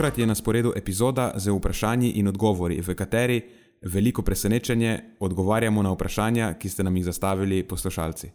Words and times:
Tokrat 0.00 0.18
je 0.18 0.26
na 0.26 0.34
sporedu 0.34 0.72
epizoda 0.76 1.32
z 1.36 1.50
vprašanji 1.52 2.10
in 2.10 2.28
odgovori, 2.28 2.80
v 2.80 2.94
kateri 2.94 3.42
veliko 3.82 4.22
presenečenje 4.22 5.00
odgovarjamo 5.20 5.82
na 5.82 5.92
vprašanja, 5.92 6.54
ki 6.54 6.68
ste 6.68 6.84
nam 6.84 6.96
jih 6.96 7.04
zastavili 7.04 7.62
poslušalci. 7.62 8.30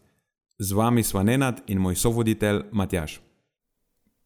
Z 0.59 0.71
vami 0.71 1.03
sva 1.03 1.23
Nenad 1.23 1.63
in 1.67 1.81
moj 1.81 1.95
sovoditelj 1.95 2.61
Matjaš. 2.71 3.17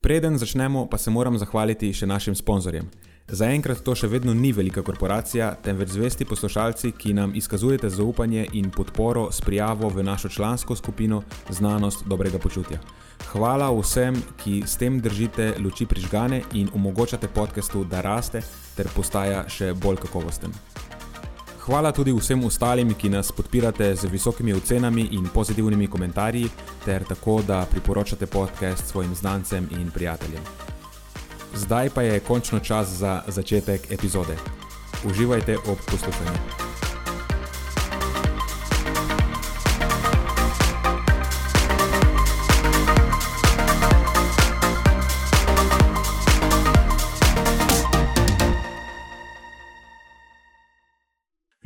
Preden 0.01 0.37
začnemo, 0.37 0.89
pa 0.91 0.97
se 0.97 1.11
moram 1.11 1.37
zahvaliti 1.37 1.93
še 1.93 2.11
našim 2.11 2.35
sponzorjem. 2.35 2.91
Zaenkrat 3.31 3.85
to 3.87 3.95
še 3.95 4.11
vedno 4.11 4.33
ni 4.33 4.51
velika 4.51 4.83
korporacija, 4.83 5.53
temveč 5.63 5.95
zvesti 5.95 6.25
poslušalci, 6.25 6.91
ki 6.91 7.13
nam 7.13 7.35
izkazujete 7.35 7.89
zaupanje 7.89 8.49
in 8.51 8.67
podporo 8.67 9.29
s 9.31 9.39
prijavo 9.39 9.87
v 9.87 10.03
našo 10.03 10.29
člansko 10.29 10.75
skupino 10.75 11.23
Znanost 11.49 12.03
dobrega 12.03 12.37
počutja. 12.37 12.83
Hvala 13.29 13.69
vsem, 13.69 14.15
ki 14.43 14.63
s 14.65 14.77
tem 14.77 14.97
držite 14.99 15.53
luči 15.61 15.85
prižgane 15.85 16.41
in 16.53 16.69
omogočate 16.73 17.27
podkastu, 17.27 17.83
da 17.83 18.01
raste 18.01 18.41
ter 18.75 18.87
postaja 18.95 19.43
še 19.49 19.73
bolj 19.73 19.99
kakovosten. 20.01 20.53
Hvala 21.65 21.91
tudi 21.93 22.09
vsem 22.09 22.41
ostalim, 22.47 22.95
ki 22.97 23.11
nas 23.13 23.29
podpirate 23.31 23.91
z 23.95 24.09
visokimi 24.09 24.53
ocenami 24.57 25.03
in 25.13 25.27
pozitivnimi 25.29 25.87
komentarji, 25.87 26.49
ter 26.85 27.05
tako, 27.05 27.43
da 27.45 27.67
priporočate 27.69 28.25
podcast 28.25 28.89
svojim 28.89 29.13
znancem 29.15 29.69
in 29.77 29.91
prijateljem. 29.91 30.41
Zdaj 31.53 31.89
pa 31.93 32.01
je 32.01 32.19
končno 32.19 32.59
čas 32.59 32.87
za 32.87 33.21
začetek 33.27 33.91
epizode. 33.91 34.37
Uživajte 35.05 35.57
ob 35.57 35.77
poslušanju. 35.85 36.98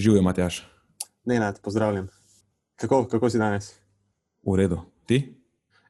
Živijo, 0.04 0.22
Matjaš. 0.22 0.68
Ne, 1.26 1.40
ne, 1.40 1.54
pozdravljam. 1.64 2.08
Kako, 2.76 3.06
kako 3.08 3.30
si 3.30 3.38
danes? 3.38 3.70
V 4.44 4.56
redu, 4.60 4.82
ti? 5.06 5.36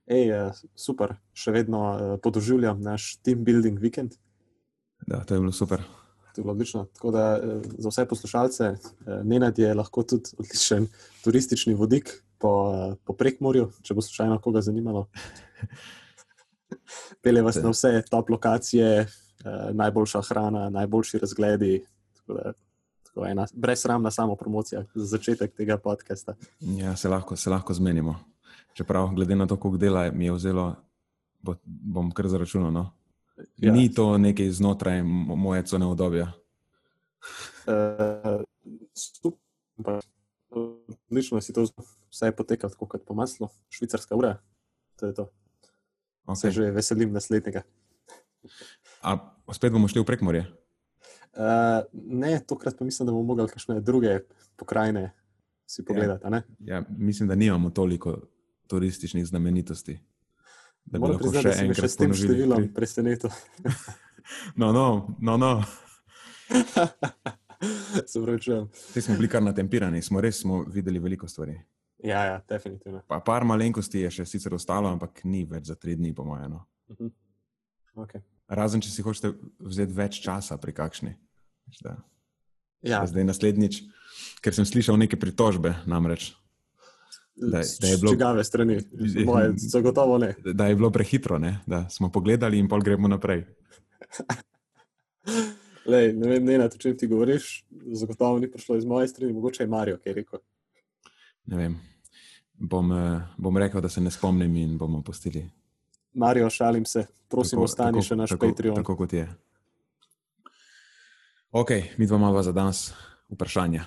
Ej, 0.06 0.28
eh, 0.30 0.60
super, 0.78 1.16
še 1.34 1.50
vedno 1.56 1.80
eh, 1.90 2.12
podoživljam 2.22 2.82
naš 2.86 3.16
team 3.26 3.42
building 3.42 3.80
vikend. 3.82 4.14
Da, 5.08 5.24
to 5.26 5.34
je 5.34 5.42
bilo 5.42 5.52
super. 5.52 5.82
To 6.36 6.42
je 6.42 6.44
bilo 6.44 6.54
odlično. 6.54 6.84
Tako 6.94 7.12
da 7.16 7.24
eh, 7.40 7.66
za 7.78 7.90
vse 7.90 8.06
poslušalce, 8.12 8.68
Nenad 9.24 9.58
je 9.60 9.74
lahko 9.74 10.04
tudi 10.06 10.38
odličen 10.38 10.86
turistični 11.24 11.74
vodik 11.74 12.12
po, 12.38 12.54
po 13.02 13.16
prekmorju, 13.18 13.72
če 13.82 13.98
bo 13.98 14.04
slučajno 14.06 14.38
koga 14.46 14.62
zanimalo. 14.62 15.08
Pele 17.26 17.42
vas 17.42 17.58
na 17.64 17.74
vse 17.74 18.04
top 18.12 18.30
lokacije, 18.30 19.08
najboljša 19.74 20.22
hrana, 20.30 20.70
najboljši 20.70 21.24
razgledi 21.26 21.80
tako 22.14 22.54
ena 23.22 23.46
brezsramna 23.54 24.12
samo 24.12 24.36
promocija 24.36 24.84
za 24.96 25.06
začetek 25.06 25.54
tega 25.54 25.78
podcasta. 25.78 26.36
Ja, 26.60 26.96
se 26.96 27.10
lahko, 27.10 27.36
se 27.36 27.50
lahko 27.50 27.74
zmenimo. 27.74 28.16
Čeprav, 28.74 29.14
glede 29.16 29.36
na 29.36 29.48
to, 29.48 29.58
koliko 29.58 29.78
dela 29.78 30.12
mi 30.12 30.26
je 30.26 30.32
vzelo, 30.32 30.76
bo, 31.42 31.56
bom 31.66 32.12
kar 32.12 32.28
zaračunal. 32.28 32.72
No? 32.72 32.90
Ja. 33.58 33.74
Ni 33.74 33.94
to 33.94 34.18
nekaj 34.18 34.50
znotraj 34.50 35.04
moje 35.04 35.66
cone 35.66 35.86
obdobja. 35.86 36.32
Uh, 37.68 38.42
Odlično 41.10 41.42
si 41.42 41.54
to 41.54 41.66
vse 42.10 42.32
poteka 42.32 42.70
tako 42.70 42.86
kot 42.86 43.06
po 43.06 43.14
maslu, 43.14 43.50
švicarska 43.70 44.16
ura. 44.16 44.38
To 45.00 45.06
je 45.06 45.14
to. 45.14 45.30
Okay. 46.26 46.36
Se 46.36 46.52
že 46.52 46.72
veselim 46.72 47.14
naslednjega. 47.14 47.64
A 49.02 49.18
spet 49.54 49.74
bomo 49.74 49.88
šli 49.88 50.02
v 50.02 50.06
prekmorje? 50.06 50.44
Uh, 51.34 51.82
ne, 51.94 52.40
tokrat 52.48 52.78
pa 52.78 52.86
mislim, 52.86 53.06
da 53.06 53.12
bomo 53.12 53.24
mogli 53.24 53.48
kakšne 53.50 53.80
druge 53.82 54.20
pokrajine 54.56 55.12
si 55.66 55.86
pogledati. 55.86 56.28
Ja, 56.32 56.42
ja, 56.60 56.84
mislim, 56.90 57.30
da 57.30 57.36
nimamo 57.36 57.70
toliko 57.70 58.22
turističnih 58.68 59.26
znamenitosti. 59.26 60.00
Da 60.86 61.00
bi 61.00 61.08
lahko 61.08 61.32
še 61.34 61.54
enkrat 61.64 61.92
s 61.92 61.98
tem 61.98 62.14
številom 62.14 62.68
presenetil. 62.76 63.32
no, 64.62 64.72
no, 64.76 65.16
no. 65.20 65.38
no. 65.38 65.54
Se 68.12 68.20
vračam. 68.20 68.68
Te 68.94 69.02
smo 69.02 69.16
bili 69.16 69.30
kar 69.32 69.44
natempirani, 69.44 70.02
smo 70.04 70.22
res 70.22 70.42
smo 70.44 70.64
videli 70.68 71.00
veliko 71.00 71.28
stvari. 71.28 71.56
Ja, 72.04 72.26
ja 72.28 72.42
definitivno. 72.50 73.02
Pa 73.08 73.22
par 73.24 73.46
malenkosti 73.48 74.04
je 74.04 74.12
še 74.20 74.26
sicer 74.28 74.54
ostalo, 74.54 74.92
ampak 74.92 75.24
ni 75.24 75.46
več 75.48 75.72
za 75.72 75.78
tri 75.80 75.96
dni, 75.96 76.12
po 76.16 76.26
mojem. 76.28 76.52
No. 76.52 76.66
Uh 76.92 76.98
-huh. 76.98 77.12
okay. 78.04 78.22
Razen, 78.48 78.82
če 78.84 78.92
si 78.92 79.06
hočete 79.06 79.34
vzeti 79.64 79.96
več 79.96 80.20
časa 80.24 80.58
pri 80.62 80.74
kakšni. 80.76 81.16
Da. 81.82 81.98
Ja. 82.84 83.04
Zdaj 83.08 83.24
naslednjič, 83.24 83.82
ker 84.44 84.56
sem 84.56 84.68
slišal 84.68 85.00
neke 85.00 85.20
pritožbe, 85.20 85.72
namreč. 85.88 86.34
Da, 87.36 87.64
da 87.64 87.88
je 87.88 87.98
bilo 87.98 88.14
čigave 88.14 88.44
strani, 88.44 88.78
moje, 89.30 89.54
zagotovo 89.58 90.18
ne. 90.22 90.34
Da 90.44 90.68
je 90.70 90.76
bilo 90.76 90.92
prehitro, 90.94 91.40
ne? 91.42 91.60
da 91.66 91.90
smo 91.90 92.12
pogledali 92.12 92.60
in 92.60 92.68
pol 92.70 92.84
gremo 92.84 93.08
naprej. 93.08 93.46
Lej, 95.90 96.14
ne 96.16 96.30
vem, 96.30 96.46
ne, 96.46 96.60
na 96.62 96.70
to, 96.72 96.78
če 96.80 96.94
ti 96.96 97.10
govoriš, 97.12 97.64
zagotovo 98.00 98.38
ni 98.40 98.48
prišlo 98.52 98.78
iz 98.80 98.86
moje 98.88 99.10
strani, 99.12 99.34
mogoče 99.36 99.64
je 99.64 99.72
Marijo, 99.72 99.98
kaj 100.00 100.12
je 100.12 100.16
rekel. 100.22 100.44
Ne 101.52 101.58
vem. 101.60 101.76
Bom, 102.54 102.92
eh, 102.96 103.26
bom 103.38 103.58
rekel, 103.58 103.82
da 103.82 103.90
se 103.90 104.02
ne 104.02 104.12
spomnim 104.12 104.56
in 104.56 104.78
bomo 104.78 105.02
postili. 105.04 105.44
Marijo, 106.14 106.50
šalim 106.50 106.86
se, 106.86 107.06
prosim, 107.30 107.60
ostani 107.60 108.02
še 108.06 108.16
naš 108.16 108.36
tako, 108.36 108.50
Patreon. 108.50 108.76
Tako 108.76 108.96
kot 108.98 109.14
je. 109.14 109.28
Ok, 111.54 111.72
mi 111.98 112.08
dva 112.10 112.18
imamo 112.18 112.42
za 112.44 112.52
danes 112.52 112.88
vprašanja. 113.30 113.86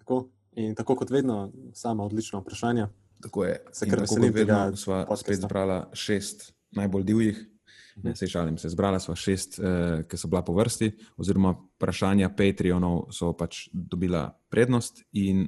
Tako, 0.00 0.28
in 0.52 0.74
tako 0.74 0.96
kot 1.00 1.10
vedno, 1.10 1.52
sama 1.72 2.04
odlična 2.04 2.40
vprašanja. 2.42 2.88
Tako 3.22 3.44
je. 3.44 3.56
Se 3.72 3.88
kar 3.88 4.00
veselim, 4.04 4.34
da 4.46 4.76
smo 4.76 5.16
spet 5.16 5.40
zbrali 5.40 5.82
šest 5.92 6.52
najbolj 6.76 7.04
divjih. 7.04 7.50
Ne, 7.96 8.10
mhm. 8.10 8.16
se 8.18 8.26
šalim, 8.26 8.58
se 8.58 8.68
zbrala 8.68 8.98
sva 8.98 9.14
šest, 9.14 9.58
eh, 9.58 10.02
ki 10.10 10.18
so 10.18 10.28
bila 10.28 10.42
po 10.42 10.52
vrsti, 10.52 10.90
oziroma 11.16 11.54
vprašanja 11.76 12.32
Patreonov 12.34 13.12
so 13.14 13.30
pač 13.38 13.68
dobila 13.72 14.32
prednost, 14.50 15.04
in 15.12 15.46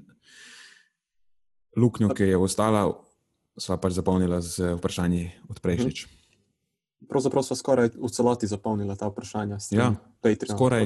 luknjo, 1.76 2.14
ki 2.14 2.30
je 2.30 2.36
ostala, 2.38 2.86
sva 3.58 3.76
pač 3.80 3.92
zapolnila 3.96 4.40
z 4.40 4.76
vprašanji 4.76 5.32
od 5.48 5.60
prejšnjič. 5.60 6.06
Mhm. 6.06 6.12
Pravzaprav 7.08 7.44
sva 7.44 7.56
skoraj 7.56 7.88
v 7.96 8.08
celoti 8.08 8.46
zapolnila 8.48 8.96
ta 8.96 9.08
vprašanja. 9.08 9.60
Ja, 9.70 9.94
Patreon, 10.20 10.56
skoraj. 10.56 10.84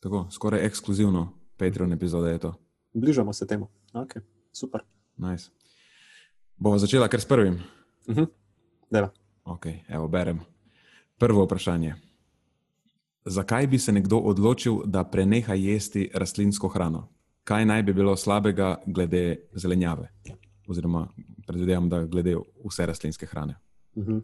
Tako, 0.00 0.26
skoraj 0.30 0.66
ekskluzivno 0.66 1.32
Patreon 1.56 1.92
epizode 1.92 2.30
je 2.32 2.38
to. 2.38 2.50
Bližamo 2.92 3.32
se 3.32 3.46
temu. 3.46 3.68
Okay, 3.92 4.22
super. 4.52 4.82
Nice. 5.16 5.50
Bomo 6.56 6.78
začela 6.78 7.08
kar 7.08 7.20
s 7.20 7.24
prvim. 7.24 7.62
Uh 8.06 8.16
mhm. 8.16 8.24
-huh. 8.90 9.08
okay, 9.44 9.84
evo, 9.88 10.08
berem. 10.08 10.40
Prvo 11.18 11.44
vprašanje. 11.44 11.94
Zakaj 13.24 13.66
bi 13.66 13.78
se 13.78 13.92
nekdo 13.92 14.18
odločil, 14.18 14.80
da 14.84 15.04
preneha 15.04 15.54
jesti 15.54 16.10
rastlinsko 16.14 16.68
hrano? 16.68 17.08
Kaj 17.44 17.64
naj 17.64 17.82
bi 17.82 17.92
bilo 17.92 18.16
slabega 18.16 18.82
glede 18.86 19.48
zelenjave? 19.52 20.08
Oziroma, 20.70 21.08
predvidevam, 21.46 21.88
da 21.88 22.04
glede 22.06 22.36
vse 22.64 22.86
rastlinske 22.86 23.26
hrane. 23.26 23.56
Uh 23.94 24.02
mhm. 24.02 24.12
-huh. 24.12 24.22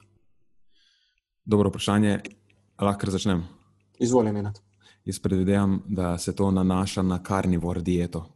Dobro 1.45 1.69
vprašanje, 1.69 2.21
lahko 2.81 3.11
začnem. 3.11 3.45
Izvolite, 3.99 4.33
Nenad. 4.33 4.61
Jaz 5.05 5.19
predvidevam, 5.19 5.83
da 5.87 6.19
se 6.19 6.35
to 6.37 6.51
nanaša 6.51 7.03
na 7.03 7.23
karnivor 7.23 7.83
dieto. 7.83 8.27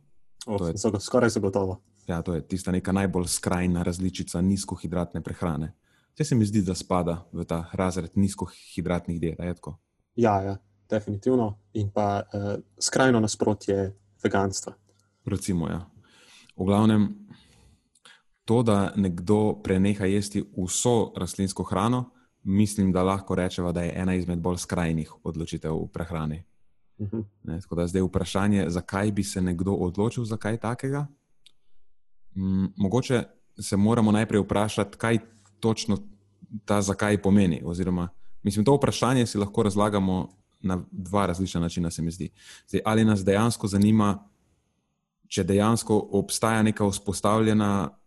Oh, 0.46 0.68
je, 0.68 1.00
skoraj 1.00 1.30
zagotovo. 1.30 1.82
Ja, 2.06 2.22
to 2.22 2.34
je 2.34 2.48
tista 2.48 2.70
neka 2.70 2.92
najbolj 2.92 3.26
skrajna 3.26 3.82
različica 3.82 4.40
nizkohidratne 4.40 5.20
prehrane. 5.20 5.74
Vse 6.14 6.24
se 6.24 6.34
mi 6.34 6.46
zdi, 6.46 6.62
da 6.62 6.74
spada 6.74 7.26
v 7.32 7.44
ta 7.44 7.70
razred 7.72 8.10
nizkohidratnih 8.14 9.20
diet. 9.20 9.38
Ja, 10.16 10.42
ja, 10.42 10.56
definitivno. 10.90 11.58
In 11.72 11.90
pa 11.90 12.22
eh, 12.22 12.56
skrajno 12.78 13.20
nasprotje 13.20 13.96
veganstva. 14.22 14.72
Recimo, 15.24 15.68
ja. 15.68 15.86
V 16.56 16.64
glavnem, 16.64 17.08
to, 18.50 18.62
da 18.62 18.93
nekdo 18.97 19.61
preneha 19.62 20.08
jesti 20.11 20.43
vso 20.58 21.12
rastlinsko 21.17 21.62
hrano, 21.62 22.11
mislim, 22.43 22.93
da 22.93 23.02
lahko 23.02 23.35
rečemo, 23.35 23.73
da 23.73 23.82
je 23.82 23.93
ena 23.97 24.14
izmed 24.14 24.38
bolj 24.43 24.56
skrajnih 24.56 25.12
odločitev 25.23 25.76
v 25.76 25.87
prehrani. 25.93 26.43
Mhm. 27.00 27.20
Ne, 27.43 27.61
tako 27.61 27.75
da 27.75 27.87
zdaj 27.87 28.02
vprašanje, 28.02 28.64
zakaj 28.69 29.12
bi 29.12 29.25
se 29.25 29.41
nekdo 29.41 29.73
odločil 29.73 30.25
za 30.25 30.37
kaj 30.37 30.56
takega. 30.56 31.06
Mm, 32.35 32.67
mogoče 32.76 33.23
se 33.61 33.76
moramo 33.76 34.12
najprej 34.12 34.43
vprašati, 34.43 34.99
kaj 34.99 35.19
točno 35.61 35.99
ta 36.64 36.82
zakaj 36.82 37.23
pomeni. 37.23 37.62
Oziroma, 37.64 38.08
mislim, 38.43 38.64
to 38.64 38.75
vprašanje 38.75 39.26
si 39.26 39.38
lahko 39.38 39.62
razlagamo 39.62 40.29
na 40.61 40.82
dva 40.91 41.26
različna 41.26 41.61
načina, 41.61 41.91
se 41.91 42.02
mi 42.02 42.11
zdi. 42.11 42.31
Zdaj, 42.67 42.81
ali 42.85 43.05
nas 43.05 43.25
dejansko 43.25 43.67
zanima, 43.67 44.26
če 45.29 45.44
dejansko 45.44 46.08
obstaja 46.12 46.62
neka 46.62 46.88
vzpostavljena, 46.88 48.00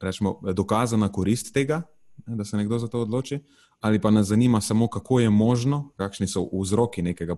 rečemo, 0.00 0.40
dokazana 0.52 1.12
korist 1.12 1.52
tega, 1.54 1.82
da 2.26 2.44
se 2.44 2.56
nekdo 2.56 2.78
za 2.78 2.88
to 2.88 3.00
odloči, 3.00 3.40
ali 3.80 4.00
pa 4.00 4.10
nas 4.10 4.26
zanima 4.26 4.60
samo, 4.60 4.88
kako 4.88 5.20
je 5.20 5.30
možno, 5.30 5.92
kakšni 5.96 6.26
so 6.26 6.48
vzroki 6.52 7.02
nekega 7.02 7.36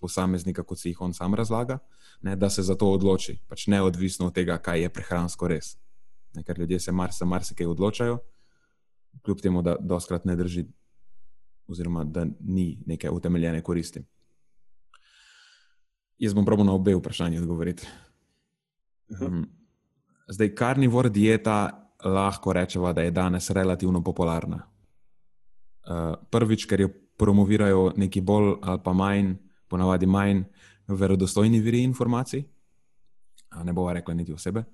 posameznika, 0.00 0.62
kot 0.62 0.78
si 0.78 0.88
jih 0.88 1.00
on 1.00 1.14
sam 1.14 1.34
razlaga, 1.34 1.78
ne, 2.22 2.36
da 2.36 2.50
se 2.50 2.62
za 2.62 2.74
to 2.74 2.90
odloči, 2.92 3.38
pač 3.48 3.66
neodvisno 3.66 4.26
od 4.26 4.34
tega, 4.34 4.58
kaj 4.58 4.82
je 4.82 4.88
prehransko 4.88 5.48
res. 5.48 5.76
Ne, 6.34 6.42
ker 6.42 6.58
ljudje 6.58 6.80
se 6.80 6.92
mar, 6.92 7.10
marsikaj 7.24 7.66
odločajo, 7.66 8.18
kljub 9.24 9.40
temu, 9.40 9.62
da 9.62 9.76
doskrat 9.80 10.24
ne 10.24 10.36
drži, 10.36 10.66
oziroma 11.68 12.04
da 12.04 12.26
ni 12.40 12.82
neke 12.86 13.10
utemeljene 13.10 13.62
koristi. 13.62 14.04
Jaz 16.18 16.34
bom 16.34 16.44
probil 16.44 16.64
na 16.64 16.72
obe 16.72 16.94
vprašanji 16.96 17.38
odgovoriti. 17.38 17.86
Um, 19.20 19.44
zdaj, 20.28 20.54
karnivor 20.54 21.10
dieta 21.10 21.86
lahko 22.04 22.52
rečemo, 22.52 22.92
da 22.92 23.02
je 23.02 23.10
danes 23.10 23.50
relativno 23.50 24.02
popularna. 24.04 24.62
Uh, 25.86 26.14
prvič, 26.30 26.66
ker 26.66 26.80
jo 26.80 26.88
promovirajo 27.18 27.92
neki 27.96 28.20
bolj 28.20 28.56
ali 28.62 28.80
pa 28.84 28.92
manj, 28.92 29.34
ponavadi 29.68 30.06
manj 30.06 30.42
verodostojni 30.88 31.60
viri 31.60 31.82
informacij, 31.82 32.44
ne 33.64 33.72
bova 33.72 33.92
rekla 33.92 34.14
niti 34.14 34.32
osebe. 34.32 34.64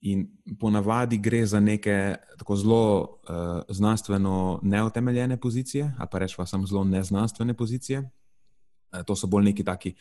In 0.00 0.26
ponavadi 0.60 1.18
gre 1.18 1.46
za 1.46 1.60
neke 1.60 2.14
tako 2.38 2.56
zelo 2.56 3.00
uh, 3.02 3.62
znanstveno 3.68 4.60
neutemeljene 4.62 5.36
pozicije, 5.40 5.94
ali 5.98 6.08
pa 6.12 6.18
rečemo 6.18 6.46
samo 6.46 6.66
zelo 6.66 6.84
neznanstvene 6.84 7.54
pozicije. 7.54 7.98
Uh, 8.00 9.02
to 9.06 9.16
so 9.16 9.26
bolj 9.26 9.44
neki 9.44 9.64
taki 9.64 9.94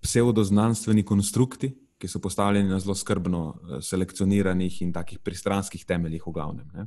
pseudoznanstveni 0.00 1.02
konstrukti, 1.02 1.87
ki 1.98 2.08
so 2.08 2.20
postavljeni 2.22 2.68
na 2.70 2.78
zelo 2.80 2.94
skrbno 2.94 3.42
uh, 3.48 3.78
selekcioniranih 3.82 4.82
in 4.82 4.92
takih 4.92 5.18
pristranskih 5.18 5.84
temeljih, 5.84 6.26
v 6.26 6.32
glavnem. 6.32 6.70
Ne. 6.74 6.86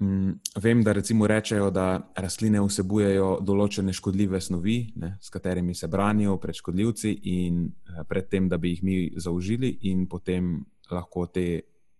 Mm, 0.00 0.40
vem, 0.62 0.82
da 0.82 0.92
recimo 0.92 1.26
rečejo, 1.26 1.68
da 1.70 2.00
rastline 2.16 2.62
vsebujejo 2.64 3.34
določene 3.44 3.92
škodljive 3.92 4.40
snovi, 4.40 4.76
ne, 4.96 5.16
s 5.20 5.28
katerimi 5.28 5.74
se 5.76 5.90
branijo 5.92 6.38
pred 6.40 6.56
škodljivci 6.56 7.12
in 7.34 7.66
eh, 7.68 8.04
pred 8.08 8.30
tem, 8.32 8.48
da 8.48 8.56
bi 8.56 8.72
jih 8.72 8.82
mi 8.82 8.96
zaužili, 9.20 9.74
in 9.92 10.06
potem 10.08 10.54
lahko 10.90 11.26
te 11.28 11.44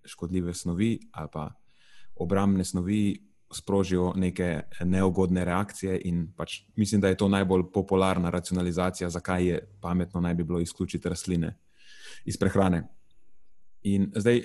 škodljive 0.09 0.55
snovi 0.57 0.95
ali 1.13 1.29
pa 1.33 1.51
obrambne 2.25 2.65
snovi 2.65 3.30
sprožijo 3.53 4.13
neke 4.17 4.63
neugodne 4.85 5.45
reakcije. 5.45 6.01
Pač 6.37 6.61
mislim, 6.77 7.01
da 7.01 7.09
je 7.09 7.17
to 7.17 7.29
najbolj 7.29 7.65
popularna 7.73 8.31
racionalizacija, 8.31 9.11
zakaj 9.11 9.47
je 9.47 9.61
pametno 9.81 10.21
naj 10.21 10.35
bi 10.35 10.45
bilo 10.45 10.61
izključiti 10.61 11.09
rastline 11.09 11.57
iz 12.25 12.39
prehrane. 12.39 12.87
In 13.83 14.13
zdaj. 14.17 14.45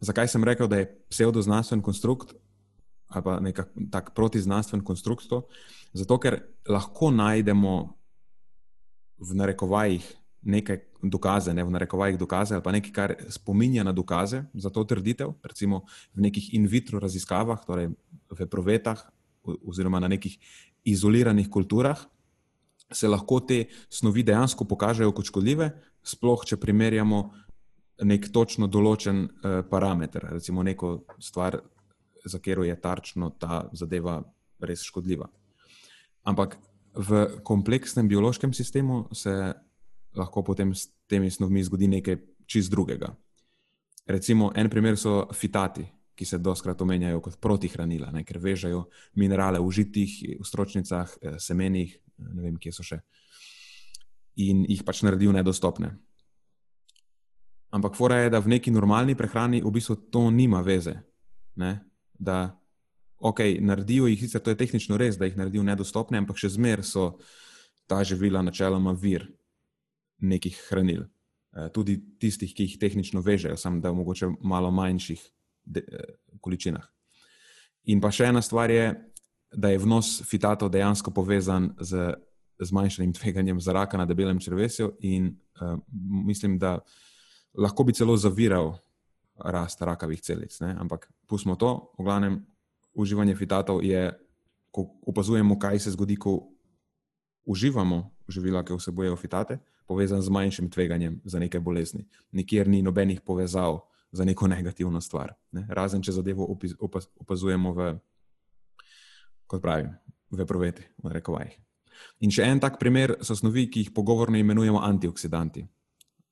Zakaj 0.00 0.28
sem 0.28 0.44
rekel, 0.44 0.68
da 0.68 0.78
je 0.80 0.88
pseudoznanstven 1.10 1.82
konstrukt 1.82 2.32
ali 3.10 3.24
pa 3.24 3.40
nek 3.40 3.60
tak 3.90 4.14
protiznanstven 4.14 4.84
konstrukt? 4.84 5.26
To? 5.28 5.42
Zato, 5.92 6.18
ker 6.22 6.38
lahko 6.68 7.10
najdemo 7.10 7.74
v 9.18 9.34
narekovajih 9.34 10.06
nekaj 10.42 10.78
dokaze, 11.02 11.54
ne 11.54 11.64
v 11.64 11.70
narekovajih 11.70 12.18
dokaze 12.18 12.54
ali 12.54 12.64
pa 12.64 12.72
nekaj, 12.72 12.92
kar 12.92 13.14
spominja 13.28 13.84
na 13.84 13.92
dokaze 13.92 14.44
za 14.54 14.70
to 14.70 14.84
trditev, 14.84 15.32
recimo 15.42 15.84
v 16.14 16.26
nekih 16.28 16.54
in 16.54 16.66
vitro 16.66 17.00
raziskavah, 17.00 17.64
torej 17.66 17.92
v 18.30 18.46
provetah 18.46 19.00
oziroma 19.44 20.00
na 20.00 20.08
nekih 20.08 20.36
izoliranih 20.84 21.48
kulturah. 21.50 21.98
Se 22.92 23.08
lahko 23.08 23.40
te 23.40 23.64
snovi 23.88 24.22
dejansko 24.26 24.64
pokažejo 24.64 25.12
kot 25.14 25.30
škodljive, 25.30 25.70
sploh 26.02 26.44
če 26.44 26.58
primerjamo 26.60 27.20
nek 28.04 28.30
točno 28.32 28.66
določen 28.66 29.26
uh, 29.28 29.60
parameter, 29.70 30.26
recimo 30.32 30.64
neko 30.64 31.04
stvar, 31.20 31.60
za 32.24 32.38
katero 32.38 32.64
je 32.64 32.76
tarčno 32.80 33.30
ta 33.38 33.68
zadeva 33.72 34.20
res 34.60 34.82
škodljiva. 34.84 35.28
Ampak 36.28 36.58
v 36.94 37.40
kompleksnem 37.46 38.08
biološkem 38.08 38.52
sistemu 38.52 39.06
se 39.12 39.54
lahko 40.16 40.42
potem 40.42 40.74
s 40.74 40.90
temi 41.08 41.30
snovmi 41.30 41.62
zgodi 41.64 41.88
nekaj 41.88 42.18
čist 42.46 42.70
drugega. 42.70 43.12
Recimo, 44.06 44.50
en 44.54 44.70
primer 44.70 44.98
so 44.98 45.28
fitati, 45.34 45.84
ki 46.14 46.26
se 46.26 46.38
doskrat 46.38 46.80
omenjajo 46.82 47.20
kot 47.24 47.38
protihranila, 47.40 48.10
ne, 48.12 48.24
ker 48.28 48.40
vežejo 48.42 48.84
minerale 49.16 49.60
v 49.62 49.70
žitih, 49.72 50.16
v 50.40 50.44
stročnicah, 50.44 51.16
eh, 51.22 51.38
semenih, 51.38 51.96
ne 52.18 52.42
vem, 52.42 52.56
kje 52.60 52.72
so 52.72 52.84
še, 52.84 53.00
in 54.36 54.64
jih 54.68 54.82
pač 54.84 55.02
naredijo 55.06 55.32
nedostopne. 55.32 55.94
Ampak 57.70 57.94
fora 57.94 58.18
je, 58.24 58.30
da 58.34 58.40
v 58.42 58.50
neki 58.58 58.72
normalni 58.74 59.14
prehrani 59.14 59.62
v 59.62 59.70
bistvu 59.70 60.10
to 60.10 60.26
nima 60.30 60.60
veze. 60.60 60.96
Ne? 61.56 61.86
Da, 62.18 62.50
ok, 63.18 63.40
naredijo 63.62 64.10
jih, 64.10 64.20
sicer 64.20 64.42
to 64.42 64.50
je 64.50 64.58
tehnično 64.58 64.98
res, 64.98 65.16
da 65.16 65.28
jih 65.28 65.38
naredijo 65.38 65.62
nedostopne, 65.62 66.18
ampak 66.18 66.36
še 66.36 66.50
zmeraj 66.50 66.88
so 66.90 67.04
ta 67.86 68.02
živila 68.04 68.42
načeloma 68.42 68.92
vir 68.92 69.28
nekih 70.20 70.56
hranil. 70.68 71.04
Eh, 71.50 71.68
tudi 71.74 71.98
tistih, 72.22 72.52
ki 72.54 72.68
jih 72.68 72.78
tehnično 72.78 73.20
vežejo, 73.26 73.56
samo 73.58 73.80
da 73.80 73.90
v 73.90 73.98
mogoče 73.98 74.28
malo 74.40 74.70
manjših 74.70 75.22
de, 75.64 75.80
eh, 75.80 76.14
količinah. 76.40 76.86
In 77.84 78.00
pa 78.00 78.10
še 78.10 78.28
ena 78.30 78.42
stvar 78.42 78.70
je, 78.70 78.94
da 79.50 79.68
je 79.68 79.78
vnos 79.78 80.22
fitatov 80.22 80.70
dejansko 80.70 81.10
povezan 81.10 81.74
z 81.80 82.14
zmanjšanim 82.60 83.12
tveganjem 83.12 83.60
za 83.60 83.72
raka 83.72 83.96
na 83.96 84.04
debelem 84.06 84.38
črvesju, 84.38 84.92
in 85.00 85.36
uh, 85.60 85.78
mislim, 86.26 86.58
da 86.58 86.78
lahko 87.54 87.84
bi 87.84 87.92
celo 87.92 88.16
zaviral 88.16 88.76
rast 89.36 89.80
rakavih 89.82 90.20
celic. 90.20 90.60
Ne? 90.60 90.76
Ampak 90.78 91.08
pustimo 91.26 91.56
to, 91.56 91.92
v 91.98 92.04
glavnem, 92.04 92.46
uživanje 92.94 93.34
fitatov 93.34 93.84
je, 93.84 94.12
ko 94.70 94.86
opazujemo, 95.06 95.58
kaj 95.58 95.78
se 95.78 95.90
zgodi, 95.90 96.16
ko 96.16 96.52
uživamo 97.44 98.10
živila, 98.28 98.62
ki 98.62 98.76
vsebujejo 98.76 99.16
fitate, 99.16 99.58
povezan 99.90 100.22
z 100.22 100.30
manjšim 100.30 100.70
tveganjem 100.70 101.18
za 101.24 101.42
neke 101.42 101.58
bolezni. 101.60 102.06
Nikjer 102.32 102.68
ni 102.68 102.82
nobenih 102.82 103.20
povezav 103.26 103.80
za 104.12 104.24
neko 104.24 104.46
negativno 104.46 105.00
stvar. 105.00 105.34
Ne? 105.52 105.66
Razen 105.68 106.02
če 106.02 106.14
zadevo 106.14 106.46
opazujemo 107.18 107.72
v, 107.74 107.90
kot 109.50 109.62
pravim, 109.62 109.90
v 110.30 110.46
proveti, 110.46 110.86
v 111.02 111.14
rekovajih. 111.18 111.58
In 112.22 112.30
še 112.30 112.46
en 112.46 112.62
tak 112.62 112.78
primer 112.78 113.16
so 113.26 113.34
snovi, 113.36 113.66
ki 113.66 113.84
jih 113.84 113.92
pogovorno 113.94 114.38
imenujemo 114.38 114.78
antioksidanti 114.86 115.66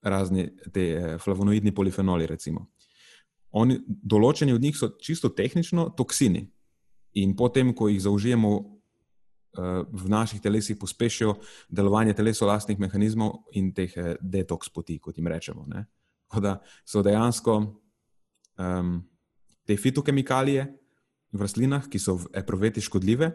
razni 0.02 0.46
te 0.72 0.84
eh, 0.94 1.18
flavonoidni 1.18 1.74
polifenoli. 1.74 2.28
Oni, 3.58 3.80
določeni 3.86 4.54
od 4.54 4.62
njih 4.62 4.78
so 4.78 4.92
čisto 5.02 5.32
tehnično 5.34 5.90
toksini 5.98 6.46
in 7.18 7.34
potem, 7.36 7.74
ko 7.74 7.88
jih 7.90 8.00
zaužijemo 8.06 8.52
v 9.58 10.08
naših 10.08 10.40
telesih, 10.40 10.78
pospešijo 10.78 11.34
delovanje 11.68 12.14
telesu 12.14 12.46
lastnih 12.46 12.78
mehanizmov 12.78 13.48
in 13.58 13.72
teh 13.74 13.92
eh, 13.96 14.14
detoks 14.20 14.70
poti, 14.70 14.98
kot 14.98 15.18
jim 15.18 15.26
rečemo. 15.26 15.66
Tako 16.28 16.40
da 16.40 16.58
so 16.84 17.02
dejansko 17.02 17.54
um, 18.58 19.02
te 19.66 19.76
fitokemikalije 19.76 20.66
v 21.32 21.40
rastlinah, 21.40 21.88
ki 21.88 21.98
so 21.98 22.18
v 22.22 22.32
eproveti 22.40 22.80
škodljive. 22.80 23.32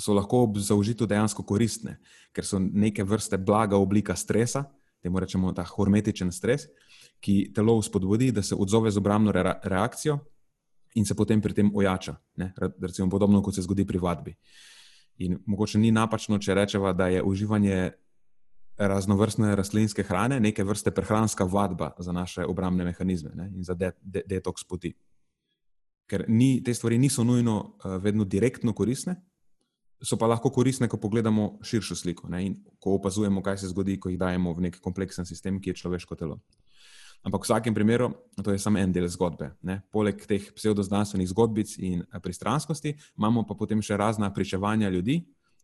So 0.00 0.16
lahko 0.16 0.46
ob 0.46 0.56
zaužitju 0.58 1.06
dejansko 1.06 1.44
koristne, 1.44 1.98
ker 2.32 2.46
so 2.46 2.58
neke 2.58 3.04
vrste 3.04 3.36
blaga 3.36 3.76
oblika 3.76 4.16
stresa, 4.16 4.64
temu 5.02 5.20
rečemo 5.20 5.52
ta 5.52 5.64
hormetičen 5.64 6.32
stres, 6.32 6.66
ki 7.20 7.52
telo 7.52 7.76
spodbudi, 7.84 8.30
da 8.32 8.42
se 8.42 8.56
odzove 8.56 8.90
z 8.90 8.96
obrambno 8.96 9.32
re 9.32 9.44
reakcijo 9.62 10.18
in 10.96 11.04
se 11.04 11.14
potem 11.14 11.40
pri 11.40 11.54
tem 11.54 11.70
ojača. 11.74 12.16
Ne? 12.36 12.52
Recimo 12.80 13.10
podobno, 13.10 13.42
kot 13.42 13.54
se 13.54 13.62
zgodi 13.62 13.84
pri 13.86 13.98
vadbi. 13.98 14.34
In 15.20 15.38
mogoče 15.46 15.78
ni 15.78 15.90
napačno, 15.92 16.38
če 16.38 16.54
rečemo, 16.54 16.92
da 16.96 17.10
je 17.12 17.22
uživanje 17.22 17.90
raznovrstne 18.80 19.52
rastlinske 19.56 20.02
hrane 20.02 20.40
neke 20.40 20.64
vrste 20.64 20.90
prehranska 20.90 21.44
vadba 21.44 21.90
za 21.98 22.12
naše 22.12 22.44
obrambne 22.48 22.84
mehanizme 22.84 23.30
ne? 23.34 23.50
in 23.54 23.64
za 23.64 23.74
de 23.74 23.92
de 24.00 24.22
detoks 24.26 24.64
poti. 24.64 24.94
Ker 26.08 26.24
ni, 26.28 26.62
te 26.64 26.74
stvari 26.74 26.98
niso 26.98 27.24
nujno 27.24 27.58
uh, 27.60 27.96
vedno 28.02 28.24
direktno 28.24 28.72
koristne, 28.72 29.20
so 30.02 30.16
pa 30.16 30.26
lahko 30.26 30.50
koristne, 30.50 30.88
ko 30.88 30.96
pogledamo 30.96 31.58
širšo 31.62 31.94
sliko 31.94 32.28
ne? 32.28 32.46
in 32.46 32.56
ko 32.80 32.96
opazujemo, 32.96 33.42
kaj 33.42 33.58
se 33.58 33.68
zgodi, 33.68 33.98
ko 34.00 34.08
jih 34.08 34.18
dajemo 34.18 34.54
v 34.56 34.66
nek 34.68 34.80
kompleksen 34.80 35.28
sistem, 35.28 35.60
ki 35.60 35.70
je 35.70 35.82
človeško 35.84 36.16
telo. 36.16 36.40
Ampak 37.20 37.44
v 37.44 37.46
vsakem 37.50 37.74
primeru, 37.76 38.14
to 38.40 38.52
je 38.52 38.58
samo 38.58 38.78
en 38.80 38.92
del 38.92 39.04
zgodbe. 39.08 39.50
Ne? 39.62 39.82
Poleg 39.92 40.22
teh 40.24 40.40
pseudoznanstvenih 40.56 41.28
zgodbic 41.28 41.74
in 41.78 42.00
eh, 42.00 42.20
pristranskosti, 42.20 42.94
imamo 43.18 43.44
pa 43.44 43.54
potem 43.54 43.82
še 43.84 43.98
razna 44.00 44.32
pričevanja 44.32 44.88
ljudi, 44.88 45.20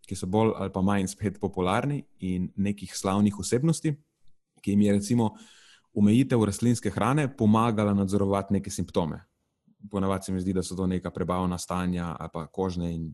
ki 0.06 0.14
so 0.14 0.28
bolj 0.28 0.52
ali 0.60 0.70
pa 0.70 0.82
manj 0.84 1.08
spet 1.10 1.40
popularni, 1.40 2.02
in 2.20 2.50
nekih 2.56 2.92
slavnih 2.94 3.38
osebnosti, 3.40 3.94
ki 4.60 4.74
jim 4.74 4.84
je 4.84 4.92
recimo 4.98 5.30
omejitev 5.96 6.44
rastlinske 6.44 6.92
hrane 6.92 7.26
pomagala 7.36 7.94
nadzorovati 7.96 8.52
neke 8.58 8.70
simptome. 8.70 9.24
Ponavadi 9.90 10.28
se 10.28 10.32
mi 10.32 10.40
zdi, 10.40 10.52
da 10.52 10.62
so 10.62 10.76
to 10.76 10.86
neka 10.86 11.10
prebavna 11.10 11.58
stanja 11.58 12.14
ali 12.18 12.30
pa 12.32 12.46
kožne 12.46 12.92
in 12.92 13.10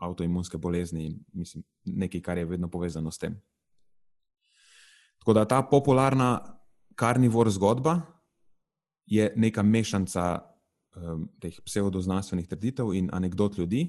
avtoimunske 0.00 0.58
bolezni, 0.58 1.12
mislim, 1.32 1.64
nekaj, 1.84 2.20
kar 2.20 2.38
je 2.38 2.44
vedno 2.44 2.68
povezano 2.68 3.10
s 3.10 3.18
tem. 3.18 3.36
Tako 5.18 5.32
da 5.32 5.44
ta 5.44 5.62
popularna 5.62 6.55
karnivor 6.96 7.50
zgodba 7.50 8.00
je 9.06 9.28
neka 9.36 9.62
mešanica 9.62 10.40
um, 10.96 11.28
teh 11.40 11.54
pseudoznanstvenih 11.64 12.48
trditev 12.48 12.92
in 12.94 13.10
anegdot 13.12 13.58
ljudi, 13.58 13.86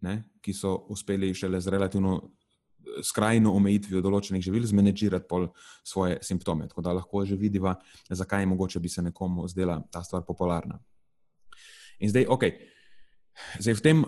ne, 0.00 0.22
ki 0.40 0.54
so 0.56 0.74
uspeli 0.90 1.34
šele 1.34 1.60
z 1.60 1.70
relativno 1.70 2.18
skrajno 3.04 3.52
omejitvijo 3.54 4.00
določenih 4.02 4.42
živil 4.42 4.64
zmanjšati 4.66 5.40
svoje 5.84 6.18
simptome. 6.24 6.68
Tako 6.68 6.82
da 6.82 6.94
lahko 6.96 7.24
že 7.24 7.36
vidiva, 7.36 7.76
zakaj 8.08 8.42
je 8.42 8.46
mogoče 8.46 8.80
bi 8.80 8.88
se 8.88 9.02
nekomu 9.02 9.46
zdela 9.48 9.80
ta 9.92 10.02
stvar 10.02 10.24
popularna. 10.26 10.80
In 12.00 12.08
zdaj, 12.08 12.26
ok, 12.28 12.44
zdaj 13.60 13.76
v 13.76 13.84
tem, 13.84 14.04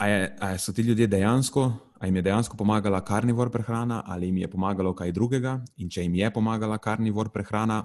ali 0.00 0.58
so 0.58 0.72
ti 0.72 0.82
ljudje 0.82 1.06
dejansko, 1.06 1.72
ali 1.98 2.08
jim 2.08 2.16
je 2.16 2.22
dejansko 2.22 2.56
pomagala 2.56 3.04
karnivor 3.04 3.50
prehrana, 3.50 4.02
ali 4.06 4.26
jim 4.26 4.36
je 4.36 4.50
pomagalo 4.50 4.94
kaj 4.94 5.12
drugega, 5.12 5.60
in 5.76 5.90
če 5.90 6.02
jim 6.02 6.14
je 6.14 6.30
pomagala 6.32 6.78
karnivor 6.78 7.28
prehrana, 7.28 7.82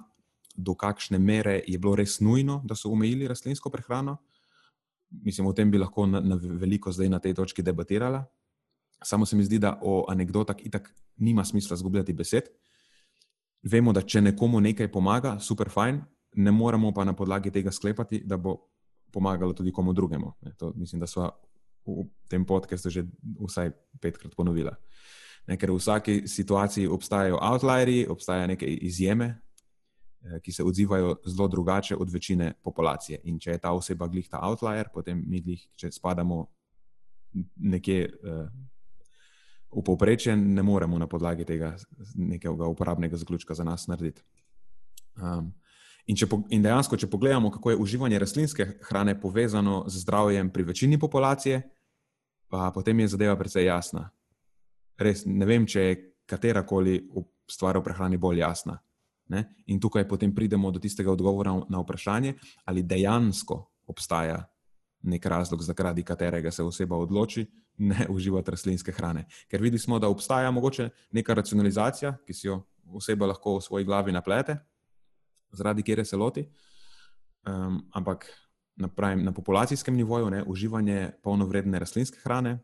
do 0.55 0.75
kakšne 0.75 1.19
mere 1.19 1.61
je 1.67 1.77
bilo 1.79 1.95
res 1.95 2.19
nujno, 2.19 2.61
da 2.63 2.75
so 2.75 2.89
omejili 2.89 3.27
rastlinsko 3.27 3.69
prehrano. 3.69 4.17
Mislim, 5.09 5.47
o 5.47 5.53
tem 5.53 5.71
bi 5.71 5.77
lahko 5.77 6.05
na, 6.07 6.19
na 6.19 6.35
veliko 6.39 6.91
zdaj 6.91 7.09
na 7.09 7.19
tej 7.19 7.33
točki 7.33 7.63
debatirala. 7.63 8.23
Samo 9.03 9.25
se 9.25 9.35
mi 9.35 9.43
zdi, 9.43 9.59
da 9.59 9.79
o 9.81 10.05
anekdotah 10.09 10.55
itak 10.63 10.93
nima 11.17 11.45
smisla 11.45 11.75
zgubljati 11.77 12.13
besed. 12.13 12.47
Vemo, 13.63 13.93
da 13.93 14.01
če 14.01 14.21
nekomu 14.21 14.59
nekaj 14.61 14.87
pomaga, 14.91 15.35
super 15.39 15.69
fajn, 15.69 15.99
ne 16.35 16.51
moremo 16.51 16.93
pa 16.93 17.03
na 17.03 17.13
podlagi 17.13 17.51
tega 17.51 17.71
sklepati, 17.71 18.21
da 18.25 18.37
bo 18.37 18.55
pomagalo 19.11 19.53
tudi 19.53 19.71
komu 19.71 19.93
drugemu. 19.93 20.31
To, 20.57 20.71
mislim, 20.75 20.99
da 20.99 21.07
so 21.07 21.29
v 21.85 22.09
tem 22.29 22.45
podkastu 22.45 22.89
že 22.89 23.05
vsaj 23.39 23.71
petkrat 24.01 24.35
ponovila. 24.35 24.75
Ne, 25.45 25.57
ker 25.61 25.69
v 25.69 25.77
vsaki 25.77 26.25
situaciji 26.25 26.89
obstajajo 26.89 27.37
outlieri, 27.37 28.07
obstajajo 28.09 28.47
neke 28.49 28.65
izjeme, 28.65 29.45
Eh, 30.25 30.39
ki 30.39 30.51
se 30.51 30.63
odzivajo 30.63 31.15
zelo 31.25 31.47
drugače 31.47 31.95
od 31.95 32.09
večine 32.09 32.53
populacije. 32.63 33.19
In 33.23 33.39
če 33.39 33.51
je 33.51 33.57
ta 33.57 33.71
oseba 33.71 34.07
glih 34.07 34.29
ta 34.29 34.39
outlier, 34.41 34.87
potem 34.93 35.23
mi 35.27 35.41
glih, 35.41 35.61
če 35.77 35.91
spadamo 35.91 36.45
nekje 37.55 38.07
uh, 38.23 38.47
v 39.75 39.83
povprečje, 39.83 40.35
ne 40.35 40.63
moremo 40.63 40.97
na 40.97 41.07
podlagi 41.07 41.45
tega 41.45 41.73
nekega 42.15 42.65
uporabnega 42.65 43.17
zaključka 43.17 43.53
za 43.53 43.63
nas 43.63 43.87
narediti. 43.91 44.23
Um, 45.21 45.51
in, 46.07 46.15
če, 46.15 46.29
in 46.49 46.63
dejansko, 46.63 46.97
če 46.97 47.11
pogledamo, 47.11 47.51
kako 47.51 47.73
je 47.73 47.81
uživanje 47.83 48.19
rastlinske 48.19 48.69
hrane 48.87 49.19
povezano 49.19 49.83
z 49.87 50.01
zdravjem 50.07 50.49
pri 50.49 50.63
večini 50.63 50.99
populacije, 50.99 51.61
pa 52.55 52.71
potem 52.71 53.03
je 53.03 53.07
zadeva 53.07 53.35
precej 53.35 53.67
jasna. 53.67 54.07
Res 54.95 55.25
ne 55.27 55.45
vem, 55.45 55.67
če 55.67 55.81
je 55.81 55.95
katerakoli 56.25 57.01
stvar 57.51 57.77
o 57.77 57.83
prehrani 57.83 58.17
bolj 58.17 58.39
jasna. 58.39 58.77
Ne? 59.27 59.43
In 59.67 59.81
tukaj 59.81 60.07
potem 60.07 60.31
pridemo 60.31 60.71
do 60.71 60.79
tistega 60.79 61.11
odgovora 61.11 61.51
na 61.69 61.81
vprašanje, 61.81 62.35
ali 62.65 62.85
dejansko 62.85 63.57
obstaja 63.91 64.39
nek 65.03 65.25
razlog, 65.25 65.61
zaradi 65.61 66.03
katerega 66.03 66.51
se 66.51 66.63
oseba 66.63 66.97
odloči 66.97 67.45
ne 67.77 68.07
uživati 68.09 68.51
rastlinske 68.51 68.93
hrane. 68.95 69.25
Ker 69.51 69.61
vidimo, 69.61 69.99
da 69.99 70.07
obstaja 70.09 70.51
mogoče 70.51 70.89
neka 71.11 71.33
racionalizacija, 71.33 72.15
ki 72.25 72.33
si 72.33 72.47
jo 72.47 72.61
oseba 72.95 73.27
lahko 73.27 73.57
v 73.57 73.65
svoji 73.67 73.85
glavi 73.85 74.15
naplete, 74.15 74.55
zaradi 75.51 75.83
kjer 75.83 76.05
se 76.05 76.17
loti. 76.17 76.45
Um, 77.45 77.83
ampak 77.93 78.25
na, 78.75 78.87
pravim, 78.87 79.23
na 79.23 79.31
populacijskem 79.31 79.95
nivoju 79.95 80.29
ne, 80.29 80.43
uživanje 80.43 81.11
polnovredne 81.23 81.79
rastlinske 81.79 82.19
hrane, 82.23 82.59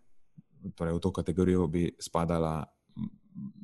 torej 0.75 0.93
v 0.93 0.99
to 0.99 1.11
kategorijo 1.13 1.67
bi 1.67 1.89
spadala 1.99 2.65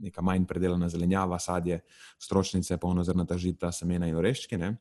neka 0.01 0.21
manj 0.21 0.45
predelana 0.47 0.89
zelenjava, 0.89 1.39
sadje, 1.39 1.81
stročnice, 2.19 2.77
polnozrnata 2.77 3.37
žita, 3.37 3.71
semena 3.71 4.07
in 4.07 4.15
oreščke. 4.15 4.57
Ne? 4.57 4.73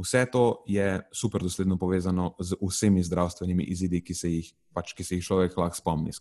Vse 0.00 0.24
to 0.32 0.64
je 0.66 1.00
super 1.14 1.42
dosledno 1.42 1.78
povezano 1.78 2.32
z 2.40 2.58
vsemi 2.60 3.02
zdravstvenimi 3.02 3.64
izidi, 3.70 4.02
ki 4.04 4.14
se 4.14 4.30
jih, 4.30 4.50
pač, 4.74 4.94
ki 4.96 5.06
se 5.06 5.18
jih 5.18 5.24
človek 5.24 5.56
lahko 5.58 5.78
spomni. 5.78 6.14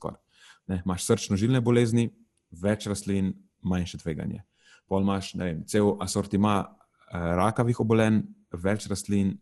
Imáš 0.69 1.07
srčno-žilne 1.07 1.61
bolezni, 1.61 2.11
več 2.51 2.87
rastlin, 2.87 3.33
manjše 3.65 4.03
tveganje. 4.03 4.43
Pol 4.87 5.01
imaš 5.01 5.33
vem, 5.39 5.63
cel 5.65 5.95
asortima 6.03 6.59
eh, 6.61 7.17
rakavih 7.39 7.79
obolenj, 7.81 8.21
več 8.53 8.85
rastlin, 8.91 9.33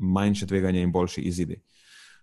manjše 0.00 0.46
tveganje 0.46 0.82
in 0.82 0.92
boljši 0.92 1.22
izidi. 1.28 1.60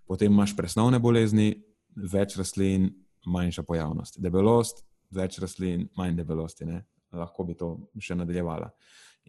Potem 0.07 0.31
imaš 0.31 0.55
presnovne 0.57 0.99
bolezni, 0.99 1.53
več 1.95 2.37
rastlin, 2.37 2.89
manjša 3.25 3.63
pojavnost. 3.63 4.19
Debelost, 4.23 4.83
več 5.13 5.39
rastlin, 5.39 5.87
manj 5.97 6.15
debelosti, 6.17 6.67
ne? 6.67 6.83
lahko 7.15 7.45
bi 7.47 7.55
to 7.55 7.69
še 8.03 8.17
nadaljevala. 8.19 8.67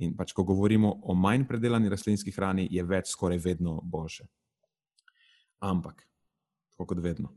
In 0.02 0.14
pač, 0.18 0.32
ko 0.34 0.44
govorimo 0.46 0.90
o 1.10 1.14
manj 1.14 1.46
predelani 1.48 1.90
rastlinski 1.90 2.32
hrani, 2.34 2.66
je 2.70 2.82
več 2.86 3.10
skoraj 3.12 3.38
vedno 3.42 3.78
boljše. 3.82 4.26
Ampak, 5.66 6.04
tako 6.74 6.88
kot 6.92 7.02
vedno. 7.02 7.32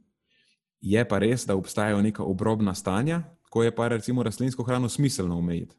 Je 0.82 1.02
pa 1.06 1.20
res, 1.22 1.46
da 1.46 1.58
obstajajo 1.58 2.02
neka 2.02 2.26
obrobna 2.26 2.74
stanja, 2.78 3.22
ko 3.54 3.66
je 3.66 3.74
pa 3.76 3.90
recimo 3.94 4.24
rastlinsko 4.24 4.66
hrano 4.66 4.90
smiselno 4.90 5.38
omejiti. 5.38 5.78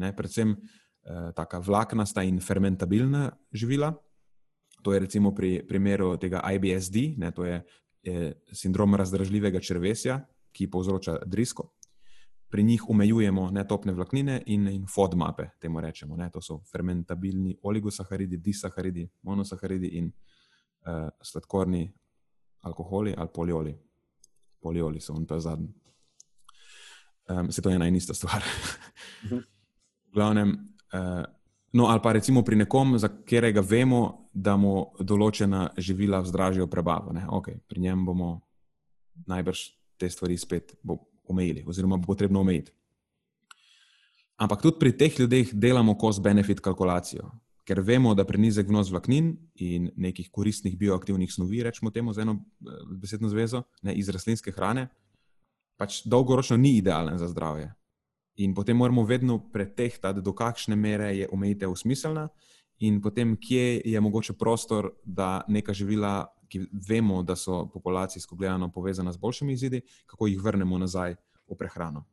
Ne? 0.00 0.12
Predvsem 0.16 0.54
eh, 0.54 1.32
taka 1.36 1.60
vlaknasta 1.60 2.24
in 2.24 2.40
fermentabilna 2.40 3.30
živila. 3.52 3.92
To 4.82 4.92
je 4.92 5.00
recimo 5.00 5.34
pri 5.34 5.66
primeru 5.68 6.16
tega 6.16 6.40
IBSD, 6.52 6.96
ne? 7.16 7.30
to 7.32 7.44
je 7.44 7.60
eh, 8.02 8.32
sindrom 8.52 8.94
razdražljivega 8.94 9.60
črvesja, 9.60 10.20
ki 10.52 10.70
povzroča 10.70 11.18
drisko 11.26 11.70
pri 12.50 12.62
njih 12.62 12.84
omejujemo 12.88 13.50
netopne 13.50 13.92
vlaknine 13.92 14.42
in, 14.46 14.68
in 14.68 14.86
FODMAPE, 14.86 15.50
temu 15.60 15.80
rečemo. 15.80 16.16
Ne? 16.16 16.30
To 16.30 16.42
so 16.42 16.58
fermentabilni 16.72 17.56
oligosaharidi, 17.62 18.36
disaharidi, 18.36 19.08
monosaharidi 19.22 19.86
in 19.86 20.10
uh, 20.10 21.08
sladkorni 21.22 21.92
alkoholi 22.60 23.14
ali 23.16 23.28
polioli. 23.34 23.78
Polioli 24.60 25.00
so, 25.00 25.14
in 25.16 25.26
to 25.26 25.34
je 25.34 25.40
zadnji. 25.40 25.74
Um, 27.28 27.52
se 27.52 27.62
to 27.62 27.70
je 27.70 27.76
ena 27.76 27.86
in 27.86 27.96
ista 27.96 28.14
stvar. 28.14 28.42
Mhm. 29.24 29.36
v 30.10 30.12
glavnem, 30.14 30.50
uh, 30.92 31.24
no, 31.72 31.86
ali 31.86 32.00
pa 32.02 32.12
recimo 32.12 32.42
pri 32.42 32.56
nekom, 32.56 32.98
za 32.98 33.08
katerega 33.08 33.60
vemo, 33.60 34.30
da 34.32 34.56
mu 34.56 34.92
določena 35.00 35.70
živila 35.78 36.20
vzdražijo 36.22 36.66
prebavo. 36.70 37.14
Okay, 37.40 37.58
pri 37.68 37.80
njem 37.80 38.04
bomo 38.06 38.40
najbrž 39.26 39.62
te 39.98 40.10
stvari 40.10 40.38
spet 40.38 40.76
omejili, 41.28 41.64
oziroma 41.66 41.96
bo 41.96 42.12
potrebno 42.12 42.40
omejiti. 42.40 42.72
Ampak 44.40 44.62
tudi 44.62 44.78
pri 44.80 44.92
teh 44.96 45.18
ljudeh 45.20 45.50
delamo 45.52 45.94
cost-benefit 46.00 46.62
kalkulacijo, 46.64 47.28
ker 47.68 47.82
vemo, 47.84 48.14
da 48.16 48.24
prenizek 48.24 48.70
vnos 48.70 48.88
vlaknin 48.90 49.34
in 49.60 49.90
nekih 50.00 50.30
koristnih 50.32 50.78
bioaktivnih 50.80 51.32
snovi, 51.32 51.60
rečemo 51.62 51.92
temu 51.92 52.14
z 52.16 52.24
eno 52.24 52.38
eh, 52.38 52.78
besedno 53.02 53.28
zvezo, 53.28 53.62
ne, 53.82 53.94
iz 53.94 54.08
rastlinske 54.08 54.54
hrane, 54.56 54.88
pač 55.76 56.00
dolgoročno 56.08 56.56
ni 56.56 56.78
idealen 56.80 57.18
za 57.20 57.28
zdravje. 57.28 57.68
In 58.40 58.54
potem 58.56 58.76
moramo 58.76 59.04
vedno 59.04 59.38
pretehtati, 59.52 60.22
do 60.24 60.32
kakšne 60.32 60.76
mere 60.76 61.10
je 61.16 61.28
omejitev 61.32 61.74
smiselna, 61.76 62.28
in 62.80 63.00
potem, 63.04 63.34
kje 63.36 63.82
je 63.84 64.00
mogoče 64.00 64.32
prostor, 64.40 64.94
da 65.04 65.42
neka 65.48 65.74
živila 65.76 66.24
ki 66.50 66.66
vemo, 66.88 67.22
da 67.22 67.36
so 67.36 67.66
populacijsko 67.72 68.36
gledano 68.36 68.70
povezana 68.72 69.12
z 69.12 69.18
boljšimi 69.18 69.52
izidi, 69.52 69.80
kako 70.06 70.26
jih 70.26 70.42
vrnemo 70.42 70.78
nazaj 70.78 71.14
v 71.48 71.58
prehrano. 71.58 72.04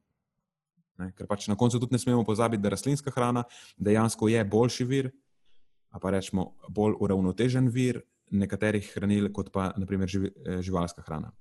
Ne? 0.97 1.11
Ker 1.17 1.27
pač 1.29 1.47
na 1.47 1.55
koncu 1.57 1.79
tudi 1.79 1.97
ne 1.97 2.01
smemo 2.01 2.23
pozabiti, 2.25 2.61
da 2.61 2.69
rastlinska 2.73 3.11
hrana 3.13 3.43
dejansko 3.77 4.29
je 4.29 4.43
boljši 4.45 4.85
vir, 4.85 5.09
pa 6.01 6.13
rečemo 6.13 6.51
bolj 6.69 6.97
uravnotežen 7.01 7.69
vir 7.73 8.03
nekaterih 8.29 8.91
hranil, 8.93 9.31
kot 9.33 9.51
pa 9.53 9.71
naprimer 9.77 10.09
eh, 10.09 10.61
živalska 10.61 11.01
hrana. 11.01 11.31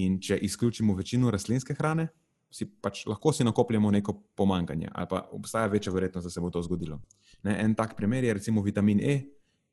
In 0.00 0.20
če 0.20 0.38
izključimo 0.38 0.94
večino 0.96 1.30
rastlinske 1.30 1.74
hrane, 1.76 2.08
si 2.52 2.66
pač 2.68 3.06
lahko 3.08 3.32
si 3.32 3.44
nakopljemo 3.44 3.90
neko 3.90 4.14
pomankanje, 4.36 4.90
ali 4.92 5.08
pa 5.10 5.24
obstaja 5.32 5.70
večja 5.72 5.92
verjetnost, 5.92 6.26
da 6.26 6.30
se 6.30 6.40
bo 6.40 6.50
to 6.50 6.62
zgodilo. 6.62 7.00
Ne? 7.42 7.56
En 7.64 7.74
tak 7.74 7.96
primer 7.96 8.24
je 8.24 8.34
recimo 8.34 8.62
vitamin 8.62 9.00
E, 9.00 9.16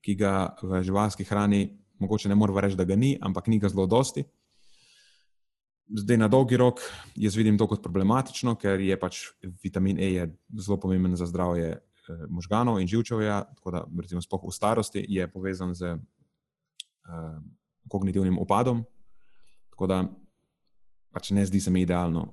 ki 0.02 0.16
ga 0.16 0.56
v 0.64 0.82
živalski 0.84 1.26
hrani 1.28 1.68
mogoče 2.00 2.30
ne 2.30 2.36
moremo 2.36 2.62
reči, 2.62 2.76
da 2.76 2.84
ga 2.84 2.96
ni, 2.96 3.18
ampak 3.22 3.48
ni 3.48 3.60
ga 3.60 3.70
zelo 3.70 3.86
dosti. 3.88 4.24
Zdaj, 5.90 6.18
na 6.22 6.28
dolgi 6.30 6.58
rok, 6.58 6.82
jaz 7.18 7.36
vidim 7.36 7.58
to 7.58 7.68
kot 7.68 7.82
problematično, 7.84 8.54
ker 8.62 8.80
je 8.80 8.98
pač 9.00 9.24
vitamin 9.64 9.98
E 10.00 10.28
zelo 10.58 10.78
pomemben 10.80 11.16
za 11.18 11.26
zdravje 11.26 11.70
eh, 11.74 11.82
možganov 12.30 12.80
in 12.80 12.88
živčevja. 12.88 13.42
Tako 13.58 13.72
da, 13.72 13.84
recimo, 14.02 14.22
spoh 14.22 14.46
v 14.46 14.54
starosti 14.54 15.06
je 15.10 15.28
povezan 15.28 15.74
z 15.74 15.98
eh, 15.98 17.40
kognitivnim 17.90 18.38
upadom. 18.40 18.86
Tako 19.74 19.88
da, 19.88 20.04
pač 21.14 21.32
ne 21.34 21.46
zdi 21.46 21.60
se 21.62 21.72
mi 21.72 21.82
idealno 21.82 22.28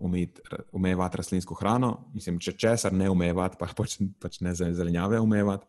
omejevati 0.72 1.16
rastlinsko 1.16 1.54
hrano. 1.54 2.10
Mislim, 2.14 2.38
če 2.42 2.56
česar 2.58 2.92
ne 2.92 3.08
omejevati, 3.10 3.56
pa 3.60 3.68
pač, 3.76 3.98
pač 4.20 4.40
ne 4.44 4.54
zelenjave 4.54 5.20
omejevati. 5.20 5.66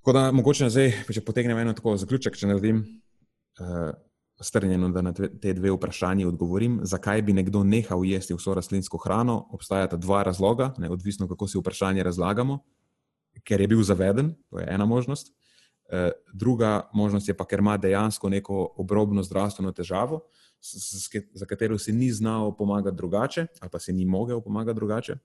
Tako 0.00 0.14
da 0.14 0.26
mogoče 0.36 0.68
zdaj, 0.70 0.92
če 1.10 1.24
potegnem 1.26 1.58
eno 1.64 1.72
tako 1.74 1.96
zaključek, 1.98 2.36
če 2.38 2.50
naredim 2.52 2.84
uh, 2.84 3.88
strnjeno, 4.44 4.92
da 4.94 5.02
na 5.02 5.12
te 5.16 5.54
dve 5.56 5.72
vprašanji 5.74 6.28
odgovorim, 6.28 6.78
zakaj 6.86 7.24
bi 7.26 7.34
nekdo 7.34 7.64
nehal 7.66 8.04
jesti 8.06 8.36
vso 8.36 8.54
rastlinsko 8.54 9.00
hrano, 9.02 9.40
obstajata 9.56 9.98
dva 9.98 10.22
razloga, 10.28 10.74
ne, 10.78 10.92
odvisno 10.92 11.26
kako 11.28 11.48
si 11.48 11.58
vprašanje 11.58 12.04
razlagamo. 12.06 12.60
Ker 13.44 13.60
je 13.60 13.68
bil 13.68 13.82
zaveden, 13.84 14.30
to 14.48 14.60
je 14.60 14.68
ena 14.70 14.86
možnost. 14.86 15.32
Uh, 15.86 16.12
druga 16.32 16.90
možnost 16.94 17.28
je 17.28 17.34
pa, 17.36 17.48
ker 17.48 17.64
ima 17.64 17.76
dejansko 17.80 18.28
neko 18.28 18.62
obrobno 18.76 19.24
zdravstveno 19.26 19.72
težavo, 19.72 20.20
uh, 20.20 20.45
za 21.34 21.46
katero 21.46 21.78
si 21.78 21.92
ni 21.92 22.10
znal 22.12 22.56
pomagati 22.56 22.96
drugače, 22.96 23.46
ali 23.60 23.70
pa 23.70 23.78
si 23.78 23.92
ni 23.92 24.06
mogel 24.06 24.40
pomagati 24.40 24.74
drugače. 24.74 25.16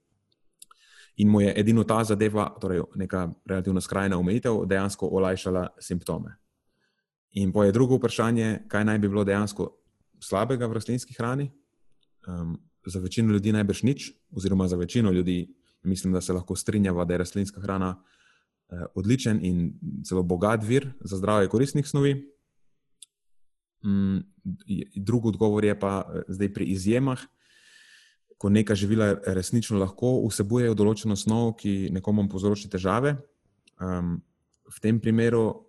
In 1.15 1.29
mu 1.29 1.41
je 1.41 1.53
edino 1.59 1.83
ta 1.83 2.03
zadeva, 2.03 2.49
torej 2.61 2.81
neka 2.95 3.29
relativno 3.45 3.81
skrajna 3.81 4.17
omejitev, 4.17 4.65
dejansko 4.65 5.07
olajšala 5.07 5.67
simptome. 5.79 6.37
In 7.31 7.51
pa 7.51 7.65
je 7.65 7.71
drugo 7.71 7.95
vprašanje, 7.95 8.63
kaj 8.67 8.85
naj 8.85 8.99
bi 8.99 9.07
bilo 9.07 9.23
dejansko 9.23 9.69
slabega 10.19 10.67
v 10.67 10.73
rastlinski 10.73 11.13
hrani. 11.17 11.51
Um, 12.27 12.59
za 12.85 12.99
večino 12.99 13.33
ljudi 13.33 13.51
najbrž 13.51 13.83
nič, 13.83 14.11
oziroma 14.31 14.67
za 14.67 14.75
večino 14.75 15.11
ljudi 15.11 15.53
mislim, 15.83 16.13
da 16.13 16.21
se 16.21 16.33
lahko 16.33 16.55
strinjava, 16.55 17.05
da 17.05 17.13
je 17.13 17.17
rastlinska 17.17 17.61
hrana 17.61 17.95
uh, 17.97 18.81
odličen 18.95 19.39
in 19.45 19.73
celo 20.07 20.23
bogat 20.23 20.63
vir 20.63 20.91
za 21.01 21.17
zdravje 21.17 21.47
koristnih 21.47 21.87
snovi. 21.87 22.15
Mm, 23.85 24.21
drugi 24.95 25.27
odgovor 25.27 25.65
je 25.65 25.79
pa 25.79 26.05
eh, 26.05 26.21
zdaj 26.27 26.53
pri 26.53 26.65
izjemah, 26.65 27.19
ko 28.37 28.49
neka 28.49 28.75
živila 28.75 29.13
resnično 29.25 29.77
lahko 29.77 30.15
vsebujejo 30.25 30.73
določeno 30.73 31.15
snov, 31.15 31.59
ki 31.61 31.91
nekomu 31.93 32.25
povzroči 32.29 32.69
težave. 32.73 33.13
Um, 33.77 34.17
v 34.65 34.79
tem 34.81 34.97
primeru 34.97 35.67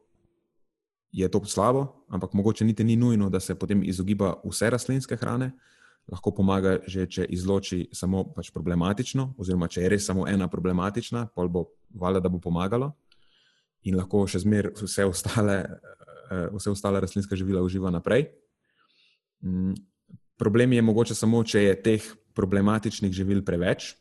je 1.13 1.29
to 1.29 1.45
slabo, 1.45 2.05
ampak 2.09 2.33
mogoče 2.33 2.65
niti 2.65 2.85
ni 2.85 2.97
nujno, 2.97 3.29
da 3.29 3.41
se 3.41 3.55
potem 3.55 3.83
izogiba 3.85 4.41
vse 4.45 4.71
rastlinske 4.73 5.17
hrane. 5.21 5.53
Lahko 6.09 6.33
pomaga, 6.35 6.79
že 6.89 7.05
če 7.07 7.27
izloči 7.29 7.93
samo 7.93 8.25
pač 8.35 8.49
problematično, 8.51 9.35
oziroma 9.39 9.69
če 9.69 9.85
je 9.85 9.91
res 9.93 10.07
samo 10.09 10.25
ena 10.27 10.49
problematična, 10.49 11.29
pa 11.37 11.47
bo 11.47 11.69
valjda, 11.95 12.25
da 12.25 12.33
bo 12.33 12.41
pomagalo, 12.41 12.95
in 13.85 14.01
lahko 14.01 14.25
še 14.27 14.43
zmeraj 14.43 14.81
vse 14.81 15.07
ostale 15.07 15.61
vse 16.53 16.71
ostale 16.71 17.01
rastlinske 17.01 17.37
živila 17.37 17.63
uživa 17.63 17.91
naprej. 17.91 18.29
Mm, 19.43 19.75
problem 20.39 20.73
je 20.73 20.83
mogoče 20.83 21.15
samo, 21.15 21.43
če 21.45 21.63
je 21.63 21.83
teh 21.83 22.07
problematičnih 22.35 23.13
živil 23.13 23.43
preveč, 23.45 23.93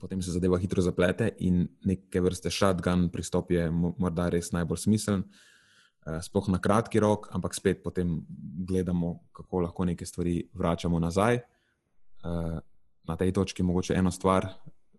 potem 0.00 0.22
se 0.22 0.32
zadeva 0.32 0.58
hitro 0.58 0.82
zaplete 0.82 1.28
in 1.44 1.66
neke 1.84 2.20
vrste 2.24 2.50
shotgun 2.50 3.08
pristop 3.12 3.52
je 3.52 3.68
morda 3.70 4.30
res 4.32 4.50
najbolj 4.52 4.80
smiseln, 4.86 5.22
eh, 5.22 6.20
sploh 6.24 6.48
na 6.48 6.58
kratki 6.58 7.00
rok, 7.00 7.28
ampak 7.36 7.54
spet 7.54 7.82
potem 7.84 8.20
gledamo, 8.66 9.20
kako 9.32 9.66
lahko 9.66 9.84
neke 9.84 10.06
stvari 10.06 10.48
vračamo 10.54 10.98
nazaj. 10.98 11.36
Eh, 11.36 12.58
na 13.04 13.16
tej 13.16 13.32
točki 13.32 13.62
mogoče 13.62 13.94
eno 13.94 14.10
stvar 14.10 14.48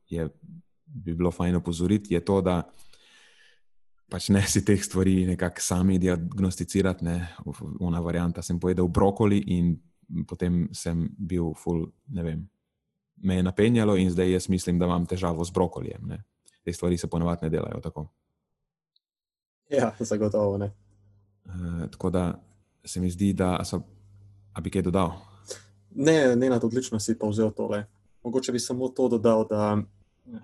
je, 0.09 0.29
bi 0.85 1.13
bilo 1.13 1.31
fajn 1.31 1.55
opozoriti, 1.55 2.13
je 2.13 2.25
to, 2.25 2.41
da 2.41 2.63
pač 4.11 4.27
ne 4.29 4.41
si 4.47 4.65
teh 4.67 4.83
stvari 4.83 5.23
nekako 5.25 5.63
sami 5.63 5.99
diagnosticirati. 5.99 7.05
Ne. 7.07 7.15
Ona 7.79 8.01
varianta 8.03 8.43
sem 8.43 8.59
pojedel 8.59 8.87
brokoli 8.91 9.39
in 9.55 9.75
potem 10.27 10.67
sem 10.75 11.07
bil 11.15 11.53
full, 11.55 11.87
ne 12.11 12.23
vem, 12.23 12.41
me 13.23 13.39
je 13.39 13.43
napenjalo 13.43 13.95
in 13.95 14.11
zdaj 14.11 14.33
jaz 14.33 14.49
mislim, 14.49 14.79
da 14.79 14.89
imam 14.89 15.05
težavo 15.07 15.45
z 15.47 15.55
brokolijem. 15.55 16.03
Ne. 16.07 16.23
Te 16.63 16.73
stvari 16.73 16.97
se 16.97 17.07
ponovadi 17.07 17.47
ne 17.47 17.49
delajo 17.49 17.79
tako. 17.81 18.09
Ja, 19.71 19.93
zagotovo 19.99 20.57
ne. 20.57 20.73
E, 21.45 21.87
tako 21.91 22.09
da 22.09 22.41
se 22.83 22.99
mi 22.99 23.09
zdi, 23.09 23.33
da 23.33 23.63
so, 23.63 23.81
bi 24.61 24.69
kaj 24.69 24.81
dodal. 24.81 25.13
Ne, 25.95 26.35
ne, 26.35 26.49
na 26.49 26.59
odlično 26.63 26.99
si 26.99 27.15
pa 27.19 27.27
vzel 27.27 27.51
tole. 27.55 27.85
Mogoče 28.23 28.51
bi 28.51 28.59
samo 28.59 28.89
to 28.89 29.07
dodal, 29.07 29.47
da 29.47 29.77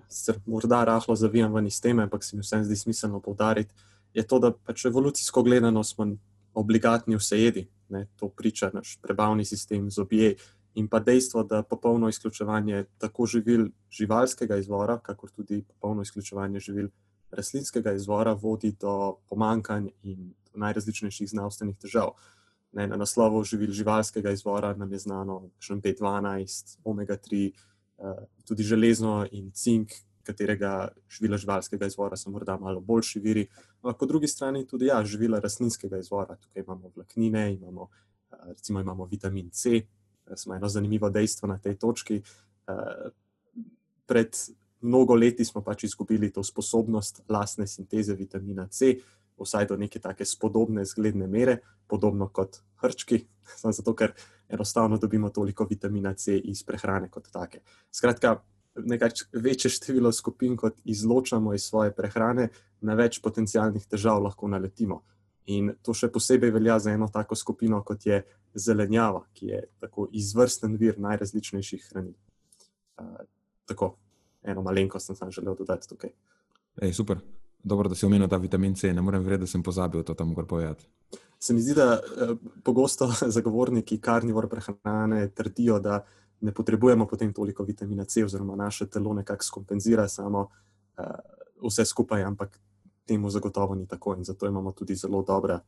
se 0.08 0.34
morda 0.46 0.84
rahlo 0.84 1.16
zavijam 1.16 1.54
ven 1.54 1.66
iz 1.66 1.80
teme, 1.80 2.02
ampak 2.02 2.24
se 2.24 2.36
mi 2.36 2.42
vsem 2.42 2.64
zdi 2.64 2.76
smiselno 2.76 3.20
povdariti, 3.20 3.74
je 4.14 4.26
to, 4.26 4.38
da 4.38 4.52
pač 4.52 4.84
evolucijsko 4.84 5.42
gledano 5.42 5.84
smo 5.84 6.06
obligatni 6.54 7.16
vse 7.16 7.40
jedi. 7.40 7.68
Ne, 7.88 8.06
to 8.16 8.28
priča 8.28 8.70
naš 8.74 8.98
prebavni 9.02 9.44
sistem, 9.44 9.90
zobje 9.90 10.34
in 10.74 10.88
pa 10.88 11.00
dejstvo, 11.00 11.42
da 11.42 11.62
popolno 11.62 12.08
izključevanje 12.08 12.84
tako 12.98 13.26
živil 13.26 13.68
živalskega 13.90 14.56
izvora, 14.56 14.98
kakor 14.98 15.30
tudi 15.30 15.62
popolno 15.62 16.02
izključevanje 16.02 16.60
živil 16.60 16.88
rastlinskega 17.30 17.92
izvora 17.92 18.32
vodi 18.32 18.72
do 18.80 19.16
pomankanj 19.28 19.88
in 20.02 20.34
do 20.52 20.60
najrazličnejših 20.60 21.30
zdravstvenih 21.30 21.78
težav. 21.78 22.12
Ne, 22.72 22.86
na 22.86 22.96
naslovu 22.96 23.44
živil 23.44 23.72
živalskega 23.72 24.30
izvora 24.30 24.74
nam 24.76 24.92
je 24.92 24.98
znano, 24.98 25.40
še 25.58 25.74
B12, 25.74 26.78
omega 26.84 27.16
3. 27.16 27.52
Eh, 27.98 28.26
tudi 28.46 28.62
železo 28.62 29.26
in 29.32 29.50
cink, 29.50 29.92
katerega 30.22 30.88
živila 31.10 31.36
živalskega 31.36 31.86
izvora 31.86 32.16
so 32.16 32.30
morda 32.30 32.56
malo 32.60 32.80
boljši 32.80 33.20
viri. 33.20 33.46
Ampak 33.82 33.98
po 33.98 34.06
drugi 34.06 34.28
strani 34.28 34.66
tudi 34.66 34.86
ja, 34.86 35.00
živila 35.04 35.40
rastlinskega 35.40 35.98
izvora. 35.98 36.36
Tukaj 36.36 36.62
imamo 36.62 36.92
vlaknine, 36.96 37.54
imamo, 37.54 37.88
eh, 38.32 38.36
recimo 38.48 38.80
imamo 38.80 39.04
vitamin 39.04 39.50
C. 39.50 39.82
Smo 40.36 40.54
eno 40.54 40.68
zanimivo 40.68 41.10
dejstvo 41.10 41.48
na 41.48 41.58
tej 41.58 41.78
točki. 41.78 42.22
Eh, 42.68 43.10
pred 44.06 44.36
mnogo 44.80 45.14
leti 45.14 45.44
smo 45.44 45.62
pač 45.62 45.84
izgubili 45.84 46.32
to 46.32 46.44
sposobnost 46.44 47.22
lastne 47.28 47.66
sinteze 47.66 48.14
vitamina 48.14 48.68
C, 48.68 48.94
vsaj 49.44 49.66
do 49.70 49.76
neke 49.76 50.00
take 50.02 50.24
spodobne, 50.24 50.84
zgledne 50.84 51.26
mere, 51.26 51.58
podobno 51.86 52.28
kot 52.32 52.60
hrčki, 52.82 53.24
samo 53.60 53.72
zato, 53.72 53.94
ker 53.94 54.14
enostavno 54.48 54.98
dobimo 54.98 55.30
toliko 55.30 55.66
vitamina 55.70 56.14
C 56.14 56.38
iz 56.38 56.62
prehrane 56.64 57.10
kot 57.10 57.30
take. 57.32 57.60
Skratka, 57.90 58.38
nekaj 58.78 59.10
večje 59.32 59.70
število 59.70 60.12
skupin, 60.12 60.56
kot 60.56 60.80
izločamo 60.84 61.54
iz 61.54 61.68
svoje 61.68 61.94
prehrane, 61.94 62.48
na 62.80 62.94
več 62.94 63.20
potencijalnih 63.22 63.86
težav 63.86 64.22
lahko 64.22 64.48
naletimo. 64.48 65.02
In 65.48 65.72
to 65.82 65.94
še 65.96 66.10
posebej 66.12 66.52
velja 66.52 66.76
za 66.78 66.92
eno 66.92 67.08
tako 67.12 67.36
skupino, 67.36 67.80
kot 67.82 68.06
je 68.06 68.20
zelenjava, 68.54 69.24
ki 69.34 69.46
je 69.46 69.62
tako 69.80 70.08
izvrsten 70.12 70.76
vir 70.76 71.00
najrazličnejših 71.00 71.88
hranil. 71.88 72.14
Uh, 72.98 73.24
tako, 73.68 73.94
eno 74.42 74.62
malenkost 74.62 75.14
sem 75.16 75.32
želel 75.32 75.56
dodati 75.56 75.88
tukaj. 75.88 76.12
Ej, 76.82 76.92
super. 76.92 77.24
Dobro, 77.62 77.88
da 77.88 77.94
si 77.94 78.06
omenil 78.06 78.28
ta 78.28 78.36
vitamin 78.36 78.74
C, 78.74 78.92
ne 78.92 79.02
morem 79.02 79.22
verjeti, 79.22 79.40
da 79.40 79.46
sem 79.46 79.62
pozabil 79.62 80.02
to 80.02 80.14
tam 80.14 80.34
povedati. 80.34 80.86
Se 81.38 81.54
mi 81.54 81.60
zdi, 81.60 81.74
da 81.74 81.92
eh, 81.92 82.34
pogosto 82.64 83.10
zagovorniki 83.36 84.00
karnivor 84.00 84.48
prehrane 84.48 85.28
trdijo, 85.30 85.78
da 85.80 86.04
ne 86.40 86.52
potrebujemo 86.52 87.06
potem 87.06 87.32
toliko 87.32 87.64
vitamina 87.64 88.04
C, 88.04 88.24
oziroma 88.24 88.56
naše 88.56 88.86
telo 88.86 89.14
nekako 89.14 89.44
skompenzira 89.44 90.08
samo 90.08 90.40
uh, 90.40 91.04
vse 91.66 91.84
skupaj, 91.84 92.22
ampak 92.22 92.60
temu 93.06 93.30
zagotovo 93.30 93.74
ni 93.74 93.86
tako 93.86 94.14
in 94.14 94.24
zato 94.24 94.46
imamo 94.46 94.72
tudi 94.72 94.94
zelo 94.94 95.22
dobre, 95.22 95.58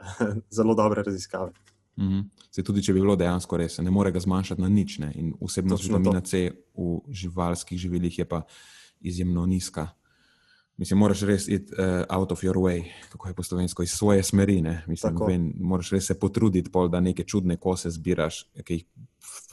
zelo 0.56 0.74
dobre 0.74 1.02
raziskave. 1.02 1.50
Mm 1.96 2.08
-hmm. 2.08 2.24
Se 2.50 2.62
tudi, 2.62 2.82
če 2.82 2.92
bi 2.92 3.00
bilo 3.00 3.16
dejansko 3.16 3.56
res, 3.56 3.78
ne 3.78 3.90
more 3.90 4.12
ga 4.12 4.20
zmanjšati 4.20 4.60
na 4.60 4.68
nič. 4.68 4.98
Ne? 4.98 5.12
In 5.14 5.34
vsebnost 5.40 5.84
vitamina 5.84 6.20
C 6.20 6.50
v 6.76 7.00
živalskih 7.08 7.78
živilih 7.78 8.18
je 8.18 8.28
pa 8.28 8.42
izjemno 9.00 9.46
nizka. 9.46 9.88
Mislim, 10.80 10.98
moraš 10.98 11.20
res 11.28 11.44
iti 11.48 11.74
uh, 11.76 12.06
out 12.08 12.30
of 12.32 12.40
your 12.40 12.56
way, 12.56 12.86
kako 13.12 13.28
je 13.28 13.34
po 13.34 13.42
slovensko, 13.42 13.82
iz 13.82 13.90
svoje 13.92 14.22
smeri. 14.22 14.62
Mislim, 14.86 15.18
ven, 15.28 15.50
moraš 15.60 15.90
res 15.92 16.06
se 16.08 16.14
potruditi, 16.18 16.70
pol, 16.72 16.88
da 16.88 17.02
neke 17.04 17.24
čudne 17.28 17.58
kose 17.60 17.90
zbiraš, 17.92 18.46
ki 18.64 18.78
jih 18.78 18.86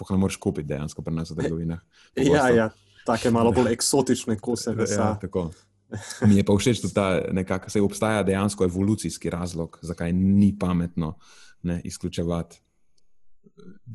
ne 0.10 0.18
moreš 0.18 0.38
kupiti 0.40 0.70
dejansko 0.70 1.04
pri 1.04 1.16
nas 1.18 1.34
v 1.34 1.42
trgovinah. 1.42 1.82
Ja, 2.16 2.48
ja, 2.56 2.70
take 3.06 3.32
malo 3.32 3.52
bolj 3.52 3.74
eksotične 3.76 4.38
kose. 4.40 4.72
Ja, 4.88 5.18
tako. 5.20 5.50
Mi 6.28 6.40
je 6.40 6.48
pa 6.48 6.56
všeč, 6.56 6.86
da 6.96 7.20
se 7.68 7.82
obstaja 7.82 8.24
dejansko 8.24 8.64
evolucijski 8.64 9.30
razlog, 9.30 9.80
zakaj 9.82 10.14
ni 10.14 10.54
pametno 10.60 11.18
ne, 11.64 11.82
izključevati 11.84 12.56
eh, 12.56 13.50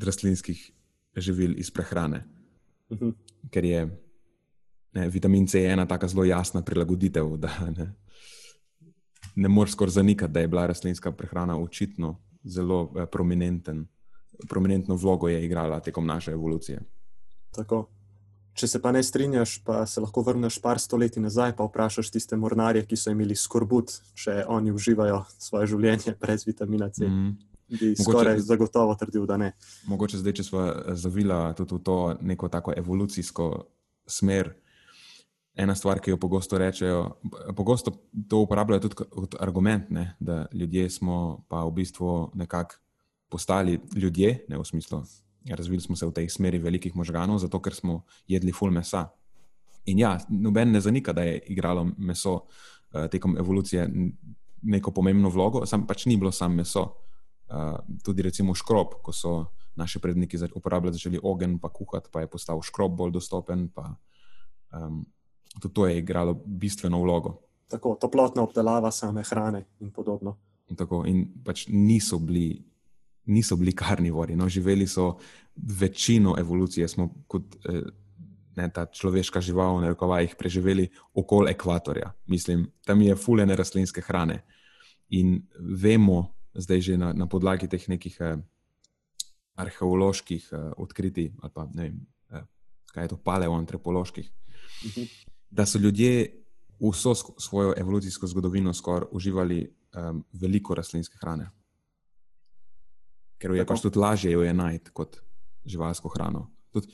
rastlinskih 0.05 0.71
živil 1.17 1.57
iz 1.57 1.71
prehrane. 1.71 2.25
Uh 2.89 2.97
mhm. 2.97 3.09
-huh. 3.09 3.49
Ker 3.49 3.65
je 3.65 4.02
ne, 4.93 5.09
vitamin 5.09 5.47
C 5.47 5.61
je 5.61 5.71
ena 5.71 5.85
tako 5.85 6.07
zelo 6.07 6.25
jasna 6.25 6.61
prilagoditev, 6.61 7.37
da 7.37 7.49
ne, 7.77 7.93
ne 9.35 9.49
moreš 9.49 9.71
skoraj 9.71 9.91
zanikati, 9.91 10.33
da 10.33 10.39
je 10.39 10.47
bila 10.47 10.67
rastlinska 10.67 11.11
prehrana 11.11 11.57
očitno 11.57 12.15
zelo 12.43 12.93
eh, 12.97 13.05
prominenten. 13.05 13.87
Prominentno 14.49 14.95
vlogo 14.95 15.29
je 15.29 15.45
igrala 15.45 15.79
tekom 15.79 16.05
naše 16.05 16.31
evolucije. 16.31 16.81
Tako. 17.55 17.87
Če 18.53 18.67
se 18.67 18.81
pa 18.81 18.91
ne 18.91 19.01
strinjaš, 19.03 19.63
pa 19.65 19.85
se 19.89 20.01
lahko 20.01 20.21
vrneš 20.21 20.59
par 20.61 20.79
stoletij 20.79 21.21
nazaj 21.21 21.55
in 21.55 21.65
vprašaš 21.65 22.11
tiste 22.13 22.37
mornarje, 22.37 22.85
ki 22.85 22.97
so 22.97 23.11
imeli 23.11 23.35
skorbut, 23.35 23.95
če 24.13 24.43
oni 24.47 24.71
uživajo 24.71 25.23
svoje 25.39 25.71
življenje 25.73 26.13
brez 26.21 26.45
vitamina 26.45 26.89
C. 26.89 27.07
Mm. 27.07 27.37
bi 27.73 27.95
skoraj 27.97 28.39
zagotovo 28.45 28.93
trdil, 28.95 29.25
da 29.25 29.37
ne. 29.37 29.53
Mogoče 29.89 30.19
zdaj, 30.21 30.33
če 30.37 30.43
smo 30.43 30.65
zavila 30.93 31.53
tudi 31.57 31.73
v 31.73 31.81
to 31.81 31.97
neko 32.21 32.49
tako 32.49 32.73
evolucijsko 32.77 33.47
smer. 34.05 34.53
Ena 35.53 35.75
stvar, 35.75 35.99
ki 36.01 36.15
jo 36.15 36.17
pogosto 36.17 36.57
rečejo, 36.57 37.19
pogosto 37.55 37.91
to 38.29 38.39
uporabljajo 38.41 38.81
tudi 38.87 38.95
kot 38.97 39.35
argument, 39.39 39.91
ne, 39.93 40.15
da 40.19 40.47
ljudje 40.53 40.89
smo 40.89 41.45
pa 41.49 41.61
v 41.67 41.71
bistvu 41.77 42.31
nekako 42.33 42.79
postali 43.29 43.79
ljudje, 43.95 44.45
ne 44.49 44.57
v 44.57 44.65
smislu, 44.65 45.03
razvili 45.49 45.81
smo 45.81 45.95
se 45.95 46.05
v 46.05 46.13
tej 46.13 46.29
smeri 46.29 46.57
velikih 46.57 46.95
možganov, 46.95 47.37
zato 47.41 47.61
ker 47.61 47.73
smo 47.73 48.03
jedli 48.27 48.51
ful 48.51 48.71
mesa. 48.71 49.07
In 49.85 49.99
ja, 49.99 50.17
noben 50.29 50.71
ne 50.71 50.81
zanika, 50.81 51.13
da 51.13 51.21
je 51.21 51.39
igralo 51.53 51.85
meso 51.97 52.33
uh, 52.33 53.07
tekom 53.11 53.37
evolucije 53.37 53.89
neko 54.63 54.91
pomembno 54.91 55.29
vlogo, 55.29 55.65
sam 55.65 55.87
pač 55.87 56.05
ni 56.05 56.17
bilo 56.17 56.31
samo 56.31 56.55
meso. 56.55 56.85
Uh, 57.49 57.77
tudi 58.03 58.21
recimo 58.21 58.55
škrob, 58.55 59.01
ko 59.03 59.13
so 59.13 59.33
naši 59.75 59.99
predniki 59.99 60.37
uporabljali 60.55 60.93
začeli 60.93 61.19
ogen, 61.23 61.59
pa 61.59 61.69
kuhati, 61.69 62.09
pa 62.11 62.21
je 62.21 62.29
postal 62.29 62.61
škrob 62.61 62.95
bolj 62.97 63.11
dostopen. 63.11 63.67
Pa, 63.69 63.95
um, 64.73 65.03
tudi 65.59 65.73
to 65.73 65.87
je 65.87 65.97
igralo 65.97 66.33
bistveno 66.45 67.01
vlogo. 67.01 67.39
Tako, 67.67 67.95
toplotna 68.01 68.43
obdelava 68.43 68.91
same 68.91 69.23
hrane 69.23 69.65
in 69.79 69.91
podobno. 69.91 70.37
In, 70.69 70.75
tako, 70.75 71.03
in 71.05 71.25
pač 71.45 71.67
niso 71.67 72.19
bili. 72.19 72.63
Niso 73.25 73.55
bili 73.55 73.71
karnivori, 73.71 74.35
no, 74.35 74.49
živeli 74.51 74.83
so 74.87 75.13
večino 75.55 76.33
evolucije, 76.39 76.87
smo 76.87 77.05
kot 77.27 77.55
eh, 77.69 77.85
ne, 78.55 78.69
ta 78.69 78.85
človeška 78.85 79.41
žival, 79.41 79.79
ne 79.81 79.93
reko, 79.93 80.09
jih 80.19 80.35
preživeli 80.35 80.89
okoli 81.13 81.51
ekvatorja. 81.51 82.11
Mislim, 82.27 82.67
tam 82.85 83.01
je 83.01 83.15
fulene 83.15 83.55
rastlinske 83.55 84.01
hrane. 84.01 84.41
In 85.09 85.41
vemo, 85.59 86.33
zdaj 86.53 86.81
že 86.81 86.97
na, 86.97 87.13
na 87.13 87.27
podlagi 87.27 87.67
teh 87.67 87.87
nekih 87.89 88.17
eh, 88.21 88.37
arheoloških 89.55 90.49
eh, 90.51 90.71
odkritij, 90.77 91.33
ali 91.41 91.51
pa 91.53 91.67
ne 91.73 91.83
vem, 91.83 91.99
eh, 92.33 92.45
kaj 92.93 93.03
je 93.03 93.13
to, 93.13 93.17
paleoantropoloških, 93.17 94.29
uh 94.29 94.89
mhm. 94.89 95.01
-huh. 95.01 95.32
Da 95.53 95.65
so 95.65 95.79
ljudje 95.79 96.43
vso 96.79 97.15
svojo 97.37 97.73
evolucijsko 97.77 98.27
zgodovino 98.27 98.73
skoraj 98.73 99.07
uživali 99.11 99.75
um, 99.95 100.23
veliko 100.33 100.75
rastlinske 100.75 101.17
hrane. 101.21 101.49
Ker 103.37 103.51
je 103.51 103.65
pač 103.65 103.83
tudi 103.83 103.99
lažje 103.99 104.31
jo 104.31 104.41
je 104.41 104.53
najti 104.53 104.91
kot 104.93 105.19
živalsko 105.65 106.09
hrano. 106.09 106.47
Tudi 106.71 106.87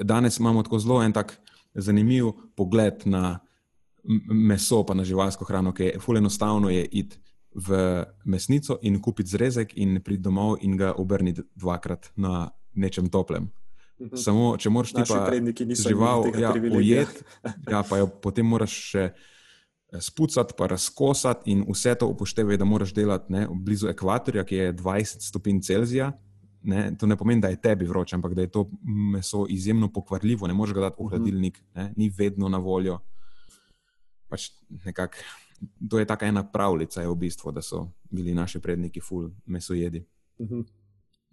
danes 0.00 0.38
imamo 0.38 0.62
tako 0.62 0.78
zelo 0.78 1.02
en 1.02 1.12
tak 1.12 1.40
zanimiv 1.74 2.30
pogled 2.56 3.02
na 3.04 3.38
meso, 4.30 4.84
pa 4.86 4.94
na 4.94 5.04
živalsko 5.04 5.44
hrano, 5.44 5.72
ki 5.72 5.82
je 5.82 6.00
fully 6.00 6.20
enostavno 6.22 6.70
je 6.70 6.84
iti 6.84 7.18
v 7.54 8.04
mesnico 8.24 8.78
in 8.82 9.00
kupiti 9.02 9.30
zrezek 9.30 9.76
in 9.76 10.00
priti 10.02 10.22
domov 10.22 10.58
in 10.60 10.76
ga 10.76 10.92
obrniti 10.98 11.42
dvakrat 11.54 12.12
na 12.16 12.50
nečem 12.74 13.10
toplem. 13.10 13.50
Mhm. 14.00 14.16
Samo, 14.18 14.48
če 14.58 14.72
moraš 14.74 14.92
ti 14.94 15.04
pa 15.06 15.28
žival 15.78 16.26
ja, 16.34 16.50
ujeti, 16.52 17.22
ja, 17.72 17.82
pa 17.86 18.00
jo 18.00 18.08
potem 18.22 18.46
moraš 18.46 18.74
še 18.90 19.04
eh, 19.06 20.02
spucati, 20.02 20.56
pa 20.58 20.66
razkosati 20.72 21.52
in 21.54 21.62
vse 21.68 21.94
to 22.00 22.08
upoštevaj, 22.10 22.58
da 22.58 22.66
moraš 22.66 22.94
delati 22.96 23.32
ne, 23.32 23.46
blizu 23.54 23.92
ekvatorja, 23.92 24.44
ki 24.48 24.60
je 24.60 24.74
20 24.82 25.28
stopinj 25.28 25.62
Celzija. 25.68 26.10
Ne, 26.64 26.86
to 26.96 27.06
ne 27.06 27.16
pomeni, 27.20 27.42
da 27.44 27.50
je 27.52 27.60
tebi 27.60 27.84
vroče, 27.84 28.16
ampak 28.16 28.32
da 28.34 28.46
je 28.46 28.50
to 28.50 28.64
meso 29.12 29.44
izjemno 29.52 29.90
pokvarljivo, 29.92 30.48
ne 30.48 30.54
moreš 30.56 30.74
ga 30.74 30.86
dati 30.88 30.96
v 30.98 31.04
mhm. 31.04 31.14
hladilnik, 31.14 31.58
ne, 31.76 31.90
ni 31.96 32.08
vedno 32.08 32.48
na 32.48 32.58
voljo. 32.58 32.98
Pač 34.32 34.48
nekak, 34.86 35.20
to 35.90 36.00
je 36.00 36.06
tako 36.08 36.24
ena 36.24 36.42
pravljica, 36.42 37.04
je 37.04 37.10
v 37.10 37.18
bistvu, 37.20 37.52
da 37.52 37.62
so 37.62 37.84
bili 38.10 38.34
naši 38.34 38.58
predniki 38.64 39.02
ful 39.04 39.28
meso 39.46 39.76
jedi. 39.76 40.02
Uhum. 40.40 40.64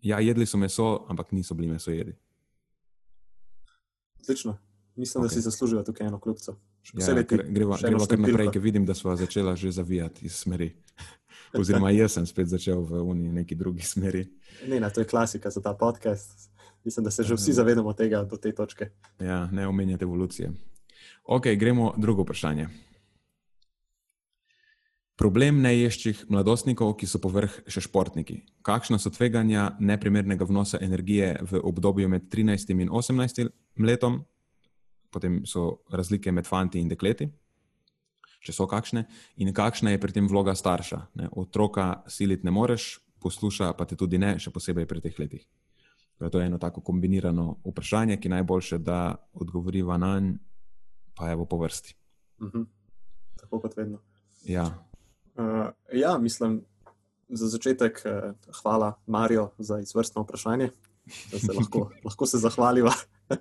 Ja, 0.03 0.19
jedli 0.19 0.45
so 0.45 0.59
meso, 0.59 1.05
ampak 1.09 1.31
niso 1.31 1.55
bili 1.55 1.71
meso 1.71 1.95
jedi. 1.95 2.13
Odlično. 4.21 4.57
Mislim, 4.95 5.23
okay. 5.23 5.27
da 5.27 5.33
si 5.33 5.41
zaslužijo 5.41 5.83
tukaj 5.83 6.07
eno 6.07 6.19
klubco. 6.19 6.55
Ja, 6.93 7.23
gremo 7.49 7.77
kar 8.09 8.19
naprej, 8.19 8.51
ker 8.51 8.61
vidim, 8.61 8.85
da 8.85 8.93
smo 8.93 9.15
začela 9.15 9.55
že 9.55 9.71
zavijati 9.71 10.25
iz 10.25 10.35
smeri. 10.35 10.75
Oziroma, 11.59 11.91
jaz 11.91 12.13
sem 12.13 12.25
spet 12.25 12.47
začel 12.47 12.81
v 12.81 13.15
neki 13.15 13.55
drugi 13.55 13.81
smeri. 13.81 14.25
Ne, 14.67 14.79
ne, 14.79 14.89
to 14.89 15.01
je 15.01 15.07
klasika 15.07 15.49
za 15.49 15.61
ta 15.61 15.73
podcast. 15.73 16.49
Mislim, 16.83 17.03
da 17.03 17.11
se 17.11 17.23
že 17.23 17.35
vsi 17.35 17.53
zavedamo 17.53 17.93
tega 17.93 18.23
do 18.23 18.37
te 18.37 18.51
točke. 18.51 18.89
Ja, 19.19 19.47
ne 19.51 19.67
omenjate 19.67 20.03
evolucije. 20.03 20.51
Ok, 21.23 21.47
gremo 21.55 21.93
drugo 21.97 22.21
vprašanje. 22.21 22.67
Problem 25.21 25.59
neješčih 25.61 26.23
mladostnikov, 26.33 26.95
ki 26.97 27.05
so 27.05 27.19
povrh 27.21 27.53
še 27.69 27.83
športniki. 27.85 28.39
Kakšna 28.65 28.97
so 28.97 29.11
tveganja 29.13 29.67
neprimernega 29.77 30.47
vnosa 30.49 30.79
energije 30.81 31.35
v 31.45 31.61
obdobju 31.61 32.09
med 32.09 32.25
13 32.33 32.73
in 32.73 32.89
18 32.89 33.51
letom, 33.85 34.17
potem 35.13 35.43
so 35.45 35.83
razlike 35.93 36.33
med 36.33 36.49
fanti 36.49 36.81
in 36.81 36.89
dekleti, 36.89 37.29
če 38.41 38.57
so 38.57 38.65
kakšne, 38.65 39.05
in 39.37 39.53
kakšna 39.53 39.93
je 39.93 40.01
pri 40.01 40.17
tem 40.17 40.25
vloga 40.25 40.57
starša. 40.57 41.03
Ne? 41.21 41.29
Otroka 41.37 42.01
siliti 42.09 42.49
ne 42.49 42.57
moreš, 42.57 42.97
posluša 43.21 43.75
pa 43.77 43.85
te 43.85 43.93
tudi 43.93 44.17
ne, 44.17 44.39
še 44.41 44.49
posebej 44.49 44.89
pri 44.89 45.05
teh 45.05 45.21
letih. 45.21 45.45
To 46.17 46.33
je 46.33 46.49
eno 46.49 46.57
tako 46.57 46.81
kombinirano 46.81 47.59
vprašanje, 47.61 48.17
ki 48.17 48.37
najboljše 48.39 48.81
da 48.81 49.19
odgovoriva 49.37 50.01
na 50.01 50.15
nj, 50.17 50.37
pa 51.13 51.29
je 51.29 51.45
po 51.45 51.61
vrsti. 51.61 51.93
Uh 52.39 52.47
mhm. 52.47 52.57
-huh. 52.57 52.65
Tako 53.37 53.59
kot 53.59 53.77
vedno. 53.77 54.01
Ja. 54.49 54.90
Uh, 55.35 55.69
ja, 55.93 56.17
mislim, 56.17 56.61
za 57.29 57.47
začetek 57.47 58.01
uh, 58.05 58.11
hvala 58.61 58.93
Marijo 59.07 59.51
za 59.57 59.79
izvrstno 59.79 60.21
vprašanje, 60.21 60.69
da 61.31 61.39
se 61.39 61.53
lahko, 61.53 61.89
lahko 62.05 62.25
se 62.25 62.37
zahvaliva. 62.37 62.93
uh, 63.29 63.37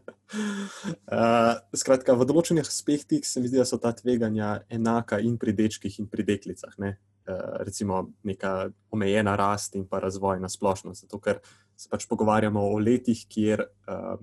skratka, 1.82 2.14
v 2.14 2.26
določenih 2.26 2.66
aspektih 2.66 3.26
se 3.26 3.40
mi 3.40 3.50
zdi, 3.50 3.58
da 3.58 3.66
so 3.66 3.78
ta 3.82 3.92
tveganja 3.96 4.60
enaka 4.70 5.18
in 5.18 5.38
pri 5.38 5.52
dečkih, 5.56 5.98
in 6.00 6.10
pri 6.10 6.26
deklicah. 6.28 6.76
Ne? 6.78 6.96
Uh, 7.26 7.60
recimo 7.66 8.06
neka 8.24 8.70
omejena 8.94 9.36
rast 9.36 9.74
in 9.76 9.88
pa 9.90 10.00
razvoj 10.02 10.40
na 10.40 10.48
splošno. 10.48 10.94
Zato, 10.94 11.18
ker 11.18 11.42
se 11.76 11.90
pač 11.90 12.06
pogovarjamo 12.06 12.62
o 12.70 12.78
letih, 12.78 13.26
kjer 13.28 13.66
uh, 13.66 14.16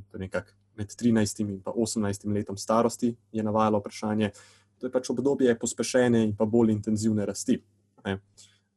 med 0.78 0.94
13 0.94 1.42
in 1.42 1.62
18 1.66 2.34
letom 2.34 2.58
starosti 2.58 3.16
je 3.32 3.44
navajalo 3.44 3.82
vprašanje. 3.82 4.32
To 4.78 4.88
je 4.88 4.94
pač 4.94 5.10
obdobje 5.10 5.56
pospešene 5.60 6.22
in 6.24 6.36
pa 6.38 6.46
bolj 6.46 6.72
intenzivne 6.76 7.26
rasti. 7.26 7.58
Ne? 8.06 8.20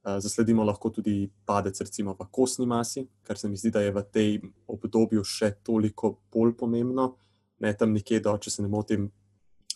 Zasledimo 0.00 0.64
lahko 0.64 0.88
tudi 0.90 1.28
padec 1.44 1.80
recimo, 1.80 2.14
v 2.16 2.26
kostni 2.32 2.66
masi, 2.66 3.04
kar 3.22 3.38
se 3.38 3.48
mi 3.48 3.56
zdi, 3.56 3.70
da 3.70 3.82
je 3.84 3.92
v 3.92 4.02
tem 4.08 4.52
obdobju 4.66 5.24
še 5.24 5.52
toliko 5.62 6.14
bolj 6.32 6.54
pomembno. 6.56 7.10
Ne 7.60 7.74
tam 7.76 7.92
nekje, 7.92 8.22
do, 8.24 8.32
če 8.40 8.50
se 8.50 8.64
ne 8.64 8.70
motim, 8.72 9.10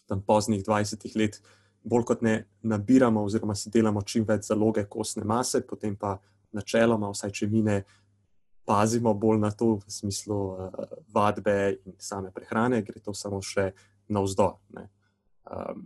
tam 0.09 0.23
poznih 0.25 0.65
20 0.65 1.05
let, 1.21 1.37
bolj 1.85 2.07
kot 2.09 2.23
ne 2.25 2.39
nabiramo, 2.65 3.21
oziroma 3.25 3.55
si 3.55 3.69
delamo 3.71 4.03
čim 4.03 4.25
več 4.25 4.49
zaloge 4.49 4.87
kostne 4.89 5.27
mase, 5.29 5.61
potem 5.69 5.97
pa 5.97 6.17
načeloma, 6.57 7.13
vsaj 7.13 7.35
če 7.35 7.49
mi 7.53 7.61
ne 7.67 7.83
pazimo 8.65 9.13
bolj 9.15 9.43
na 9.43 9.51
to, 9.53 9.75
v 9.85 9.93
smislu 9.93 10.39
uh, 10.57 10.85
vadbe 11.13 11.77
in 11.85 11.99
same 12.01 12.33
prehrane, 12.33 12.81
gre 12.83 13.01
to 13.05 13.13
samo 13.13 13.43
še 13.45 13.73
navzdol. 14.09 14.57
Um, 15.45 15.85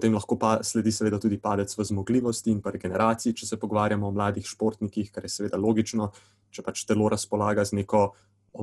Potem 0.00 0.14
lahko 0.16 0.38
pa 0.40 0.54
sledi, 0.64 0.88
seveda, 0.96 1.18
tudi 1.20 1.36
padec 1.36 1.68
v 1.76 1.84
zmogljivosti 1.84 2.54
in 2.54 2.62
regeneraciji, 2.64 3.34
če 3.36 3.46
se 3.50 3.56
pogovarjamo 3.60 4.08
o 4.08 4.14
mladih 4.16 4.46
športnikih, 4.48 5.10
kar 5.12 5.26
je 5.28 5.32
seveda 5.34 5.60
logično. 5.60 6.06
Če 6.48 6.64
pač 6.64 6.86
telo 6.88 7.10
razpolaga 7.12 7.66
z 7.68 7.76
neko 7.82 8.06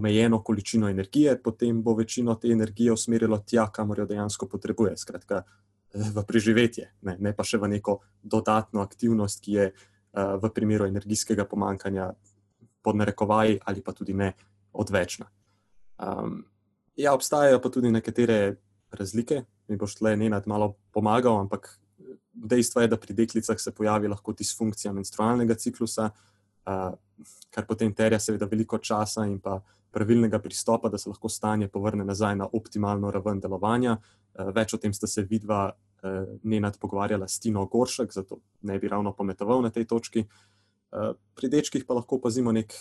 omejeno 0.01 0.41
količino 0.41 0.89
energije, 0.89 1.37
potem 1.37 1.83
bo 1.85 1.93
večino 1.93 2.33
te 2.41 2.49
energije 2.49 2.95
usmerilo 2.95 3.37
tja, 3.45 3.67
kamor 3.69 4.01
jo 4.01 4.07
dejansko 4.09 4.49
potrebuje, 4.49 4.97
skratka, 4.97 5.43
v 5.93 6.23
preživetje, 6.25 6.89
ne, 7.05 7.15
ne 7.21 7.33
pa 7.37 7.45
še 7.45 7.61
v 7.61 7.69
neko 7.77 7.99
dodatno 8.23 8.81
aktivnost, 8.81 9.43
ki 9.45 9.53
je 9.53 9.67
uh, 9.71 10.35
v 10.41 10.51
primeru 10.53 10.89
energijskega 10.89 11.45
pomankanja 11.45 12.09
pod 12.81 12.97
narekovaji 12.97 13.61
ali 13.63 13.85
pa 13.85 13.93
tudi 13.93 14.17
ne 14.17 14.33
odvečna. 14.73 15.29
Um, 16.01 16.41
ja, 16.97 17.13
obstajajo 17.13 17.61
pa 17.61 17.69
tudi 17.69 17.93
nekatere 17.93 18.57
razlike, 18.91 19.45
mi 19.67 19.77
boš 19.77 19.97
tle 19.99 20.13
enaj 20.13 20.45
malo 20.45 20.75
pomagal, 20.95 21.39
ampak 21.43 21.69
dejstvo 22.33 22.81
je, 22.81 22.87
da 22.87 22.97
pri 22.97 23.13
deklicah 23.13 23.59
se 23.59 23.71
pojavi 23.71 24.07
lahko 24.07 24.33
disfunkcija 24.33 24.93
menstrualnega 24.93 25.55
ciklusa, 25.55 26.09
uh, 26.11 26.93
kar 27.49 27.65
potem 27.65 27.93
terja 27.93 28.19
seveda 28.19 28.45
veliko 28.45 28.77
časa 28.77 29.25
in 29.25 29.39
pa 29.39 29.59
pravilnega 29.91 30.39
pristopa, 30.39 30.89
da 30.89 30.97
se 30.97 31.09
lahko 31.09 31.29
stanje 31.29 31.67
povrne 31.67 32.05
nazaj 32.05 32.35
na 32.35 32.47
optimalno 32.53 33.11
raven 33.11 33.41
delovanja. 33.41 33.97
Uh, 33.97 34.51
več 34.55 34.73
o 34.73 34.81
tem 34.81 34.93
sta 34.93 35.07
se 35.07 35.25
vidva 35.25 35.71
uh, 35.71 36.19
nenad 36.43 36.77
pogovarjala 36.79 37.27
s 37.27 37.39
Tino 37.39 37.65
Goršek, 37.65 38.13
zato 38.13 38.41
ne 38.61 38.79
bi 38.79 38.87
ravno 38.87 39.13
pometoval 39.13 39.65
na 39.65 39.73
tej 39.73 39.87
točki. 39.89 40.27
Uh, 40.91 41.15
pri 41.35 41.49
dečkih 41.49 41.85
pa 41.85 41.97
lahko 41.97 42.21
pazimo 42.21 42.53
nek 42.55 42.73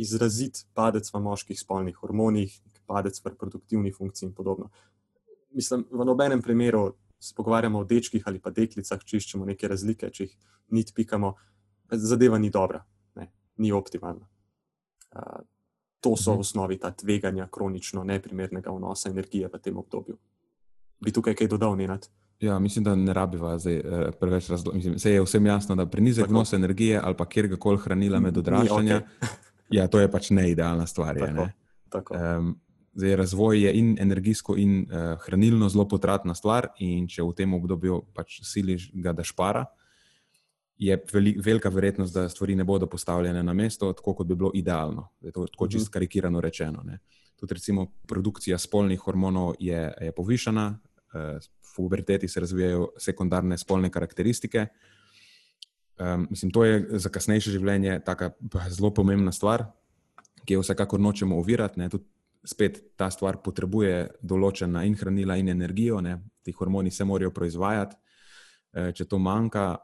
izrazit 0.00 0.64
padec 0.74 1.08
v 1.12 1.20
moških 1.20 1.58
spolnih 1.60 1.96
hormonih, 1.98 2.54
padec 2.86 3.18
v 3.20 3.34
reproduktivni 3.34 3.92
funkciji 3.92 4.30
in 4.30 4.34
podobno 4.34 4.70
mislim, 5.50 5.84
v 5.90 6.04
nobenem 6.04 6.42
primeru 6.42 6.94
se 7.18 7.34
pogovarjamo 7.36 7.78
o 7.78 7.84
dečkih 7.84 8.22
ali 8.26 8.38
pa 8.38 8.50
deklicah, 8.50 9.04
če 9.04 9.16
iščemo 9.16 9.44
neke 9.44 9.68
razlike, 9.68 10.10
če 10.10 10.24
jih 10.24 10.36
nit 10.70 10.94
pikamo, 10.94 11.34
zadeva 11.92 12.38
ni 12.38 12.50
dobra. 12.50 12.84
Ne. 13.14 13.30
ni 13.56 13.72
optimalna. 13.72 14.26
Uh, 15.10 15.42
to 16.00 16.16
so 16.16 16.30
Mhm. 16.30 16.36
v 16.36 16.40
osnovi 16.40 16.78
ta 16.78 16.90
tveganja 16.90 17.48
kronično 17.48 18.04
neprimernega 18.04 18.70
vnosa 18.70 19.10
energije 19.10 19.48
v 19.48 19.58
tem 19.58 19.76
obdobju. 19.76 20.16
Bi 21.00 21.12
tukaj 21.12 21.34
kaj 21.34 21.48
dodal, 21.48 21.76
Nenad? 21.76 22.08
Ja, 22.40 22.58
mislim, 22.58 22.84
da 22.84 22.94
ne 22.94 23.12
rabiva 23.12 23.58
zdaj 23.58 23.76
eh, 23.76 23.82
preveč 24.20 24.48
razložiti. 24.48 24.98
Se 24.98 25.12
je 25.12 25.22
vsem 25.22 25.46
jasno, 25.46 25.76
da 25.76 25.86
prenizek 25.86 26.28
vnos 26.28 26.52
energije 26.52 27.00
ali 27.04 27.16
pa 27.16 27.26
kjerkoli 27.26 27.78
hranila 27.78 28.20
med 28.20 28.36
odraščanjem, 28.38 28.96
okej. 28.96 29.28
ja, 29.70 29.86
to 29.88 30.00
je 30.00 30.10
pač 30.10 30.30
neidealna 30.30 30.86
stvar. 30.86 31.16
Je, 31.16 31.26
Tako. 31.26 31.32
ne? 31.34 31.52
Tako. 31.90 32.14
Um, 32.14 32.60
zdaj, 32.92 33.16
razvoj 33.16 33.62
je 33.62 33.74
in 33.78 33.96
energijsko, 34.00 34.56
in 34.56 34.80
uh, 34.82 35.18
hranilno 35.24 35.68
zelo 35.68 35.88
potratna 35.88 36.34
stvar, 36.34 36.68
in 36.78 37.08
če 37.08 37.22
v 37.22 37.34
tem 37.36 37.54
obdobju 37.54 38.02
pač 38.14 38.40
siliš 38.46 38.90
ga, 38.94 39.12
da 39.12 39.24
špara, 39.24 39.64
je 40.80 40.96
veli, 41.12 41.34
velika 41.44 41.68
verjetnost, 41.68 42.14
da 42.14 42.28
stvari 42.28 42.56
ne 42.56 42.64
bodo 42.64 42.86
postavljene 42.86 43.42
na 43.42 43.52
mesto, 43.52 43.92
tako 43.92 44.14
kot 44.14 44.26
bi 44.26 44.34
bilo 44.34 44.50
idealno. 44.54 45.10
Zdaj, 45.20 45.32
to 45.32 45.42
je 45.42 45.52
tako 45.52 45.64
Mhm. 45.64 45.72
čisto 45.72 45.90
karikirano 45.90 46.40
rečeno. 46.40 46.82
Ne. 46.84 46.98
Tudi 47.36 47.54
recimo 47.54 47.86
produkcija 48.06 48.58
spolnih 48.58 49.00
hormonov 49.00 49.54
je, 49.58 49.92
je 50.00 50.12
povišana, 50.12 50.78
uh, 51.14 51.20
v 51.40 51.76
puberteti 51.76 52.28
se 52.28 52.40
razvijajo 52.40 52.88
sekundarne 52.98 53.58
spolne 53.58 53.90
karakteristike. 53.90 54.66
Um, 56.00 56.26
mislim, 56.30 56.50
to 56.50 56.64
je 56.64 56.86
za 56.98 57.08
kasnejše 57.08 57.50
življenje 57.50 58.00
taka 58.04 58.30
pa 58.50 58.70
zelo 58.70 58.90
pomembna 58.90 59.32
stvar, 59.32 59.66
ki 60.44 60.54
jo 60.54 60.60
vsekakor 60.60 61.00
nočemo 61.00 61.36
ovirati. 61.38 61.78
Ne. 61.78 61.88
Tudi 61.88 62.04
spet 62.44 62.80
ta 62.96 63.10
stvar 63.12 63.40
potrebuje 63.44 64.06
določena 64.22 64.84
in 64.88 64.96
hranila, 64.96 65.36
in 65.36 65.52
energijo, 65.52 66.00
ne. 66.00 66.16
ti 66.42 66.52
hormoni 66.56 66.90
se 66.90 67.04
morajo 67.04 67.30
proizvajati. 67.36 67.96
Eh, 68.72 68.92
Če 68.96 69.04
to 69.04 69.18
manjka, 69.18 69.74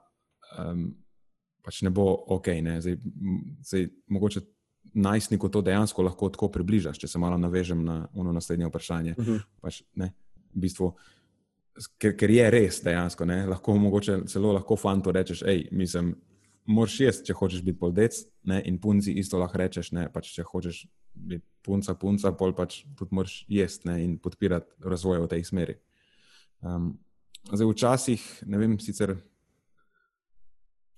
um, 0.58 0.86
pač 1.64 1.82
ne 1.82 1.90
bo 1.90 2.06
ok. 2.36 2.48
Ne. 2.62 2.78
Zdaj, 2.80 2.96
zdaj, 3.66 3.88
mogoče 4.14 4.40
najstniku 4.96 5.50
to 5.52 5.60
dejansko 5.66 6.04
lahko 6.06 6.30
tako 6.32 6.48
približaš, 6.54 7.00
če 7.02 7.10
se 7.10 7.18
malo 7.20 7.36
navežem 7.38 7.82
na 7.84 8.06
ono 8.14 8.32
naslednje 8.32 8.70
vprašanje. 8.70 9.16
Mhm. 9.18 9.42
Pač, 9.60 9.82
ne, 10.00 10.12
v 10.54 10.64
bistvu, 10.64 10.92
ker, 11.98 12.14
ker 12.16 12.32
je 12.32 12.46
res 12.54 12.80
dejansko, 12.84 13.26
ne, 13.28 13.42
lahko 13.50 13.76
mogoče 13.80 14.22
celo 14.30 14.54
lahko 14.56 14.78
fantu 14.80 15.12
rečeš, 15.12 15.44
hej, 15.48 15.68
mislim. 15.72 16.14
Moraš 16.66 16.94
jesti, 16.98 17.28
če 17.28 17.34
hočeš 17.38 17.60
biti 17.62 17.78
poldec, 17.78 18.16
ne, 18.50 18.56
in 18.66 18.80
punci 18.82 19.12
isto 19.20 19.38
lahko 19.38 19.60
rečeš. 19.60 19.92
Ne, 19.94 20.08
pač, 20.10 20.32
če 20.34 20.42
hočeš 20.48 20.80
biti 21.16 21.44
punca, 21.66 21.96
punca, 21.98 22.30
pol 22.38 22.54
pač 22.54 22.84
tudi 22.98 23.16
moraš 23.16 23.40
jesti 23.50 23.88
ne, 23.90 23.98
in 24.04 24.14
podpirati 24.22 24.86
razvoj 24.86 25.24
v 25.24 25.30
tej 25.32 25.44
smeri. 25.48 25.74
Um, 26.62 26.92
zdaj, 27.50 27.66
včasih, 27.72 28.26
ne 28.46 28.60
vem, 28.60 28.78
sicer. 28.82 29.16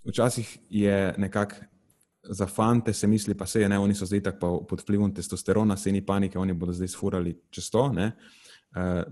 Včasih 0.08 0.50
je 0.70 1.14
nekako 1.18 1.64
za 2.28 2.46
fante, 2.46 2.92
se 2.92 3.06
misli, 3.06 3.34
pa 3.34 3.46
se 3.46 3.62
je 3.62 3.68
ne, 3.68 3.78
oni 3.78 3.94
so 3.94 4.06
zdaj 4.06 4.26
tako 4.28 4.66
pod 4.68 4.82
vplivom 4.84 5.14
testosterona, 5.14 5.76
se 5.76 5.92
ni 5.92 6.04
panike, 6.04 6.38
oni 6.38 6.52
bodo 6.52 6.74
zdaj 6.76 6.92
sfurali 6.92 7.38
čez 7.50 7.70
to. 7.72 7.88
Uh, 7.88 9.02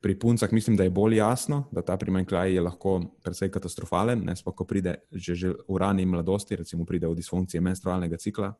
Pri 0.00 0.14
puncah 0.16 0.48
mislim, 0.52 0.78
da 0.80 0.86
je 0.86 0.90
bolj 0.90 1.18
jasno, 1.18 1.66
da 1.72 1.82
ta 1.84 1.92
primanjkljaj 2.00 2.54
je 2.54 2.60
lahko 2.64 2.94
precej 3.20 3.50
katastrofalen, 3.52 4.22
ne 4.24 4.32
sploh, 4.36 4.54
ko 4.56 4.64
pride 4.64 4.94
že, 5.12 5.34
že 5.36 5.50
v 5.68 5.76
rani 5.76 6.06
mladosti, 6.08 6.56
recimo 6.56 6.86
pride 6.88 7.04
v 7.04 7.18
disfunkcije 7.18 7.60
menstrualnega 7.60 8.16
cikla, 8.16 8.54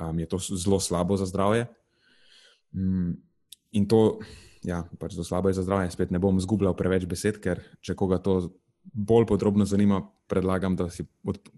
um, 0.00 0.18
je 0.18 0.26
to 0.26 0.38
zelo 0.38 0.80
slabo 0.80 1.16
za 1.16 1.26
zdravje. 1.26 1.66
Mm, 2.72 3.12
in 3.70 3.88
to, 3.88 4.18
ja, 4.64 4.84
pač 4.98 5.14
zelo 5.14 5.24
slabo 5.24 5.48
je 5.52 5.60
za 5.60 5.62
zdravje. 5.62 5.90
Spet 5.90 6.10
ne 6.10 6.18
bom 6.18 6.40
zgubljal 6.40 6.74
preveč 6.76 7.06
besed, 7.06 7.40
ker 7.42 7.62
če 7.84 7.94
koga 7.94 8.18
to 8.18 8.40
bolj 8.92 9.26
podrobno 9.28 9.64
zanima, 9.68 10.00
predlagam, 10.30 10.76
da 10.76 10.88
si 10.90 11.04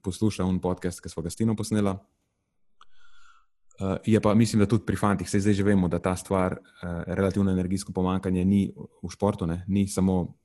posluša 0.03 0.45
un 0.45 0.61
podcast, 0.61 1.01
ki 1.01 1.09
smo 1.09 1.23
ga 1.23 1.31
s 1.31 1.39
Tino 1.39 1.55
posnela. 1.57 1.97
Uh, 3.81 3.97
je 4.07 4.21
pa, 4.21 4.35
mislim, 4.35 4.61
da 4.61 4.67
tudi 4.69 4.85
pri 4.87 4.97
fantih, 4.97 5.31
se 5.31 5.41
zdaj 5.41 5.55
že 5.55 5.65
vemo, 5.65 5.89
da 5.89 5.99
ta 5.99 6.17
stvar, 6.17 6.59
uh, 6.59 7.03
relativno 7.07 7.51
energijsko 7.51 7.93
pomankanje, 7.93 8.45
ni 8.45 8.69
v 8.75 9.11
športu, 9.11 9.47
ne, 9.47 9.65
ni 9.69 9.89
samo 9.89 10.37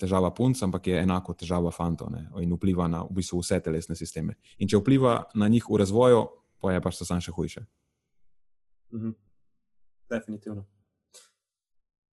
težava 0.00 0.32
punc, 0.34 0.58
ampak 0.62 0.90
je 0.90 0.98
enako 0.98 1.36
težava 1.38 1.70
fantov 1.70 2.10
ne, 2.10 2.26
in 2.42 2.52
vpliva 2.56 2.88
na 2.90 3.04
v 3.06 3.20
bistvu 3.20 3.38
vse 3.40 3.60
telesne 3.62 3.94
sisteme. 3.96 4.34
In 4.58 4.68
če 4.68 4.80
vpliva 4.80 5.20
na 5.38 5.48
njih 5.48 5.68
v 5.70 5.78
razvoju, 5.78 6.24
pa 6.60 6.72
je 6.72 6.80
pač 6.80 6.98
to 6.98 7.04
sam 7.04 7.20
še 7.20 7.32
hujše. 7.32 7.66
Mhm. 8.94 9.10
Definitivno. 10.10 10.66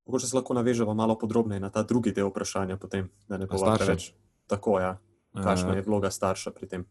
Mogoče 0.05 0.27
se 0.27 0.35
lahko 0.35 0.53
navežemo 0.53 0.93
malo 0.93 1.15
podrobneje 1.19 1.59
na 1.59 1.69
ta 1.69 1.83
drugi 1.83 2.11
del 2.11 2.27
vprašanja, 2.27 2.77
potem, 2.77 3.09
da 3.27 3.37
ne 3.37 3.47
bo 3.47 3.57
staršev? 3.57 3.85
preveč 3.85 4.11
tako. 4.47 4.79
Ja. 4.79 4.97
Kakšna 5.33 5.73
Eh, 5.73 5.75
je 5.75 5.81
vloga 5.81 6.11
starša 6.11 6.51
pri 6.51 6.67
tem? 6.67 6.85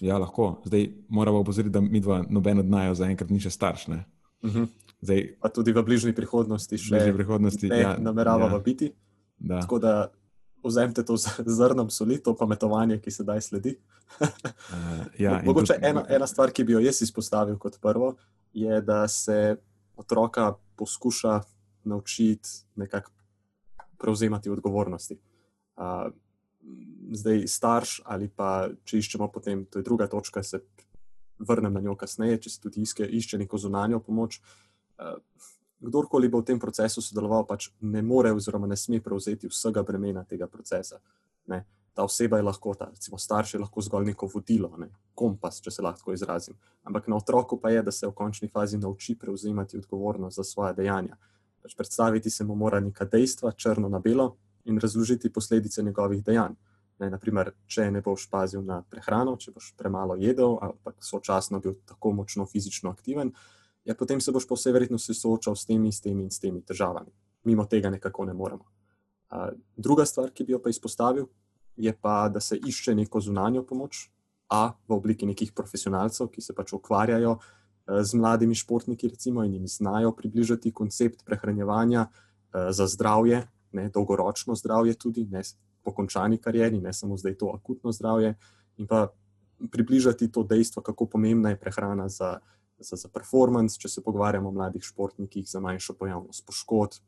Ja, 0.00 0.18
lahko. 0.18 0.62
Zdaj 0.64 0.88
moramo 1.08 1.40
opozoriti, 1.40 1.72
da 1.72 1.80
mi 1.80 2.00
dva, 2.00 2.24
noben 2.28 2.58
od 2.58 2.68
naju 2.68 2.94
zaenkrat 2.94 3.30
ni 3.30 3.40
še 3.40 3.50
starš. 3.50 3.88
Ne. 3.88 4.04
Mhm. 4.44 4.64
Zdaj, 5.00 5.36
Pa 5.40 5.48
tudi 5.48 5.72
v 5.72 5.82
bližnji 5.84 6.12
prihodnosti 6.16 6.78
še 6.78 7.12
v 7.12 7.16
prihodnosti 7.16 7.68
ne 7.68 7.80
ja, 7.80 7.96
nameravamo 8.00 8.56
ja, 8.56 8.62
biti. 8.64 8.92
da. 9.38 9.60
Tako 9.60 9.78
da 9.78 10.08
vzemite 10.68 11.04
to 11.04 11.16
z 11.16 11.42
zrnom 11.58 11.90
soli, 11.90 12.18
to 12.22 12.36
pametovanje, 12.36 12.98
ki 13.00 13.10
sedaj 13.10 13.40
sledi. 13.40 13.76
Uh, 14.20 14.28
ja, 15.24 15.40
Mogoče 15.44 15.74
tudi- 15.74 15.86
ena, 15.86 16.04
ena 16.08 16.26
stvar, 16.26 16.52
ki 16.52 16.64
bi 16.64 16.76
jo 16.76 16.82
jaz 16.84 17.02
izpostavil 17.02 17.58
kot 17.58 17.80
prvo, 17.82 18.14
je, 18.52 18.80
da 18.82 19.08
se 19.08 19.56
otroka 19.96 20.54
poskuša 20.76 21.40
naučiti 21.84 22.48
nekako 22.76 23.12
prevzemati 23.98 24.50
odgovornosti. 24.50 25.18
Uh, 25.76 26.12
zdaj, 27.12 27.46
starš 27.48 28.00
ali 28.04 28.28
pa 28.28 28.68
če 28.84 28.98
iščemo 28.98 29.28
potem, 29.32 29.64
to 29.70 29.78
je 29.78 29.86
druga 29.86 30.06
točka, 30.10 30.42
se 30.42 30.60
vrnem 31.38 31.72
na 31.72 31.80
njo 31.80 31.94
kasneje, 31.96 32.40
če 32.46 32.50
se 32.50 32.60
tudi 32.60 32.82
iske, 32.82 33.06
išče 33.06 33.38
neko 33.38 33.58
zunanjo 33.58 34.00
pomoč. 34.00 34.40
Uh, 34.98 35.16
kdorkoli 35.80 36.28
bo 36.28 36.40
v 36.40 36.52
tem 36.52 36.60
procesu 36.60 37.02
sodeloval, 37.04 37.46
pač 37.46 37.70
ne 37.80 38.02
more 38.02 38.32
oziroma 38.32 38.66
ne 38.66 38.76
sme 38.76 39.00
prevzeti 39.00 39.50
vsega 39.50 39.82
bremena 39.82 40.24
tega 40.24 40.46
procesa. 40.46 41.00
Ne 41.46 41.64
ta 41.96 42.04
oseba 42.04 42.36
je 42.36 42.42
lahko, 42.42 42.74
ta, 42.74 42.90
recimo 42.92 43.18
starš 43.18 43.54
je 43.54 43.60
lahko 43.60 43.80
zgolj 43.80 44.04
neko 44.10 44.28
vodilo, 44.28 44.68
ne, 44.76 44.90
kompas, 45.16 45.62
če 45.64 45.72
se 45.72 45.82
lahko 45.82 46.12
izrazim. 46.12 46.58
Ampak 46.84 47.08
na 47.08 47.16
otroku 47.16 47.56
pa 47.60 47.72
je, 47.72 47.80
da 47.86 47.92
se 47.92 48.04
v 48.06 48.12
končni 48.12 48.50
fazi 48.52 48.76
nauči 48.76 49.16
prevzemati 49.16 49.80
odgovornost 49.80 50.36
za 50.36 50.44
svoje 50.44 50.74
dejanja. 50.76 51.16
Pač 51.64 51.72
predstaviti 51.78 52.30
se 52.30 52.44
mu 52.44 52.54
mora 52.54 52.82
neka 52.84 53.08
dejstva, 53.08 53.54
črno 53.56 53.88
na 53.88 54.02
belo, 54.04 54.34
in 54.68 54.76
razložiti 54.82 55.32
posledice 55.32 55.82
njegovih 55.82 56.20
dejanj. 56.24 56.58
Ne, 57.00 57.08
naprimer, 57.10 57.54
če 57.66 57.88
ne 57.90 58.04
boš 58.04 58.28
pazil 58.28 58.60
na 58.64 58.82
prehrano, 58.90 59.38
če 59.40 59.56
boš 59.56 59.72
premalo 59.80 60.18
jedel, 60.20 60.58
ali 60.60 60.76
pa 60.84 60.92
sočasno 61.00 61.62
bil 61.64 61.78
tako 61.88 62.12
močno 62.20 62.44
fizično 62.44 62.92
aktiven, 62.92 63.32
ja, 63.86 63.94
potem 63.94 64.20
se 64.20 64.32
boš 64.34 64.48
po 64.48 64.58
vsej 64.58 64.74
verjetnosti 64.74 65.14
soočal 65.14 65.56
s 65.56 65.64
temi, 65.66 65.92
s 65.92 66.02
temi 66.02 66.26
in 66.26 66.30
s 66.30 66.42
temi 66.42 66.60
težavami. 66.62 67.12
Mimo 67.46 67.64
tega 67.70 67.90
nekako 67.90 68.26
ne 68.26 68.34
moremo. 68.34 68.66
Uh, 69.30 69.54
druga 69.76 70.06
stvar, 70.06 70.30
ki 70.34 70.44
bi 70.44 70.54
jo 70.54 70.60
pa 70.62 70.70
izpostavil, 70.70 71.26
je 71.76 71.92
pa, 71.92 72.28
da 72.28 72.40
se 72.40 72.58
išče 72.58 72.94
neko 72.94 73.20
zunanjo 73.20 73.62
pomoč, 73.66 74.08
a 74.48 74.74
v 74.88 74.94
obliki 74.94 75.26
nekih 75.26 75.52
profesionalcev, 75.52 76.30
ki 76.30 76.42
se 76.42 76.54
pač 76.54 76.72
ukvarjajo 76.76 77.36
eh, 77.36 78.02
z 78.02 78.18
mladimi 78.18 78.54
športniki, 78.54 79.10
recimo, 79.10 79.44
in 79.44 79.58
jim 79.58 79.66
znajo 79.66 80.14
približati 80.14 80.72
koncept 80.72 81.24
prehranjevanja 81.26 82.06
eh, 82.06 82.72
za 82.72 82.86
zdravje, 82.86 83.42
ne, 83.72 83.88
dolgoročno 83.90 84.54
zdravje, 84.54 84.94
tudi 84.94 85.26
ne 85.30 85.42
po 85.82 85.92
končani 85.94 86.38
karieri, 86.38 86.80
ne 86.80 86.92
samo 86.92 87.18
zdaj 87.18 87.34
to 87.38 87.50
akutno 87.54 87.92
zdravje, 87.92 88.34
in 88.78 88.86
pa 88.86 89.08
približati 89.72 90.30
to 90.32 90.42
dejstvo, 90.42 90.82
kako 90.82 91.06
pomembna 91.06 91.50
je 91.50 91.60
prehrana 91.60 92.08
za, 92.08 92.38
za, 92.78 92.96
za 92.96 93.08
performance, 93.08 93.78
če 93.80 93.88
se 93.88 94.02
pogovarjamo 94.04 94.48
o 94.48 94.52
mladih 94.52 94.84
športnikih, 94.84 95.46
za 95.48 95.60
manjšo 95.60 95.96
pojavnost 95.98 96.46
poškodb, 96.46 97.04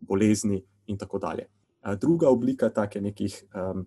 bolezni 0.00 0.62
in 0.86 0.98
tako 0.98 1.18
dalje. 1.18 1.48
Druga 2.00 2.28
oblika 2.28 2.70
take 2.72 3.00
nekih, 3.00 3.44
um, 3.54 3.86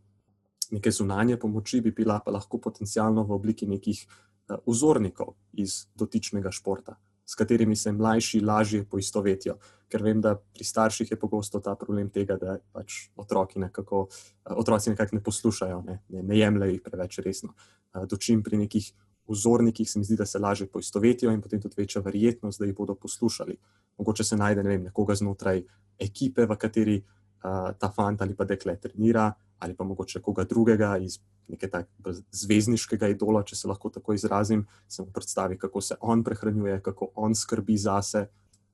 neke 0.72 0.92
zunanje 0.92 1.38
pomoči 1.38 1.82
bi 1.82 1.92
bila 1.92 2.20
pa 2.26 2.32
lahko 2.32 2.60
potencialno 2.62 3.24
v 3.24 3.34
obliki 3.34 3.68
nekih 3.68 4.04
uh, 4.06 4.58
vzornikov 4.68 5.36
iz 5.54 5.88
dotičnega 5.96 6.52
športa, 6.52 6.98
s 7.26 7.36
katerimi 7.36 7.76
se 7.76 7.92
mlajši 7.92 8.42
lažje 8.42 8.86
poistovetijo. 8.86 9.58
Ker 9.90 10.04
vem, 10.04 10.22
da 10.22 10.36
pri 10.36 10.64
starših 10.68 11.12
je 11.12 11.20
pogosto 11.20 11.60
ta 11.64 11.76
problem 11.76 12.10
tega, 12.14 12.38
da 12.38 12.58
pač 12.72 13.10
otroki 13.16 13.60
nekako, 13.60 14.08
uh, 14.08 14.56
otroci 14.58 14.94
nekako 14.94 15.18
ne 15.18 15.24
poslušajo, 15.24 15.82
ne, 15.82 16.00
ne, 16.10 16.24
ne 16.24 16.40
jemljajo 16.40 16.78
jih 16.78 16.86
preveč 16.86 17.20
resno. 17.26 17.56
Uh, 17.94 18.06
Dočim 18.06 18.44
pri 18.44 18.62
nekih 18.62 18.94
vzornikih 19.28 19.90
se 19.90 20.00
mi 20.00 20.06
zdi, 20.06 20.16
da 20.16 20.26
se 20.26 20.40
lažje 20.40 20.68
poistovetijo 20.68 21.32
in 21.32 21.42
potem 21.42 21.62
tudi 21.62 21.76
večja 21.78 22.02
verjetnost, 22.02 22.60
da 22.60 22.66
jih 22.66 22.76
bodo 22.76 22.96
poslušali. 22.96 23.58
Mogoče 23.98 24.24
se 24.24 24.38
najde 24.38 24.64
ne 24.64 24.70
vem, 24.70 24.84
nekoga 24.84 25.16
znotraj 25.16 25.64
ekipe, 26.00 26.46
v 26.46 26.58
kateri 26.58 26.98
uh, 27.02 27.72
ta 27.80 27.92
fant 27.92 28.22
ali 28.22 28.36
pa 28.36 28.46
dekle 28.46 28.78
trenira, 28.80 29.32
ali 29.60 29.76
pa 29.76 29.84
mogoče 29.84 30.22
koga 30.22 30.44
drugega 30.44 30.98
iz 30.98 31.20
nekega 31.48 31.84
zvezdniškega 32.32 33.08
idola, 33.08 33.44
če 33.44 33.56
se 33.56 33.68
lahko 33.68 33.90
tako 33.90 34.14
izrazim, 34.14 34.66
se 34.88 35.02
mu 35.02 35.12
predstavi, 35.12 35.58
kako 35.58 35.82
se 35.82 35.96
on 36.00 36.24
prehranjuje, 36.24 36.82
kako 36.84 37.12
on 37.16 37.36
skrbi 37.36 37.78
zase. 37.78 38.28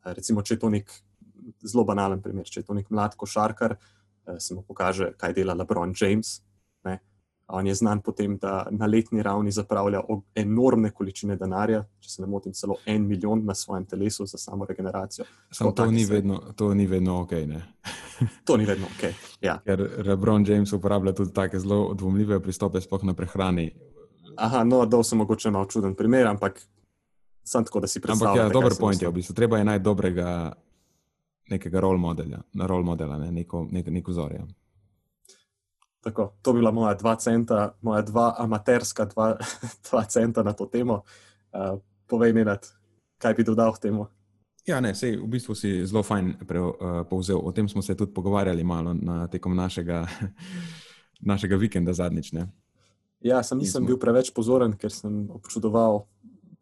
Uh, 0.05 0.13
recimo, 0.13 0.41
če 0.41 0.55
je 0.55 0.59
to 0.59 0.69
nek 0.69 0.91
zelo 1.63 1.83
banalen 1.83 2.21
primer, 2.21 2.49
če 2.49 2.61
je 2.61 2.69
to 2.69 2.77
nek 2.77 2.89
mlad 2.89 3.15
košarkar, 3.15 3.77
uh, 3.77 4.39
se 4.39 4.55
mu 4.55 4.61
pokaže, 4.61 5.13
kaj 5.17 5.33
dela 5.33 5.53
LeBron 5.53 5.93
James. 5.97 6.41
On 7.47 7.67
je 7.67 7.75
znan 7.75 8.01
po 8.01 8.11
tem, 8.11 8.37
da 8.37 8.67
na 8.71 8.85
letni 8.85 9.23
ravni 9.23 9.51
zapravlja 9.51 10.01
enormne 10.35 10.91
količine 10.91 11.35
denarja, 11.35 11.83
če 11.99 12.09
se 12.09 12.21
ne 12.21 12.27
motim, 12.27 12.53
celo 12.53 12.77
en 12.85 13.07
milijon 13.07 13.43
na 13.45 13.55
svojem 13.55 13.85
telesu 13.85 14.25
za 14.25 14.37
samo 14.37 14.65
regeneracijo. 14.65 15.25
Samo 15.51 15.71
to, 15.71 15.85
ni 15.91 16.05
vedno, 16.05 16.39
to 16.55 16.73
ni 16.73 16.87
vedno 16.87 17.19
ok. 17.21 17.31
to 18.47 18.57
ni 18.57 18.65
vedno 18.65 18.87
ok. 18.87 19.03
Ja. 19.41 19.59
Ker 19.65 19.89
Rebron 20.07 20.45
James 20.47 20.73
uporablja 20.73 21.13
tudi 21.13 21.33
tako 21.33 21.59
zelo 21.59 21.93
dvomljive 21.93 22.39
pristope, 22.39 22.81
sploh 22.81 23.03
na 23.03 23.13
prehrani. 23.13 23.71
Aha, 24.35 24.63
no, 24.63 24.85
da 24.85 25.03
sem 25.03 25.17
mogoče 25.17 25.51
malo 25.51 25.65
čuden 25.65 25.95
primer, 25.95 26.27
ampak 26.27 26.61
sem 27.43 27.65
tako, 27.65 27.79
da 27.79 27.87
si 27.87 28.01
predstavljam. 28.01 28.45
Ampak 28.45 28.55
ja, 28.55 28.61
dober 28.61 28.77
point 28.79 29.01
je, 29.01 29.09
v 29.09 29.19
bistvu 29.19 29.35
treba 29.35 29.57
je 29.57 29.67
najti 29.67 29.83
dobrega 29.83 30.53
nekega 31.49 31.79
role 31.79 31.97
modela, 31.97 32.41
role 32.67 32.83
modela, 32.83 33.17
ne, 33.17 33.31
neko, 33.31 33.67
nek, 33.71 33.87
nek 33.87 34.07
vzor. 34.07 34.39
Tako, 36.03 36.33
to 36.41 36.53
bi 36.53 36.59
bila 36.59 36.71
moja 36.75 36.93
dva 36.99 37.15
centa, 37.15 37.73
moja 37.81 38.01
dva 38.03 38.33
amaterska 38.37 39.05
dva, 39.05 39.37
dva 39.87 40.03
centa 40.03 40.43
na 40.43 40.51
to 40.53 40.67
temo. 40.67 41.03
Uh, 41.53 41.79
povej 42.11 42.35
mi, 42.35 42.43
kaj 43.17 43.33
bi 43.33 43.47
dodal 43.47 43.71
k 43.73 43.87
temu. 43.87 44.07
Ja, 44.67 44.79
ne, 44.83 44.91
sej, 44.95 45.15
v 45.19 45.27
bistvu 45.27 45.55
si 45.55 45.71
zelo 45.87 46.03
fajn 46.03 46.43
pre, 46.47 46.59
uh, 46.59 47.03
povzel. 47.07 47.39
O 47.39 47.51
tem 47.55 47.67
smo 47.71 47.81
se 47.83 47.95
tudi 47.95 48.11
pogovarjali 48.15 48.63
malo 48.63 48.93
na 48.93 49.27
tekom 49.27 49.55
našega, 49.55 50.03
našega 51.31 51.55
vikenda 51.55 51.95
zadnjič. 51.95 52.31
Ne? 52.35 52.47
Ja, 53.23 53.43
sem 53.43 53.59
nisem 53.59 53.83
smo... 53.83 53.91
bil 53.91 53.99
preveč 53.99 54.31
pozoren, 54.35 54.75
ker 54.75 54.91
sem 54.91 55.27
občudoval 55.31 56.03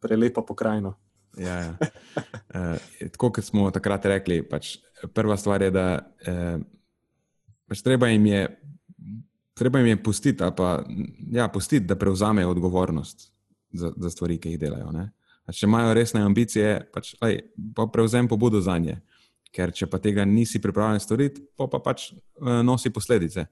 prelepo 0.01 0.45
pokrajino. 0.45 0.97
Ja, 1.39 1.53
ja. 1.63 1.73
Uh, 2.51 2.75
tako 3.07 3.29
kot 3.31 3.45
smo 3.47 3.69
takrat 3.71 4.03
rekli, 4.11 4.41
pač, 4.43 4.81
prva 5.15 5.37
stvar 5.39 5.63
je, 5.63 5.69
da 5.71 5.85
uh, 6.27 6.59
pač 7.71 7.83
treba 7.85 8.09
jim 8.11 8.25
je 8.27 8.41
treba 9.61 9.79
jim 9.79 9.87
je 9.87 10.03
pustiti, 10.03 10.43
pa, 10.57 10.83
ja, 11.31 11.47
pustiti 11.47 11.85
da 11.85 11.95
prevzamejo 11.95 12.49
odgovornost 12.49 13.31
za, 13.69 13.91
za 13.97 14.09
stvari, 14.09 14.39
ki 14.41 14.55
jih 14.55 14.59
delajo. 14.59 14.89
Če 15.53 15.67
imajo 15.67 15.93
resne 15.93 16.23
ambicije, 16.25 16.71
pač, 16.93 17.13
lej, 17.21 17.43
pa 17.77 17.85
prevzem 17.93 18.29
pobudo 18.31 18.61
za 18.61 18.79
nje. 18.81 18.97
Ker 19.53 19.73
če 19.75 19.85
pa 19.91 19.99
tega 20.01 20.25
nisi 20.25 20.61
pripravljen 20.63 21.03
storiti, 21.03 21.43
pa, 21.59 21.67
pa 21.69 21.77
pač 21.83 22.07
uh, 22.09 22.61
nosi 22.65 22.89
posledice. 22.89 23.45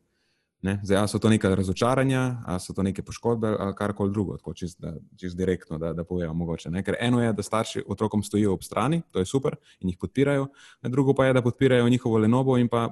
Ne? 0.65 0.79
Zdaj, 0.83 1.05
so 1.11 1.21
to 1.21 1.29
neka 1.29 1.53
razočaranja, 1.55 2.23
so 2.59 2.73
to 2.75 2.83
neke 2.83 3.05
poškodbe, 3.05 3.53
ali 3.53 3.75
karkoli 3.77 4.11
drugo, 4.11 4.39
tako 4.41 4.55
čist, 4.57 4.79
da, 4.81 4.95
čist 5.19 5.37
direktno, 5.37 5.77
da, 5.79 5.93
da 5.93 6.03
povejo. 6.03 6.33
Mogoče, 6.33 6.71
Ker 6.83 6.97
eno 6.99 7.21
je, 7.21 7.31
da 7.37 7.45
starši 7.45 7.85
otrokom 7.87 8.25
stojijo 8.25 8.57
ob 8.57 8.65
strani, 8.65 9.03
to 9.11 9.21
je 9.21 9.29
super 9.29 9.55
in 9.79 9.93
jih 9.93 9.99
podpirajo, 10.01 10.49
drugo 10.89 11.13
pa 11.13 11.29
je, 11.29 11.37
da 11.37 11.45
podpirajo 11.45 11.89
njihovo 11.89 12.17
lenobo 12.17 12.57
in 12.57 12.67
pa, 12.67 12.89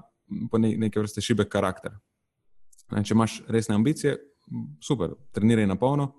pa 0.51 0.61
ne, 0.61 0.75
neke 0.77 1.01
vrste 1.01 1.21
šibek 1.21 1.49
karakter. 1.51 1.97
Če 2.87 3.13
imaš 3.13 3.41
resne 3.51 3.75
ambicije, 3.75 4.15
super, 4.83 5.15
treniraj 5.35 5.67
na 5.67 5.75
polno. 5.75 6.13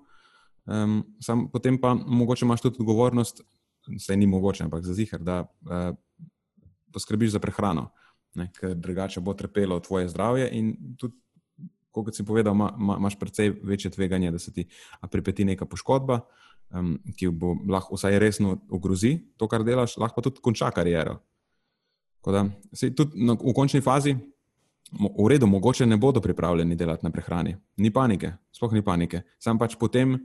Um, 0.69 1.01
potem 1.51 1.79
pa 1.81 1.95
mogoče 1.95 2.45
imaš 2.45 2.61
tudi 2.61 2.77
odgovornost, 2.79 3.41
se 3.97 4.17
ni 4.17 4.27
mogoče, 4.27 4.63
ampak 4.63 4.83
za 4.85 4.93
zihar, 4.93 5.21
da 5.25 5.41
uh, 5.41 5.95
poskrbiš 6.93 7.31
za 7.31 7.39
prehrano, 7.41 7.89
ne, 8.37 8.51
ker 8.53 8.75
drugače 8.75 9.21
bo 9.21 9.33
trpelo 9.33 9.79
tvoje 9.79 10.09
zdravje. 10.09 10.49
In 10.53 10.75
tudi, 10.97 11.17
kot 11.91 12.13
si 12.15 12.25
povedal, 12.25 12.53
ma, 12.53 12.69
ma, 12.77 12.99
imaš 13.01 13.17
precej 13.19 13.55
večje 13.63 13.91
tveganje, 13.91 14.31
da 14.31 14.39
se 14.39 14.53
ti 14.53 14.67
pripeti 15.11 15.45
neka 15.45 15.65
poškodba, 15.65 16.19
um, 16.69 16.99
ki 17.17 17.31
bo 17.33 17.55
lahko 17.69 17.97
vsaj 17.97 18.19
resno 18.21 18.59
ogrozi 18.69 19.17
to, 19.37 19.49
kar 19.49 19.65
delaš, 19.65 19.97
lahko 19.97 20.21
pa 20.21 20.29
tudi 20.29 20.43
konča 20.45 20.69
kariero. 20.75 21.17
Da, 22.25 22.45
sej, 22.75 22.93
tudi, 22.93 23.17
no, 23.25 23.39
v 23.41 23.55
končni 23.57 23.81
fazi 23.81 24.13
v 24.91 25.27
redu, 25.29 25.47
mogoče 25.47 25.85
ne 25.85 25.97
bodo 25.97 26.21
pripravljeni 26.21 26.75
delati 26.75 27.05
na 27.05 27.11
prehrani. 27.11 27.55
Ni 27.77 27.91
panike, 27.93 28.33
sploh 28.51 28.73
ni 28.73 28.81
panike. 28.81 29.21
Sam 29.39 29.59
pač 29.59 29.75
potem 29.79 30.17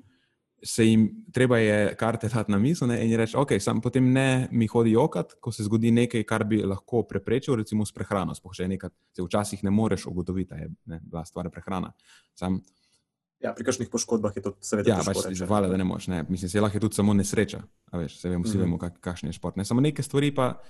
se 0.64 0.86
jim 0.86 1.08
treba 1.32 1.58
je 1.58 1.94
karte 1.96 2.28
dati 2.28 2.52
na 2.52 2.58
mizo 2.58 2.84
in 2.84 3.16
reči, 3.16 3.36
ok, 3.36 3.52
sam 3.60 3.80
potem 3.80 4.12
ne 4.12 4.48
mi 4.50 4.66
hodi 4.66 4.94
jokat, 4.94 5.34
ko 5.40 5.52
se 5.52 5.64
zgodi 5.64 5.90
nekaj, 5.92 6.24
kar 6.24 6.44
bi 6.48 6.62
lahko 6.64 7.02
preprečil, 7.08 7.56
recimo 7.60 7.84
s 7.84 7.92
prehrano. 7.92 8.34
Sploh 8.34 8.54
še 8.56 8.68
nekaj, 8.68 8.90
se 9.12 9.26
včasih 9.26 9.64
ne 9.64 9.70
moreš 9.70 10.06
ugotoviti, 10.08 10.48
da 10.50 10.62
je 10.62 10.70
ne, 10.86 11.00
bila 11.04 11.24
stvar 11.24 11.50
prehrana. 11.52 11.92
Sam, 12.34 12.62
Ja, 13.44 13.50
pri 13.52 13.66
kakšnih 13.66 13.90
poškodbah 13.92 14.32
je 14.32 14.40
to 14.40 14.54
seveda 14.64 14.88
ja, 14.88 15.02
pač, 15.04 15.42
hvala, 15.44 15.68
da 15.68 15.76
ne 15.76 15.84
moreš. 15.84 16.06
Ne. 16.08 16.22
Mislim, 16.32 16.48
se 16.48 16.62
lahko 16.62 16.78
je 16.78 16.80
tudi 16.86 16.96
samo 16.96 17.12
nesreča. 17.12 17.58
Veš, 17.92 18.14
vemo, 18.24 18.40
vsi 18.40 18.56
mm 18.56 18.60
-hmm. 18.60 18.60
vemo, 18.64 18.78
kak, 18.78 18.94
kakšen 19.04 19.28
je 19.28 19.36
šport. 19.36 19.58
Ne. 19.60 19.64
Samo 19.68 19.84
neke 19.84 20.02
stvari 20.02 20.30
pa 20.34 20.62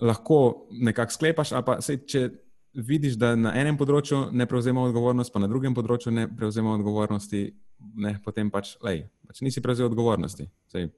lahko 0.00 0.66
nekako 0.70 1.12
sklepaš, 1.12 1.52
a 1.52 1.62
pa 1.62 1.80
sej, 1.80 2.04
če 2.04 2.28
vidiš, 2.78 3.16
da 3.18 3.34
na 3.36 3.52
enem 3.58 3.76
področju 3.78 4.28
ne 4.32 4.46
prevzema 4.46 4.84
odgovornost, 4.86 5.32
pa 5.34 5.42
na 5.42 5.48
drugem 5.50 5.74
področju 5.74 6.12
ne 6.14 6.26
prevzema 6.30 6.76
odgovornosti, 6.76 7.42
ne, 7.98 8.14
potem 8.24 8.50
pač, 8.54 8.76
lej, 8.84 9.04
pač 9.26 9.42
nisi 9.42 9.62
prevzel 9.64 9.90
odgovornosti. 9.90 10.46
Sej, 10.70 10.90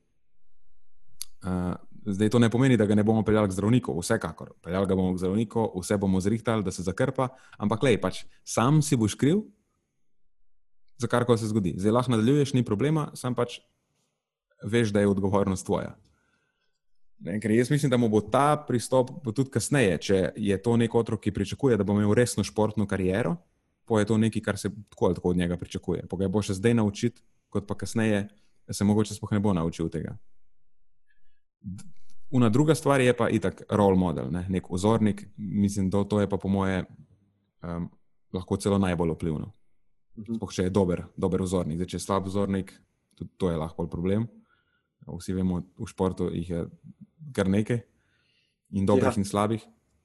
uh, 1.45 1.73
zdaj 2.05 2.33
to 2.33 2.43
ne 2.43 2.51
pomeni, 2.53 2.77
da 2.81 2.89
ga 2.89 2.99
ne 2.99 3.05
bomo 3.07 3.25
peljali 3.25 3.49
k 3.49 3.57
zdravniku, 3.57 3.97
vsekakor. 4.01 4.53
Peljali 4.65 4.91
ga 4.91 4.99
bomo 4.99 5.15
k 5.17 5.23
zdravniku, 5.25 5.71
vse 5.81 5.99
bomo 6.01 6.21
zrihtali, 6.21 6.67
da 6.67 6.75
se 6.75 6.85
zakrpa, 6.85 7.31
ampak 7.59 7.89
lej, 7.89 8.01
pač 8.03 8.25
sam 8.45 8.83
si 8.85 9.01
boš 9.01 9.17
kriv, 9.21 9.43
za 11.01 11.09
kar 11.09 11.25
se 11.39 11.49
zgodi. 11.49 11.75
Zdaj 11.81 11.93
lahko 11.97 12.13
nadaljuješ, 12.13 12.53
ni 12.53 12.65
problema, 12.65 13.09
sam 13.17 13.35
pač 13.35 13.63
veš, 14.61 14.93
da 14.93 15.01
je 15.01 15.09
odgovornost 15.09 15.65
tvoja. 15.67 15.97
Ne, 17.21 17.37
ker 17.41 17.53
jaz 17.53 17.71
mislim, 17.71 17.91
da 17.91 17.97
mu 18.01 18.09
bo 18.09 18.21
ta 18.21 18.57
pristop 18.69 19.11
bo 19.25 19.33
tudi 19.33 19.53
kasneje, 19.53 19.99
če 19.99 20.19
je 20.37 20.57
to 20.63 20.77
nek 20.81 20.95
otrok, 20.95 21.21
ki 21.21 21.35
pričakuje, 21.37 21.77
da 21.77 21.85
bo 21.85 21.93
imel 21.93 22.15
resno 22.17 22.45
športno 22.45 22.87
kariero, 22.89 23.37
pa 23.85 24.01
je 24.01 24.09
to 24.09 24.17
nekaj, 24.19 24.43
kar 24.43 24.59
se 24.59 24.71
tako 24.89 25.07
ali 25.07 25.19
tako 25.19 25.35
od 25.35 25.37
njega 25.37 25.57
pričakuje. 25.57 26.07
Pa 26.09 26.17
ga 26.17 26.29
bo 26.33 26.41
še 26.43 26.57
zdaj 26.57 26.79
naučiti, 26.79 27.21
kot 27.53 27.67
pa 27.69 27.77
kasneje, 27.77 28.29
se 28.71 28.85
mogoče 28.85 29.15
sploh 29.15 29.33
ne 29.33 29.41
bo 29.41 29.53
naučil 29.53 29.91
tega. 29.93 30.17
Una 32.31 32.49
druga 32.49 32.75
stvar 32.75 33.01
je 33.01 33.13
pa 33.17 33.29
itak 33.29 33.63
role 33.69 33.99
model, 33.99 34.31
ne? 34.31 34.47
nek 34.49 34.71
vzornik. 34.71 35.27
Mislim, 35.37 35.91
da 35.91 36.05
to 36.05 36.21
je 36.21 36.29
pa 36.31 36.39
po 36.39 36.49
moje 36.49 36.85
um, 37.63 37.91
lahko 38.33 38.57
celo 38.57 38.79
najbolj 38.79 39.17
vplivno. 39.19 39.53
Mhm. 40.17 40.39
Sploh 40.39 40.53
če 40.55 40.69
je 40.69 40.71
dober, 40.71 41.05
dober 41.17 41.43
vzornik. 41.43 41.81
Zdaj, 41.81 41.91
če 41.91 41.99
je 41.99 42.07
slab 42.07 42.31
vzornik, 42.31 42.73
tudi 43.19 43.35
to 43.37 43.51
je 43.51 43.59
lahko 43.59 43.91
problem. 43.91 44.29
Vsi 45.07 45.35
vemo, 45.35 45.63
v 45.79 45.89
športu 45.89 46.29
jih 46.35 46.51
je 46.51 46.65
kar 47.35 47.49
nekaj, 47.49 47.81
in 48.77 48.87
dobrih, 48.87 49.15
ja. 49.15 49.21
in 49.21 49.27
slabih. 49.27 49.65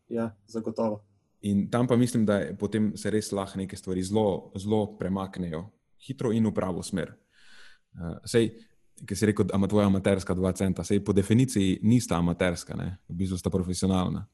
Ja, 0.10 0.30
zagotovo. 0.48 1.02
In 1.46 1.68
tam 1.72 1.88
pa 1.88 1.96
mislim, 1.96 2.26
da 2.26 2.40
potem 2.60 2.94
se 2.98 3.12
res 3.14 3.32
lahko 3.32 3.60
neke 3.60 3.78
stvari 3.78 4.04
zelo, 4.04 4.52
zelo 4.58 4.96
premaknejo, 4.98 5.66
hitro 6.08 6.32
in 6.34 6.48
v 6.48 6.54
pravo 6.54 6.84
smer. 6.84 7.14
Uh, 7.96 8.18
sej, 8.26 8.50
ki 9.06 9.18
si 9.18 9.30
rekel, 9.30 9.48
da 9.50 9.60
ima 9.60 9.70
tvoja 9.70 9.88
amaterska 9.92 10.34
dva 10.34 10.54
centa, 10.58 10.84
sej 10.84 11.04
po 11.06 11.14
definiciji 11.14 11.80
nista 11.84 12.18
amaterska, 12.18 12.78
ne? 12.80 12.96
v 13.10 13.20
bistvu 13.22 13.38
sta 13.38 13.52
profesionalna. 13.54 14.26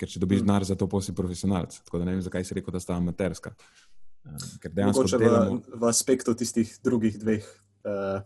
Ker 0.00 0.08
če 0.08 0.22
dobiš 0.22 0.40
mm. 0.40 0.48
denar 0.48 0.64
za 0.64 0.78
to, 0.80 0.88
pa 0.88 1.02
si 1.04 1.12
profesionalc. 1.16 1.76
Tako 1.84 2.00
da 2.00 2.08
ne 2.08 2.16
vem, 2.16 2.24
zakaj 2.24 2.46
si 2.48 2.56
rekel, 2.56 2.72
da 2.72 2.80
sta 2.80 2.96
amaterska. 2.96 3.52
Uh, 4.24 4.50
ker 4.62 4.72
dejansko 4.72 5.08
delamo... 5.20 5.60
v, 5.60 5.80
v 5.82 5.90
aspektu 5.90 6.36
tistih 6.36 6.72
drugih 6.84 7.20
dveh. 7.20 7.48
Uh 7.84 8.20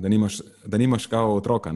da 0.00 0.08
nimaš, 0.08 0.38
da 0.66 0.78
nimaš 0.78 1.06
kao 1.06 1.34
otroka. 1.34 1.72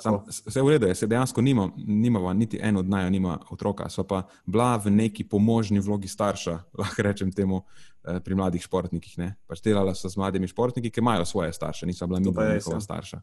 Sam, 0.00 0.18
vse 0.46 0.62
v 0.62 0.68
redu, 0.68 0.86
jaz 0.86 1.04
dejansko 1.06 1.42
nimam, 1.42 1.72
nimava, 1.76 2.32
niti 2.32 2.58
en 2.62 2.76
od 2.76 2.88
naju 2.88 3.10
nima 3.10 3.38
otroka, 3.50 3.88
so 3.88 4.04
pa 4.04 4.22
bila 4.46 4.76
v 4.76 4.90
neki 4.90 5.24
pomožni 5.28 5.80
vlogi 5.80 6.08
starša, 6.08 6.58
lahko 6.78 7.02
rečem 7.02 7.32
temu, 7.32 7.62
eh, 8.04 8.20
pri 8.20 8.34
mladih 8.34 8.62
športnikih. 8.62 9.18
Pač 9.46 9.62
delala 9.62 9.94
so 9.94 10.08
z 10.08 10.16
mladimi 10.16 10.48
športniki, 10.48 10.90
ki 10.90 11.00
imajo 11.00 11.24
svoje 11.24 11.52
starše, 11.52 11.86
niso 11.86 12.06
bila 12.06 12.20
njihova 12.20 12.44
ja. 12.54 12.80
starša. 12.80 13.20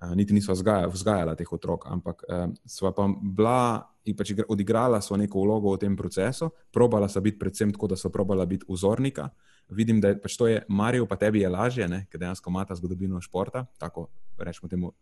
Uh, 0.00 0.14
niti 0.16 0.32
niso 0.32 0.52
vzgajala 0.52 1.34
teh 1.36 1.52
otrok, 1.52 1.84
ampak 1.86 2.22
uh, 2.24 2.48
sva 2.64 2.92
pa 2.96 3.04
bila 3.20 3.89
in 4.04 4.16
pač 4.16 4.32
odigrala 4.48 5.00
so 5.04 5.16
neko 5.16 5.42
vlogo 5.44 5.74
v 5.74 5.80
tem 5.84 5.96
procesu, 5.96 6.50
probala 6.72 7.08
so 7.08 7.20
biti 7.20 7.38
predvsem 7.38 7.72
tako, 7.74 7.90
da 7.92 7.96
so 7.96 8.10
probala 8.12 8.46
biti 8.48 8.64
vzornika, 8.68 9.28
vidim, 9.70 10.00
da 10.00 10.12
je 10.12 10.20
pač 10.20 10.36
to 10.36 10.48
je 10.48 10.62
Marijo, 10.68 11.06
pa 11.06 11.16
tebi 11.20 11.44
je 11.44 11.48
lažje, 11.48 11.88
ne? 11.88 12.06
ker 12.10 12.20
dejansko 12.20 12.50
ima 12.50 12.64
ta 12.64 12.74
zgodovino 12.74 13.20
športa, 13.20 13.66
tako 13.78 14.08
rečemo 14.38 14.68
temu, 14.68 14.92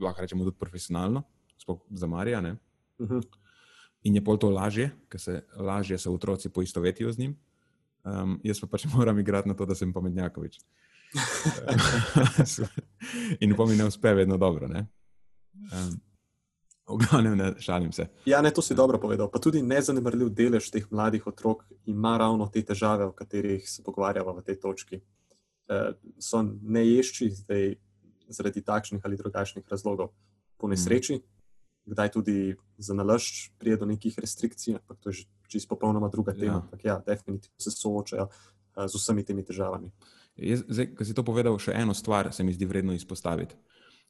lahko 0.00 0.22
rečemo 0.22 0.46
tudi 0.46 0.58
profesionalno, 0.58 1.24
sploh 1.58 1.82
za 1.90 2.06
Marija. 2.06 2.40
Uh 2.40 2.46
mhm. 3.06 3.18
-huh. 3.18 3.40
In 4.04 4.14
je 4.14 4.24
pol 4.24 4.36
to 4.36 4.50
lažje, 4.50 4.90
ker 5.08 5.20
se 5.20 5.42
lažje 5.56 5.98
se 5.98 6.10
otroci 6.10 6.48
poistovetijo 6.48 7.12
z 7.12 7.18
njim. 7.18 7.36
Um, 8.04 8.40
jaz 8.44 8.60
pa 8.60 8.66
pač 8.66 8.84
moram 8.94 9.18
igrati 9.18 9.48
na 9.48 9.54
to, 9.54 9.66
da 9.66 9.74
sem 9.74 9.92
pametnjakovič. 9.92 10.60
in 13.40 13.56
pa 13.56 13.64
mi 13.66 13.76
ne 13.76 13.84
uspe 13.84 14.14
vedno 14.14 14.36
dobro. 14.36 14.66
Um, 14.66 14.84
V 16.84 16.98
glavnem, 17.00 17.36
ne 17.38 17.52
šalim 17.58 17.92
se. 17.92 18.06
Ja, 18.28 18.42
ne, 18.42 18.50
to 18.50 18.62
si 18.62 18.74
dobro 18.76 18.98
povedal. 19.00 19.30
Pa 19.32 19.40
tudi 19.40 19.62
nezanemrljiv 19.64 20.28
delež 20.36 20.68
teh 20.70 20.84
mladih 20.92 21.26
otrok 21.26 21.64
ima 21.88 22.18
ravno 22.20 22.48
te 22.52 22.60
težave, 22.62 23.06
o 23.08 23.12
katerih 23.16 23.64
se 23.68 23.82
pogovarjamo 23.82 24.34
v 24.36 24.44
tej 24.44 24.58
točki. 24.60 25.00
E, 25.00 25.78
so 26.20 26.42
neješči 26.44 27.30
zdaj 27.40 27.76
zaradi 28.28 28.60
takšnih 28.60 29.00
ali 29.04 29.16
drugačnih 29.16 29.64
razlogov. 29.70 30.12
Po 30.60 30.68
nesreči, 30.68 31.16
mm. 31.16 31.94
kdaj 31.96 32.12
tudi 32.12 32.56
za 32.76 32.94
nalašč 32.94 33.56
prije 33.58 33.80
do 33.80 33.88
nekih 33.88 34.18
restrikcij, 34.18 34.76
ampak 34.76 35.00
to 35.00 35.08
je 35.08 35.24
že 35.24 35.24
čisto 35.48 35.72
popolnoma 35.72 36.08
druga 36.12 36.36
tema. 36.36 36.52
Ja. 36.52 36.60
Ampak 36.60 36.84
ja, 36.84 37.00
definitivno 37.06 37.60
se 37.60 37.70
soočajo 37.70 38.28
z 38.76 38.94
vsemi 38.94 39.24
temi 39.24 39.44
težavami. 39.44 39.88
Jaz, 40.36 40.64
zdaj, 40.68 40.94
ko 40.98 41.04
si 41.06 41.14
to 41.14 41.22
povedal, 41.22 41.56
še 41.62 41.72
eno 41.78 41.94
stvar 41.94 42.32
se 42.34 42.42
mi 42.42 42.52
zdi 42.52 42.66
vredno 42.66 42.92
izpostaviti. 42.92 43.54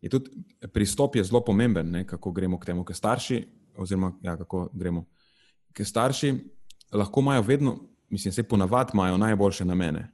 Je 0.04 0.10
tudi 0.12 0.44
pristop 0.72 1.16
je 1.16 1.24
zelo 1.24 1.40
pomemben, 1.44 1.88
ne, 1.90 2.02
kako 2.06 2.32
gremo 2.36 2.58
k 2.60 2.68
temu, 2.68 2.84
ker 2.84 2.96
starši, 2.96 3.40
oziroma 3.80 4.12
ja, 4.22 4.36
kako 4.36 4.68
gremo. 4.72 5.06
Ker 5.72 5.88
starši 5.88 6.34
lahko 6.92 7.24
imajo 7.24 7.42
vedno, 7.42 7.78
mislim, 8.12 8.32
se 8.32 8.42
ponavadi 8.42 8.92
imajo 8.94 9.16
najboljše 9.18 9.64
namene. 9.64 10.10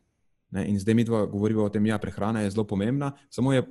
Ne, 0.50 0.64
in 0.70 0.78
zdaj 0.78 0.94
mi 0.94 1.04
dva 1.04 1.24
govorimo 1.26 1.64
o 1.66 1.68
tem, 1.68 1.84
da 1.84 1.94
ja, 1.94 1.98
prehrana 1.98 2.44
je 2.44 2.50
zelo 2.54 2.64
pomembna, 2.66 3.12
samo 3.30 3.52
je 3.52 3.66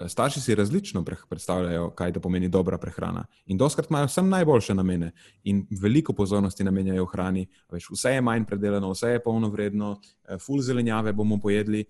Eh, 0.00 0.08
starši 0.08 0.40
si 0.40 0.54
različno 0.54 1.04
predstavljajo, 1.28 1.90
kaj 1.90 2.12
to 2.12 2.20
pomeni 2.20 2.48
dobra 2.48 2.78
prehrana. 2.78 3.26
In 3.46 3.58
doskrat 3.58 3.90
imajo 3.90 4.06
vsem 4.06 4.28
najboljše 4.28 4.74
namene 4.74 5.12
in 5.44 5.66
veliko 5.80 6.12
pozornosti 6.12 6.64
namenjajo 6.64 7.04
hrani. 7.06 7.46
Veš, 7.70 7.90
vse 7.90 8.10
je 8.10 8.20
manj 8.20 8.44
predelano, 8.44 8.90
vse 8.90 9.08
je 9.08 9.22
polno 9.22 9.48
vredno, 9.48 10.00
eh, 10.28 10.38
full 10.38 10.60
zelenjave 10.60 11.12
bomo 11.12 11.38
pojedli. 11.40 11.84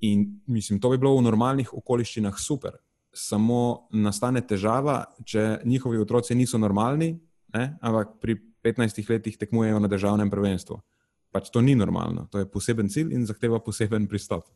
In 0.00 0.40
mislim, 0.46 0.80
to 0.80 0.90
bi 0.90 0.98
bilo 0.98 1.16
v 1.16 1.22
normalnih 1.22 1.74
okoliščinah 1.74 2.34
super. 2.38 2.72
Samo 3.12 3.88
nastane 3.92 4.42
težava, 4.46 5.04
če 5.24 5.60
njihovi 5.64 5.98
otroci 5.98 6.34
niso 6.34 6.58
normalni, 6.58 7.14
ne? 7.54 7.64
ampak 7.80 8.18
pri 8.20 8.36
15 8.64 9.10
letih 9.10 9.38
tekmujejo 9.38 9.78
na 9.80 9.88
državnem 9.88 10.30
prvenstvu. 10.30 10.80
Pač 11.32 11.50
to 11.52 11.60
ni 11.60 11.74
normalno, 11.76 12.26
to 12.32 12.40
je 12.40 12.48
poseben 12.48 12.88
cilj 12.88 13.12
in 13.16 13.26
zahteva 13.28 13.60
poseben 13.64 14.06
pristop. 14.08 14.48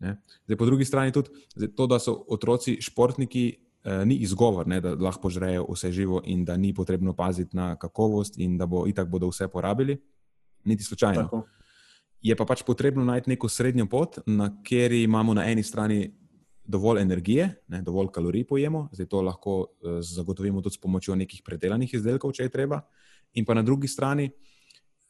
Zdaj, 0.00 0.56
po 0.58 0.66
drugi 0.66 0.84
strani 0.84 1.12
tudi 1.12 1.30
zdaj, 1.54 1.68
to, 1.76 1.86
da 1.86 1.98
so 1.98 2.14
otroci 2.28 2.76
športniki, 2.82 3.44
eh, 3.84 4.04
ni 4.04 4.16
izgovor, 4.24 4.66
ne, 4.68 4.80
da 4.80 4.94
lahko 4.94 5.28
požrejo 5.28 5.66
vse 5.70 5.92
živo 5.92 6.22
in 6.24 6.44
da 6.44 6.56
ni 6.56 6.74
potrebno 6.74 7.12
paziti 7.12 7.56
na 7.56 7.76
kakovost 7.76 8.38
in 8.38 8.58
da 8.58 8.66
bo 8.66 8.86
itak 8.88 9.08
bodo 9.08 9.28
vse 9.28 9.48
porabili, 9.48 10.00
niti 10.64 10.84
slučajno. 10.84 11.22
Tako. 11.22 11.44
Je 12.22 12.36
pa 12.36 12.44
pač 12.44 12.62
potrebno 12.62 13.04
najti 13.04 13.30
neko 13.30 13.48
srednjo 13.48 13.86
pot, 13.86 14.18
na 14.26 14.48
kateri 14.62 15.02
imamo 15.02 15.34
na 15.34 15.44
eni 15.50 15.62
strani 15.62 16.14
dovolj 16.64 17.02
energije, 17.02 17.50
ne, 17.68 17.82
dovolj 17.82 18.08
kalorij 18.12 18.46
pojemo, 18.48 18.88
zdaj 18.92 19.06
to 19.06 19.22
lahko 19.22 19.56
eh, 19.66 20.00
zagotovimo 20.02 20.62
tudi 20.62 20.74
s 20.74 20.80
pomočjo 20.80 21.14
nekih 21.14 21.42
predelanih 21.44 21.94
izdelkov, 21.94 22.32
če 22.32 22.48
je 22.48 22.54
treba, 22.54 22.80
in 23.34 23.44
pa 23.44 23.54
na 23.54 23.62
drugi 23.62 23.88
strani 23.88 24.30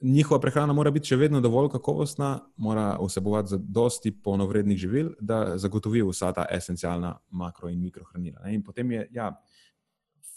njihova 0.00 0.40
prehrana 0.40 0.72
mora 0.72 0.90
biti 0.90 1.08
še 1.12 1.16
vedno 1.16 1.40
dovolj 1.40 1.70
kakovostna, 1.72 2.38
mora 2.56 2.94
vsebovati 3.00 3.58
dosti 3.58 4.12
polnovrednih 4.22 4.78
živil, 4.78 5.12
da 5.20 5.58
zagotovi 5.58 6.02
vsa 6.04 6.32
ta 6.32 6.46
esencialna 6.50 7.14
makro 7.30 7.70
in 7.72 7.80
mikrohranila. 7.80 8.44
Ne? 8.44 8.54
In 8.54 8.62
potem 8.62 8.90
je, 8.92 9.06
ja, 9.14 9.30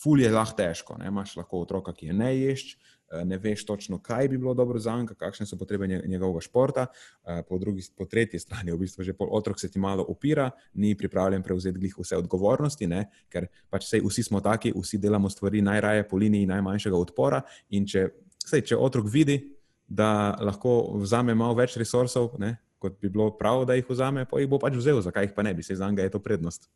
ful 0.02 0.22
je 0.22 0.32
lahko 0.32 0.56
težko. 0.58 0.98
Ne? 1.02 1.10
Imáš 1.12 1.36
lahko 1.40 1.64
otroka, 1.66 1.94
ki 1.94 2.12
je 2.12 2.14
ne 2.14 2.32
ješ, 2.38 2.70
eh, 2.76 2.97
ne 3.24 3.38
veš 3.38 3.66
točno, 3.66 4.00
kaj 4.00 4.28
bi 4.28 4.38
bilo 4.38 4.54
dobro 4.54 4.80
za 4.80 4.98
njega, 4.98 5.14
kakšne 5.14 5.46
so 5.46 5.58
potrebe 5.58 5.88
njegovega 5.88 6.42
športa. 6.42 6.86
Eh, 7.26 7.44
po, 7.50 7.58
drugi, 7.58 7.82
po 7.98 8.06
tretji 8.06 8.40
strani, 8.40 8.72
v 8.72 8.78
bistvu, 8.78 9.04
že 9.04 9.14
otrok 9.20 9.60
se 9.60 9.72
ti 9.72 9.80
malo 9.80 10.06
upira, 10.08 10.52
ni 10.74 10.96
pripravljen 10.98 11.44
prevzeti 11.44 11.92
vse 12.00 12.18
odgovornosti, 12.18 12.88
ne? 12.88 13.06
ker 13.30 13.48
pač 13.70 13.88
sej, 13.90 14.02
vsi 14.04 14.24
smo 14.24 14.42
taki, 14.42 14.74
vsi 14.76 14.98
delamo 14.98 15.30
stvari 15.30 15.62
najraje 15.62 16.08
po 16.08 16.18
liniji 16.18 16.46
najmanjšega 16.46 16.98
odpora. 16.98 17.42
In 17.70 17.86
če, 17.86 18.10
sej, 18.46 18.62
če 18.62 18.78
otrok 18.78 19.08
vidi, 19.12 19.40
da 19.88 20.36
lahko 20.44 20.98
vzame 21.00 21.36
malo 21.36 21.56
več 21.56 21.78
resursov, 21.80 22.34
ne, 22.40 22.58
kot 22.80 23.00
bi 23.02 23.10
bilo 23.10 23.30
prav, 23.38 23.64
da 23.66 23.78
jih 23.78 23.88
vzame, 23.90 24.26
pa 24.28 24.42
jih 24.42 24.50
bo 24.52 24.60
pač 24.60 24.76
vzel, 24.76 25.00
zakaj 25.02 25.30
jih 25.30 25.36
pa 25.36 25.46
ne 25.48 25.54
bi, 25.56 25.64
se 25.64 25.76
za 25.76 25.88
njega 25.90 26.04
je 26.04 26.12
to 26.12 26.20
prednost. 26.20 26.68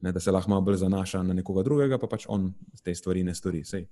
Ne, 0.00 0.12
da 0.12 0.20
se 0.20 0.30
lahko 0.30 0.50
malo 0.50 0.66
bolj 0.66 0.80
zanaša 0.82 1.22
na 1.22 1.34
nekoga 1.34 1.62
drugega, 1.62 1.98
pa 1.98 2.10
pač 2.10 2.26
on 2.28 2.50
te 2.84 2.94
stvari 2.94 3.22
ne 3.24 3.34
stori. 3.34 3.62
Sej, 3.64 3.86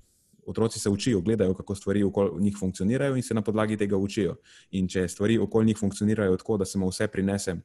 otroci 0.46 0.80
se 0.80 0.90
učijo, 0.90 1.20
gledajo, 1.20 1.54
kako 1.54 1.74
stvari 1.74 2.02
okoli 2.02 2.42
njih 2.42 2.56
funkcionirajo 2.60 3.16
in 3.16 3.22
se 3.22 3.34
na 3.34 3.42
podlagi 3.42 3.76
tega 3.76 3.96
učijo. 3.96 4.36
In 4.70 4.88
če 4.88 5.08
stvari 5.08 5.38
okoli 5.38 5.66
njih 5.66 5.78
funkcionirajo 5.78 6.36
tako, 6.36 6.56
da 6.56 6.64
se 6.64 6.78
mu 6.78 6.88
vse 6.88 7.08
prinese 7.08 7.56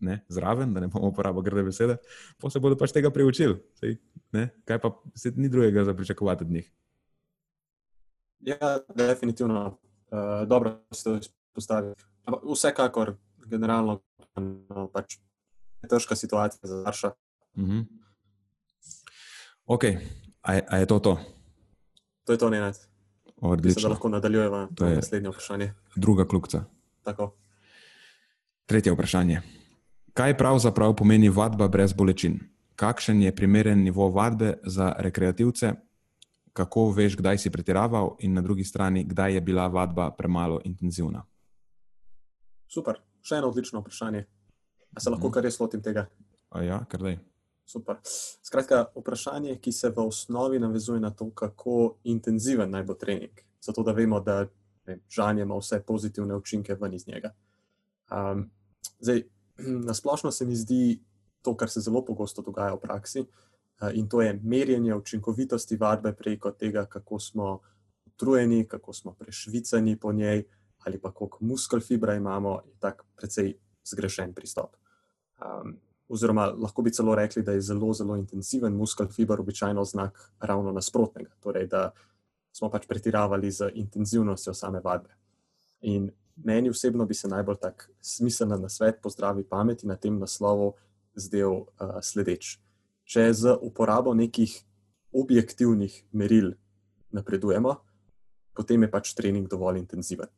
ne, 0.00 0.24
zraven, 0.28 0.74
da 0.74 0.80
ne 0.80 0.88
bomo 0.88 1.08
uporabljali 1.08 1.44
grde 1.44 1.62
besede, 1.62 1.96
pa 2.40 2.50
se 2.50 2.60
bodo 2.60 2.76
pač 2.76 2.92
tega 2.92 3.10
priučili. 3.10 3.56
Sej, 3.80 3.96
ne, 4.32 4.48
kaj 4.64 4.80
pa 4.82 4.90
se 5.16 5.32
ni 5.36 5.48
drugega 5.48 5.84
za 5.84 5.94
pričakovati 5.94 6.44
od 6.44 6.50
njih. 6.50 6.72
Ja, 8.40 8.78
definitivno. 8.94 9.78
Eh, 10.12 10.46
dobro 10.46 10.80
ste 10.92 11.10
to 11.10 11.16
izpostavili. 11.16 11.94
Vsekakor, 12.52 13.14
generalno, 13.46 14.00
no, 14.36 14.88
pač 14.92 15.18
je 15.82 15.88
težka 15.88 16.16
situacija 16.16 16.60
za 16.62 16.80
starša. 16.80 17.12
Mm 17.56 17.64
-hmm. 17.64 17.84
Ok, 19.66 19.84
a 20.42 20.60
a 20.68 20.76
je 20.76 20.86
to 20.86 20.98
to? 20.98 21.18
To 22.24 22.32
je 22.32 22.38
to, 22.38 22.50
ne 22.50 22.58
enajst. 22.58 22.88
Odlično. 23.40 23.82
Da 23.82 23.88
lahko 23.88 24.08
nadaljujemo 24.08 24.68
to 24.74 24.86
je 24.86 24.96
naslednje 24.96 25.28
vprašanje. 25.28 25.72
Druga 25.96 26.24
klukca. 26.24 26.64
Tako. 27.02 27.34
Tretje 28.66 28.92
vprašanje. 28.92 29.40
Kaj 30.14 30.36
pravzaprav 30.38 30.94
pomeni 30.96 31.28
vadba 31.28 31.68
brez 31.68 31.92
bolečin? 31.92 32.38
Kakšen 32.76 33.22
je 33.22 33.34
primeren 33.34 33.82
nivo 33.82 34.08
vadbe 34.08 34.54
za 34.64 34.92
rekreativce, 34.98 35.72
kako 36.52 36.90
veš, 36.90 37.16
kdaj 37.16 37.38
si 37.38 37.50
pretiraval, 37.50 38.16
in 38.18 38.34
na 38.34 38.40
drugi 38.40 38.64
strani, 38.64 39.04
kdaj 39.04 39.34
je 39.34 39.40
bila 39.40 39.66
vadba 39.66 40.10
premalo 40.10 40.60
intenzivna? 40.64 41.24
Super, 42.70 42.98
še 43.22 43.38
eno 43.38 43.50
odlično 43.50 43.82
vprašanje. 43.82 44.24
A 44.94 45.00
se 45.00 45.10
lahko 45.10 45.26
mhm. 45.26 45.34
kar 45.34 45.42
res 45.42 45.60
lotim 45.60 45.82
tega? 45.82 46.06
A 46.50 46.62
ja, 46.62 46.84
kar 46.88 47.02
da 47.02 47.14
je. 47.14 47.18
Super. 47.66 47.96
Skratka, 48.42 48.84
vprašanje, 48.96 49.56
ki 49.56 49.72
se 49.72 49.88
v 49.90 50.06
osnovi 50.06 50.58
navezuje 50.58 51.00
na 51.00 51.10
to, 51.10 51.30
kako 51.30 51.96
intenziven 52.04 52.70
naj 52.70 52.82
bo 52.82 52.94
trening, 52.94 53.40
zato 53.60 53.82
da 53.82 53.92
vemo, 53.92 54.20
da 54.20 54.44
žanje 55.08 55.42
ima 55.42 55.56
vse 55.56 55.80
pozitivne 55.86 56.36
učinke 56.36 56.76
ven 56.80 56.94
iz 56.94 57.06
njega. 57.08 57.32
Um, 58.12 58.50
zdaj, 58.98 59.22
na 59.58 59.94
splošno 59.94 60.30
se 60.30 60.46
mi 60.46 60.56
zdi 60.56 61.00
to, 61.42 61.56
kar 61.56 61.70
se 61.70 61.80
zelo 61.80 62.04
pogosto 62.04 62.42
dogaja 62.42 62.74
v 62.74 62.80
praksi, 62.80 63.20
uh, 63.20 63.88
in 63.94 64.08
to 64.08 64.22
je 64.22 64.40
merjenje 64.42 64.94
učinkovitosti 64.94 65.76
vadbe 65.76 66.12
preko 66.12 66.50
tega, 66.50 66.84
kako 66.86 67.18
smo 67.18 67.60
utrujeni, 68.06 68.68
kako 68.68 68.92
smo 68.92 69.14
prešvicani 69.14 69.96
po 69.96 70.12
njej, 70.12 70.44
ali 70.78 71.00
pa 71.00 71.12
koliko 71.12 71.38
muskel 71.40 71.80
fibra 71.80 72.14
imamo, 72.14 72.60
je 72.66 72.76
tak 72.78 73.04
precej 73.16 73.54
zgrešen 73.84 74.34
pristop. 74.34 74.76
Um, 75.40 75.78
oziroma, 76.14 76.46
lahko 76.54 76.82
bi 76.86 76.92
celo 76.94 77.14
rekli, 77.18 77.42
da 77.42 77.52
je 77.52 77.64
zelo, 77.66 77.92
zelo 77.94 78.16
intenziven 78.16 78.76
muskel 78.78 79.08
fibr 79.10 79.40
običajno 79.40 79.84
znak 79.84 80.20
ravno 80.40 80.72
nasprotnega, 80.72 81.34
torej 81.42 81.66
da 81.66 81.88
smo 82.54 82.70
pač 82.70 82.86
pretiravali 82.86 83.50
z 83.50 83.72
intenzivnostjo 83.74 84.54
same 84.54 84.80
vadbe. 84.84 85.10
In 85.90 86.10
meni 86.36 86.70
osebno 86.70 87.06
bi 87.06 87.14
se 87.14 87.28
najbolj 87.28 87.58
tak 87.60 87.88
smiselna 88.00 88.56
na 88.56 88.68
svet, 88.68 89.02
pozdravi 89.02 89.44
pameti 89.44 89.86
na 89.86 89.96
tem 89.96 90.18
naslovu, 90.18 90.74
zdel 91.14 91.66
uh, 91.66 91.98
sledeč 92.02 92.58
če 93.04 93.28
z 93.32 93.56
uporabo 93.60 94.14
nekih 94.16 94.52
objektivnih 95.14 95.92
meril 96.16 96.54
napredujemo, 97.14 97.76
potem 98.56 98.82
je 98.82 98.90
pač 98.90 99.12
trening 99.14 99.46
dovolj 99.50 99.78
intenziven. 99.84 100.30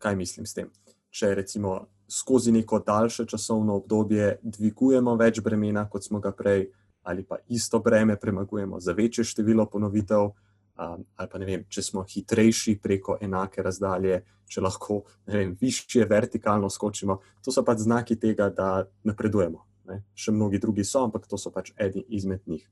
Kaj 0.00 0.16
mislim 0.16 0.48
s 0.48 0.56
tem? 0.56 0.72
Če 1.10 1.34
recimo 1.34 1.74
skozi 2.10 2.52
neko 2.52 2.78
daljše 2.86 3.26
časovno 3.26 3.76
obdobje 3.80 4.36
dvigujemo 4.42 5.14
več 5.18 5.40
bremena, 5.42 5.86
kot 5.90 6.04
smo 6.06 6.20
ga 6.20 6.32
prej, 6.34 6.68
ali 7.02 7.24
pa 7.24 7.38
isto 7.48 7.78
breme 7.80 8.16
premagujemo 8.16 8.80
za 8.80 8.92
večje 8.92 9.24
število 9.24 9.66
ponovitev, 9.70 10.26
um, 10.26 11.04
ali 11.16 11.28
pa 11.32 11.38
ne 11.38 11.46
vem, 11.46 11.64
če 11.68 11.82
smo 11.82 12.04
hitrejši 12.06 12.76
preko 12.82 13.16
enake 13.20 13.62
razdalje, 13.62 14.20
če 14.50 14.62
lahko 14.62 15.02
vem, 15.26 15.54
višje 15.60 16.06
vertikalno 16.10 16.70
skočimo, 16.70 17.20
to 17.44 17.54
so 17.54 17.64
pač 17.66 17.84
znaki 17.86 18.18
tega, 18.18 18.50
da 18.50 18.84
napredujemo. 19.06 19.64
Ne? 19.90 20.02
Še 20.14 20.34
mnogi 20.34 20.58
drugi 20.62 20.84
so, 20.84 21.04
ampak 21.06 21.26
to 21.30 21.38
so 21.38 21.50
pač 21.54 21.72
eni 21.78 22.04
izmed 22.08 22.42
njih. 22.46 22.66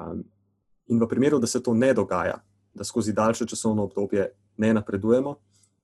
Um, 0.00 0.24
in 0.88 1.00
v 1.00 1.08
primeru, 1.08 1.40
da 1.40 1.46
se 1.46 1.60
to 1.62 1.74
ne 1.76 1.92
dogaja, 1.94 2.40
da 2.74 2.84
skozi 2.84 3.12
daljše 3.12 3.46
časovno 3.52 3.84
obdobje 3.84 4.30
ne 4.56 4.72
napredujemo 4.74 5.36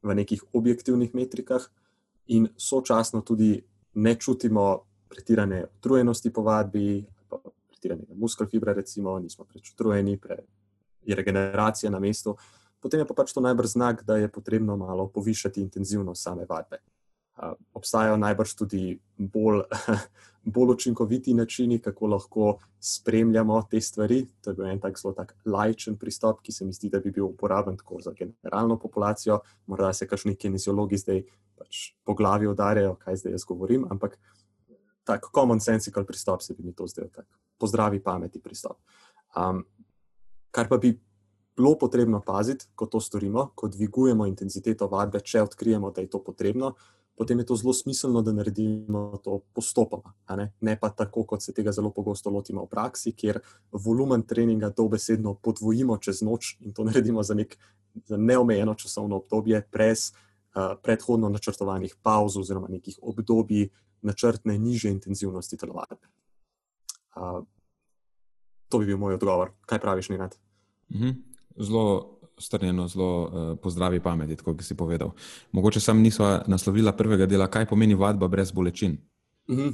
v 0.03 0.15
nekih 0.15 0.45
objektivnih 0.53 1.15
metrikah, 1.15 1.65
in 2.29 2.49
sočasno 2.57 3.23
tudi 3.25 3.57
ne 3.95 4.15
čutimo 4.15 4.85
pretirane 5.09 5.65
utrujenosti 5.79 6.33
po 6.33 6.43
vadbi, 6.43 7.05
pretiranega 7.69 8.15
muskelfibra, 8.15 8.73
recimo, 8.73 9.19
nismo 9.19 9.45
preveč 9.45 9.73
utrujeni, 9.73 10.19
pre, 10.21 10.43
je 11.03 11.17
regeneracija 11.17 11.91
na 11.91 11.99
mestu, 11.99 12.37
potem 12.81 13.01
je 13.01 13.09
pa 13.09 13.15
pač 13.15 13.33
to 13.33 13.41
najbrž 13.41 13.75
znak, 13.75 14.05
da 14.05 14.17
je 14.17 14.29
potrebno 14.29 14.77
malo 14.77 15.09
povišati 15.09 15.61
intenzivnost 15.61 16.23
same 16.23 16.47
vadbe 16.49 16.83
obstajajo 17.75 18.17
najbrž 18.17 18.55
tudi 18.59 18.99
bolj, 19.19 19.63
bolj 20.55 20.75
učinkoviti 20.75 21.35
načini, 21.35 21.79
kako 21.79 22.07
lahko 22.07 22.59
spremljamo 22.81 23.63
te 23.71 23.81
stvari. 23.81 24.27
To 24.41 24.51
je 24.51 24.55
bil 24.55 24.67
en 24.67 24.81
tak 24.81 24.99
zelo 25.01 25.15
tak 25.15 25.37
lajčen 25.47 25.97
pristop, 25.97 26.43
ki 26.43 26.53
se 26.53 26.65
mi 26.65 26.73
zdi, 26.73 26.91
da 26.91 27.01
bi 27.01 27.11
bil 27.11 27.27
uporaben 27.29 27.77
tako 27.77 28.01
za 28.01 28.13
generalno 28.13 28.79
populacijo. 28.79 29.41
Morda 29.67 29.93
se 29.93 30.09
kakšni 30.09 30.37
kineziologi 30.37 30.99
zdaj 30.99 31.23
pač 31.59 31.91
po 32.05 32.15
glavi 32.15 32.47
udarjajo, 32.47 32.95
kaj 33.03 33.17
zdaj 33.23 33.35
jaz 33.35 33.45
govorim, 33.45 33.87
ampak 33.91 34.19
tak 35.05 35.31
common 35.35 35.61
sensical 35.61 36.05
pristop 36.05 36.43
se 36.43 36.55
bi 36.55 36.63
mi 36.63 36.73
to 36.77 36.87
zdel, 36.87 37.09
tak 37.15 37.27
pozdravi 37.59 38.03
pameti 38.03 38.41
pristop. 38.41 38.79
Um, 39.37 39.65
kar 40.51 40.69
pa 40.69 40.77
bi 40.77 40.93
bilo 41.57 41.75
potrebno 41.79 42.21
paziti, 42.21 42.69
ko 42.75 42.87
to 42.87 43.01
storimo, 43.01 43.51
ko 43.55 43.69
dvigujemo 43.69 44.27
intenziteto 44.27 44.87
vadbe, 44.87 45.21
če 45.21 45.43
odkrijemo, 45.43 45.91
da 45.91 46.05
je 46.05 46.11
to 46.13 46.21
potrebno, 46.23 46.75
potem 47.19 47.39
je 47.39 47.47
to 47.47 47.57
zelo 47.57 47.73
smiselno, 47.75 48.23
da 48.23 48.33
naredimo 48.33 49.19
to 49.25 49.41
postopoma. 49.53 50.15
Ne? 50.37 50.53
ne 50.61 50.77
pa 50.81 50.91
tako, 50.91 51.25
kot 51.25 51.43
se 51.43 51.53
tega 51.53 51.73
zelo 51.73 51.91
pogosto 51.91 52.31
lotimo 52.31 52.63
v 52.65 52.71
praksi, 52.71 53.13
kjer 53.13 53.41
volumen 53.73 54.23
treninga 54.23 54.71
dobesedno 54.71 55.35
podvojimo 55.43 55.99
čez 55.99 56.23
noč 56.23 56.57
in 56.61 56.73
to 56.73 56.87
naredimo 56.87 57.23
za, 57.23 57.35
nek, 57.35 57.59
za 58.07 58.17
neomejeno 58.17 58.75
časovno 58.75 59.19
obdobje, 59.19 59.65
brez 59.73 60.13
uh, 60.13 60.79
predhodno 60.83 61.29
načrtovanih 61.29 61.97
pauz 62.03 62.37
oziroma 62.37 62.69
nekih 62.71 62.99
obdobij 63.03 63.69
načrtne 64.03 64.59
niže 64.59 64.91
intenzivnosti 64.91 65.59
telovadbe. 65.59 66.07
Uh, 67.17 67.43
to 68.69 68.79
bi 68.79 68.87
bil 68.87 68.99
moj 68.99 69.19
odgovor. 69.19 69.51
Kaj 69.67 69.83
praviš, 69.83 70.09
Nina? 70.15 70.31
Mhm. 70.95 71.11
Zelo 71.59 72.18
strnjeno, 72.41 72.89
zelo 72.89 73.11
uh, 73.23 73.59
pozdravi 73.63 74.01
pameti, 74.01 74.37
kot 74.37 74.63
si 74.63 74.77
povedal. 74.77 75.13
Mogoče 75.53 75.81
sam 75.81 76.03
nisva 76.03 76.43
naslovila 76.47 76.93
prvega 76.93 77.27
dela, 77.27 77.51
kaj 77.51 77.67
pomeni 77.67 77.95
vadba 77.95 78.29
brez 78.29 78.53
bolečin. 78.53 78.97
Mhm. 79.51 79.69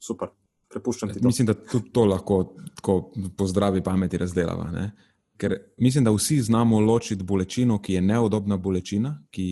Super, 0.00 0.28
prepuščam 0.68 1.12
ti 1.12 1.20
to. 1.20 1.26
Mislim, 1.26 1.46
da 1.46 1.54
tudi 1.54 1.90
to 1.92 2.04
lahko 2.04 2.42
tako 2.76 3.12
pozdravi 3.36 3.82
pameti 3.84 4.18
razdelava. 4.18 4.70
Ne? 4.70 4.90
Ker 5.36 5.56
mislim, 5.78 6.04
da 6.04 6.12
vsi 6.14 6.40
znamo 6.42 6.80
ločiti 6.80 7.24
bolečino, 7.24 7.80
ki 7.82 7.98
je 7.98 8.00
neudobna 8.00 8.56
bolečina, 8.56 9.14
ki 9.30 9.48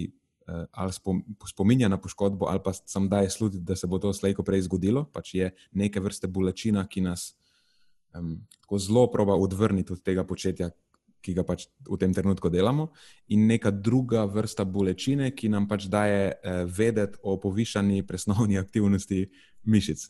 uh, 0.48 0.64
ali 0.72 0.92
spominja 1.48 1.88
na 1.88 2.00
poškodbo, 2.00 2.46
ali 2.46 2.60
pa 2.64 2.72
sam 2.72 3.08
daje 3.08 3.30
slutiti, 3.30 3.64
da 3.64 3.76
se 3.76 3.86
bo 3.86 3.98
to 3.98 4.12
slejko 4.12 4.42
prej 4.42 4.62
zgodilo. 4.68 5.04
Pač 5.12 5.34
je 5.34 5.50
neke 5.72 6.00
vrste 6.00 6.28
bolečina, 6.28 6.86
ki 6.86 7.00
nas 7.00 7.34
um, 8.14 8.38
tako 8.60 8.78
zelo 8.78 9.06
proba 9.10 9.36
odvrniti 9.36 9.92
od 9.92 10.02
tega 10.02 10.24
početja, 10.24 10.70
ki 11.20 11.34
ga 11.34 11.44
pač 11.46 11.66
v 11.88 11.98
tem 12.00 12.14
trenutku 12.14 12.50
delamo, 12.50 12.90
in 13.34 13.46
neka 13.50 13.70
druga 13.70 14.24
vrsta 14.28 14.64
bolečine, 14.64 15.30
ki 15.34 15.50
nam 15.52 15.68
pač 15.68 15.88
daje 15.90 16.32
uh, 16.32 16.64
vedeti 16.64 17.18
o 17.22 17.36
povišani 17.40 18.02
presnovni 18.06 18.58
aktivnosti 18.64 19.26
mišic, 19.68 20.06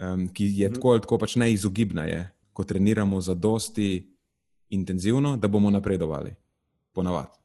um, 0.00 0.28
ki 0.28 0.44
je 0.44 0.68
mhm. 0.68 0.74
tako 0.78 0.92
ali 0.92 1.04
tako 1.06 1.18
pač 1.18 1.36
neizogibna, 1.36 2.06
je, 2.08 2.22
ko 2.52 2.64
treniramo 2.64 3.20
za 3.20 3.34
dosti 3.34 4.08
intenzivno, 4.70 5.36
da 5.36 5.48
bomo 5.48 5.70
napredovali, 5.70 6.34
ponavadi. 6.92 7.36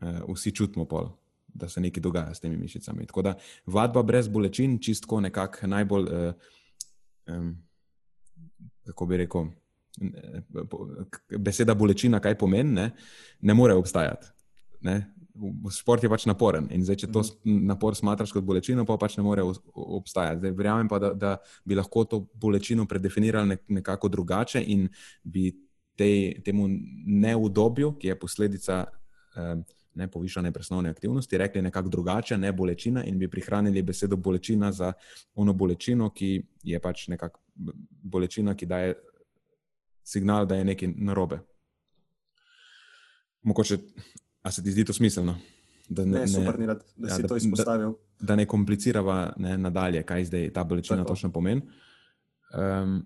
Uh, 0.00 0.34
vsi 0.34 0.52
čutimo 0.52 0.84
pol. 0.88 1.10
Da 1.50 1.66
se 1.68 1.80
nekaj 1.82 2.00
dogaja 2.00 2.34
s 2.34 2.40
temi 2.40 2.56
mišicami. 2.56 3.06
Tako 3.10 3.22
da 3.26 3.32
vadba 3.66 4.02
brez 4.06 4.28
bolečin, 4.28 4.78
čistko 4.78 5.18
nekako 5.20 5.66
najbolj, 5.66 6.04
uh, 6.06 6.34
um, 7.26 7.56
kako 8.86 9.06
bi 9.06 9.16
rekel, 9.16 9.50
beseda 11.38 11.74
bolečina, 11.74 12.20
kaj 12.20 12.38
pomeni, 12.38 12.74
ne, 12.74 12.90
ne 13.40 13.54
more 13.54 13.74
obstajati. 13.74 14.30
Ne. 14.86 15.00
Šport 15.72 16.02
je 16.04 16.10
pač 16.10 16.26
naporen 16.28 16.66
in 16.74 16.82
zdaj, 16.84 16.98
če 17.04 17.08
to 17.14 17.22
mhm. 17.22 17.64
napor 17.70 17.96
smatraš 17.96 18.32
kot 18.34 18.44
bolečino, 18.44 18.84
pa 18.88 18.98
pač 19.00 19.16
ne 19.18 19.24
more 19.24 19.44
obstajati. 19.44 20.42
Zdaj, 20.42 20.54
verjamem 20.58 20.88
pa, 20.90 21.00
da, 21.02 21.12
da 21.14 21.34
bi 21.64 21.78
lahko 21.78 22.04
to 22.04 22.22
bolečino 22.34 22.86
predefinirali 22.88 23.58
nekako 23.80 24.10
drugače 24.12 24.62
in 24.74 24.88
bi 25.22 25.50
te, 25.96 26.40
temu 26.44 26.68
neudobju, 26.70 27.94
ki 28.00 28.12
je 28.12 28.18
posledica 28.18 28.82
eh, 29.36 29.54
ne, 29.94 30.08
povišane 30.08 30.52
presnovne 30.52 30.90
aktivnosti, 30.90 31.38
rekli 31.38 31.62
nekako 31.62 31.88
drugače, 31.88 32.38
ne 32.38 32.52
bolečina 32.52 33.04
in 33.04 33.18
bi 33.18 33.28
prihranili 33.28 33.82
besedo 33.82 34.16
bolečina 34.16 34.72
za 34.72 34.92
ono 35.34 35.52
bolečino, 35.52 36.10
ki 36.10 36.30
je 36.62 36.80
pač 36.80 37.08
nekako 37.08 37.40
bolečina, 38.02 38.54
ki 38.56 38.66
daje 38.66 38.94
signal, 40.12 40.46
da 40.46 40.58
je 40.58 40.64
nekaj 40.64 40.92
narobe. 40.96 41.38
Mogoče, 43.42 43.78
a 44.42 44.52
se 44.52 44.62
ti 44.62 44.72
zdi 44.72 44.84
to 44.84 44.92
smiselno? 44.92 45.38
Da 45.88 46.04
ne, 46.04 46.20
ne, 46.20 46.28
super, 46.28 46.58
ni, 46.58 46.66
da, 46.66 46.74
da 46.96 47.08
ja, 47.08 47.16
si 47.16 47.26
to 47.26 47.36
izpostavil. 47.36 47.94
Da, 48.20 48.26
da 48.26 48.36
ne 48.36 48.46
komplicirava 48.46 49.32
ne, 49.36 49.56
nadalje, 49.58 50.02
kaj 50.06 50.24
zdaj 50.28 50.50
ta 50.54 50.64
bolečina 50.64 51.02
Tako. 51.02 51.14
točno 51.14 51.32
pomeni. 51.32 51.62
Um, 52.54 53.00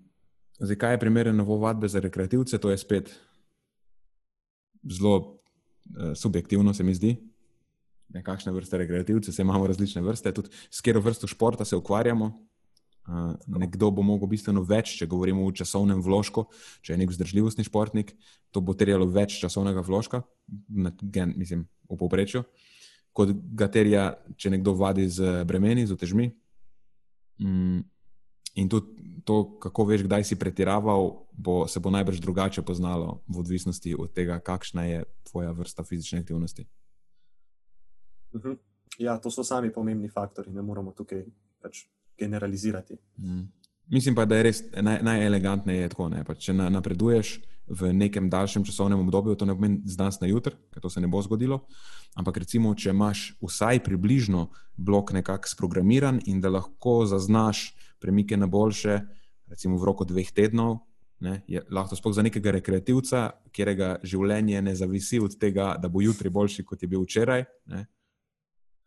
zdaj, 0.59 0.77
kaj 0.81 0.95
je 0.95 1.01
primeren 1.01 1.37
novo 1.37 1.57
vadbe 1.63 1.89
za 1.89 2.01
rekreativce, 2.01 2.59
to 2.59 2.71
je 2.71 2.79
spet 2.79 3.15
zelo 4.91 5.17
uh, 5.17 6.13
subjektivno, 6.15 6.75
se 6.75 6.85
mi 6.85 6.95
zdi. 6.95 7.17
Nekakšne 8.15 8.53
vrste 8.53 8.79
rekreativce, 8.79 9.33
se 9.33 9.43
imamo 9.43 9.67
različne 9.67 10.03
vrste, 10.03 10.33
tudi 10.33 10.53
s 10.71 10.81
katero 10.81 11.01
vrsto 11.01 11.27
športa 11.27 11.65
se 11.65 11.77
ukvarjamo. 11.77 12.33
Uh, 13.05 13.35
nekdo 13.61 13.91
bo 13.93 14.01
mogel 14.01 14.31
bistveno 14.33 14.63
več, 14.65 14.95
če 14.97 15.09
govorimo 15.13 15.45
o 15.45 15.53
časovnem 15.53 16.01
vložku. 16.01 16.47
Če 16.81 16.95
je 16.95 17.01
nek 17.03 17.11
vzdržljivostni 17.13 17.67
športnik, 17.69 18.15
to 18.49 18.63
bo 18.65 18.73
terjalo 18.73 19.05
več 19.13 19.37
časovnega 19.43 19.85
vložka, 19.85 20.23
gen, 21.03 21.35
mislim, 21.37 21.67
v 21.91 21.99
povprečju, 22.01 22.45
kot 23.13 23.35
ga 23.53 23.69
terja, 23.69 24.07
če 24.41 24.55
nekdo 24.57 24.73
vadi 24.79 25.05
z 25.13 25.45
bremeni, 25.45 25.85
z 25.85 25.93
otežmi. 25.93 26.31
Mm, 27.45 27.85
in 28.57 28.73
tudi 28.73 29.21
to, 29.29 29.59
kako 29.61 29.85
veš, 29.89 30.05
kdaj 30.09 30.25
si 30.25 30.41
pretiraval, 30.41 31.27
bo, 31.33 31.65
se 31.69 31.81
bo 31.81 31.93
najbrž 31.93 32.25
drugače 32.25 32.65
poznalo, 32.65 33.21
v 33.29 33.41
odvisnosti 33.41 33.95
od 33.99 34.17
tega, 34.17 34.39
kakšna 34.41 34.85
je 34.89 35.05
tvoja 35.29 35.53
vrsta 35.53 35.85
fizične 35.85 36.25
aktivnosti. 36.25 36.65
Uh 38.33 38.41
mhm. 38.41 38.49
-huh. 38.49 38.59
Ja, 38.99 39.19
to 39.19 39.31
so 39.31 39.45
sami 39.45 39.73
pomembni 39.73 40.09
faktori, 40.09 40.53
ne 40.53 40.63
moramo 40.63 40.93
tukaj 40.93 41.25
pač 41.63 41.89
generalizirati. 42.19 42.97
Mm. 43.19 43.43
Mislim 43.87 44.15
pa, 44.15 44.25
da 44.25 44.37
je 44.37 44.43
res 44.43 44.62
naj, 44.73 45.03
najelegantneje 45.03 45.89
tako. 45.93 46.09
Ne? 46.09 46.25
Če 46.39 46.55
na, 46.57 46.71
napreduješ 46.73 47.37
v 47.69 47.93
nekem 47.97 48.29
daljšem 48.31 48.65
časovnem 48.65 49.01
obdobju, 49.01 49.37
to 49.37 49.49
ne 49.49 49.57
pomeni 49.57 49.81
z 49.89 49.97
danes 49.97 50.21
na 50.21 50.29
jutr, 50.29 50.57
ker 50.73 50.83
to 50.85 50.91
se 50.93 51.01
ne 51.01 51.09
bo 51.09 51.23
zgodilo. 51.25 51.62
Ampak 52.17 52.43
recimo, 52.45 52.75
če 52.77 52.93
imaš 52.93 53.27
vsaj 53.43 53.81
približno 53.85 54.49
blok 54.77 55.12
nekako 55.17 55.49
sprogramiran 55.49 56.21
in 56.27 56.41
da 56.41 56.53
lahko 56.53 57.05
zaznaš 57.09 57.73
premike 58.01 58.37
na 58.37 58.47
boljše, 58.47 59.01
recimo 59.49 59.79
v 59.81 59.89
roku 59.89 60.05
dveh 60.05 60.33
tednov. 60.33 60.85
Ne, 61.25 61.39
je 61.49 61.62
lahko 61.73 61.97
sploh 61.97 62.12
za 62.12 62.25
nekega 62.27 62.53
rekreativca, 62.53 63.31
katerega 63.49 63.95
življenje 64.05 64.61
ne 64.61 64.75
zavisi 64.77 65.21
od 65.23 65.39
tega, 65.41 65.71
da 65.81 65.89
bo 65.89 66.03
jutri 66.05 66.29
boljši, 66.29 66.65
kot 66.69 66.83
je 66.83 66.89
bil 66.91 67.05
včeraj. 67.07 67.47
Ne, 67.73 67.87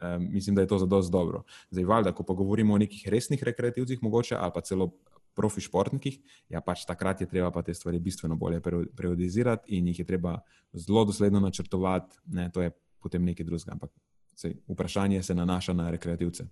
um, 0.02 0.28
mislim, 0.32 0.56
da 0.56 0.62
je 0.62 0.68
to 0.68 0.78
za 0.78 0.86
dosti 0.86 1.12
dobro. 1.12 1.44
Zdaj, 1.70 1.86
valjda, 1.86 2.12
ko 2.12 2.24
pa 2.24 2.34
govorimo 2.34 2.74
o 2.74 2.78
nekih 2.78 3.08
resnih 3.08 3.44
rekreativcih, 3.44 4.04
mogoče 4.04 4.36
ali 4.36 4.52
pa 4.56 4.62
celo 4.62 4.92
profi 5.38 5.62
športnikih, 5.62 6.18
ja, 6.50 6.62
pač 6.66 6.86
takrat 6.90 7.22
je 7.22 7.30
treba 7.30 7.52
pa 7.54 7.62
te 7.62 7.74
stvari 7.74 8.00
bistveno 8.00 8.36
bolje 8.36 8.62
periodizirati 8.98 9.78
in 9.78 9.88
jih 9.88 10.00
je 10.00 10.06
treba 10.06 10.40
zelo 10.74 11.06
dosledno 11.06 11.40
načrtovati. 11.40 12.18
Ne, 12.26 12.50
to 12.52 12.62
je 12.62 12.72
potem 13.00 13.26
nekaj 13.26 13.46
drugega. 13.46 13.72
Ampak 13.78 13.92
sej, 14.36 14.58
vprašanje 14.68 15.24
se 15.24 15.36
nanaša 15.36 15.74
na 15.74 15.90
rekreativce. 15.94 16.48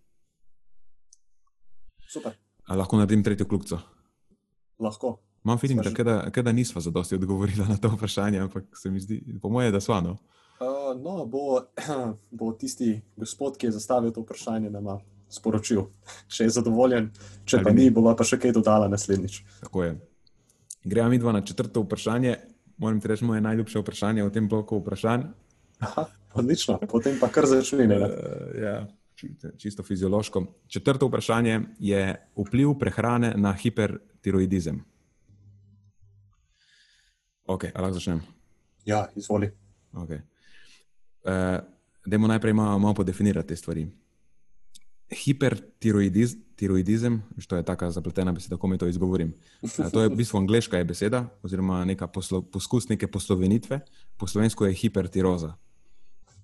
Super. 2.08 2.38
A 2.66 2.76
lahko 2.76 2.98
naredim 2.98 3.24
tretjo 3.24 3.48
kljubico? 3.50 3.80
Lahko. 4.80 5.18
Imam 5.46 5.58
feeling, 5.58 5.82
da, 5.98 6.30
da 6.42 6.52
nisva 6.52 6.82
zadosti 6.82 7.16
odgovorila 7.16 7.68
na 7.70 7.78
to 7.78 7.90
vprašanje, 7.94 8.40
ampak 8.40 8.66
se 8.74 8.90
mi 8.90 9.00
zdi, 9.00 9.20
po 9.42 9.50
moje, 9.50 9.72
da 9.72 9.82
sva. 9.82 10.00
No? 10.02 10.18
No, 10.94 11.26
bo, 11.26 11.62
bo 12.38 12.52
tisti 12.54 13.02
gospod, 13.18 13.58
ki 13.58 13.68
je 13.68 13.76
zastavil 13.78 14.14
to 14.14 14.22
vprašanje, 14.22 14.70
nama 14.70 15.00
sporočil, 15.30 15.88
če 16.32 16.48
je 16.48 16.54
zadovoljen, 16.54 17.10
če 17.50 17.64
pa 17.66 17.74
ni, 17.76 17.90
bo 17.90 18.04
pa 18.16 18.28
še 18.28 18.38
kaj 18.42 18.54
dodala 18.56 18.90
naslednjič. 18.92 19.42
Tako 19.66 19.84
je. 19.84 19.96
Gremo 20.86 21.10
mi 21.10 21.18
dva 21.20 21.34
na 21.34 21.42
četrto 21.42 21.82
vprašanje. 21.82 22.36
Moram 22.78 23.00
ti 23.02 23.08
reči, 23.08 23.26
moje 23.26 23.42
najljubše 23.42 23.82
vprašanje 23.82 24.24
v 24.24 24.34
tem 24.36 24.50
bloku 24.52 24.78
vprašanj. 24.84 25.24
Aha, 25.86 26.06
odlično, 26.38 26.78
potem 26.92 27.18
pa 27.20 27.32
kar 27.34 27.48
začne. 27.50 27.88
Uh, 27.88 28.10
ja, 28.66 28.76
čisto 29.58 29.84
fiziološko. 29.84 30.46
Četrto 30.68 31.10
vprašanje 31.10 31.62
je 31.80 32.04
vpliv 32.38 32.76
prehrane 32.80 33.34
na 33.36 33.54
hipertiroidizem. 33.54 34.84
Ok, 37.46 37.70
ali 37.74 37.82
lahko 37.82 37.98
začnem? 37.98 38.22
Ja, 38.86 39.06
izvoli. 39.16 39.50
Okay. 39.94 40.22
Uh, 41.26 41.66
Dajmo 42.06 42.30
najprej 42.30 42.54
malo, 42.54 42.80
malo 42.80 42.94
podefinirati 42.94 43.48
te 43.48 43.56
stvari. 43.56 43.88
Hipertiroidizem, 45.10 47.24
što 47.38 47.56
je 47.56 47.66
tako 47.66 47.92
zapletena 47.92 48.32
beseda, 48.32 48.56
kako 48.56 48.68
mi 48.68 48.78
to 48.78 48.88
izgovorim. 48.88 49.34
Uh, 49.62 49.92
to 49.92 50.02
je 50.02 50.10
v 50.10 50.16
bistvu 50.16 50.38
angliška 50.38 50.84
beseda, 50.84 51.26
oziroma 51.44 51.86
neka 51.86 52.08
poslo, 52.08 52.42
poskus 52.42 52.90
neke 52.90 53.08
poslovenitve. 53.08 53.80
Po 54.18 54.28
slovensko 54.28 54.66
je 54.66 54.74
hipertiroza. 54.74 55.56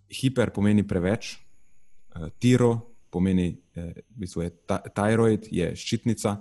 Hiper 0.10 0.50
pomeni 0.50 0.88
preveč, 0.88 1.38
uh, 2.16 2.30
tiro 2.40 2.92
pomeni, 3.12 3.62
eh, 3.76 3.94
v 4.16 4.24
bistvu 4.24 4.42
je 4.42 4.50
ta, 4.66 4.80
tiroid, 4.80 5.48
je 5.52 5.76
ščitnica. 5.76 6.38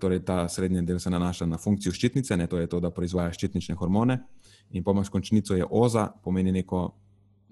Torej, 0.00 0.20
ta 0.20 0.44
srednji 0.52 0.82
del 0.84 0.98
se 1.00 1.10
nanaša 1.10 1.46
na 1.48 1.56
funkcijo 1.58 1.94
ščitnice, 1.96 2.36
ne 2.36 2.46
to 2.46 2.58
je 2.60 2.68
to, 2.68 2.80
da 2.80 2.90
proizvaja 2.92 3.32
ščitnične 3.32 3.74
hormone. 3.80 4.18
In 4.76 4.84
pomaž 4.84 5.08
končnico 5.08 5.56
je 5.56 5.64
oza, 5.64 6.10
pomeni 6.22 6.52
neko 6.52 6.90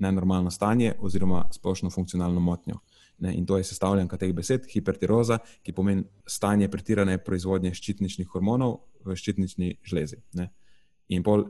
nenormalno 0.00 0.50
stanje 0.50 0.94
oziroma 0.98 1.44
splošno 1.52 1.90
funkcionalno 1.90 2.40
motnjo. 2.40 2.80
Ne, 3.20 3.34
in 3.36 3.46
to 3.46 3.58
je 3.58 3.64
sestavljanka 3.64 4.16
teh 4.16 4.32
besed, 4.32 4.64
hipertiroza, 4.72 5.38
ki 5.62 5.74
pomeni 5.76 6.04
stanje 6.26 6.70
pretirane 6.72 7.18
proizvodnje 7.20 7.74
ščitničnih 7.76 8.28
hormonov 8.32 8.78
v 9.04 9.16
ščitnični 9.16 9.74
žlezi. 9.84 10.22
Ne. 10.40 10.48
In 11.12 11.24
pol 11.26 11.44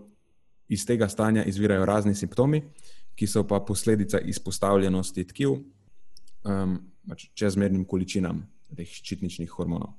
iz 0.70 0.82
tega 0.86 1.08
stanja 1.08 1.44
izvirajo 1.46 1.86
razni 1.86 2.14
simptomi, 2.14 2.62
ki 3.14 3.26
so 3.26 3.44
pa 3.46 3.60
posledica 3.66 4.18
izpostavljenosti 4.18 5.26
tkiv 5.30 5.54
um, 5.54 6.76
pač 7.08 7.28
čezmernim 7.38 7.84
količinam 7.86 8.42
teh 8.76 8.88
ščitničnih 8.88 9.50
hormonov. 9.54 9.94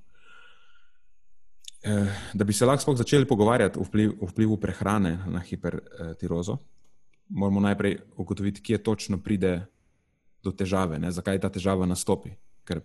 Eh, 1.84 2.08
da 2.34 2.44
bi 2.44 2.54
se 2.54 2.66
lahko 2.66 2.94
začeli 2.96 3.26
pogovarjati 3.26 3.80
o 3.80 3.84
vpliv, 3.84 4.12
vplivu 4.30 4.58
prehrane 4.62 5.16
na 5.28 5.40
hipertirozo, 5.40 6.58
moramo 7.32 7.60
najprej 7.60 7.98
ugotoviti, 8.18 8.62
kje 8.62 8.84
točno 8.84 9.18
pride 9.18 9.66
do 10.44 10.52
težave, 10.52 11.00
ne? 11.00 11.12
zakaj 11.12 11.40
ta 11.42 11.50
težava 11.50 11.86
nastopi. 11.86 12.36
Ker 12.68 12.82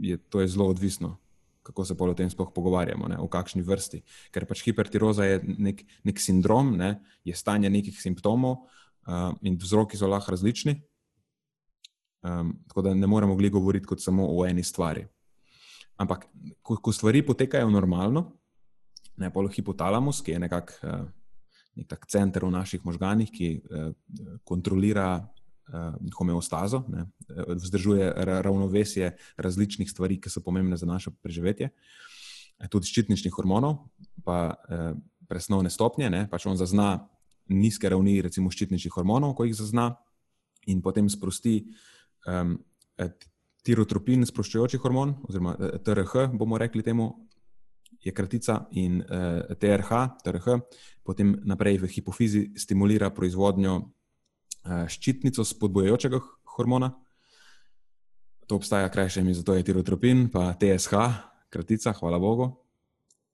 je 0.00 0.16
to 0.30 0.40
je 0.40 0.48
zelo 0.48 0.68
odvisno, 0.68 1.16
kako 1.62 1.84
se 1.84 1.94
o 1.98 2.14
tem 2.14 2.30
sploh 2.30 2.52
pogovarjamo, 2.54 3.08
ne? 3.08 3.16
v 3.16 3.28
kakšni 3.28 3.62
vrsti. 3.62 4.02
Ker 4.30 4.46
pač 4.46 4.62
hipertiroza 4.64 5.24
je 5.24 5.40
nek, 5.42 5.84
nek 6.04 6.20
sindrom, 6.20 6.76
ne? 6.76 7.00
je 7.24 7.34
stanje 7.34 7.70
nekih 7.70 7.96
simptomov 8.00 8.68
uh, 9.08 9.32
in 9.42 9.56
vzroki 9.56 9.96
so 9.96 10.08
lahko 10.08 10.36
različni. 10.36 10.80
Um, 12.24 12.54
tako 12.68 12.82
da 12.82 12.94
ne 12.94 13.06
moremo 13.06 13.36
govoriti 13.36 13.86
kot 13.86 14.00
samo 14.00 14.28
o 14.28 14.46
eni 14.46 14.62
stvari. 14.62 15.06
Ampak, 15.96 16.26
ko, 16.62 16.76
ko 16.76 16.92
stvari 16.92 17.22
potekajo 17.22 17.70
normalno, 17.70 18.32
ne 19.16 19.30
pa 19.30 19.40
hipotalamus, 19.48 20.22
ki 20.22 20.32
je 20.32 20.38
nekak, 20.38 20.78
uh, 20.82 21.04
nek 21.76 21.88
tak 21.90 22.06
center 22.10 22.46
v 22.46 22.52
naših 22.54 22.84
možganih, 22.86 23.30
ki 23.30 23.48
uh, 23.58 23.92
kontrolira 24.46 25.08
uh, 25.20 25.96
homeostazo, 26.18 26.84
ne, 26.88 27.06
vzdržuje 27.28 28.12
ravnovesje 28.44 29.14
različnih 29.36 29.90
stvari, 29.90 30.20
ki 30.20 30.30
so 30.30 30.44
pomembne 30.44 30.76
za 30.76 30.86
naše 30.86 31.10
preživetje, 31.22 31.70
tudi 32.70 32.86
ščitničnih 32.86 33.34
hormonov, 33.34 33.80
pa 34.24 34.54
presnovne 35.26 35.72
stopnje. 35.72 36.06
Ne, 36.12 36.20
pač 36.30 36.46
on 36.46 36.54
zazna 36.60 37.08
nizke 37.50 37.90
ravni, 37.90 38.20
recimo 38.22 38.52
ščitničnih 38.52 38.94
hormonov, 38.94 39.34
ko 39.34 39.48
jih 39.48 39.56
zazna, 39.58 39.96
in 40.70 40.84
potem 40.84 41.10
sprosti. 41.10 41.64
Um, 42.30 42.60
tirotropin, 43.64 44.24
sproščujoči 44.28 44.80
hormon, 44.82 45.16
oziroma 45.28 45.56
eh, 45.56 45.78
TRH, 45.84 46.28
bomo 46.38 46.60
rekli 46.60 46.84
temu, 46.84 47.08
je 48.04 48.12
kratica, 48.12 48.66
in 48.76 49.00
uh, 49.00 49.06
eh, 49.48 49.54
TRH, 49.56 50.20
TRH, 50.24 50.58
potem 51.04 51.34
naprej 51.44 51.78
v 51.82 51.88
hipofizi 51.88 52.42
stimulira 52.56 53.10
proizvodnjo 53.10 53.76
uh, 53.80 54.84
ščitnico 54.88 55.44
spodbojajočega 55.44 56.20
hormona. 56.56 56.92
To 58.46 58.60
obstaja 58.60 58.90
krajše 58.92 59.24
ime, 59.24 59.32
zato 59.34 59.56
je 59.56 59.64
tirotropin, 59.64 60.28
pa 60.28 60.52
TSH, 60.52 60.92
kratica, 61.48 61.96
hvala 61.96 62.20
Bogu. 62.20 62.50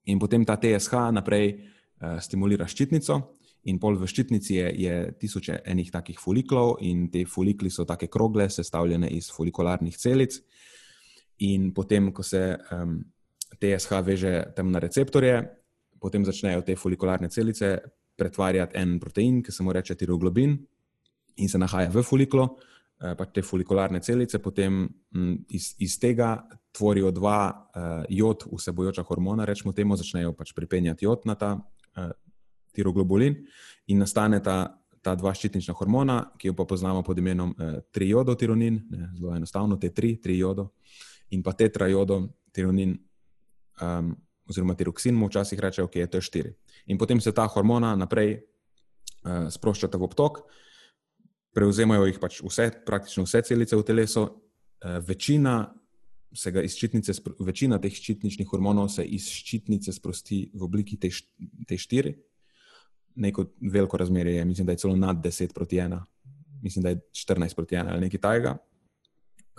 In 0.07 0.19
potem 0.19 0.45
ta 0.47 0.55
TSH 0.55 1.11
naprej 1.11 1.51
uh, 1.51 2.17
stimulira 2.23 2.67
ščitnico, 2.67 3.19
In 3.69 3.77
pol 3.77 3.93
v 3.99 4.07
ščitnici 4.09 4.55
je, 4.55 4.69
je 4.73 4.93
tisoče 5.21 5.59
enih 5.69 5.91
takih 5.93 6.17
foliklov, 6.17 6.79
in 6.81 7.09
te 7.13 7.27
folikli 7.29 7.69
so 7.69 7.85
take 7.85 8.09
krogle, 8.09 8.47
sestavljene 8.49 9.11
iz 9.13 9.29
folikularnih 9.29 9.97
celic. 10.01 10.39
In 11.45 11.69
potem, 11.73 12.09
ko 12.13 12.25
se 12.25 12.41
um, 12.73 12.97
TSH 13.59 14.01
veže 14.05 14.33
tam 14.55 14.71
na 14.71 14.79
receptorje, 14.79 15.41
potem 15.99 16.25
začnejo 16.25 16.63
te 16.65 16.75
folikularne 16.75 17.29
celice 17.29 17.77
pretvarjati 18.17 18.77
en 18.77 18.99
protein, 18.99 19.41
ki 19.43 19.51
se 19.51 19.63
mu 19.63 19.73
reče 19.73 19.95
tiroglobin, 19.95 20.57
in 21.37 21.49
se 21.49 21.57
nahaja 21.57 21.89
v 21.89 22.03
foliklu. 22.03 22.47
Eh, 23.01 23.15
pa 23.17 23.25
te 23.25 23.41
folikularne 23.41 23.99
celice 23.99 24.39
potem 24.39 24.83
m, 25.15 25.37
iz, 25.49 25.73
iz 25.81 25.97
tega 25.99 26.35
tvorijo 26.71 27.09
dva 27.11 27.49
uh, 27.51 28.03
jod, 28.09 28.45
vsebojoča 28.47 29.03
hormona, 29.03 29.45
rečemo 29.45 29.73
temu, 29.75 29.97
začnejo 29.99 30.31
pač 30.37 30.53
pripenjati 30.55 31.03
jod 31.03 31.25
na 31.27 31.35
ta 31.35 31.49
uh, 31.57 32.11
tiroglobulin 32.71 33.35
in 33.87 33.99
nastane 33.99 34.39
ta, 34.43 34.69
ta 35.01 35.15
dva 35.17 35.33
ščitnična 35.35 35.75
hormona, 35.75 36.19
ki 36.37 36.51
jo 36.51 36.55
pa 36.55 36.65
poznamo 36.69 37.01
pod 37.03 37.17
imenom 37.17 37.55
eh, 37.57 37.79
trijodotironin, 37.91 38.77
zelo 39.17 39.35
enostavno, 39.35 39.77
te 39.81 39.89
tri, 39.89 40.13
trijodo 40.21 40.69
in 41.33 41.43
pa 41.43 41.55
tetrajodotironin, 41.57 42.93
um, 43.81 44.13
oziroma 44.49 44.75
tiroksin, 44.75 45.15
mu 45.15 45.27
včasih 45.27 45.59
rečejo, 45.59 45.89
je 45.93 46.07
to 46.07 46.21
štiri. 46.21 46.53
In 46.87 46.97
potem 46.97 47.21
se 47.21 47.31
ta 47.31 47.47
hormona 47.47 47.95
naprej 47.95 48.37
uh, 48.37 49.49
sproščata 49.51 49.97
v 49.97 50.07
obtok, 50.07 50.41
prevzemajo 51.55 52.07
jih 52.07 52.19
pač 52.21 52.41
vse, 52.43 52.71
praktično 52.87 53.25
vse 53.27 53.43
celice 53.47 53.75
v 53.75 53.85
telesu, 53.87 54.27
uh, 54.27 54.97
večina. 55.07 55.73
Ščitnice, 56.31 57.11
večina 57.43 57.75
teh 57.83 57.91
ščitničnih 57.91 58.47
hormonov 58.47 58.85
se 58.93 59.03
iz 59.03 59.25
ščitnice 59.27 59.91
sprosti 59.91 60.45
v 60.55 60.63
obliki 60.63 60.95
te, 60.95 61.09
te 61.67 61.75
štiri, 61.75 62.13
neko 63.19 63.49
veliko 63.59 63.99
razmerje, 63.99 64.45
mislim, 64.47 64.69
da 64.69 64.71
je 64.71 64.79
celo 64.85 64.95
nad 64.95 65.19
10 65.19 65.51
proti 65.51 65.75
1, 65.75 65.99
mislim, 66.63 66.85
da 66.85 66.93
je 66.93 67.01
14 67.11 67.55
proti 67.55 67.75
1 67.75 67.91
ali 67.91 68.05
nekaj 68.07 68.23
tajega. 68.23 68.53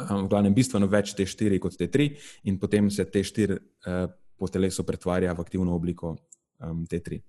V 0.08 0.28
glavnem, 0.28 0.54
bistveno 0.54 0.88
več 0.90 1.14
te 1.18 1.26
4 1.28 1.58
kot 1.62 1.76
te 1.78 1.88
3, 1.92 2.08
in 2.50 2.58
potem 2.58 2.90
se 2.90 3.04
te 3.10 3.22
4 3.24 3.52
uh, 3.52 3.60
eh, 3.86 4.06
po 4.36 4.48
telesu 4.48 4.84
pretvarja 4.84 5.34
v 5.34 5.44
aktivno 5.44 5.74
obliko 5.76 6.16
um, 6.60 6.86
te 6.86 7.00
3. 7.00 7.20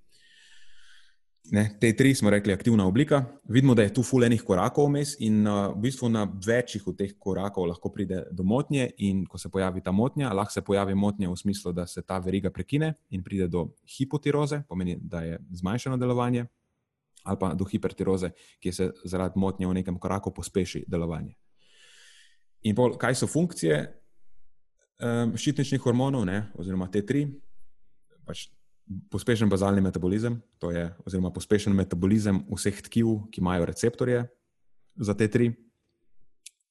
Ne, 1.52 1.66
te 1.80 1.92
tri 1.96 2.16
smo 2.16 2.30
rekli, 2.30 2.54
aktivna 2.54 2.86
oblika. 2.88 3.26
Vidimo, 3.44 3.76
da 3.76 3.84
je 3.84 3.94
tu 3.94 4.04
fulejnih 4.04 4.44
korakov 4.48 4.88
vmes, 4.88 5.18
in 5.20 5.42
uh, 5.48 5.74
v 5.74 5.82
bistvu 5.84 6.08
na 6.10 6.24
večjih 6.48 6.88
od 6.88 6.98
teh 6.98 7.12
korakov 7.20 7.68
lahko 7.68 7.92
pride 7.92 8.22
do 8.32 8.46
motnje. 8.48 8.88
In 8.98 9.26
ko 9.28 9.38
se 9.38 9.52
pojavi 9.52 9.84
ta 9.84 9.92
motnja, 9.92 10.32
lahko 10.34 10.54
se 10.54 10.64
pojavi 10.64 10.96
motnja 10.96 11.30
v 11.30 11.38
smislu, 11.38 11.74
da 11.76 11.88
se 11.88 12.02
ta 12.02 12.20
veriga 12.24 12.50
prekine 12.50 12.94
in 13.10 13.24
pride 13.24 13.48
do 13.48 13.68
hipotiroze, 13.98 14.64
pomeni, 14.70 14.98
da 15.02 15.22
je 15.22 15.40
zmanjšano 15.52 15.98
delovanje, 15.98 16.46
ali 17.24 17.38
pa 17.40 17.54
do 17.54 17.66
hipertiroze, 17.66 18.32
ki 18.60 18.72
se 18.72 18.92
zaradi 19.04 19.40
motnje 19.40 19.68
v 19.68 19.74
nekem 19.82 20.00
koraku 20.00 20.32
pospeši 20.32 20.86
delovanje. 20.88 21.36
In 22.64 22.76
pol, 22.76 22.96
kaj 23.00 23.18
so 23.20 23.28
funkcije 23.28 23.78
um, 25.04 25.34
ščitničnih 25.40 25.82
hormonov, 25.84 26.26
ne, 26.30 26.46
oziroma 26.60 26.88
te 26.92 27.04
tri? 27.06 27.26
Pač 28.24 28.48
pospešen 29.12 29.50
bazalni 29.52 29.82
metabolizem, 29.84 30.38
to 30.60 30.72
je, 30.72 30.86
oziroma 31.08 31.32
pospešen 31.34 31.76
metabolizem 31.76 32.44
vseh 32.52 32.82
tkiv, 32.88 33.28
ki 33.32 33.44
imajo 33.44 33.68
receptorje 33.68 34.24
za 34.96 35.16
te 35.18 35.28
tri. 35.32 35.52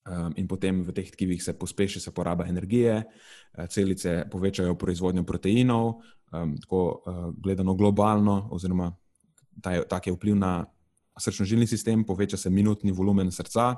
Um, 0.02 0.32
in 0.34 0.48
potem 0.50 0.80
v 0.82 0.90
teh 0.96 1.06
tkivih 1.14 1.38
se 1.38 1.54
pospeši 1.54 2.00
se 2.02 2.10
poraba 2.10 2.48
energije, 2.50 2.96
eh, 3.04 3.66
celice 3.70 4.24
povečajo 4.30 4.74
proizvodnjo 4.74 5.22
proteinov, 5.22 6.02
um, 6.32 6.56
tako 6.58 6.80
uh, 7.06 7.20
gledano 7.38 7.76
globalno, 7.78 8.48
oziroma 8.50 8.90
tak 9.62 10.06
je 10.06 10.12
vpliv 10.16 10.34
na 10.34 10.64
srčno-žilni 11.20 11.68
sistem, 11.68 12.04
poveča 12.04 12.36
se 12.36 12.50
minutni 12.50 12.92
volumen 12.92 13.30
srca, 13.30 13.76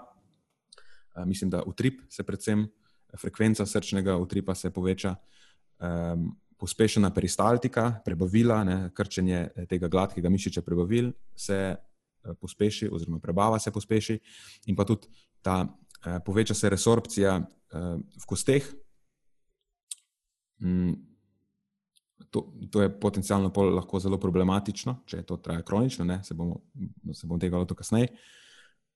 mislim, 1.26 1.50
da 1.50 1.62
utrip 1.62 2.00
se 2.08 2.22
predvsem, 2.22 2.66
frekvenca 3.20 3.66
srčnega 3.66 4.16
utripa 4.16 4.54
se 4.54 4.70
poveča. 4.70 5.14
Um, 5.78 6.32
pospešena 6.58 7.10
peristaltika, 7.14 8.00
prebavila, 8.04 8.62
ne, 8.64 8.76
krčenje 8.94 9.40
eh, 9.44 9.66
tega 9.68 9.88
gladkega 9.88 10.30
mišiča 10.30 10.62
prebavil 10.62 11.12
se 11.36 11.58
eh, 11.74 12.34
pospeši, 12.40 12.88
oziroma 12.92 13.20
prebava 13.20 13.58
se 13.58 13.72
pospeši, 13.72 14.18
in 14.66 14.76
pa 14.76 14.86
tudi 14.88 15.10
ta 15.42 15.64
eh, 15.64 16.20
poveča 16.24 16.54
se 16.54 16.70
resorpcija 16.70 17.40
v 17.74 18.26
kosteh. 18.30 18.66
Mm, 20.62 20.92
to, 22.30 22.44
to 22.70 22.84
je 22.84 22.90
potencialno 23.00 23.50
lahko 23.74 23.98
zelo 23.98 24.20
problematično, 24.22 25.00
če 25.10 25.24
to 25.26 25.40
traja 25.42 25.64
kronično, 25.66 26.06
ne, 26.06 26.20
se 26.22 26.36
bomo, 26.38 26.60
bomo 27.02 27.38
tega 27.42 27.58
lotil 27.58 27.74
kasneje. 27.74 28.12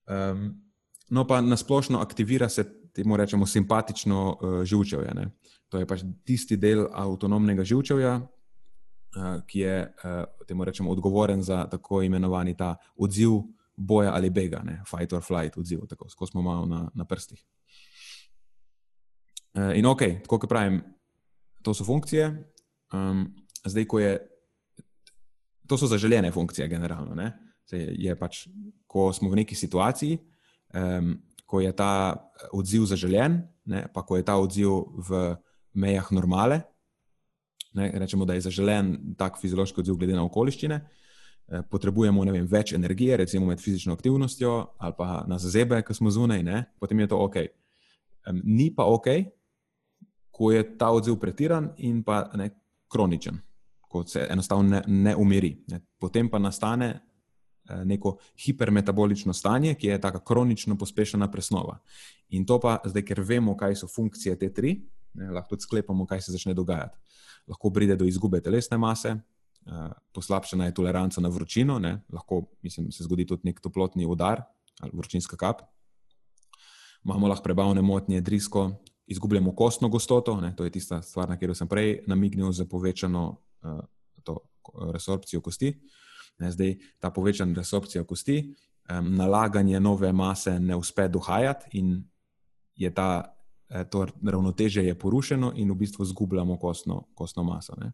Um, 0.06 0.52
no, 1.10 1.26
pa 1.26 1.40
nasplošno 1.40 2.00
aktivira 2.00 2.48
se, 2.48 2.64
temu 2.94 3.16
rečemo, 3.16 3.46
simpatično 3.46 4.38
uh, 4.40 4.64
živčevje. 4.64 5.14
Ne. 5.14 5.30
To 5.68 5.78
je 5.78 5.86
pač 5.86 6.02
tisti 6.24 6.56
del 6.56 6.86
avtonomnega 6.88 7.64
živčevja, 7.64 8.14
eh, 8.18 9.40
ki 9.46 9.60
je, 9.60 9.76
eh, 9.84 10.24
temu 10.48 10.64
rečemo, 10.64 10.90
odgovoren 10.90 11.42
za 11.42 11.66
tako 11.68 12.02
imenovani 12.02 12.56
ta 12.56 12.76
odziv 12.96 13.42
boja 13.76 14.14
ali 14.14 14.30
bega, 14.30 14.62
ne? 14.64 14.82
fight 14.88 15.12
or 15.12 15.22
flight 15.22 15.58
odziv, 15.58 15.84
tako 15.88 16.08
kot 16.16 16.30
smo 16.30 16.42
malo 16.42 16.66
na, 16.66 16.88
na 16.94 17.04
prstih. 17.04 17.44
Eh, 19.54 19.78
in 19.78 19.86
ok, 19.86 20.02
tako 20.24 20.38
kot 20.38 20.48
pravim, 20.48 20.82
to 21.62 21.74
so 21.74 21.84
funkcije. 21.84 22.32
Um, 22.92 23.34
zdaj, 23.64 23.84
ko 23.84 23.98
je. 23.98 24.18
To 25.68 25.76
so 25.76 25.86
zaželjene 25.86 26.30
funkcije, 26.32 26.68
generalno. 26.68 27.12
Je 27.72 28.14
pač, 28.16 28.46
ko 28.86 29.12
smo 29.12 29.28
v 29.28 29.44
neki 29.44 29.54
situaciji, 29.54 30.16
um, 30.74 31.16
ko 31.46 31.60
je 31.60 31.72
ta 31.72 31.92
odziv 32.52 32.84
zaželjen, 32.84 33.40
ne, 33.64 33.86
pa 33.94 34.02
ko 34.02 34.16
je 34.16 34.24
ta 34.24 34.36
odziv 34.36 34.84
v 35.08 35.36
mejah 35.74 36.12
normale. 36.12 36.60
Ne, 37.72 37.90
rečemo, 37.94 38.24
da 38.24 38.34
je 38.34 38.44
zaželen 38.48 39.16
tak 39.18 39.38
fiziološki 39.40 39.80
odziv, 39.80 39.96
glede 39.96 40.16
na 40.16 40.24
okoliščine. 40.24 40.80
Eh, 41.48 41.62
potrebujemo 41.70 42.24
vem, 42.28 42.46
več 42.46 42.74
energije, 42.76 43.16
recimo 43.16 43.46
med 43.46 43.60
fizično 43.60 43.94
aktivnostjo 43.96 44.52
ali 44.78 44.94
pa 44.98 45.24
na 45.28 45.38
zebe, 45.38 45.80
ki 45.82 45.94
smo 45.94 46.10
zunaj, 46.12 46.42
ne, 46.44 46.64
potem 46.80 47.00
je 47.00 47.08
to 47.08 47.20
ok. 47.24 47.36
Ni 48.44 48.68
pa 48.74 48.84
ok, 48.84 49.06
ko 50.30 50.52
je 50.52 50.64
ta 50.76 50.90
odziv 50.92 51.16
pretiran 51.16 51.72
in 51.78 52.02
pa 52.04 52.26
ne, 52.36 52.50
kroničen, 52.92 53.40
ko 53.88 54.04
se 54.04 54.26
enostavno 54.30 54.68
ne, 54.68 54.82
ne 54.86 55.16
umiri. 55.16 55.54
Ne. 55.72 55.80
Potem 55.98 56.28
pa 56.28 56.38
nastane 56.38 56.92
neko 57.84 58.16
hipermetabolično 58.44 59.32
stanje, 59.32 59.74
ki 59.74 59.86
je 59.86 60.00
tako 60.00 60.20
kronično 60.20 60.76
pospešena 60.78 61.30
presnova. 61.30 61.78
In 62.28 62.46
to 62.46 62.60
pa 62.60 62.78
zdaj, 62.84 63.04
ker 63.04 63.20
vemo, 63.20 63.56
kaj 63.56 63.76
so 63.82 63.88
funkcije 63.88 64.36
te 64.38 64.52
tri, 64.54 64.76
ne, 65.14 65.30
lahko 65.30 65.56
tudi 65.56 65.66
sklepamo, 65.66 66.06
kaj 66.06 66.26
se 66.26 66.32
začne 66.32 66.54
dogajati. 66.54 66.98
Lahko 67.48 67.70
pride 67.72 67.96
do 67.96 68.04
izgube 68.04 68.40
telesne 68.44 68.78
mase, 68.78 69.16
poslabšana 70.12 70.68
je 70.68 70.74
toleranca 70.74 71.20
na 71.20 71.28
vročino, 71.28 71.78
ne, 71.78 72.00
lahko 72.12 72.44
mislim, 72.62 72.92
se 72.92 73.04
zgodi 73.04 73.26
tudi 73.26 73.48
nek 73.48 73.60
toplotni 73.60 74.06
udar 74.06 74.42
ali 74.80 74.90
vročinska 74.94 75.36
kap. 75.36 75.62
Imamo 77.04 77.28
lahko 77.28 77.42
prebavne 77.42 77.82
motnje, 77.82 78.20
drisko, 78.20 78.70
izgubljamo 79.06 79.54
kostno 79.56 79.88
gostoto, 79.88 80.40
ne, 80.40 80.56
to 80.56 80.64
je 80.64 80.70
tista 80.70 81.02
stvar, 81.02 81.28
na 81.28 81.36
katero 81.36 81.54
sem 81.54 81.68
prej 81.68 82.02
namignil, 82.06 82.52
za 82.52 82.64
povečano 82.64 83.40
uh, 83.62 83.80
to, 84.24 84.38
resorpcijo 84.92 85.40
kosti. 85.40 85.72
Ne, 86.38 86.52
zdaj 86.52 86.76
ta 86.98 87.10
povečana 87.10 87.54
resorpcija 87.56 88.04
kosti, 88.04 88.54
um, 88.90 89.14
nalaganje 89.16 89.80
nove 89.80 90.12
mase 90.12 90.58
ne 90.60 90.76
uspe 90.76 91.08
dohajati, 91.08 91.78
in 91.78 92.04
je 92.76 92.94
ta, 92.94 93.34
eh, 93.70 93.84
to 93.84 94.06
ravnoteže 94.22 94.84
je 94.84 94.98
porušeno, 94.98 95.52
in 95.56 95.70
v 95.70 95.74
bistvu 95.74 96.02
izgubljamo 96.02 96.58
kostno, 96.58 97.06
kostno 97.14 97.42
maso. 97.42 97.74
Ne. 97.80 97.92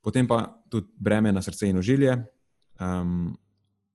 Potem 0.00 0.28
pa 0.28 0.62
tudi 0.68 0.92
breme 0.96 1.32
na 1.32 1.42
srce 1.42 1.68
in 1.68 1.78
ožilje. 1.78 2.24
Um, 2.80 3.38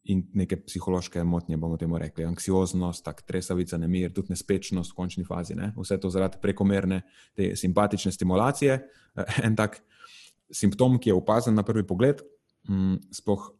in 0.09 0.23
neke 0.33 0.57
psihološke 0.63 1.23
motnje, 1.23 1.57
bomo 1.57 1.77
temu 1.77 1.97
rekli, 1.97 2.25
anksioznost, 2.25 3.03
tak, 3.05 3.21
tresavica, 3.27 3.77
nemir, 3.77 4.13
tudi 4.13 4.33
nespečnost 4.33 4.91
v 4.91 4.97
končni 4.97 5.25
fazi. 5.27 5.53
Ne? 5.55 5.69
Vse 5.77 5.99
to 6.01 6.09
zaradi 6.09 6.39
prekomerne 6.41 7.01
te 7.37 7.53
simpatične 7.55 8.11
stimulacije. 8.11 8.79
En 9.45 9.55
tak 9.55 9.81
simptom, 10.51 10.97
ki 10.97 11.11
je 11.11 11.17
opazen 11.17 11.53
na 11.53 11.63
prvi 11.63 11.83
pogled, 11.85 12.23
mm, 12.69 13.11
sploh 13.13 13.51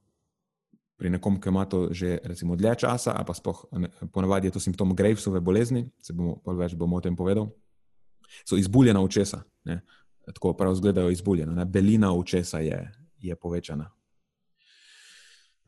pri 1.00 1.10
nekom, 1.16 1.39
ki 1.39 1.50
ima 1.50 1.64
to 1.66 1.88
že 1.95 2.20
recimo 2.28 2.60
dlje 2.60 2.76
časa, 2.84 3.16
a 3.16 3.24
pa 3.24 3.34
sploh 3.34 3.64
ponavadi 4.12 4.52
je 4.52 4.58
to 4.58 4.60
simptom 4.60 4.91
Gravesove 4.95 5.39
bolezni, 5.39 5.88
se 6.04 6.14
bomo 6.14 6.36
pa 6.43 6.52
več 6.52 6.76
bomo 6.76 7.00
o 7.00 7.02
tem 7.02 7.16
povedal, 7.16 7.47
so 8.43 8.60
izbuljena 8.60 9.02
očesa. 9.02 9.41
Ne? 9.64 9.80
Tako 10.28 10.54
prav 10.54 10.76
izgledajo 10.76 11.10
izbuljena, 11.10 11.66
belina 11.66 12.12
očesa 12.14 12.60
je, 12.60 12.84
je 13.20 13.36
povečana. 13.36 13.88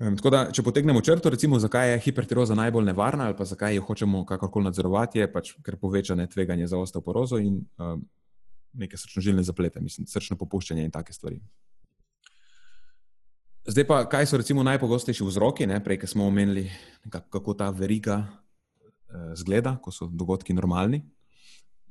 Um, 0.01 0.15
tako 0.17 0.31
da, 0.33 0.45
če 0.49 0.63
potegnemo 0.65 1.01
črto, 1.05 1.29
recimo, 1.29 1.59
zakaj 1.61 1.91
je 1.91 1.99
hipertiroza 2.07 2.55
najbolj 2.57 2.87
nevarna 2.89 3.27
ali 3.29 3.35
pa 3.37 3.45
zakaj 3.45 3.75
jo 3.77 3.83
hočemo 3.85 4.23
kakorkoli 4.25 4.65
nadzorovati, 4.65 5.21
je 5.21 5.27
pač 5.31 5.51
ker 5.61 5.77
povečane 5.77 6.25
tveganje 6.27 6.67
za 6.67 6.79
osteoporozo 6.81 7.37
in 7.37 7.59
um, 7.77 8.01
neke 8.73 8.97
srčno-žilne 8.97 9.43
zaplete, 9.45 9.81
mislim, 9.83 10.07
srčno 10.09 10.39
popuščanje 10.41 10.87
in 10.87 10.91
take 10.91 11.13
stvari. 11.13 11.37
Zdaj 13.67 13.85
pa, 13.87 14.01
kaj 14.09 14.25
so 14.25 14.37
recimo 14.41 14.63
najpogostejši 14.65 15.23
vzroki, 15.23 15.67
ne? 15.69 15.77
prej, 15.83 16.01
smo 16.09 16.25
omenili, 16.25 16.65
kako 17.09 17.53
ta 17.53 17.69
veriga 17.69 18.17
uh, 18.25 19.33
zgleda, 19.37 19.77
ko 19.77 19.91
so 19.91 20.09
dogodki 20.09 20.53
normalni. 20.53 21.03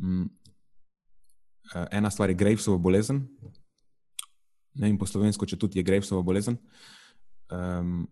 Um, 0.03 0.31
uh, 1.75 1.87
ena 1.91 2.11
stvar 2.11 2.31
je 2.31 2.35
Gravesova 2.35 2.79
bolezen, 2.79 3.23
ne? 4.75 4.91
in 4.91 4.99
po 4.99 5.07
slovensko, 5.07 5.47
če 5.47 5.59
tudi 5.59 5.79
je 5.79 5.87
Gravesova 5.87 6.23
bolezen 6.27 6.59
um, 7.51 8.09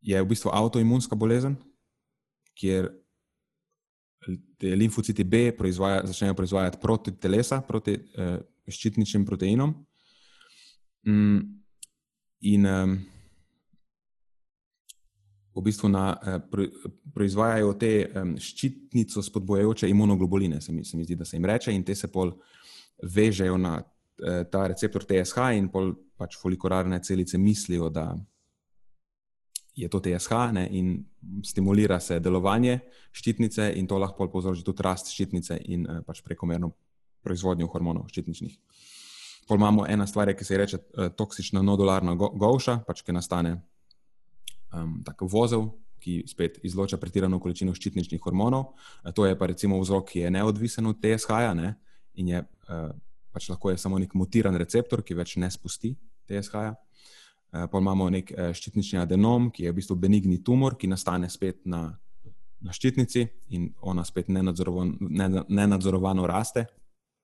je 0.00 0.22
v 0.22 0.28
bistvu 0.28 0.50
avtoimunska 0.52 1.16
bolezen, 1.16 1.56
kjer 2.56 2.88
limfociti 4.60 5.24
B 5.24 5.52
proizvaja, 5.56 6.06
začnejo 6.06 6.34
proizvajati 6.34 6.78
proti 6.82 7.12
telesa, 7.20 7.60
proti 7.62 7.94
uh, 7.94 8.38
ščitničnim 8.68 9.26
proteinom. 9.26 9.74
Um, 11.06 11.62
in 12.40 12.66
um, 12.66 12.96
v 15.56 15.64
bistvu 15.64 15.88
na, 15.88 16.06
uh, 16.12 16.38
pro, 16.50 16.66
proizvajajo 17.14 17.74
te 17.80 17.92
um, 18.06 18.36
ščitnico 18.38 19.22
spodbojajoče 19.22 19.88
imunoglobuline, 19.88 20.60
se 20.60 20.72
mi, 20.72 20.84
se 20.84 20.96
mi 20.96 21.04
zdi, 21.04 21.16
da 21.16 21.24
se 21.24 21.36
jim 21.36 21.48
reče, 21.48 21.72
in 21.72 21.84
te 21.84 21.94
se 21.94 22.12
pol 22.12 22.34
vežejo 23.02 23.56
na 23.58 23.78
uh, 23.80 24.42
ta 24.50 24.66
receptor 24.68 25.04
TSH, 25.04 25.50
in 25.56 25.70
pol 25.72 25.94
pač 26.16 26.36
folikurarne 26.40 27.00
celice 27.04 27.38
mislijo, 27.38 27.90
da 27.92 28.12
je 29.76 29.88
to 29.88 30.00
TSH 30.00 30.32
ne, 30.52 30.68
in 30.70 31.04
stimulira 31.44 32.00
se 32.00 32.18
delovanje 32.20 32.78
ščitnice, 33.12 33.72
in 33.76 33.86
to 33.86 33.98
lahko 34.00 34.28
povzroči 34.32 34.64
tudi 34.64 34.84
rast 34.84 35.12
ščitnice 35.12 35.58
in 35.68 35.84
eh, 35.84 36.00
pač 36.06 36.22
prekomerno 36.24 36.72
proizvodnjo 37.26 37.68
hormonov 37.68 38.08
ščitničnih. 38.08 38.56
Pol 39.46 39.60
imamo 39.60 39.86
ena 39.88 40.06
stvar, 40.06 40.32
ki 40.34 40.44
se 40.44 40.54
ji 40.54 40.58
reče 40.58 40.78
eh, 40.78 41.10
toksična 41.16 41.62
nodularna 41.62 42.14
govša, 42.14 42.80
pač 42.86 43.02
ki 43.06 43.14
nastane 43.14 43.56
um, 44.74 45.00
tako 45.06 45.28
vozel, 45.30 45.68
ki 46.02 46.24
spet 46.28 46.58
izloča 46.66 46.98
pretirano 47.02 47.38
količino 47.40 47.74
ščitničnih 47.74 48.20
hormonov. 48.22 48.72
E, 49.02 49.12
to 49.14 49.26
je 49.26 49.38
pa 49.38 49.46
recimo 49.50 49.78
vzrok, 49.80 50.10
ki 50.10 50.26
je 50.26 50.32
neodvisen 50.34 50.86
od 50.86 50.98
TSH-ja 51.02 51.54
ne, 51.54 51.74
in 52.20 52.28
je 52.34 52.42
uh, 52.42 52.90
pač 53.36 53.50
lahko 53.52 53.70
je 53.70 53.78
samo 53.78 53.98
nek 54.00 54.14
mutiran 54.16 54.56
receptor, 54.56 55.02
ki 55.04 55.14
več 55.14 55.36
ne 55.36 55.50
spusti 55.52 55.92
TSH-ja. 56.28 56.74
Eh, 57.52 57.66
pa 57.70 57.78
imamo 57.78 58.08
nek 58.10 58.32
eh, 58.32 58.50
ščitnični 58.56 58.98
adenom, 59.02 59.50
ki 59.54 59.66
je 59.66 59.72
v 59.72 59.76
bistvu 59.76 59.96
benigni 60.00 60.40
tumor, 60.44 60.74
ki 60.80 60.88
nastane 60.90 61.28
spet 61.30 61.60
na, 61.68 61.82
na 62.60 62.74
ščitnici 62.74 63.26
in 63.54 63.68
ona 63.80 64.04
spet 64.04 64.32
nenadzorovano, 64.32 65.44
nenadzorovano 65.48 66.26
raste 66.26 66.66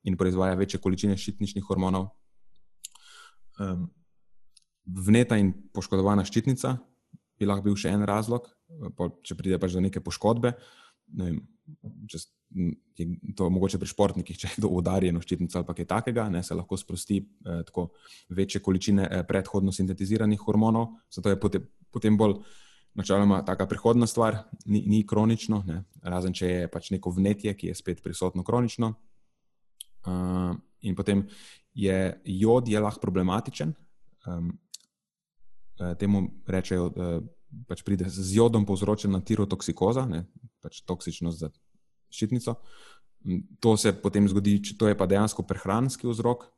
in 0.08 0.16
proizvaja 0.18 0.58
večje 0.58 0.80
količine 0.82 1.16
ščitničnih 1.16 1.64
hormonov. 1.68 2.10
Um, 3.60 3.90
vneta 4.84 5.38
in 5.38 5.52
poškodovana 5.74 6.24
ščitnica 6.26 6.76
bi 7.38 7.48
lahko 7.48 7.68
bil 7.68 7.78
še 7.78 7.92
en 7.94 8.06
razlog, 8.08 8.48
če 9.22 9.36
pride 9.38 9.58
pač 9.62 9.76
do 9.76 9.82
neke 9.84 10.02
poškodbe. 10.02 10.54
Ne 11.18 11.28
vem, 11.28 11.38
če 12.08 12.20
je 12.98 13.06
to 13.36 13.48
mogoče 13.52 13.80
pri 13.80 13.90
športnikih, 13.90 14.38
če 14.38 14.48
je 14.50 14.58
kdo 14.60 14.70
udarjen 14.78 15.18
v 15.18 15.24
ščitnico 15.24 15.60
ali 15.60 15.76
kaj 15.78 15.88
takega, 15.90 16.26
ne, 16.32 16.42
se 16.44 16.56
lahko 16.56 16.78
sprosti 16.80 17.20
eh, 17.22 17.62
tako 17.68 17.90
večje 18.32 18.62
količine 18.64 19.06
eh, 19.08 19.24
predhodno 19.28 19.74
sintetiziranih 19.74 20.40
hormonov. 20.42 20.92
Zato 21.12 21.32
je 21.32 21.40
potem, 21.40 21.66
potem 21.92 22.18
bolj 22.18 22.40
načeloma 22.98 23.40
taka 23.46 23.66
prihodna 23.68 24.06
stvar, 24.06 24.42
ni, 24.66 24.82
ni 24.86 25.00
kronično, 25.08 25.62
ne, 25.68 25.82
razen 26.04 26.36
če 26.36 26.50
je 26.50 26.68
pač 26.72 26.90
neko 26.92 27.14
vnetje, 27.16 27.54
ki 27.56 27.72
je 27.72 27.78
spet 27.78 28.02
prisotno 28.04 28.44
kronično. 28.44 28.92
Uh, 30.06 30.56
in 30.82 30.96
potem 30.98 31.26
je 31.74 32.20
jod 32.24 32.68
je 32.68 32.80
lahko 32.80 33.00
problematičen. 33.00 33.74
Um, 34.26 34.52
temu 35.98 36.22
rečejo, 36.46 36.88
da 36.94 37.20
pač 37.68 37.82
pride 37.84 38.08
z 38.08 38.36
jodom 38.36 38.64
povzročena 38.68 39.20
tirotoksikoza, 39.20 40.06
ne, 40.08 40.24
pač 40.62 40.80
toksičnost 40.88 41.42
za 41.42 41.50
ščitnico. 42.12 42.56
To 43.62 43.74
se 43.78 43.92
potem 43.94 44.26
zgodi, 44.28 44.58
to 44.78 44.88
je 44.88 44.96
pa 44.98 45.06
dejansko 45.06 45.44
prehranski 45.46 46.08
vzrok. 46.08 46.48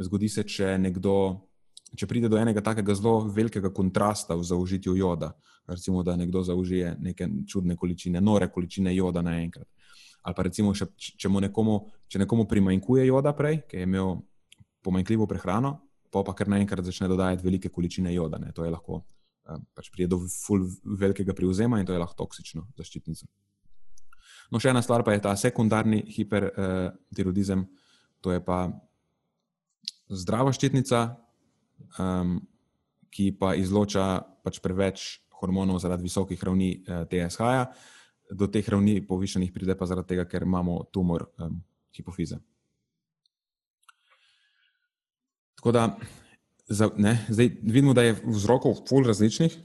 Zgodi 0.00 0.28
se, 0.32 0.42
če 0.42 0.74
nekdo, 0.80 1.46
če 1.94 2.08
pride 2.10 2.30
do 2.32 2.38
enega 2.40 2.64
takega 2.64 2.96
zelo 2.96 3.28
velikega 3.30 3.70
kontrasta 3.74 4.34
v 4.38 4.46
zaužitju 4.46 4.96
joda, 4.98 5.34
recimo, 5.70 6.02
da 6.02 6.16
nekdo 6.18 6.42
zaužije 6.42 6.96
neke 7.02 7.28
čudne 7.50 7.76
količine, 7.76 8.22
nore 8.24 8.48
količine 8.50 8.94
joda 8.94 9.22
naenkrat. 9.22 9.68
Ali 10.24 10.36
pa 10.36 10.44
recimo, 10.46 10.72
še, 10.76 10.88
če 10.96 11.28
mu 11.28 11.42
nekomu, 11.44 11.78
če 12.08 12.22
nekomu 12.22 12.46
primanjkuje 12.48 13.04
joda 13.06 13.34
prej, 13.36 13.60
ker 13.68 13.82
je 13.82 13.88
imel 13.88 14.22
pomanjkljivo 14.84 15.28
prehrano, 15.28 15.76
pa 16.12 16.22
pa 16.24 16.32
kar 16.36 16.48
naenkrat 16.52 16.86
začne 16.86 17.08
dodajati 17.10 17.44
velike 17.44 17.72
količine 17.72 18.12
joda. 18.14 18.40
Ne. 18.40 18.52
To 18.56 18.64
je 18.64 18.72
lahko, 18.72 19.02
eh, 19.48 19.60
pač 19.76 19.90
pride 19.92 20.14
do 20.14 20.20
velikega 20.84 21.36
privzema 21.36 21.80
in 21.80 21.86
to 21.86 21.92
je 21.92 22.00
lahko 22.00 22.16
toksično 22.24 22.68
za 22.76 22.86
ščitnico. 22.88 23.28
No, 24.52 24.60
še 24.60 24.72
ena 24.72 24.82
stvar 24.84 25.04
pa 25.04 25.14
je 25.14 25.22
ta 25.24 25.32
sekundarni 25.36 26.02
hipertiroidizem, 26.14 27.64
to 28.20 28.32
je 28.32 28.40
pa 28.44 28.68
zdrava 30.12 30.52
ščitnica, 30.52 31.16
um, 31.98 32.38
ki 33.14 33.30
pa 33.38 33.54
izloča 33.56 34.24
pač 34.44 34.60
preveč 34.60 35.04
hormonov 35.40 35.80
zaradi 35.82 36.06
visokih 36.06 36.40
ravni 36.40 36.70
eh, 36.80 37.04
TSH-ja, 37.10 37.68
do 38.30 38.46
teh 38.46 38.68
ravni 38.68 39.00
povišenih 39.06 39.52
pride 39.52 39.76
pa 39.78 39.86
zaradi 39.86 40.14
tega, 40.14 40.24
ker 40.28 40.42
imamo 40.42 40.84
tumor 40.92 41.26
um, 41.38 41.60
hipofize. 41.96 42.38
Tako 45.56 45.72
da 45.72 45.84
za, 46.68 46.90
ne, 46.96 47.26
zdaj 47.28 47.50
vidimo, 47.62 47.94
da 47.94 48.02
je 48.02 48.16
vzrokov 48.24 48.84
ful 48.88 49.04
različnih 49.04 49.56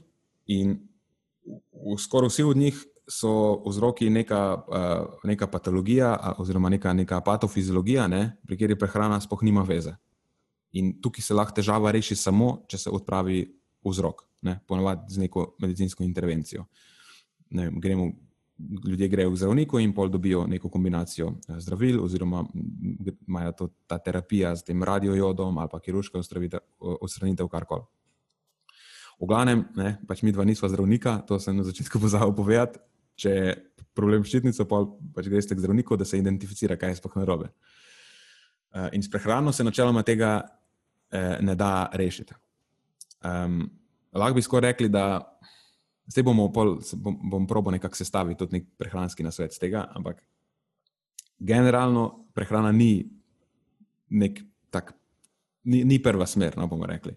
in 0.46 0.78
v 1.72 1.96
skoraj 1.98 2.28
vsi 2.28 2.44
od 2.44 2.56
njih 2.56 2.78
so 3.10 3.62
vzroki 3.66 4.10
neka, 4.10 4.40
uh, 4.54 5.24
neka 5.24 5.46
patologija 5.46 6.34
oziroma 6.38 6.68
neka, 6.68 6.92
neka 6.92 7.20
patofiziologija, 7.20 8.06
ne, 8.08 8.36
pri 8.46 8.56
kateri 8.56 8.78
prehrana 8.78 9.20
sploh 9.20 9.42
nima 9.42 9.64
veze. 9.66 9.96
In 10.72 11.00
tukaj 11.02 11.24
se 11.26 11.34
lahko 11.34 11.56
težava 11.56 11.90
reši 11.90 12.16
samo, 12.16 12.60
če 12.70 12.78
se 12.78 12.90
odpravi 12.94 13.42
vzrok, 13.84 14.22
ponovadi 14.68 15.14
z 15.14 15.24
neko 15.24 15.54
medicinsko 15.58 16.04
intervencijo. 16.04 16.64
Ne, 17.50 17.70
gremo, 17.82 18.12
ljudje 18.88 19.08
grejo 19.08 19.30
k 19.32 19.36
zdravniku 19.36 19.78
in 19.80 19.94
pol 19.94 20.08
dobijo 20.08 20.46
neko 20.46 20.68
kombinacijo 20.68 21.32
eh, 21.48 21.60
zdravil, 21.60 22.04
oziroma 22.04 22.44
imajo 23.28 23.52
to, 23.52 23.68
ta 23.86 23.98
terapija 23.98 24.56
z 24.56 24.64
tem 24.64 24.82
radiojodom 24.82 25.58
ali 25.58 25.68
pa 25.72 25.80
kirurško 25.80 26.22
odstranitev, 26.78 27.48
karkoli. 27.48 27.82
V 29.20 29.26
glavnem, 29.28 29.66
ne, 29.76 29.98
pač 30.08 30.22
mi 30.22 30.32
dva 30.32 30.44
nisva 30.48 30.68
zdravnika, 30.68 31.18
to 31.28 31.38
sem 31.38 31.56
na 31.56 31.64
začetku 31.64 32.00
pozabil 32.04 32.32
povedati. 32.36 32.80
Če 33.20 33.30
je 33.30 33.56
problem 33.94 34.24
ščitnico, 34.24 34.64
pa 34.64 34.84
pač 35.16 35.28
greste 35.28 35.54
k 35.54 35.60
zdravniku, 35.60 35.98
da 36.00 36.06
se 36.08 36.18
identificira, 36.18 36.78
kaj 36.80 36.94
je 36.94 37.00
sploh 37.02 37.18
narobe. 37.20 37.50
Uh, 38.70 38.86
in 38.96 39.02
s 39.02 39.10
prehrano 39.10 39.52
se 39.52 39.66
načeloma 39.66 40.04
tega 40.06 40.38
eh, 41.10 41.36
ne 41.42 41.54
da 41.58 41.90
rešiti. 41.92 42.34
Um, 43.20 43.66
lahko 44.14 44.38
bi 44.38 44.42
skoraj 44.42 44.72
rekli, 44.72 44.88
da 44.88 45.20
zdaj 46.10 46.26
bomo 46.26 46.48
pol, 46.52 46.78
bom, 46.98 47.18
bom 47.30 47.46
probo 47.46 47.70
nekako 47.70 47.94
sestaviti 47.94 48.38
tudi 48.38 48.58
nek 48.58 48.66
prehranski 48.78 49.22
nasvet 49.22 49.54
z 49.54 49.62
tega, 49.62 49.84
ampak 49.94 50.22
generalno 51.38 52.26
prehrana 52.34 52.72
ni 52.74 53.06
nek 54.10 54.40
tak, 54.70 54.92
ni, 55.64 55.84
ni 55.86 56.00
prva 56.02 56.26
smer, 56.26 56.58
no 56.58 56.66
bomo 56.70 56.88
rekli. 56.88 57.14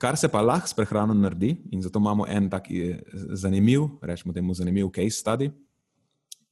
Kar 0.00 0.16
se 0.16 0.30
pa 0.32 0.40
lahko 0.40 0.70
s 0.70 0.76
prehrano 0.76 1.12
naredi, 1.14 1.50
in 1.74 1.82
zato 1.84 2.00
imamo 2.00 2.26
en 2.26 2.48
tak 2.48 2.70
eh, 2.70 3.02
zanimiv, 3.36 3.98
rečemo 4.02 4.32
temu 4.32 4.54
zanimiv 4.54 4.92
case 4.94 5.18
study, 5.18 5.50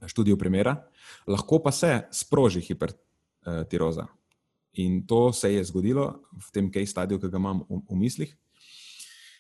študijo 0.07 0.36
primera, 0.36 0.76
lahko 1.26 1.62
pa 1.62 1.72
se 1.72 2.09
sproži 2.12 2.61
hipertiroza. 2.61 4.05
In 4.82 5.07
to 5.07 5.32
se 5.32 5.55
je 5.55 5.62
zgodilo 5.64 6.26
v 6.32 6.51
tem 6.53 6.68
case 6.72 6.92
studiu, 6.92 7.20
ki 7.22 7.30
ga 7.32 7.40
imam 7.40 7.62
v, 7.64 7.80
v 7.88 7.97
mislih, 7.97 8.34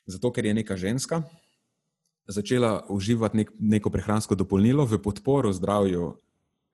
zato 0.06 0.32
ker 0.32 0.46
je 0.46 0.54
neka 0.54 0.78
ženska 0.80 1.20
začela 2.26 2.84
uživati 2.88 3.36
nek, 3.36 3.50
neko 3.58 3.90
prehransko 3.90 4.34
dopolnilo 4.34 4.86
v 4.86 4.98
podporo 5.02 5.52
zdravju 5.54 6.14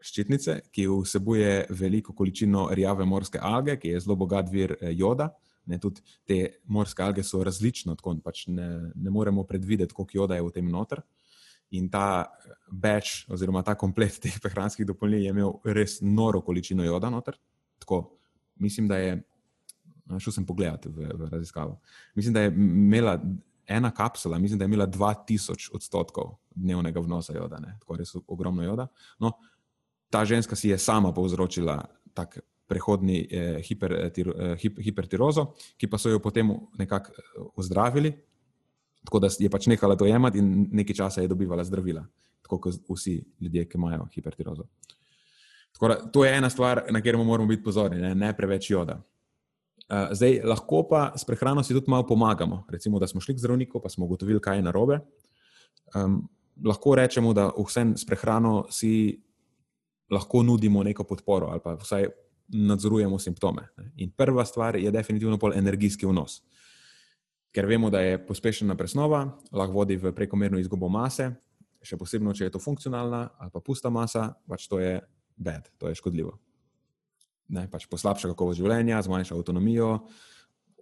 ščitnice, 0.02 0.58
ki 0.74 0.86
vsebuje 0.90 1.66
veliko 1.78 2.14
količino 2.16 2.66
rjave 2.74 3.06
morske 3.06 3.38
alge, 3.38 3.76
ki 3.78 3.94
je 3.94 4.00
zelo 4.02 4.16
bogat 4.18 4.50
vir 4.50 4.76
eh, 4.80 4.92
joda. 4.96 5.30
Ne, 5.70 5.78
tudi 5.78 6.02
te 6.26 6.38
morske 6.74 7.04
alge 7.04 7.22
so 7.22 7.38
različne, 7.46 7.94
tako 7.94 8.16
pač 8.24 8.48
ne, 8.50 8.68
ne 8.98 9.12
moremo 9.14 9.44
predvideti, 9.46 9.94
koliko 9.94 10.24
joda 10.24 10.38
je 10.38 10.42
v 10.42 10.50
tem 10.56 10.70
noter. 10.70 11.04
In 11.78 11.86
ta 11.88 12.32
več, 12.66 13.22
oziroma 13.32 13.62
ta 13.64 13.76
komplet 13.78 14.18
teh 14.20 14.34
prehranskih 14.42 14.88
dopolnil 14.88 15.22
je 15.22 15.30
imel 15.30 15.54
res 15.76 16.00
noro 16.02 16.42
količino 16.42 16.84
joda 16.84 17.12
noter. 17.14 17.38
Tako, 17.78 18.02
mislim, 18.60 18.90
da 18.90 18.98
je, 18.98 19.14
šel 20.18 20.34
sem 20.34 20.48
pogledati 20.48 20.90
v, 20.90 21.12
v 21.14 21.30
raziskavo, 21.30 21.78
mislim, 22.18 22.34
da 22.34 22.42
je 22.42 22.52
imela 22.52 23.16
ena 23.66 23.90
kapsula, 23.90 24.38
mislim, 24.38 24.58
da 24.58 24.64
je 24.64 24.70
imela 24.70 24.86
2000 24.86 25.70
odstotkov 25.74 26.36
dnevnega 26.54 27.00
vnosa 27.00 27.34
joda, 27.36 27.58
ne, 27.60 27.76
tako 27.80 27.96
res 27.96 28.14
ogromno 28.26 28.62
joda. 28.62 28.86
No, 29.20 29.32
ta 30.10 30.24
ženska 30.24 30.56
si 30.56 30.68
je 30.68 30.78
sama 30.78 31.12
povzročila 31.12 31.82
tak 32.14 32.38
prehodni 32.68 33.28
eh, 33.30 33.60
hiper, 33.62 33.92
eh, 33.92 34.12
eh 34.16 34.56
hip, 34.60 34.78
hipertirozo, 34.80 35.52
ki 35.76 35.88
pa 35.88 35.98
so 35.98 36.12
jo 36.12 36.20
potem 36.24 36.52
nekako 36.78 37.12
eh, 37.12 37.40
ozdravili, 37.56 38.12
tako 39.04 39.18
da 39.18 39.28
je 39.38 39.50
pač 39.50 39.66
nehala 39.66 39.96
to 39.96 40.06
jemati 40.06 40.38
in 40.38 40.68
nekaj 40.72 40.96
časa 40.96 41.22
je 41.22 41.28
dobivala 41.28 41.64
zdravila, 41.64 42.04
tako 42.42 42.58
kot 42.58 42.80
vsi 42.88 43.18
ljudje, 43.40 43.66
ki 43.68 43.78
imajo 43.78 44.06
hipertirozo. 44.14 44.68
Da, 45.80 45.96
to 46.12 46.24
je 46.24 46.36
ena 46.36 46.50
stvar, 46.50 46.84
na 46.90 47.00
katero 47.00 47.24
moramo 47.24 47.48
biti 47.48 47.62
pozorni, 47.62 47.98
ne, 47.98 48.14
ne 48.14 48.30
preveč 48.36 48.70
joda. 48.70 49.00
Uh, 49.92 50.08
zdaj, 50.16 50.38
lahko 50.48 50.86
pa 50.88 51.12
s 51.12 51.26
prehrano 51.28 51.60
si 51.60 51.74
tudi 51.76 51.90
malo 51.92 52.06
pomagamo. 52.08 52.62
Recimo, 52.72 52.96
da 52.98 53.06
smo 53.06 53.20
šli 53.20 53.34
k 53.36 53.42
zdravniku, 53.44 53.80
pa 53.80 53.90
smo 53.92 54.06
ugotovili, 54.08 54.40
kaj 54.40 54.56
je 54.56 54.62
narobe. 54.64 55.02
Um, 55.92 56.22
lahko 56.64 56.94
rečemo, 56.96 57.34
da 57.36 57.50
vsem 57.52 57.92
s 57.96 58.06
prehrano 58.08 58.64
si 58.70 59.20
lahko 60.10 60.42
nudimo 60.42 60.82
neko 60.82 61.04
podporo 61.04 61.46
ali 61.52 61.60
pa 61.64 61.74
vsaj 61.74 62.08
nadzorujemo 62.48 63.18
simptome. 63.18 63.68
In 63.96 64.10
prva 64.16 64.44
stvar 64.44 64.76
je 64.76 64.90
definitivno 64.90 65.38
pol 65.38 65.52
energijski 65.56 66.06
vnos. 66.06 66.42
Ker 67.52 67.66
vemo, 67.66 67.90
da 67.90 68.00
je 68.00 68.20
pospešena 68.26 68.76
presnova, 68.76 69.26
lahko 69.52 69.72
vodi 69.72 69.96
v 69.96 70.12
prekomerno 70.16 70.60
izgubo 70.60 70.88
mase, 70.88 71.34
še 71.84 71.98
posebej, 72.00 72.36
če 72.38 72.48
je 72.48 72.54
to 72.54 72.60
funkcionalna 72.62 73.26
ali 73.38 73.52
pa 73.52 73.60
pusta 73.60 73.90
masa, 73.90 74.30
pač 74.48 74.68
to 74.68 74.80
je 74.80 75.00
bed, 75.36 75.68
to 75.78 75.88
je 75.88 76.00
škodljivo. 76.00 76.38
Ne, 77.52 77.66
pač 77.68 77.84
poslabša 77.90 78.32
kakovost 78.32 78.60
življenja, 78.62 79.02
zmanjša 79.04 79.36
avtonomijo, 79.36 79.90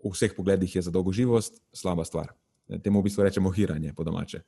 v 0.01 0.13
vseh 0.15 0.35
pogledih 0.37 0.77
je 0.77 0.83
za 0.87 0.93
dolgo 0.95 1.13
živost 1.13 1.59
slaba 1.75 2.07
stvar. 2.07 2.31
Temu 2.85 3.03
v 3.03 3.09
bistvu 3.09 3.27
rečemo 3.27 3.51
hiranje 3.51 3.91
po 3.97 4.07
domače. 4.07 4.45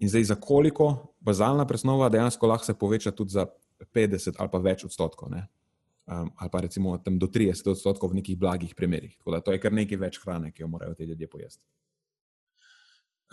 In 0.00 0.08
zdaj, 0.08 0.24
za 0.32 0.36
koliko 0.40 1.14
bazalna 1.20 1.66
presnova 1.68 2.08
dejansko 2.08 2.48
lahko 2.48 2.64
se 2.64 2.74
poveča 2.74 3.12
tudi 3.12 3.36
za 3.36 3.46
50 3.94 4.40
ali 4.40 4.50
pa 4.50 4.58
več 4.58 4.84
odstotkov, 4.88 5.28
um, 5.30 6.32
ali 6.36 6.50
pa 6.50 6.60
recimo 6.64 6.96
do 6.98 7.28
30 7.28 7.70
odstotkov 7.70 8.10
v 8.10 8.22
nekih 8.22 8.38
blagih 8.38 8.74
primerih. 8.74 9.14
Tako 9.18 9.36
da 9.36 9.40
to 9.40 9.52
je 9.52 9.60
kar 9.60 9.72
nekaj 9.72 10.00
več 10.00 10.18
hrane, 10.24 10.50
ki 10.52 10.64
jo 10.64 10.68
morajo 10.68 10.94
ti 10.94 11.04
ljudje 11.04 11.28
pojesti. 11.28 11.62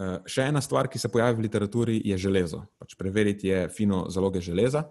Uh, 0.01 0.20
še 0.26 0.51
ena 0.51 0.62
stvar, 0.62 0.89
ki 0.91 0.99
se 0.99 1.09
pojavi 1.12 1.39
v 1.39 1.47
literaturi, 1.47 1.97
je 2.05 2.18
železo. 2.18 2.66
Pač 2.80 2.95
preveriti 2.99 3.47
je 3.47 3.66
fino 3.70 4.05
zaloge 4.09 4.41
železa. 4.41 4.86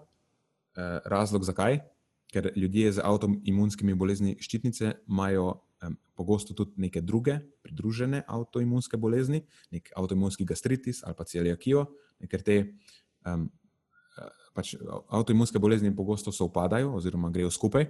Uh, 0.71 0.99
razlog 1.05 1.43
zakaj? 1.43 1.81
Ker 2.31 2.51
ljudje 2.55 2.93
z 2.95 3.03
avtoimunskimi 3.03 3.93
bolezni 3.99 4.37
ščitnice 4.39 4.93
imajo 5.09 5.47
um, 5.83 5.97
pogosto 6.15 6.55
tudi 6.55 6.79
neke 6.79 7.01
druge 7.01 7.39
pridružene 7.63 8.23
avtoimunske 8.27 8.97
bolezni, 8.97 9.43
nek 9.71 9.91
avtoimunski 9.99 10.47
gastritis 10.47 11.03
ali 11.03 11.17
pa 11.17 11.27
celiakijo, 11.27 11.85
ker 12.31 12.45
te 12.45 12.61
um, 13.27 13.49
pač 14.55 14.75
avtoimunske 15.09 15.59
bolezni 15.59 15.91
pogosto 15.95 16.31
sovpadajo 16.31 16.93
oziroma 16.99 17.31
grejo 17.31 17.51
skupaj, 17.51 17.87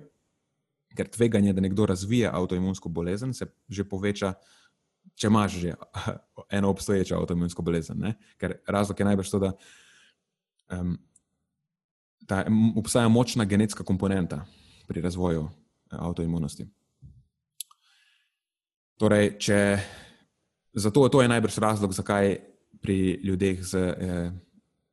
ker 0.97 1.09
tveganje, 1.09 1.53
da 1.53 1.63
nekdo 1.63 1.85
razvije 1.89 2.29
avtoimunsko 2.31 2.89
bolezen, 2.89 3.33
se 3.33 3.47
že 3.69 3.85
poveča, 3.87 4.33
če 5.15 5.27
imaš 5.27 5.59
že 5.61 5.75
eno 6.57 6.69
obstoječo 6.69 7.17
avtoimunsko 7.19 7.61
bolezen. 7.61 7.99
Ne? 7.99 8.15
Ker 8.37 8.59
razlog 8.67 8.99
je 8.99 9.05
najbrž 9.05 9.31
to, 9.31 9.39
da 9.39 9.53
um, 10.79 10.97
ta, 12.27 12.45
obstaja 12.75 13.09
močna 13.09 13.45
genetska 13.45 13.83
komponenta 13.83 14.45
pri 14.87 15.01
razvoju 15.01 15.47
eh, 15.47 15.97
avtoimunosti. 15.99 16.67
Torej, 19.01 19.33
če, 19.41 19.57
zato 20.73 21.07
to 21.09 21.21
je 21.21 21.27
najbrž 21.31 21.57
razlog, 21.57 21.93
zakaj 21.93 22.35
pri 22.81 23.19
ljudeh 23.23 23.63
z 23.65 23.77
eh, 23.77 24.31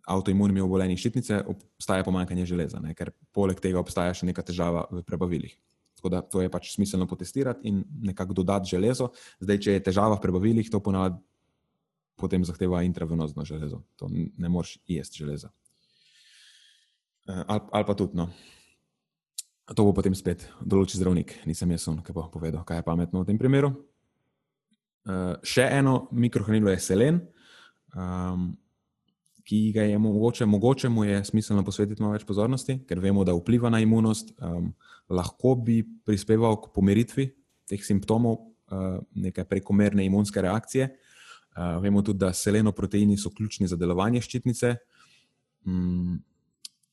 avtoimunimi 0.09 0.65
obolenji 0.65 0.97
ščitnice, 0.97 1.43
obstaja 1.49 2.05
pomankanje 2.05 2.47
železa, 2.49 2.81
ne? 2.81 2.95
ker 2.97 3.13
poleg 3.35 3.61
tega 3.61 3.81
obstaja 3.81 4.15
še 4.17 4.29
neka 4.31 4.45
težava 4.45 4.87
v 4.91 5.03
prebavilih. 5.05 5.53
Tako 5.99 6.13
da 6.15 6.23
to 6.23 6.41
je 6.41 6.51
pač 6.51 6.71
smiselno 6.77 7.09
potestirati 7.11 7.69
in 7.69 7.83
nekako 8.07 8.37
dodati 8.41 8.71
železo. 8.71 9.11
Zdaj, 9.43 9.59
če 9.65 9.75
je 9.75 9.85
težava 9.91 10.15
v 10.15 10.23
prebavilih, 10.23 10.71
to 10.71 10.81
ponavadi 10.81 11.19
potem 12.19 12.45
zahteva 12.47 12.83
intravenozno 12.87 13.45
železo. 13.47 13.83
To 13.99 14.09
ne 14.11 14.49
moreš 14.49 14.79
jesti 14.87 15.23
železa. 15.23 15.51
Eh, 17.29 17.45
ali, 17.47 17.61
ali 17.73 17.85
pa 17.85 17.95
tudi, 17.95 18.17
no. 18.17 18.31
To 19.77 19.85
bo 19.85 19.93
potem 19.93 20.15
spet 20.17 20.47
določil 20.65 20.97
zdravnik, 21.03 21.35
nisem 21.45 21.69
jaz, 21.75 21.85
ki 21.85 22.15
bo 22.17 22.25
povedal, 22.33 22.65
kaj 22.65 22.81
je 22.81 22.87
pametno 22.87 23.21
v 23.21 23.29
tem 23.29 23.41
primeru. 23.41 23.75
Uh, 25.09 25.37
še 25.45 25.65
eno 25.77 26.09
mikrohranilo 26.13 26.73
je 26.73 26.81
selen. 26.81 27.21
Um, 27.93 28.55
ki 29.49 29.73
ga 29.73 29.87
je 29.89 29.97
mogoče, 30.01 30.45
mogoče 30.45 30.91
mu 30.93 31.07
je 31.09 31.23
smiselno 31.25 31.63
posvetiti 31.65 32.03
malo 32.05 32.17
več 32.17 32.27
pozornosti, 32.29 32.83
ker 32.89 33.01
vemo, 33.01 33.25
da 33.25 33.33
vpliva 33.37 33.71
na 33.73 33.81
imunost, 33.81 34.35
um, 34.45 34.75
lahko 35.09 35.55
bi 35.65 35.79
prispeval 36.05 36.59
k 36.61 36.73
pomiritvi 36.75 37.27
teh 37.69 37.85
simptomov, 37.85 38.43
uh, 38.69 38.99
neke 39.17 39.47
prekomerne 39.49 40.05
imunske 40.05 40.45
reakcije. 40.45 40.91
Uh, 41.57 41.79
vemo 41.85 42.05
tudi, 42.05 42.21
da 42.25 42.33
selenoproteini 42.37 43.17
so 43.21 43.33
ključni 43.33 43.69
za 43.69 43.77
delovanje 43.81 44.21
ščitnice, 44.25 44.75
um, 45.65 46.19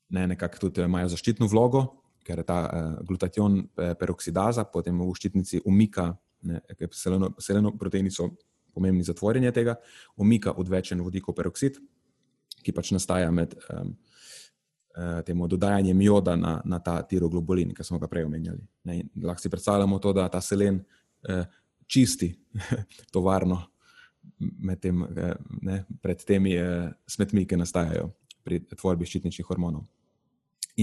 ne, 0.10 0.28
nekako 0.34 0.68
tudi 0.68 0.86
imajo 0.86 1.10
zaščitno 1.16 1.48
vlogo, 1.52 1.86
ker 2.26 2.44
ta 2.46 2.60
uh, 2.66 2.94
glutatijon 3.06 3.62
peroksidaza 4.00 4.66
potem 4.70 5.00
v 5.02 5.12
ščitnici 5.18 5.62
umika, 5.66 6.12
selenoproteini 6.94 8.12
so 8.14 8.32
pomembni 8.76 9.06
za 9.06 9.14
tvorjenje 9.18 9.52
tega, 9.56 9.78
umika 10.22 10.54
odvečen 10.60 11.02
vodikov 11.02 11.38
peroksid 11.38 11.80
ki 12.66 12.74
pač 12.74 12.92
nastaja 12.96 13.30
med 13.34 13.54
uh, 13.54 13.86
tem 15.28 15.46
dodajanjem 15.52 16.02
joda 16.08 16.36
na, 16.40 16.58
na 16.66 16.80
ta 16.82 16.98
tiroglobulin, 17.06 17.76
ki 17.76 17.86
smo 17.86 18.00
ga 18.02 18.10
prej 18.10 18.26
omenjali. 18.26 18.64
Ne, 18.90 19.04
lahko 19.22 19.44
si 19.44 19.54
predstavljamo 19.54 20.02
to, 20.02 20.16
da 20.18 20.28
ta 20.32 20.42
selen 20.42 20.82
uh, 20.82 21.46
čisti 21.86 22.32
tovarno 23.14 23.62
tem, 24.82 25.04
uh, 25.06 25.34
ne, 25.62 25.84
pred 26.02 26.26
temi 26.26 26.56
uh, 26.58 26.90
smetmi, 27.08 27.46
ki 27.46 27.62
nastajajo 27.62 28.10
pri 28.46 28.62
tvorbi 28.78 29.10
ščitničnih 29.10 29.48
hormonov. 29.50 29.84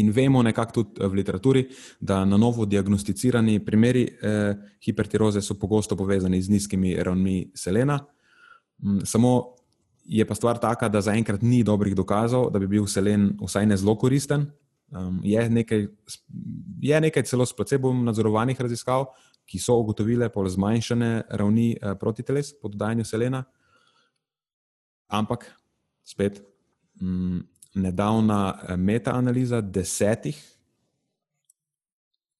In 0.00 0.08
vemo 0.10 0.40
nekako 0.42 0.72
tudi 0.72 1.04
v 1.04 1.18
literaturi, 1.20 1.62
da 2.00 2.24
na 2.24 2.38
novo 2.40 2.64
diagnosticirani 2.64 3.58
primeri 3.64 4.06
eh, 4.08 4.54
hipertiroze 4.84 5.42
so 5.44 5.58
pogosto 5.60 5.96
povezani 5.96 6.40
z 6.42 6.48
nizkimi 6.48 6.96
ravnmi 6.96 7.52
selena. 7.54 8.00
Samo 9.04 9.32
je 10.04 10.24
pa 10.26 10.34
stvar 10.34 10.58
taka, 10.58 10.88
da 10.88 11.00
zaenkrat 11.00 11.42
ni 11.42 11.62
dobrih 11.62 11.94
dokazov, 11.94 12.50
da 12.50 12.58
bi 12.58 12.66
bil 12.66 12.86
selen 12.86 13.32
vsaj 13.40 13.66
ne 13.66 13.76
zelo 13.76 13.94
koristen. 13.98 14.48
Um, 14.92 15.20
je, 15.24 15.50
nekaj, 15.50 15.86
je 16.80 17.00
nekaj 17.00 17.22
celo 17.24 17.46
s 17.46 17.56
placebom 17.56 18.04
nadzorovanih 18.04 18.60
raziskav, 18.60 19.06
ki 19.48 19.58
so 19.58 19.78
ugotovile 19.80 20.28
pol 20.32 20.48
zmanjšane 20.48 21.22
ravni 21.30 21.72
uh, 21.76 21.94
protiteles 22.00 22.52
po 22.60 22.68
dodajanju 22.68 23.04
selena. 23.04 23.44
Ampak 25.08 25.46
spet 26.04 26.42
m, 27.00 27.40
nedavna 27.74 28.58
metaanaliza 28.76 29.60
desetih 29.60 30.38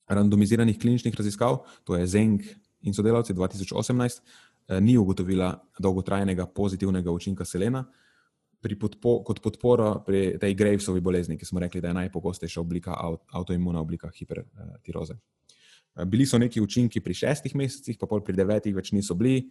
randomiziranih 0.09 0.79
kliničnih 0.79 1.15
raziskav, 1.15 1.59
to 1.85 1.97
je 1.97 2.07
Zeng 2.07 2.43
in 2.83 2.95
sodelavci 2.95 3.35
2018, 3.35 4.21
eh, 4.69 4.81
ni 4.81 4.97
ugotovila 4.99 5.63
dolgotrajnega 5.79 6.47
pozitivnega 6.47 7.11
učinka 7.11 7.45
selena 7.45 7.85
podpo, 8.81 9.23
kot 9.27 9.41
podporo 9.43 10.05
pri 10.07 10.39
tej 10.39 10.55
Gravesovi 10.55 11.01
bolezni, 11.01 11.39
ki 11.39 11.45
smo 11.45 11.61
rekli, 11.61 11.81
da 11.81 11.89
je 11.89 11.95
najpogostejša 11.95 12.61
oblika 12.61 12.95
avtoimuna 13.33 13.81
oblika 13.81 14.11
hipertiroze. 14.15 15.15
Eh, 15.97 16.05
bili 16.05 16.27
so 16.27 16.39
neki 16.39 16.61
učinki 16.61 17.01
pri 17.01 17.15
šestih 17.15 17.55
mesecih, 17.57 17.99
pa 17.99 18.07
pol 18.07 18.23
pri 18.25 18.37
devetih 18.37 18.75
več 18.75 18.93
niso 18.93 19.15
bili. 19.15 19.51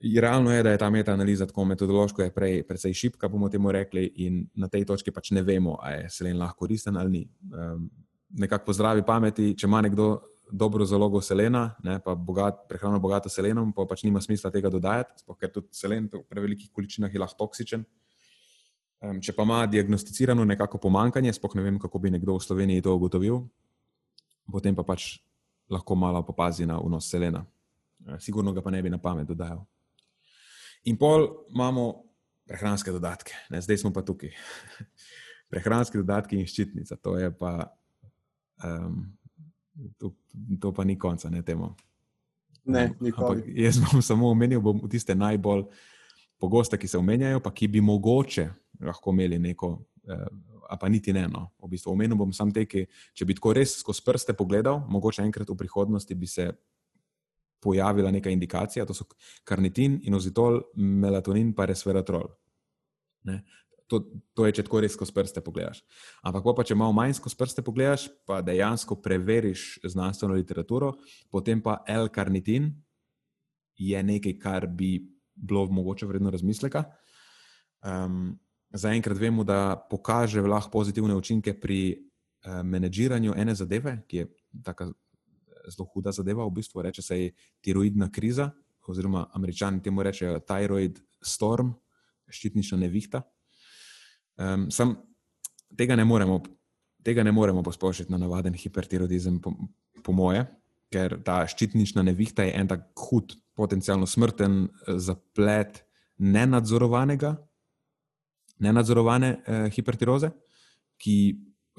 Realno 0.00 0.52
je, 0.52 0.62
da 0.62 0.70
je 0.70 0.78
ta 0.78 0.90
metaanaliza 0.90 1.46
tako 1.46 1.64
metodološko 1.64 2.28
prej, 2.34 2.62
precej 2.62 2.94
šipka, 2.94 3.28
bomo 3.28 3.48
temu 3.48 3.72
rekli, 3.72 4.04
in 4.22 4.44
na 4.54 4.68
tej 4.68 4.84
točki 4.86 5.10
pač 5.10 5.32
ne 5.34 5.42
vemo, 5.42 5.74
ali 5.82 6.04
je 6.04 6.10
selen 6.10 6.38
lahko 6.38 6.66
koristen 6.66 6.96
ali 6.96 7.10
ni. 7.10 7.22
Um, 7.50 7.88
nekako 8.30 8.64
po 8.64 8.72
zdravi 8.72 9.02
pameti, 9.06 9.54
če 9.58 9.66
ima 9.66 9.80
nekdo 9.82 10.20
dobro 10.52 10.84
zalogo 10.86 11.20
selena, 11.20 11.74
ne, 11.82 11.98
pa 12.04 12.14
bogat, 12.14 12.60
prehrano 12.68 13.00
bogato 13.00 13.28
selenom, 13.28 13.72
pa 13.74 13.88
pač 13.90 14.04
nima 14.04 14.20
smisla 14.22 14.52
tega 14.54 14.70
dodajati, 14.70 15.24
spoh, 15.24 15.36
ker 15.36 15.50
tudi 15.52 15.74
selen 15.74 16.06
v 16.12 16.22
prevelikih 16.28 16.70
količinah 16.72 17.12
je 17.12 17.20
lahko 17.20 17.36
toksičen. 17.42 17.82
Um, 19.02 19.18
če 19.22 19.34
pa 19.34 19.42
ima 19.46 19.64
diagnosticirano 19.66 20.46
nekako 20.46 20.78
pomankanje, 20.78 21.34
spoh 21.34 21.58
ne 21.58 21.64
vem, 21.66 21.78
kako 21.78 21.98
bi 21.98 22.14
nekdo 22.14 22.38
v 22.38 22.44
Sloveniji 22.46 22.86
to 22.86 22.94
ugotovil, 22.94 23.42
potem 24.46 24.78
pa 24.78 24.86
pač 24.86 25.16
lahko 25.68 25.98
malo 25.98 26.22
popazi 26.22 26.66
na 26.66 26.78
vnos 26.78 27.10
selena. 27.10 27.42
Sigurno 28.22 28.54
ga 28.54 28.62
pa 28.62 28.70
ne 28.70 28.82
bi 28.82 28.94
na 28.94 29.02
pamet 29.02 29.26
dodajal. 29.26 29.66
In 30.84 30.96
pol 30.96 31.26
imamo 31.54 31.88
prehranske 32.48 32.92
dodatke, 32.94 33.34
ne, 33.50 33.60
zdaj 33.60 33.82
smo 33.82 33.92
pa 33.92 34.02
tukaj. 34.06 34.30
Prehranski 35.52 35.98
dodatki 36.00 36.36
in 36.36 36.46
ščitnica, 36.46 36.96
to 37.00 37.16
je 37.18 37.32
pa 37.34 37.56
Um, 38.64 39.18
to, 39.98 40.14
to 40.60 40.72
pa 40.72 40.84
ni 40.84 40.98
konca, 40.98 41.30
ne 41.30 41.42
temu. 41.42 41.74
Ne, 42.64 42.90
Ampak 43.00 43.46
jaz 43.46 43.78
bom 43.80 44.02
samo 44.02 44.28
omenil 44.28 44.60
bom 44.60 44.82
tiste 44.90 45.14
najbolj 45.14 45.64
pogoste, 46.38 46.78
ki 46.78 46.88
se 46.90 46.98
omenjajo, 46.98 47.40
pa 47.40 47.52
ki 47.54 47.68
bi 47.68 47.80
mogoče 47.80 48.48
lahko 48.84 49.14
imeli 49.14 49.38
neko, 49.38 49.70
uh, 50.10 50.26
a 50.68 50.76
pa 50.76 50.90
niti 50.90 51.14
ne. 51.14 51.28
No. 51.30 51.48
V 51.62 51.70
bistvu 51.70 51.94
omenil 51.94 52.18
bom 52.18 52.34
samo 52.34 52.52
te, 52.52 52.66
ki, 52.66 52.84
če 53.14 53.28
bi 53.28 53.38
tako 53.38 53.54
res 53.56 53.78
skozi 53.80 54.04
prste 54.04 54.34
pogledal, 54.36 54.82
mogoče 54.90 55.22
enkrat 55.24 55.48
v 55.48 55.56
prihodnosti 55.62 56.18
bi 56.18 56.26
se 56.26 56.50
pojavila 57.60 58.10
neka 58.14 58.30
indikacija, 58.30 58.86
to 58.86 58.94
so 58.94 59.04
karnitin, 59.44 59.98
inozitol, 60.06 60.60
melatonin, 60.76 61.54
pa 61.54 61.66
resveratrol. 61.66 62.28
Ne 63.28 63.42
to, 63.88 64.02
to 64.36 64.46
je, 64.46 64.58
če 64.58 64.64
tako 64.66 64.82
res 64.84 64.94
skozi 64.94 65.14
prste 65.16 65.42
pogledaš. 65.44 65.80
Ampak, 66.26 66.44
pa, 66.44 66.64
če 66.66 66.76
malo 66.78 66.94
manj 66.96 67.16
skozi 67.18 67.38
prste 67.40 67.64
pogledaš, 67.64 68.06
pa 68.28 68.40
dejansko 68.44 68.98
preveriš 69.02 69.78
znanstveno 69.88 70.36
literaturo, 70.36 70.92
potem 71.32 71.62
pa 71.64 71.80
L-karnitin 71.88 72.68
je 73.78 74.02
nekaj, 74.04 74.36
kar 74.42 74.68
bi 74.68 74.98
bilo 75.38 75.66
mogoče 75.72 76.08
vredno 76.08 76.32
razmisleka. 76.34 76.84
Um, 77.86 78.36
Zaenkrat 78.68 79.16
vemo, 79.16 79.46
da 79.48 79.78
pokaže 79.88 80.42
lahko 80.44 80.68
pozitivne 80.74 81.14
učinke 81.16 81.54
pri 81.56 81.80
uh, 81.96 82.60
menedžiranju 82.68 83.32
ene 83.32 83.54
zadeve, 83.56 83.94
ki 84.04 84.18
je 84.18 84.26
tako 84.66 84.90
zelo 85.70 85.88
huda 85.92 86.12
zadeva, 86.12 86.46
v 86.46 86.56
bistvu 86.60 86.82
reče 86.82 87.02
se 87.02 87.18
tiroidna 87.64 88.10
kriza, 88.12 88.50
oziroma 88.88 89.26
američani 89.36 89.82
temu 89.84 90.02
rečejo 90.02 90.40
thyroid 90.40 91.00
storm, 91.22 91.74
ščitnična 92.32 92.78
nevihta. 92.80 93.22
Um, 94.38 94.68
sam 94.72 94.94
tega 95.76 95.96
ne 95.96 96.04
moremo, 96.08 96.40
tega 97.04 97.24
ne 97.24 97.32
moremo 97.32 97.62
posplošiti 97.62 98.12
na 98.12 98.20
navaden 98.22 98.56
hipertiroidizem, 98.56 99.40
po, 99.44 99.52
po 100.04 100.14
moje, 100.16 100.46
ker 100.92 101.18
ta 101.24 101.42
ščitnična 101.48 102.04
nevihta 102.06 102.46
je 102.46 102.54
en 102.56 102.70
tak 102.70 102.88
hud, 103.08 103.36
potencialno 103.58 104.06
smrten 104.06 104.62
eh, 104.64 104.98
zaplet 105.02 105.82
nenadzorovanega, 106.18 107.34
nenadzorovane 108.64 109.32
eh, 109.34 109.68
hipertiroze, 109.74 110.32
ki 110.98 111.18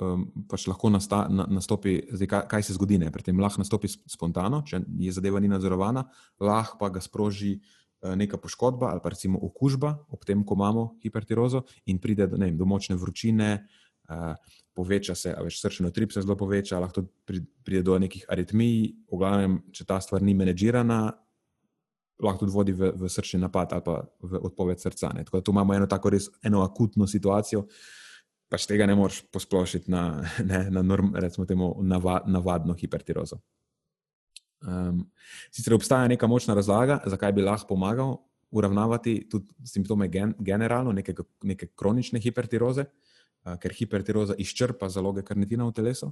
um, 0.06 0.28
pač 0.50 0.68
lahko 0.70 0.92
nasta, 0.94 1.26
na, 1.32 1.46
nastopi, 1.50 1.98
zdaj, 2.12 2.30
kaj, 2.30 2.46
kaj 2.52 2.66
se 2.68 2.78
zgodi, 2.78 3.00
ne, 3.02 3.12
pri 3.12 3.26
tem 3.26 3.40
lahko 3.40 3.64
nastopi 3.64 3.90
spontano, 3.90 4.64
če 4.68 4.82
je 5.00 5.14
zadeva 5.16 5.42
ni 5.44 5.52
nadzorovana, 5.52 6.06
lahko 6.44 6.80
pa 6.82 6.94
ga 6.96 7.04
sproži. 7.04 7.60
Eh, 8.00 8.16
neka 8.16 8.38
poškodba 8.40 8.94
ali 8.94 9.02
pa 9.04 9.12
recimo 9.12 9.40
okužba, 9.44 9.90
ob 10.08 10.24
tem, 10.24 10.40
ko 10.48 10.56
imamo 10.56 10.84
hipertirozo 11.04 11.66
in 11.92 11.98
pride 12.00 12.30
do, 12.32 12.38
vem, 12.40 12.56
do 12.56 12.64
močne 12.64 12.96
vročine, 12.96 13.50
uh, 14.08 14.38
poveča 14.72 15.16
se, 15.20 15.34
več 15.36 15.58
srčno 15.60 15.92
trip 15.92 16.14
se 16.16 16.24
zelo 16.24 16.38
poveča, 16.40 16.80
lahko 16.80 17.04
pride 17.28 17.82
do 17.84 17.98
nekih 18.00 18.24
aritmij, 18.32 18.78
v 19.12 19.20
glavnem, 19.20 19.60
če 19.76 19.84
ta 19.90 20.00
stvar 20.00 20.24
ni 20.24 20.32
menedžirana, 20.32 21.02
lahko 22.24 22.46
tudi 22.46 22.56
vodi 22.56 22.76
v, 22.76 22.94
v 22.96 23.12
srčni 23.12 23.42
napad 23.44 23.76
ali 23.76 23.84
pa 23.84 24.00
v 24.24 24.42
odpoved 24.48 24.80
srca. 24.80 25.12
Ne. 25.16 25.28
Tako 25.28 25.42
da 25.42 25.44
tu 25.44 25.56
imamo 25.56 25.76
eno 25.76 25.92
tako 25.92 26.16
res 26.16 26.30
eno 26.44 26.64
akutno 26.64 27.08
situacijo. 27.08 27.66
Pač 28.50 28.66
tega 28.66 28.88
ne 28.90 28.96
moreš 28.98 29.22
posplošiti 29.30 29.92
na, 29.94 30.24
ne, 30.50 30.66
na 30.74 30.82
norm, 30.82 31.14
recimo, 31.16 31.46
temu, 31.46 31.74
nava, 31.86 32.20
navadno 32.26 32.74
hipertirozo. 32.78 33.40
Um, 34.60 35.06
sicer 35.56 35.74
obstaja 35.78 36.08
neka 36.12 36.28
močna 36.28 36.56
razlaga, 36.58 37.00
zakaj 37.08 37.32
bi 37.38 37.46
lahko 37.46 37.70
pomagal 37.70 38.18
uravnavati 38.52 39.30
tudi 39.32 39.54
simptome 39.64 40.10
gen, 40.12 40.34
generalno, 40.40 40.92
neke, 40.92 41.14
neke 41.48 41.70
kronične 41.80 42.20
hipertiroze, 42.20 42.84
uh, 42.90 43.56
ker 43.62 43.76
hipertiroza 43.78 44.36
izčrpa 44.42 44.90
zaloge 44.90 45.24
karnitina 45.24 45.70
v 45.70 45.78
telesu 45.78 46.12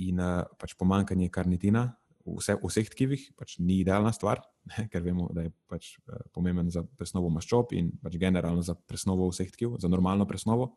in 0.00 0.22
uh, 0.22 0.40
pač 0.58 0.72
pomankanje 0.78 1.28
karnitina 1.34 1.88
vse, 2.24 2.56
vseh 2.62 2.88
tkivih 2.90 3.26
pač 3.36 3.58
ni 3.58 3.82
idealna 3.82 4.14
stvar, 4.14 4.40
ne, 4.70 4.86
ker 4.92 5.04
vemo, 5.04 5.28
da 5.34 5.44
je 5.44 5.52
pač, 5.70 5.94
uh, 6.06 6.24
pomemben 6.32 6.70
za 6.72 6.86
presnovo 6.96 7.28
maščob 7.34 7.74
in 7.76 7.92
pač 8.02 8.16
generalno 8.22 8.64
za 8.64 8.78
presnovo 8.78 9.28
vseh 9.34 9.50
tkiv, 9.52 9.76
za 9.82 9.90
normalno 9.90 10.26
presnovo. 10.30 10.76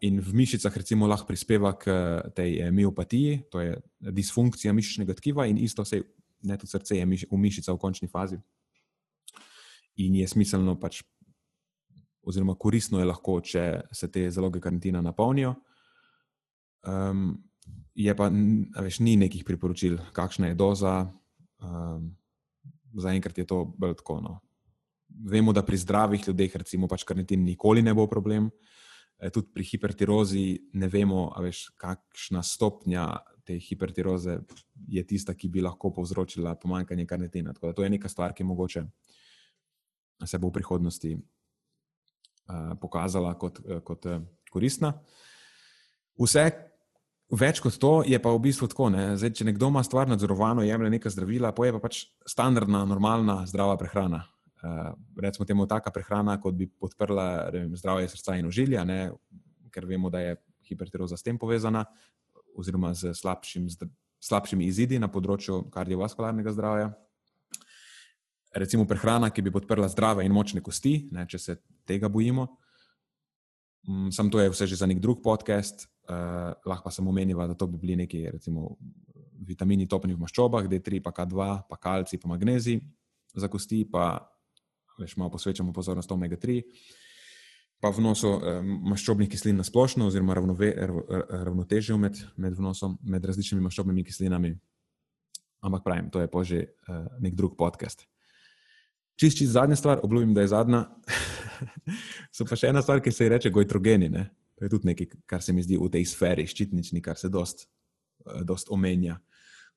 In 0.00 0.20
v 0.20 0.30
mišicah, 0.32 0.70
recimo, 0.70 1.08
lahko 1.10 1.26
prispeva 1.26 1.74
k 1.74 1.90
tej 2.36 2.50
eh, 2.62 2.70
miopatiji, 2.70 3.50
to 3.50 3.60
je 3.60 3.74
disfunkcija 3.98 4.72
mišičnega 4.72 5.16
tkiva, 5.18 5.46
in 5.50 5.58
isto 5.58 5.84
se 5.84 6.02
ne 6.46 6.56
tudi 6.56 6.70
srce 6.70 6.96
je 6.96 7.06
v 7.06 7.38
mišicah 7.40 7.74
v 7.74 7.80
končni 7.80 8.08
fazi. 8.08 8.38
In 10.04 10.14
je 10.20 10.28
smiselno, 10.28 10.76
pač, 10.78 11.02
oziroma 12.22 12.54
koristno 12.54 13.00
je 13.00 13.08
lahko, 13.08 13.40
če 13.40 13.88
se 13.90 14.10
te 14.12 14.28
zaloge 14.30 14.60
karantina 14.60 15.02
napolnijo. 15.02 15.54
Um, 16.86 17.34
je 17.96 18.12
pa, 18.14 18.28
veš, 18.78 19.00
ni 19.00 19.16
nekih 19.18 19.42
priporočil, 19.42 19.98
kakšna 20.14 20.52
je 20.52 20.58
doza. 20.58 21.08
Um, 21.58 22.14
Zaenkrat 22.96 23.38
je 23.38 23.48
to 23.48 23.64
bolj 23.76 23.96
tako. 23.98 24.20
No. 24.22 24.38
Vemo, 25.08 25.52
da 25.52 25.64
pri 25.66 25.80
zdravih 25.80 26.22
ljudeh, 26.28 26.54
recimo, 26.56 26.86
pač 26.88 27.04
karnitin 27.08 27.42
nikoli 27.44 27.82
ne 27.82 27.94
bo 27.96 28.06
problem. 28.06 28.46
Uh, 28.46 28.76
tudi 29.32 29.48
pri 29.54 29.64
hipertirozi 29.64 30.46
ne 30.76 30.88
vemo, 30.92 31.30
veš, 31.40 31.70
kakšna 31.80 32.42
stopnja 32.44 33.06
te 33.46 33.58
hipertiroze 33.62 34.40
je 34.88 35.02
tista, 35.06 35.34
ki 35.34 35.48
bi 35.48 35.62
lahko 35.62 35.92
povzročila 35.94 36.56
pomankanje 36.60 37.06
karnitina. 37.06 37.54
Tako 37.54 37.70
da 37.70 37.72
to 37.72 37.84
je 37.84 37.90
neka 37.90 38.08
stvar, 38.08 38.34
ki 38.34 38.44
mogoče 38.44 38.84
se 40.26 40.38
bo 40.38 40.48
v 40.48 40.56
prihodnosti 40.58 41.14
uh, 41.14 42.74
pokazala 42.80 43.34
kot, 43.38 43.60
uh, 43.64 43.80
kot 43.84 44.06
uh, 44.10 44.22
koristna. 44.50 44.92
Vse 46.18 46.46
več 47.30 47.60
kot 47.60 47.78
to 47.82 47.92
je 48.06 48.18
pa 48.22 48.32
v 48.32 48.42
bistvu 48.42 48.68
tako. 48.70 48.90
Zdaj, 48.94 49.34
če 49.34 49.48
nekdo 49.50 49.70
ima 49.70 49.82
stvar 49.86 50.08
nadzorovano, 50.10 50.64
jemlje 50.66 50.96
neka 50.96 51.10
zdravila, 51.12 51.54
poje 51.54 51.74
pa 51.74 51.82
pač 51.82 52.06
standardna, 52.26 52.84
normalna, 52.88 53.44
zdrava 53.46 53.76
prehrana. 53.78 54.24
Eh, 54.66 54.92
recimo, 55.16 55.44
temu 55.44 55.66
taka 55.66 55.90
prehrana, 55.94 56.40
kot 56.42 56.54
bi 56.56 56.66
podprla 56.66 57.50
vem, 57.54 57.70
zdravje 57.76 58.08
srca 58.10 58.34
in 58.40 58.48
ožilja, 58.48 58.82
ne? 58.88 59.12
ker 59.70 59.84
vemo, 59.86 60.10
da 60.10 60.22
je 60.22 60.36
hipertiroza 60.66 61.18
s 61.18 61.22
tem 61.22 61.38
povezana, 61.38 61.84
oziroma 62.56 62.94
z 62.96 63.12
slabšim, 63.14 63.68
slabšimi 64.24 64.64
izidi 64.66 64.98
na 64.98 65.10
področju 65.12 65.66
kardiovaskularnega 65.70 66.54
zdravja. 66.56 66.88
Recimo 68.56 68.86
prehrana, 68.88 69.28
ki 69.30 69.44
bi 69.44 69.52
podprla 69.52 69.90
zdrave 69.92 70.24
in 70.24 70.32
močne 70.32 70.64
kosti, 70.64 71.10
ne, 71.12 71.26
če 71.28 71.38
se 71.38 71.58
tega 71.86 72.08
bojimo. 72.08 72.48
Mm, 73.86 74.08
Sam 74.16 74.32
to 74.32 74.40
je 74.40 74.50
vse 74.50 74.66
že 74.66 74.80
za 74.80 74.88
nek 74.88 75.02
drug 75.04 75.20
podcast, 75.22 75.84
uh, 76.08 76.56
lahko 76.64 76.88
pa 76.88 76.94
samo 76.94 77.12
meniva, 77.12 77.44
da 77.46 77.54
to 77.54 77.68
bi 77.68 77.76
bili 77.78 78.00
neki, 78.00 78.24
recimo, 78.32 78.78
vitamini 79.46 79.84
topni 79.86 80.16
v 80.16 80.24
maščobah, 80.24 80.64
D3, 80.72 81.04
pa 81.04 81.12
K2, 81.12 81.50
pa 81.68 81.76
kalci, 81.76 82.16
pa 82.18 82.32
magnezij 82.32 82.80
za 83.36 83.52
kosti, 83.52 83.84
pa 83.84 84.24
veš, 84.98 85.16
malo 85.16 85.30
posvečamo 85.30 85.72
pozornost 85.72 86.12
omega-3, 86.12 86.62
pa 87.80 87.90
vnosu 87.92 88.30
eh, 88.36 88.62
maščobnih 88.62 89.28
kislin 89.30 89.60
na 89.60 89.64
splošno, 89.66 90.08
oziroma 90.08 90.36
ravnove, 90.36 90.72
ravnotežje 91.30 91.96
med, 92.00 92.18
med 92.36 92.56
vnosom, 92.56 92.96
med 93.02 93.24
različnimi 93.24 93.62
maščobnimi 93.64 94.04
kislinami. 94.04 94.56
ampak 95.60 95.82
pravim, 95.84 96.10
to 96.10 96.20
je 96.20 96.28
pa 96.30 96.44
že 96.44 96.58
uh, 96.88 97.06
nek 97.20 97.34
drug 97.34 97.56
podcast. 97.58 98.06
Čist, 99.16 99.38
čist 99.38 99.52
zadnja 99.52 99.76
stvar, 99.76 100.00
obljubim, 100.02 100.34
da 100.34 100.44
je 100.44 100.52
zadnja. 100.52 100.84
so 102.36 102.44
pa 102.44 102.56
še 102.56 102.68
ena 102.70 102.82
stvar, 102.84 103.00
ki 103.00 103.12
se 103.12 103.24
ji 103.24 103.32
reče 103.32 103.50
gojtrogeni. 103.50 104.08
Ne? 104.12 104.28
To 104.60 104.64
je 104.64 104.70
tudi 104.70 104.92
nekaj, 104.92 105.08
kar 105.26 105.42
se 105.42 105.52
mi 105.56 105.64
zdi 105.64 105.78
v 105.80 105.88
tej 105.90 106.04
sferi 106.06 106.46
ščitnični, 106.46 107.02
kar 107.02 107.18
se 107.18 107.32
dost, 107.32 107.66
uh, 108.26 108.44
dost 108.46 108.70
omenja. 108.70 109.18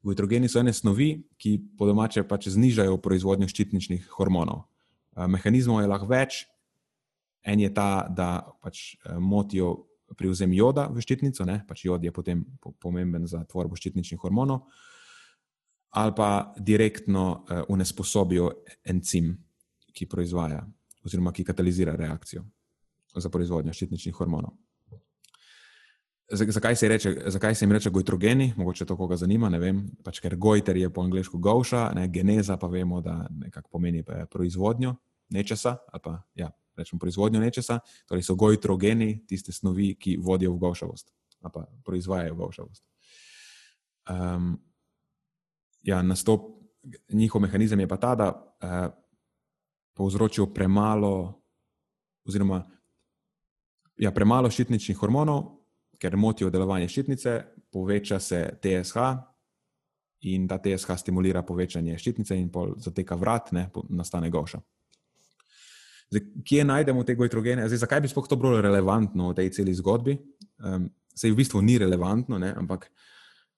Gojtrogeni 0.06 0.48
so 0.52 0.62
ene 0.62 0.76
snovi, 0.76 1.24
ki 1.40 1.58
po 1.80 1.88
domače 1.90 2.24
pač 2.28 2.52
znižajo 2.54 3.00
proizvodnjo 3.04 3.50
ščitničnih 3.52 4.12
hormonov. 4.16 4.68
Uh, 5.16 5.28
mehanizmov 5.28 5.82
je 5.84 5.90
lahko 5.90 6.10
več. 6.10 6.44
En 7.48 7.60
je 7.60 7.70
ta, 7.74 8.08
da 8.10 8.44
pač 8.62 8.96
uh, 9.00 9.18
motijo 9.20 9.90
privzem 10.18 10.54
joda 10.58 10.88
v 10.90 11.02
ščitnico, 11.06 11.46
ne? 11.46 11.62
pač 11.70 11.86
jod 11.86 12.04
je 12.04 12.12
potem 12.14 12.42
pomemben 12.82 13.28
za 13.30 13.44
tvorbo 13.46 13.78
ščitničnih 13.78 14.18
hormonov, 14.22 14.64
ali 16.02 16.14
pa 16.18 16.30
direktno 16.58 17.46
unesposobijo 17.70 18.48
encim, 18.90 19.36
ki 19.94 20.08
proizvaja 20.10 20.64
oziroma 21.06 21.34
ki 21.34 21.46
katalizira 21.46 21.94
reakcijo 21.98 22.42
za 23.14 23.30
proizvodnjo 23.30 23.74
ščitničnih 23.74 24.18
hormonov. 24.18 24.58
Zakaj 26.32 26.76
se, 26.76 26.88
reče, 26.88 27.16
zakaj 27.26 27.56
se 27.56 27.66
jim 27.66 27.72
reče 27.72 27.90
gojtrogeni, 27.90 28.54
mogoče 28.58 28.86
to 28.86 28.98
koga 28.98 29.16
zanima, 29.18 29.50
ne 29.50 29.60
vem, 29.60 29.80
pač 30.06 30.20
ker 30.22 30.36
gojter 30.38 30.78
je 30.78 30.90
po 30.94 31.02
angliško 31.02 31.38
gauša, 31.38 31.88
ne, 31.96 32.08
geneza 32.08 32.58
pa 32.58 32.68
vemo, 32.68 33.02
da 33.02 33.26
nekako 33.30 33.70
pomeni 33.70 34.04
proizvodnjo 34.30 34.96
nečesa 35.30 35.78
ali 35.92 36.02
pa 36.04 36.22
ja, 36.36 36.52
rečemo, 36.78 37.00
proizvodnjo 37.00 37.42
nečesa, 37.42 37.80
torej 38.06 38.24
so 38.24 38.36
gojtrogeni, 38.36 39.26
tiste 39.28 39.52
snovi, 39.52 39.96
ki 39.96 40.18
vodijo 40.22 40.54
v 40.54 40.58
gošavost 40.58 41.12
ali 41.42 41.52
pa 41.54 41.66
proizvajajo 41.84 42.36
gošavost. 42.36 42.84
Um, 44.10 44.60
ja, 45.84 46.02
nastop, 46.02 46.50
njihov 47.10 47.42
mehanizem 47.42 47.80
je 47.80 47.88
pa 47.88 47.98
ta, 47.98 48.16
da 48.16 48.28
uh, 48.34 48.94
povzročijo 49.94 50.46
premalo, 50.54 51.42
oziroma 52.28 52.64
ja, 53.98 54.12
premalo 54.12 54.52
ščitničnih 54.52 54.98
hormonov, 54.98 55.59
ker 56.00 56.16
motijo 56.18 56.50
delovanje 56.50 56.88
ščitnice, 56.90 57.36
poveča 57.72 58.20
se 58.20 58.46
TSH. 58.62 59.10
In 60.30 60.48
ta 60.52 60.58
TSH 60.60 60.98
stimulira 61.00 61.46
povečanje 61.48 61.96
ščitnice, 62.00 62.36
in 62.36 62.50
zateka 62.84 63.16
vrat, 63.16 63.54
ne, 63.56 63.70
nastane 63.96 64.28
goša. 64.30 64.60
Zdaj, 66.10 66.24
kje 66.44 66.66
najdemo 66.66 67.04
te 67.08 67.16
gojtrogene? 67.16 67.68
Zdaj, 67.70 67.84
zakaj 67.86 68.02
bi 68.04 68.10
sploh 68.12 68.28
to 68.28 68.36
bilo 68.40 68.60
relevantno 68.62 69.30
v 69.30 69.38
tej 69.38 69.52
celi 69.60 69.76
zgodbi? 69.78 70.18
Um, 70.66 70.90
Sej 71.20 71.34
v 71.36 71.42
bistvu 71.42 71.60
ni 71.60 71.76
relevantno, 71.76 72.38
ne? 72.40 72.54
ampak 72.56 72.86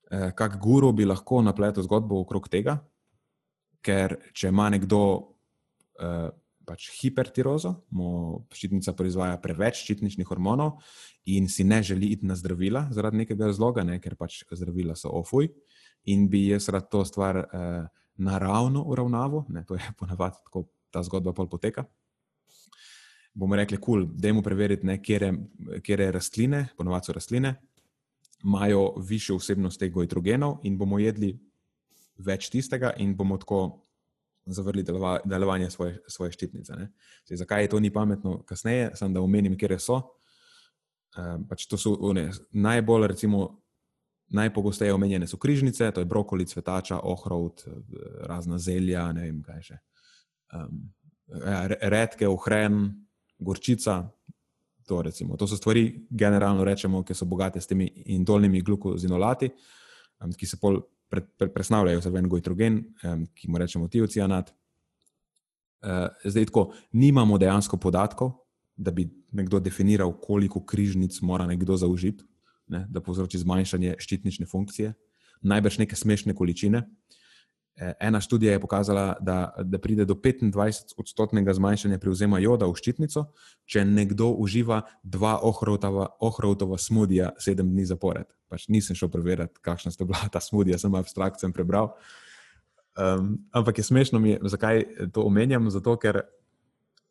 eh, 0.09 0.31
kak 0.33 0.57
guru 0.57 0.89
bi 0.97 1.05
lahko 1.05 1.43
napletel 1.45 1.85
zgodbo 1.85 2.17
okrog 2.23 2.47
tega, 2.49 2.73
ker 3.85 4.15
če 4.33 4.49
ima 4.49 4.65
nekdo 4.73 5.01
eh, 6.01 6.31
pač 6.71 6.87
hipertirozo, 6.95 7.75
mu 7.91 8.09
ščitnica 8.55 8.95
proizvaja 8.97 9.37
preveč 9.43 9.83
ščitničnih 9.83 10.27
hormonov 10.31 10.79
in 11.29 11.49
si 11.51 11.67
ne 11.67 11.81
želi 11.83 12.13
iti 12.15 12.27
na 12.27 12.37
zdravila 12.39 12.87
zaradi 12.95 13.25
nekega 13.25 13.51
razloga, 13.51 13.83
ne? 13.87 13.99
ker 13.99 14.15
pač 14.15 14.41
zdravila 14.49 14.95
so 14.95 15.11
ofuj 15.19 15.51
in 16.09 16.29
bi 16.31 16.47
jaz 16.47 16.71
rad 16.73 16.89
to 16.89 17.03
stvar 17.05 17.43
eh, 17.43 17.81
naravno 18.21 18.85
uravnaval, 18.87 19.45
to 19.67 19.75
je 19.75 19.95
ponavadi 19.99 20.39
tako 20.47 20.69
ta 20.91 21.03
zgodba 21.03 21.35
pol 21.35 21.51
poteka 21.51 21.85
bomo 23.33 23.55
rekli, 23.55 23.77
kul, 23.77 24.05
cool, 24.05 24.15
da 24.15 24.27
jemo 24.27 24.41
preveriti, 24.43 24.87
kje 25.83 26.11
rastline, 26.11 26.65
ponovadi 26.77 27.07
so 27.07 27.13
rastline, 27.15 27.53
imajo 28.43 28.93
više 29.07 29.33
vsebnost 29.33 29.79
teh 29.79 29.91
gojtrogenov 29.91 30.59
in 30.63 30.77
bomo 30.77 30.99
jedli 30.99 31.35
več 32.17 32.49
tistega 32.49 32.93
in 32.97 33.15
bomo 33.15 33.37
tako 33.37 33.61
zavrli 34.45 34.83
delova, 34.83 35.19
delovanje 35.25 35.69
svoje, 35.69 35.99
svoje 36.07 36.31
ščitnice. 36.31 36.73
Zdaj, 37.25 37.37
zakaj 37.43 37.63
je 37.63 37.69
to 37.69 37.79
ni 37.79 37.91
pametno 37.93 38.41
kasneje, 38.47 38.91
samo 38.95 39.13
da 39.13 39.21
omenim, 39.21 39.57
kje 39.57 39.79
so. 39.79 40.01
Um, 41.17 41.43
pač 41.47 41.67
to 41.67 41.77
so 41.77 41.93
one, 41.99 42.29
najbolj, 42.51 43.07
recimo, 43.11 43.61
najpogosteje 44.31 44.93
omenjene 44.93 45.27
so 45.27 45.37
križnice, 45.37 45.91
to 45.91 46.01
je 46.01 46.07
brokoli, 46.07 46.45
cvetača, 46.47 47.01
ohrovt, 47.03 47.65
razna 48.27 48.57
zelja, 48.57 49.09
ne 49.11 49.27
vem 49.27 49.41
kaj 49.43 49.61
še. 49.67 49.77
Um, 50.55 50.85
redke, 51.81 52.27
ohren, 52.27 52.85
gorčica. 53.39 54.01
To, 54.87 55.01
recimo, 55.01 55.37
to 55.37 55.47
so 55.47 55.55
stvari, 55.55 56.07
generalno 56.09 56.63
rečemo, 56.67 57.03
ki 57.03 57.15
so 57.15 57.27
bogate 57.29 57.61
s 57.61 57.69
temi 57.69 57.85
indolnimi 58.11 58.63
glukozinolati, 58.65 59.51
ki 60.37 60.47
se 60.47 60.57
pol 60.59 60.81
pre, 61.11 61.21
pre, 61.37 61.51
presnavljajo 61.51 62.01
v 62.07 62.17
en 62.17 62.29
gojtrogen, 62.31 62.81
ki 63.35 63.51
mu 63.51 63.59
rečemo 63.59 63.89
tiocianat. 63.91 64.53
Eh, 65.81 66.07
zdaj, 66.23 66.45
tako, 66.45 66.71
nimamo 66.93 67.37
dejansko 67.37 67.77
podatkov, 67.77 68.31
da 68.77 68.91
bi 68.91 69.09
nekdo 69.31 69.59
definiral, 69.59 70.13
koliko 70.21 70.61
križnic 70.65 71.21
mora 71.21 71.47
nekdo 71.47 71.77
zaužiti, 71.77 72.23
ne, 72.67 72.85
da 72.89 73.01
povzroči 73.01 73.41
zmanjšanje 73.41 73.95
ščitnične 73.99 74.45
funkcije, 74.45 74.93
najbrž 75.41 75.79
neke 75.81 75.97
smešne 75.97 76.35
količine. 76.37 76.83
Eh, 77.81 77.93
ena 77.99 78.21
študija 78.21 78.51
je 78.51 78.59
pokazala, 78.59 79.15
da, 79.19 79.53
da 79.63 79.79
pride 79.79 80.05
do 80.05 80.13
25-odstotnega 80.13 81.53
zmanjšanja 81.53 81.97
prevzema 81.97 82.39
joda 82.39 82.67
v 82.69 82.75
ščitnico, 82.77 83.23
če 83.65 83.81
nekdo 83.89 84.27
uživa 84.37 84.83
dva 85.01 85.39
ohrovtova 85.41 86.77
smudija 86.77 87.31
sedem 87.41 87.71
dni 87.73 87.87
zapored. 87.89 88.27
Pač 88.53 88.67
nisem 88.69 88.93
šel 88.95 89.09
preveriti, 89.09 89.57
kakšna 89.65 89.89
sta 89.95 90.05
bila 90.05 90.29
ta 90.29 90.37
smudija, 90.39 90.77
sem 90.77 90.93
abstrakcijo 90.93 91.49
prebral. 91.57 91.95
Um, 92.99 93.31
ampak 93.49 93.81
je 93.81 93.87
smešno, 93.87 94.19
mi, 94.21 94.35
zakaj 94.45 94.83
to 95.15 95.23
omenjam? 95.25 95.71
Zato, 95.73 95.95
ker 95.97 96.19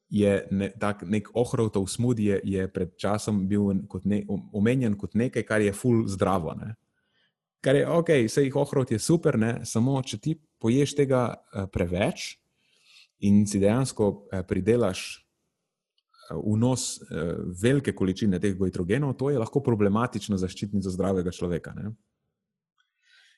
je 0.07 0.37
ne, 0.55 0.69
tak, 0.79 1.03
nek 1.03 1.33
ohrovtov 1.35 1.89
smudij 1.91 2.69
pred 2.71 2.95
časom 2.95 3.43
bil 3.51 3.73
kot 3.91 4.07
ne, 4.07 4.23
omenjen 4.53 4.95
kot 4.95 5.19
nekaj, 5.19 5.43
kar 5.49 5.67
je 5.67 5.75
full 5.75 6.07
zdravo. 6.07 6.55
Ne? 6.55 6.77
Kar 7.59 7.75
je 7.75 7.89
ok, 7.91 8.15
vse 8.29 8.47
jih 8.47 8.57
ohrot 8.57 8.95
je 8.95 9.01
super, 9.03 9.39
ne? 9.39 9.65
samo 9.67 9.99
če 10.07 10.21
ti 10.23 10.37
poješ 10.61 10.95
tega 10.99 11.23
uh, 11.35 11.67
preveč 11.73 12.37
in 13.27 13.43
si 13.49 13.61
dejansko 13.61 14.11
uh, 14.11 14.43
pridelaš 14.49 15.07
uh, 15.17 16.39
vnos 16.39 17.01
velike 17.63 17.93
količine 17.97 18.39
teh 18.41 18.55
gojtrogenov, 18.57 19.17
to 19.19 19.33
je 19.33 19.41
lahko 19.41 19.63
problematično 19.67 20.39
za 20.39 20.49
ščitnico 20.49 20.93
zdravega 20.93 21.33
človeka. 21.35 21.75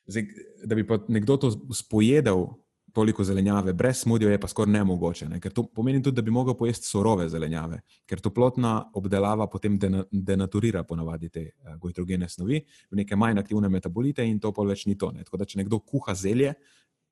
Zdaj, 0.07 0.27
da 0.67 0.77
bi 0.77 0.85
pa 0.87 0.99
nekdo 1.09 1.39
to 1.41 1.51
spojedel, 1.73 2.51
toliko 2.93 3.25
zelenjave, 3.25 3.73
brez 3.73 3.97
smodijo 3.97 4.31
je 4.31 4.41
pa 4.41 4.49
skoraj 4.49 4.73
nemogoče. 4.73 5.29
Ne? 5.29 5.41
Ker 5.41 5.53
to 5.53 5.65
pomeni 5.75 6.03
tudi, 6.03 6.17
da 6.17 6.23
bi 6.23 6.31
lahko 6.31 6.55
pojesti 6.55 6.87
surove 6.87 7.29
zelenjave, 7.29 7.81
ker 8.07 8.21
toplotna 8.21 8.91
obdelava 8.95 9.47
potem 9.51 9.79
denaturira 10.11 10.83
ponavadi 10.85 11.29
te 11.29 11.47
gojtrogene 11.81 12.29
snovi 12.29 12.61
v 12.91 13.01
neke 13.01 13.17
manj 13.17 13.41
aktivne 13.41 13.69
metabolite 13.69 14.27
in 14.29 14.41
to 14.41 14.53
pol 14.53 14.69
več 14.69 14.87
ni 14.87 14.99
to. 14.99 15.13
Ne? 15.13 15.25
Tako 15.25 15.41
da, 15.41 15.49
če 15.49 15.63
nekdo 15.63 15.81
kuha 15.81 16.15
zelje, 16.15 16.55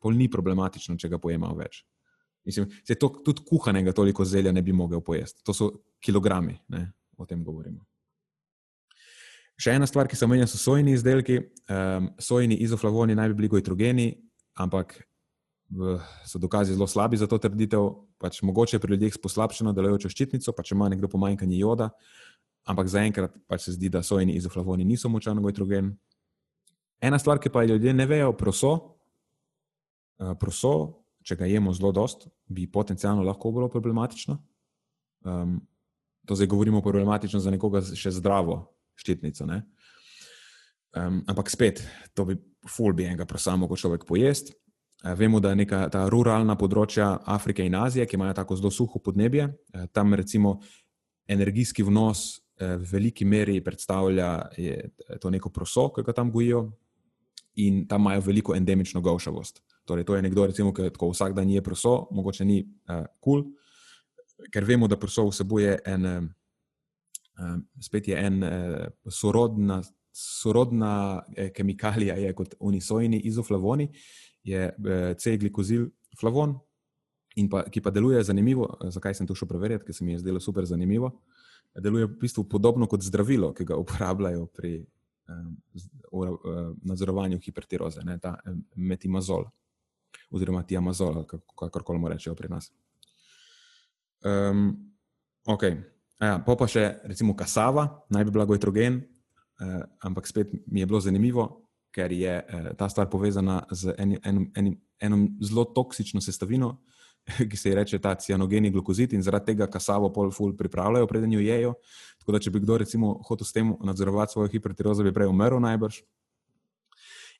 pol 0.01 0.17
ni 0.17 0.31
problematično, 0.33 0.97
če 0.99 1.11
ga 1.13 1.21
pojema 1.23 1.53
več. 1.57 1.83
Mislim, 2.49 2.71
se 2.87 2.97
to 2.97 3.11
tudi 3.25 3.45
kuhanega 3.47 3.93
toliko 3.93 4.25
zelja 4.25 4.53
ne 4.53 4.63
bi 4.65 4.73
mogel 4.73 5.03
pojesti. 5.05 5.45
To 5.45 5.55
so 5.55 5.71
kilogrami, 6.01 6.57
ne? 6.73 6.87
o 7.21 7.27
tem 7.29 7.43
govorimo. 7.45 7.85
Še 9.61 9.75
ena 9.77 9.85
stvar, 9.85 10.09
ki 10.09 10.17
se 10.17 10.25
omenja, 10.25 10.47
so 10.49 10.57
sojni 10.57 10.95
izdelki. 10.97 11.37
Um, 11.69 12.09
sojni 12.17 12.57
izoflavoni 12.65 13.17
naj 13.17 13.29
bi 13.33 13.43
bili 13.43 13.51
gojtrogeni, 13.53 14.07
ampak 14.57 14.97
so 16.27 16.39
dokazi 16.39 16.73
zelo 16.73 16.87
slabi 16.87 17.17
za 17.21 17.27
to 17.27 17.39
trditev. 17.39 17.91
Pač 18.21 18.43
mogoče 18.43 18.81
pri 18.81 18.97
ljudeh 18.97 19.15
s 19.15 19.21
poslabšeno 19.21 19.73
delujočo 19.73 20.11
ščitnico, 20.13 20.53
pa 20.53 20.65
če 20.65 20.75
ima 20.75 20.91
nekdo 20.93 21.09
pomanjkanje 21.09 21.57
joda, 21.57 21.91
ampak 22.69 22.89
zaenkrat 22.93 23.37
pač 23.49 23.69
se 23.69 23.77
zdi, 23.77 23.89
da 23.89 24.03
sojeni 24.05 24.35
izoflavoni 24.37 24.85
niso 24.85 25.09
močan 25.09 25.41
gojtrogen. 25.41 25.95
Ena 27.01 27.21
stvar, 27.21 27.41
ki 27.41 27.53
pa 27.53 27.65
ljudje 27.65 27.95
ne 27.97 28.05
vejo, 28.09 28.35
proso, 28.37 29.00
proso, 30.41 30.73
če 31.25 31.37
ga 31.37 31.49
jemo 31.49 31.73
zelo 31.77 31.93
dost, 31.93 32.27
bi 32.49 32.67
potencialno 32.71 33.23
lahko 33.25 33.53
bilo 33.53 33.69
problematično. 33.73 34.39
Um, 35.25 35.61
to 36.27 36.37
zdaj 36.37 36.49
govorimo 36.53 36.83
problematično 36.83 37.41
za 37.41 37.51
nekoga 37.51 37.83
še 37.83 38.13
zdravo 38.15 38.63
ščitnico. 39.01 39.47
Um, 39.49 41.23
ampak 41.29 41.51
spet, 41.53 41.83
to 42.15 42.27
bi 42.29 42.37
ful 42.69 42.93
bi 42.93 43.07
enega 43.09 43.27
prosa 43.29 43.57
mogel 43.57 43.81
človek 43.81 44.05
pojesti. 44.09 44.55
Eh, 45.05 45.15
vemo, 45.15 45.41
da 45.41 45.55
je 45.55 45.57
neka 45.63 45.87
ta 45.93 46.05
ruralna 46.13 46.57
področja 46.61 47.15
Afrike 47.25 47.65
in 47.65 47.75
Azije, 47.75 48.05
ki 48.07 48.19
imajo 48.19 48.37
tako 48.37 48.57
zelo 48.61 48.71
suho 48.71 49.01
podnebje, 49.01 49.49
eh, 49.49 49.87
tam 49.93 50.15
recimo 50.15 50.61
energijski 51.29 51.83
vnos 51.83 52.41
eh, 52.61 52.77
v 52.77 52.85
veliki 52.85 53.25
meri 53.25 53.61
predstavlja 53.65 54.51
to 55.21 55.31
neko 55.31 55.49
proso, 55.49 55.89
ki 55.89 56.05
ga 56.05 56.13
tam 56.13 56.31
gojijo, 56.31 56.67
in 57.57 57.87
tam 57.89 58.03
imajo 58.03 58.21
veliko 58.21 58.55
endemično 58.55 59.01
gaušavost. 59.01 59.63
Torej, 59.91 60.07
to 60.07 60.15
je 60.15 60.23
nekdo, 60.23 60.47
recimo, 60.47 60.71
ki 60.71 60.93
tako 60.95 61.09
vsak 61.11 61.35
dan 61.35 61.51
je 61.51 61.63
proso, 61.67 62.05
mogoče 62.15 62.45
ni 62.47 62.61
kul, 62.63 62.95
uh, 62.95 63.07
cool, 63.25 63.43
ker 64.55 64.65
vemo, 64.65 64.87
da 64.87 64.99
proso 65.01 65.25
vsebuje 65.27 65.81
en, 65.91 66.07
uh, 66.07 67.57
spet 67.83 68.13
je 68.13 68.21
en 68.21 68.39
uh, 68.47 68.85
sorodna, 69.11 69.81
sorodna 70.15 70.93
eh, 71.37 71.51
kemikalija, 71.55 72.15
je 72.23 72.33
kot 72.39 72.55
unisojni 72.61 73.19
izoflavoni. 73.31 73.89
je 74.43 74.71
C-glikozil 75.21 75.85
flavon, 76.21 76.55
pa, 77.51 77.63
ki 77.69 77.83
pa 77.85 77.91
deluje 77.91 78.23
zanimivo. 78.25 78.71
Zakaj 78.89 79.15
sem 79.19 79.27
to 79.27 79.35
šel 79.35 79.49
preverjati, 79.49 79.85
ker 79.85 79.95
se 79.95 80.05
mi 80.05 80.15
je 80.15 80.23
zdelo 80.23 80.41
super 80.41 80.65
zanimivo. 80.67 81.11
Deluje 81.77 82.07
v 82.07 82.17
bistvu 82.23 82.47
podobno 82.49 82.89
kot 82.89 83.03
zdravilo, 83.05 83.53
ki 83.55 83.67
ga 83.69 83.77
uporabljajo 83.77 84.47
pri 84.47 84.79
um, 85.29 86.39
nadzorovanju 86.83 87.39
hipertiroze, 87.45 88.03
ne, 88.05 88.19
ta 88.19 88.39
metimazol 88.77 89.51
oziroma 90.31 90.63
tiamazol, 90.63 91.25
kakorkoli 91.27 91.99
moramo 91.99 92.15
reči 92.15 92.31
pri 92.37 92.49
nas. 92.49 92.71
Um, 94.25 94.93
ok, 95.47 95.65
ja, 96.21 96.39
pa 96.45 96.57
pa 96.57 96.69
še 96.69 97.01
recimo 97.09 97.35
kasava, 97.37 97.87
naj 98.13 98.29
bi 98.29 98.35
bila 98.37 98.45
goitrogen, 98.45 99.01
uh, 99.01 99.81
ampak 100.05 100.29
spet 100.29 100.53
mi 100.67 100.83
je 100.83 100.87
bilo 100.87 101.01
zanimivo, 101.01 101.49
ker 101.91 102.13
je 102.13 102.37
uh, 102.39 102.71
ta 102.79 102.89
stvar 102.89 103.09
povezana 103.11 103.65
z 103.73 103.95
en, 103.99 104.19
en, 104.25 104.45
en, 104.55 104.75
eno 105.01 105.25
zelo 105.41 105.65
toksično 105.65 106.21
sestavino, 106.21 106.77
ki 107.51 107.57
se 107.57 107.73
ji 107.73 107.75
reče 107.75 107.99
ta 107.99 108.15
cianogeni 108.15 108.71
glukozid 108.71 109.13
in 109.13 109.23
zaradi 109.23 109.53
tega 109.53 109.67
kasavo 109.71 110.13
pol 110.13 110.31
ful 110.31 110.55
pripravljajo, 110.57 111.09
preden 111.09 111.33
jo 111.33 111.41
jejo. 111.41 111.75
Tako 112.21 112.33
da, 112.33 112.41
če 112.45 112.53
bi 112.53 112.61
kdo 112.61 112.79
recimo 112.85 113.15
hotel 113.29 113.49
s 113.49 113.57
tem 113.57 113.75
nadzorovati 113.85 114.33
svojo 114.33 114.53
hipertirozo, 114.53 115.05
bi 115.05 115.13
prej 115.17 115.33
umrl 115.33 115.61
najbrž. 115.65 116.03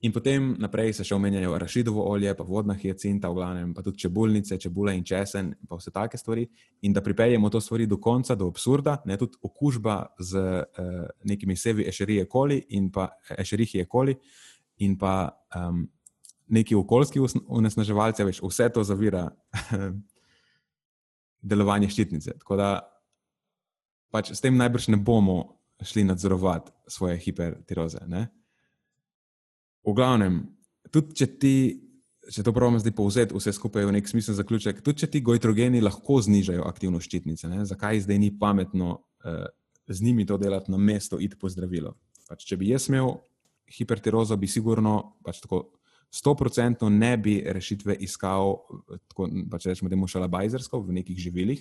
In 0.01 0.13
potem 0.13 0.55
naprej 0.57 0.95
se 0.97 1.05
še 1.05 1.13
omenjajo 1.13 1.59
rašidovo 1.61 2.07
olje, 2.09 2.33
pa 2.37 2.45
vodna 2.49 2.73
hiacinta, 2.73 3.29
v 3.29 3.37
glavnem, 3.37 3.75
pa 3.77 3.83
tudi 3.85 4.01
čebulnice, 4.01 4.57
čebule 4.57 4.95
in 4.97 5.03
česen, 5.05 5.51
pa 5.69 5.77
vse 5.77 5.93
take 5.93 6.17
stvari. 6.17 6.47
In 6.89 6.97
da 6.97 7.03
pripeljemo 7.05 7.51
to 7.53 7.61
stvari 7.61 7.85
do 7.87 7.99
konca, 8.01 8.35
do 8.35 8.49
absurda, 8.49 8.97
ne 9.05 9.19
tudi 9.21 9.37
okužba 9.45 9.99
z 10.17 10.41
uh, 10.41 11.05
nekimi 11.29 11.57
sevi 11.57 11.85
ešerije 11.93 12.25
koli 12.33 12.63
in 12.79 12.89
pa 12.91 13.11
ešerihije 13.37 13.85
koli 13.93 14.17
in 14.81 14.97
pa 14.97 15.37
um, 15.53 15.85
neki 16.49 16.75
okoljski 16.81 17.21
onesnaževalci, 17.47 18.25
več 18.25 18.41
vse 18.41 18.71
to 18.73 18.85
zavira 18.89 19.29
delovanje 21.53 21.93
ščitnice. 21.93 22.39
Tako 22.41 22.57
da 22.57 22.73
pač 24.11 24.33
s 24.33 24.41
tem 24.41 24.57
najbrž 24.57 24.89
ne 24.95 24.97
bomo 24.97 25.61
šli 25.85 26.09
nadzorovati 26.09 26.73
svoje 26.89 27.21
hipertiroze. 27.21 28.01
Ne? 28.09 28.31
V 29.87 29.95
glavnem, 29.97 30.43
tudi 30.93 31.17
če 31.17 31.27
ti, 31.41 31.55
če 32.31 32.45
to 32.45 32.53
pravimo 32.57 32.81
zdaj 32.83 32.95
povzeti, 32.97 33.37
vse 33.37 33.55
skupaj 33.57 33.89
v 33.89 33.95
nek 33.97 34.11
smisel 34.11 34.37
zaključek, 34.37 34.83
tudi 34.85 35.05
če 35.05 35.11
ti 35.15 35.23
goitrogeni 35.25 35.81
lahko 35.81 36.21
znižajo 36.21 36.67
aktivnost 36.69 37.09
ščitnice, 37.09 37.49
ne? 37.49 37.65
zakaj 37.69 38.05
zdaj 38.05 38.21
ni 38.21 38.31
pametno 38.37 38.93
uh, 39.01 39.49
z 39.89 40.05
njimi 40.05 40.27
to 40.27 40.39
delati 40.39 40.71
na 40.71 40.79
mesto, 40.79 41.19
iti 41.21 41.39
po 41.41 41.49
zdravilo. 41.51 41.97
Pač, 42.29 42.45
če 42.47 42.61
bi 42.61 42.71
jaz 42.71 42.91
imel 42.91 43.17
hipertirozo, 43.71 44.37
bi 44.39 44.51
sigurno 44.51 45.17
pač 45.27 45.43
tako. 45.45 45.69
Sto 46.11 46.33
procentno 46.35 46.89
ne 46.91 47.13
bi 47.23 47.37
rešitve 47.39 47.95
iskal, 48.03 48.57
tako 49.07 49.29
pač 49.47 49.69
rečemo, 49.71 49.87
da 49.87 49.95
je 49.95 50.01
mošala 50.01 50.27
bajzersko 50.27 50.81
v 50.83 50.97
nekih 50.97 51.15
živilih, 51.23 51.61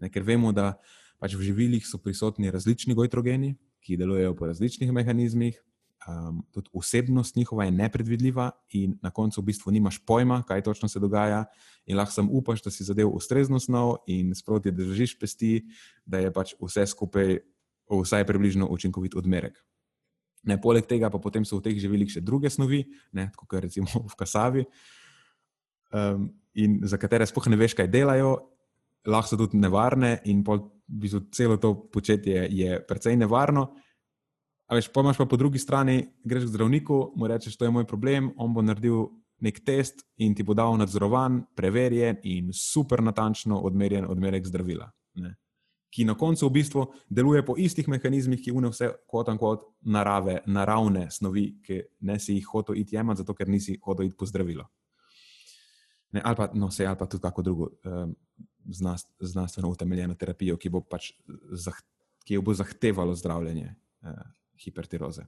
ne, 0.00 0.08
ker 0.08 0.24
vemo, 0.24 0.54
da 0.56 0.70
pač 1.20 1.34
v 1.36 1.44
živilih 1.50 1.84
so 1.84 2.00
prisotni 2.00 2.48
različni 2.48 2.96
goitrogeni, 2.96 3.52
ki 3.84 3.98
delujejo 4.00 4.32
po 4.38 4.48
različnih 4.48 4.88
mehanizmih, 4.88 5.58
um, 6.08 6.42
tudi 6.52 6.70
osebnost 6.72 7.36
njihova 7.36 7.64
je 7.64 7.70
nepredvidljiva, 7.70 8.50
in 8.70 8.98
na 9.02 9.10
koncu 9.10 9.40
v 9.40 9.44
bistvu 9.44 9.72
nimaš 9.72 9.98
pojma, 10.06 10.42
kaj 10.42 10.62
točno 10.62 10.88
se 10.88 11.00
dogaja, 11.00 11.44
in 11.86 11.96
lahko 11.96 12.12
samo 12.12 12.32
upaš, 12.32 12.62
da 12.62 12.70
si 12.70 12.84
zadev 12.84 13.08
ustrezno 13.08 13.60
snov 13.60 13.96
in 14.06 14.34
sproti 14.34 14.72
držiš 14.72 15.18
pesti, 15.18 15.66
da 16.06 16.18
je 16.18 16.32
pač 16.32 16.54
vse 16.60 16.86
skupaj 16.86 17.38
vsaj 17.88 18.26
približno 18.26 18.68
učinkovit 18.70 19.14
odmerek. 19.14 19.58
Ne, 20.44 20.60
poleg 20.60 20.86
tega 20.86 21.08
pa 21.10 21.18
potem 21.18 21.44
so 21.44 21.56
v 21.56 21.64
teh 21.68 21.78
živilih 21.80 22.10
še 22.10 22.20
druge 22.20 22.50
snovi, 22.52 22.84
kot 23.36 23.60
recimo 23.64 23.88
v 23.88 24.16
kasavi, 24.18 24.64
um, 25.92 26.28
in 26.54 26.80
za 26.84 27.00
katere 27.00 27.26
sploh 27.26 27.48
ne 27.48 27.58
veš, 27.60 27.76
kaj 27.78 27.88
delajo, 27.88 28.36
lahko 29.08 29.32
so 29.32 29.40
tudi 29.40 29.60
nevarne, 29.60 30.18
in 30.28 30.44
pol, 30.44 30.68
v 30.84 31.00
bistvu, 31.04 31.20
celo 31.32 31.56
to 31.56 31.74
početje 31.88 32.44
je 32.52 32.76
precej 32.84 33.16
nevarno. 33.16 33.72
Veš, 34.72 34.88
pa 34.92 35.00
imaš 35.00 35.18
pa 35.20 35.26
po 35.26 35.36
drugi 35.36 35.58
strani, 35.58 36.08
greš 36.24 36.46
k 36.48 36.54
zdravniku, 36.54 37.12
mu 37.16 37.28
rečeš, 37.28 37.56
to 37.56 37.64
je 37.64 37.70
moj 37.70 37.84
problem, 37.84 38.32
on 38.36 38.54
bo 38.54 38.62
naredil 38.62 39.10
nek 39.44 39.60
test 39.64 40.06
in 40.16 40.34
ti 40.34 40.42
bo 40.42 40.54
dal 40.54 40.76
nadzorovan, 40.80 41.42
preverjen 41.56 42.20
in 42.22 42.52
super 42.52 43.02
natančno 43.02 43.58
odmerjen 43.60 44.06
odmerek 44.08 44.46
zdravila. 44.46 44.88
Ne? 45.20 45.34
Ki 45.92 46.06
na 46.08 46.14
koncu 46.18 46.48
v 46.48 46.54
bistvu 46.54 46.84
deluje 47.10 47.44
po 47.46 47.54
istih 47.60 47.88
mehanizmih, 47.88 48.40
ki 48.40 48.54
une 48.56 48.70
vse 48.72 48.88
kot 49.06 49.28
in 49.30 49.38
kot 49.38 49.66
narave, 49.82 50.40
naravne 50.46 51.06
snovi, 51.10 51.44
ki 51.62 51.82
ne 52.08 52.16
si 52.18 52.38
jih 52.38 52.48
hotel 52.50 52.80
iti 52.80 52.96
jemati, 52.96 53.20
zato 53.22 53.34
ker 53.36 53.52
nisi 53.52 53.76
hotel 53.84 54.08
iti 54.08 54.16
po 54.18 54.26
zdravilo. 54.26 54.64
Ne, 56.14 56.22
ali 56.24 56.36
pa, 56.38 56.48
no, 56.54 56.70
se, 56.70 56.86
ali 56.86 56.98
pa 56.98 57.06
tudi 57.10 57.22
kako 57.22 57.42
drugo 57.42 57.68
um, 57.84 58.14
znanstveno 59.20 59.70
utemeljeno 59.70 60.14
terapijo, 60.14 60.56
ki 60.56 60.70
bo 60.70 60.80
pač 60.80 61.12
zah, 61.52 61.78
ki 62.24 62.38
bo 62.38 62.54
zahtevalo 62.54 63.14
zdravljenje. 63.18 63.74
Uh, 64.02 64.24
hipertiroze. 64.58 65.24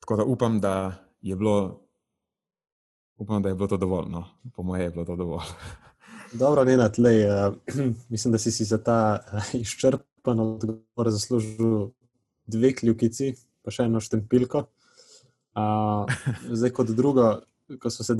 Tako 0.00 0.16
da 0.16 0.24
upam, 0.24 0.60
da 0.60 0.94
je 1.20 1.36
bilo, 1.36 1.80
upam, 3.16 3.42
da 3.42 3.48
je 3.48 3.54
bilo 3.54 3.68
to 3.68 3.76
dovolj. 3.76 4.08
No, 4.08 4.24
po 4.54 4.62
mojem, 4.62 4.84
je 4.84 4.90
bilo 4.90 5.04
to 5.04 5.16
dovolj. 5.16 5.46
Dobro, 6.32 6.64
ne 6.64 6.76
na 6.76 6.88
tleh. 6.88 7.26
Uh, 7.26 7.56
mislim, 8.08 8.32
da 8.32 8.38
si, 8.38 8.52
si 8.52 8.64
za 8.64 8.78
ta 8.82 9.18
uh, 9.32 9.54
izčrpen 9.60 10.40
odgovor 10.40 11.10
zaslužil 11.10 11.90
dve 12.46 12.74
kljukici, 12.74 13.34
pa 13.62 13.70
še 13.74 13.88
eno 13.90 14.00
štempilko. 14.00 14.66
Uh, 15.56 16.06
zdaj, 16.58 16.70
kot 16.76 16.90
drugo, 16.94 17.40
ko 17.82 17.90
smo 17.90 18.04
se 18.04 18.14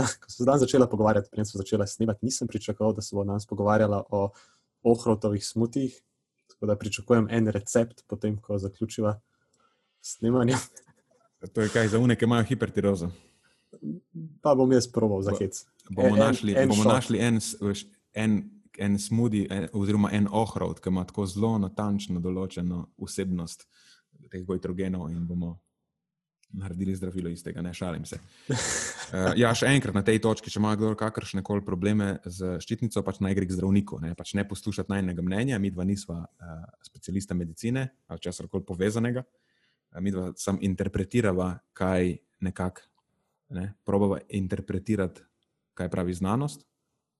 dan 0.44 0.58
začeli 0.58 0.86
pogovarjati, 0.90 1.30
prej 1.30 1.50
smo 1.50 1.62
začeli 1.62 1.86
snemati, 1.86 2.26
nisem 2.26 2.48
pričakoval, 2.48 2.94
da 2.96 3.02
se 3.02 3.16
bo 3.16 3.24
danes 3.24 3.46
pogovarjala 3.46 4.02
o 4.10 4.30
ohrotovih 4.86 5.46
smutih, 5.46 5.94
Tako 6.56 6.66
da 6.66 6.76
pričakujem 6.76 7.26
en 7.30 7.48
recept, 7.52 8.02
potem 8.08 8.40
ko 8.40 8.58
zaključiva 8.58 9.20
snemanje. 10.00 10.56
To 11.52 11.60
je 11.60 11.68
kaj 11.68 11.88
za 11.88 11.98
unike, 11.98 12.18
ki 12.18 12.24
imajo 12.24 12.44
hipertirozo. 12.44 13.10
Pa 14.42 14.54
bom 14.54 14.72
jaz 14.72 14.88
proval 14.92 15.22
za 15.22 15.32
hec. 15.40 15.66
Bomo 15.90 16.08
en, 16.08 16.18
našli 16.18 16.54
en, 16.56 16.68
bomo 16.68 16.84
našli 16.84 17.18
en, 17.18 17.40
en, 18.14 18.50
en 18.78 18.98
smudi, 18.98 19.46
en, 19.50 19.68
oziroma 19.72 20.10
en 20.12 20.28
ohrov, 20.32 20.78
ki 20.80 20.88
ima 20.88 21.04
tako 21.04 21.26
zelo 21.26 21.58
natančno 21.58 22.20
določeno 22.24 22.86
vsebnost 22.96 23.66
teh 24.32 24.44
gojtrogenov 24.46 25.10
in 25.12 25.26
bomo 25.28 25.58
naredili 26.56 26.96
zdravilo 26.96 27.28
iz 27.28 27.44
tega, 27.44 27.62
ne 27.62 27.74
šalim 27.74 28.04
se. 28.08 28.18
Uh, 29.06 29.32
ja, 29.38 29.52
še 29.54 29.68
enkrat 29.70 29.94
na 29.94 30.02
tej 30.02 30.18
točki, 30.22 30.50
če 30.50 30.58
ima 30.58 30.72
kdo 30.74 30.94
kakršne 30.98 31.42
koli 31.46 31.62
probleme 31.62 32.16
z 32.26 32.56
ščitnico, 32.62 33.02
pač 33.06 33.20
naj 33.22 33.36
gre 33.38 33.46
k 33.46 33.54
zdravniku, 33.54 34.00
ne, 34.02 34.14
pač 34.18 34.34
ne 34.34 34.42
poslušati 34.48 34.90
najnega 34.90 35.22
mnenja. 35.22 35.60
Mi 35.62 35.70
dva 35.70 35.86
nisva 35.86 36.24
uh, 36.24 36.64
specialista 36.86 37.36
medicine 37.38 37.86
ali 38.10 38.22
česar 38.22 38.50
koli 38.50 38.66
povezanega. 38.66 39.22
Uh, 39.22 40.00
mi 40.02 40.10
dva 40.14 40.32
sam 40.40 40.58
interpretirava, 40.58 41.52
kaj 41.76 42.16
nekako, 42.46 42.86
ne, 43.54 43.70
probava 43.86 44.18
interpretirati, 44.26 45.22
kaj 45.76 45.92
pravi 45.92 46.16
znanost, 46.16 46.66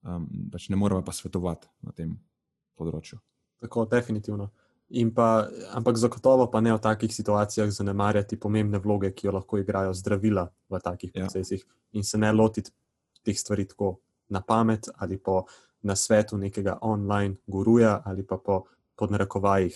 um, 0.03 0.27
pač 0.51 0.67
ne 0.73 0.79
moramo 0.79 1.05
pa 1.07 1.15
svetovati 1.15 1.71
na 1.87 1.95
tem 1.95 2.17
področju. 2.77 3.21
Tako, 3.63 3.87
definitivno. 3.89 4.51
Pa, 4.87 5.47
ampak 5.75 5.97
zagotovo 5.99 6.47
pa 6.47 6.61
ne 6.63 6.71
v 6.71 6.79
takih 6.79 7.11
situacijah 7.11 7.67
zanemarjati 7.67 8.39
pomembne 8.39 8.79
vloge, 8.79 9.11
ki 9.11 9.27
jo 9.27 9.33
lahko 9.35 9.59
igrajo 9.59 9.91
zdravila 9.93 10.47
v 10.69 10.79
takih 10.79 11.11
ja. 11.11 11.25
procesih 11.25 11.65
in 11.91 12.03
se 12.07 12.17
ne 12.17 12.31
lotiti 12.31 12.71
teh 13.23 13.35
stvari 13.35 13.67
tako 13.67 13.97
na 14.29 14.39
pamet 14.41 14.87
ali 14.95 15.17
pa 15.19 15.43
na 15.83 15.95
svetu 15.95 16.37
nekega 16.37 16.77
online 16.81 17.35
guruja 17.47 18.01
ali 18.05 18.23
pa 18.23 18.37
po 18.37 18.63
podnarekovajih 18.95 19.75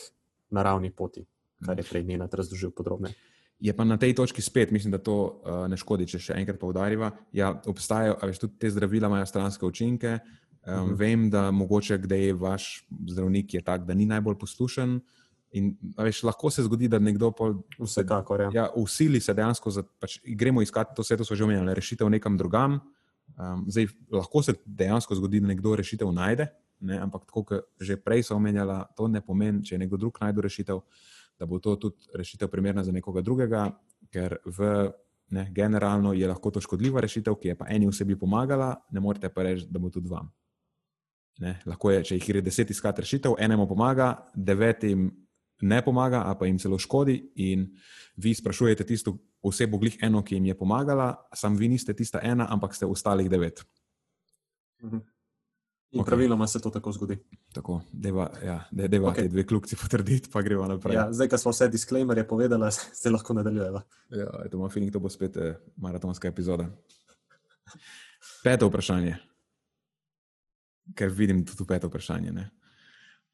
naravni 0.49 0.91
poti, 0.91 1.25
kar 1.65 1.77
je 1.77 1.83
prej 1.83 2.03
njenat 2.03 2.33
razložil 2.33 2.71
podrobneje. 2.71 3.15
Je 3.59 3.75
pa 3.75 3.83
na 3.83 3.97
tej 3.97 4.15
točki 4.15 4.41
spet, 4.41 4.71
mislim, 4.71 4.91
da 4.91 4.97
to 4.97 5.13
uh, 5.21 5.67
ne 5.69 5.77
škodi, 5.77 6.07
če 6.07 6.19
še 6.19 6.33
enkrat 6.33 6.57
poudarjava. 6.59 7.11
Ja, 7.31 7.51
obstajajo, 7.69 8.15
a 8.17 8.25
veš, 8.25 8.39
tudi 8.41 8.57
te 8.57 8.71
zdravila 8.73 9.07
imajo 9.11 9.27
stranske 9.29 9.65
učinke, 9.65 10.15
uh, 10.17 10.41
Um, 10.61 10.73
uh 10.73 10.79
-huh. 10.79 10.97
Vem, 10.97 11.29
da 11.29 11.51
mogoče 11.51 11.97
kdaj 11.97 12.33
vaš 12.33 12.87
zdravnik 13.07 13.53
je 13.53 13.61
tak, 13.61 13.85
da 13.85 13.93
ni 13.93 14.05
najbolj 14.05 14.37
poslušen. 14.37 14.99
In, 15.51 15.77
veš, 15.97 16.23
lahko 16.23 16.49
se 16.49 16.63
zgodi, 16.63 16.87
da 16.87 16.99
nekdo 16.99 17.33
vsekakor. 17.79 18.39
Ja. 18.41 18.49
Ja, 18.53 18.69
usili 18.75 19.19
se 19.19 19.33
dejansko, 19.33 19.71
da 19.71 19.83
pač, 19.99 20.19
gremo 20.23 20.61
iskati 20.61 20.95
to 20.95 21.03
sveto, 21.03 21.25
so 21.27 21.35
že 21.35 21.43
omenjali, 21.43 21.73
rešitev 21.75 22.09
nekam 22.09 22.37
drugam. 22.37 22.79
Um, 23.37 23.65
zdaj, 23.67 23.87
lahko 24.11 24.43
se 24.43 24.53
dejansko 24.65 25.15
zgodi, 25.15 25.39
da 25.39 25.47
nekdo 25.47 25.75
rešitev 25.75 26.11
najde, 26.11 26.47
ne? 26.79 26.97
ampak 26.97 27.25
tako 27.25 27.43
kot 27.43 27.67
že 27.79 27.97
prej 27.97 28.23
so 28.23 28.35
omenjali, 28.35 28.83
to 28.97 29.07
ne 29.07 29.21
pomeni, 29.21 29.63
če 29.63 29.77
nekdo 29.77 29.97
drug 29.97 30.17
najde 30.21 30.41
rešitev, 30.41 30.81
da 31.39 31.45
bo 31.45 31.59
to 31.59 31.75
tudi 31.75 32.11
rešitev 32.15 32.47
primerna 32.47 32.83
za 32.83 32.91
nekoga 32.91 33.21
drugega, 33.21 33.69
ker 34.11 34.37
v, 34.45 34.91
ne, 35.29 35.47
generalno 35.55 36.13
je 36.13 36.27
lahko 36.27 36.51
to 36.51 36.61
škodljiva 36.61 37.01
rešitev, 37.01 37.35
ki 37.35 37.53
je 37.53 37.55
pa 37.55 37.67
eni 37.69 37.87
osebi 37.87 38.15
pomagala, 38.15 38.75
ne 38.91 38.99
morete 38.99 39.29
pa 39.29 39.43
reči, 39.47 39.67
da 39.69 39.79
bo 39.79 39.89
tudi 39.89 40.09
vam. 40.09 40.29
Ne, 41.41 41.55
lahko 41.65 41.89
je, 41.89 42.03
če 42.05 42.19
jih 42.19 42.29
je 42.29 42.41
deset 42.45 42.69
iskati 42.69 43.01
rešitev, 43.01 43.35
enemu 43.41 43.65
pomaga, 43.67 44.13
devetim 44.35 45.09
ne 45.61 45.81
pomaga, 45.85 46.23
a 46.29 46.35
pa 46.37 46.45
jim 46.45 46.59
celo 46.61 46.77
škodi. 46.81 47.17
In 47.45 47.67
vi 48.21 48.33
sprašujete 48.37 48.85
tisto, 48.85 49.15
osebo, 49.41 49.79
glih 49.81 49.97
eno, 50.05 50.21
ki 50.25 50.37
jim 50.37 50.51
je 50.51 50.57
pomagala, 50.57 51.13
sam 51.33 51.57
vi 51.57 51.71
niste 51.71 51.93
tista 51.97 52.21
ena, 52.23 52.47
ampak 52.49 52.75
ste 52.77 52.85
ostalih 52.85 53.29
devet. 53.29 53.63
Mhm. 54.83 55.01
In 55.91 55.99
okay. 55.99 56.07
praviloma 56.07 56.47
se 56.47 56.59
to 56.63 56.69
tako 56.71 56.91
zgodi. 56.95 57.17
Tako, 57.53 57.81
deva, 57.91 58.29
ja, 58.45 58.61
de, 58.71 58.87
deva 58.87 59.09
okay. 59.09 59.25
te 59.25 59.27
dve 59.27 59.43
kljubci 59.43 59.75
potrditi, 59.75 60.29
pa 60.31 60.41
gremo 60.41 60.63
naprej. 60.67 60.95
Ja, 60.95 61.09
zdaj, 61.11 61.27
ko 61.33 61.37
smo 61.37 61.51
vse 61.51 61.67
disclaimerje 61.67 62.23
povedali, 62.27 62.69
se 63.01 63.11
lahko 63.11 63.33
nadaljujemo. 63.35 63.81
Ja, 64.15 64.29
to 64.51 64.57
ima 64.57 64.69
feeling, 64.69 64.93
to 64.93 65.01
bo 65.03 65.11
spet 65.11 65.37
eh, 65.37 65.57
maratonska 65.75 66.31
epizoda. 66.31 66.69
Peto 68.43 68.69
vprašanje, 68.71 69.17
ker 70.95 71.09
vidim 71.09 71.45
tudi 71.45 71.65
peto 71.67 71.87
vprašanje. 71.87 72.31
Ne? 72.31 72.49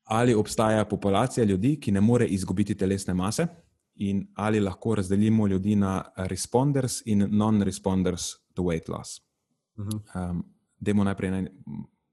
Ali 0.04 0.36
obstaja 0.36 0.86
populacija 0.86 1.46
ljudi, 1.46 1.80
ki 1.80 1.92
ne 1.92 2.02
more 2.02 2.26
izgubiti 2.26 2.76
telesne 2.76 3.14
mase, 3.14 3.48
in 3.96 4.28
ali 4.36 4.60
lahko 4.60 4.96
razdelimo 4.96 5.48
ljudi 5.48 5.76
na 5.76 6.04
responders 6.18 7.02
in 7.06 7.28
non-responders 7.30 8.30
to 8.54 8.64
weight 8.64 8.90
loss? 8.90 9.22
Uh 9.78 9.86
-huh. 9.86 10.30
um, 10.30 10.44
Demo 10.80 11.04
najprej 11.04 11.32
naj 11.32 11.46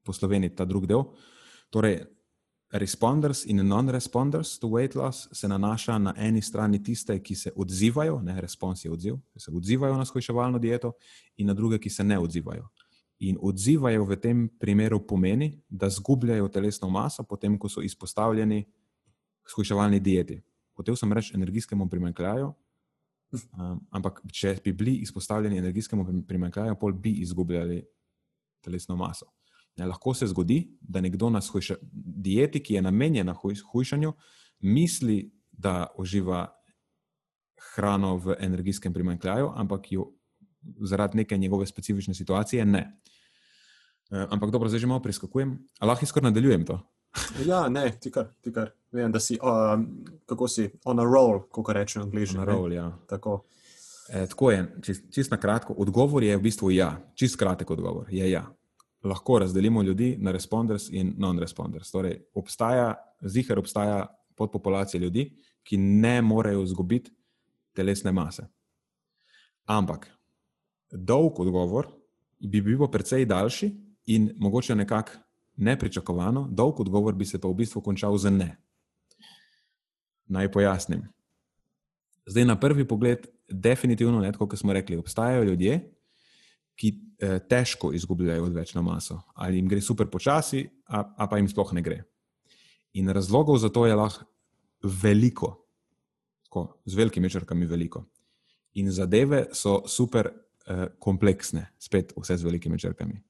posloveni 0.04 0.54
ta 0.56 0.64
drugi 0.64 0.86
del. 0.86 1.02
Torej, 1.70 2.04
responders 2.70 3.44
in 3.46 3.66
non-responders 3.66 4.58
to 4.58 4.68
weight 4.68 4.94
loss 4.94 5.28
se 5.32 5.48
nanaša 5.48 5.98
na 5.98 6.14
eni 6.16 6.42
strani 6.42 6.82
tiste, 6.82 7.22
ki 7.22 7.34
se 7.34 7.52
odzivajo, 7.56 8.20
ne 8.22 8.40
respons 8.40 8.84
je 8.84 8.90
odziv, 8.90 9.14
ki 9.32 9.40
se 9.40 9.50
odzivajo 9.54 9.96
na 9.96 10.04
shojševalno 10.04 10.58
dieto, 10.58 10.92
in 11.36 11.46
na 11.46 11.54
druge, 11.54 11.78
ki 11.78 11.90
se 11.90 12.04
ne 12.04 12.18
odzivajo. 12.18 12.68
In 13.24 13.38
odzivajo 13.40 14.04
v 14.04 14.16
tem 14.20 14.48
primeru 14.60 15.00
pomeni, 15.06 15.52
da 15.68 15.88
zgubljajo 15.90 16.48
telesno 16.52 16.90
maso, 16.90 17.24
potem 17.24 17.58
ko 17.58 17.68
so 17.68 17.82
izpostavljeni 17.82 18.64
shojševalni 19.48 20.00
dieti. 20.00 20.40
Hotel 20.76 20.96
sem 20.96 21.12
reči 21.12 21.34
energijskemu 21.36 21.86
primankljaju, 21.90 22.50
um, 23.32 23.78
ampak 23.90 24.20
če 24.32 24.56
bi 24.64 24.72
bili 24.72 24.96
izpostavljeni 25.06 25.58
energijskemu 25.58 26.24
primankljaju, 26.28 26.76
pol 26.80 26.92
bi 26.92 27.14
izgubljali 27.22 27.82
telesno 28.64 28.96
maso. 28.96 29.30
Ne, 29.76 29.86
lahko 29.86 30.14
se 30.14 30.26
zgodi, 30.30 30.60
da 30.80 31.00
nekdo 31.00 31.30
na 31.30 31.40
hujša, 31.40 31.76
dieti, 31.92 32.62
ki 32.62 32.74
je 32.74 32.82
namenjena 32.82 33.34
hujšanju, 33.72 34.12
misli, 34.60 35.30
da 35.54 35.86
uživa 35.98 36.48
hrano 37.74 38.16
v 38.16 38.34
energijskem 38.40 38.92
primankljaju, 38.92 39.52
ampak 39.54 39.92
jo 39.92 40.08
zaradi 40.82 41.16
neke 41.16 41.36
njegove 41.38 41.66
specifične 41.66 42.14
situacije 42.14 42.64
ne. 42.64 43.00
E, 44.10 44.26
ampak 44.30 44.50
dobro, 44.50 44.68
zdaj 44.68 44.80
že 44.80 44.90
malo 44.90 45.02
preskakujem. 45.02 45.58
Lahko 45.80 46.04
izkor 46.04 46.22
nadaljujem 46.22 46.66
to. 46.66 46.80
ja, 47.50 47.68
ne, 47.68 47.86
ti 48.00 48.10
kar, 48.10 48.32
ti 48.42 48.52
kar. 48.52 48.72
Vem, 48.92 49.12
da 49.12 49.20
si, 49.20 49.38
um, 49.42 49.86
kako 50.26 50.48
si, 50.48 50.70
on 50.84 51.00
a 51.00 51.04
roll, 51.04 51.44
kako 51.54 51.72
rečem 51.72 52.02
angliško. 52.02 52.38
On 52.38 52.42
a 52.42 52.44
roll, 52.44 52.72
ja. 52.72 52.90
Tako. 53.08 53.44
E, 54.08 54.26
tako 54.26 54.50
je, 54.50 54.66
čist, 54.82 55.08
čist 55.14 55.30
na 55.30 55.40
kratko. 55.40 55.74
Odgovor 55.78 56.22
je 56.22 56.36
v 56.36 56.42
bistvu 56.42 56.70
ja, 56.70 56.96
čist 57.14 57.38
kratek 57.40 57.70
odgovor 57.70 58.06
je 58.10 58.30
ja 58.30 58.44
lahko 59.04 59.38
razdelimo 59.38 59.82
ljudi 59.82 60.16
na 60.20 60.32
responders 60.32 60.88
in 60.90 61.14
non-responders. 61.18 61.90
Torej, 61.90 62.22
obstaja, 62.34 62.94
zihar 63.20 63.58
obstaja 63.58 64.06
podpopulacija 64.36 65.00
ljudi, 65.00 65.30
ki 65.62 65.76
ne 65.76 66.22
morejo 66.22 66.62
izgubiti 66.62 67.12
telesne 67.72 68.12
mase. 68.12 68.46
Ampak 69.64 70.08
dolg 70.90 71.40
odgovor 71.40 71.86
bi 72.38 72.60
bil 72.60 72.86
precej 72.88 73.24
daljši 73.26 73.70
in 74.06 74.30
mogoče 74.36 74.74
nekako 74.74 75.12
nepričakovano, 75.56 76.48
dolg 76.50 76.80
odgovor 76.80 77.14
bi 77.14 77.24
se 77.24 77.40
pa 77.40 77.48
v 77.48 77.54
bistvu 77.54 77.80
končal 77.82 78.16
z 78.18 78.30
ne. 78.30 78.56
Naj 80.26 80.52
pojasnim. 80.52 81.04
Zdaj, 82.26 82.44
na 82.44 82.56
prvi 82.60 82.88
pogled, 82.88 83.26
definitivno, 83.48 84.20
ne, 84.20 84.32
kot 84.32 84.58
smo 84.58 84.72
rekli, 84.72 84.96
obstajajo 84.96 85.44
ljudje, 85.44 85.80
ki 86.74 86.90
eh, 87.18 87.38
težko 87.48 87.92
izgubljajo 87.92 88.44
odvečno 88.44 88.82
maso, 88.82 89.20
ali 89.34 89.56
jim 89.56 89.68
gre 89.68 89.80
super 89.80 90.08
počasi, 90.10 90.64
a, 90.86 91.04
a 91.16 91.28
pa 91.28 91.38
jim 91.38 91.48
sploh 91.48 91.72
ne 91.72 91.82
gre. 91.82 92.02
In 92.94 93.08
razlogov 93.08 93.58
za 93.58 93.68
to 93.68 93.86
je 93.86 93.94
lahko 93.94 94.24
veliko, 94.82 95.52
tako, 96.44 96.80
z 96.84 96.94
velikimi 96.94 97.30
črkami 97.30 97.66
veliko. 97.66 98.04
In 98.74 98.90
zadeve 98.90 99.46
so 99.52 99.82
super 99.88 100.30
eh, 100.30 100.86
kompleksne, 100.98 101.68
spet 101.78 102.12
vse 102.16 102.36
z 102.36 102.44
velikimi 102.44 102.78
črkami. 102.78 103.20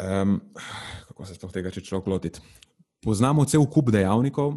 Um, 0.00 0.38
kako 1.08 1.26
se 1.26 1.36
sploh 1.36 1.52
tega, 1.52 1.70
če 1.74 1.84
človek 1.84 2.08
loti? 2.10 2.32
Poznamo 3.02 3.44
cel 3.48 3.64
kup 3.66 3.90
dejavnikov, 3.92 4.56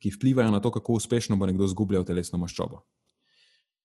ki 0.00 0.12
vplivajo 0.16 0.52
na 0.52 0.60
to, 0.60 0.72
kako 0.72 0.96
uspešno 0.96 1.36
bo 1.36 1.48
nekdo 1.48 1.66
izgubljal 1.68 2.04
telesno 2.08 2.40
maščobo. 2.40 2.80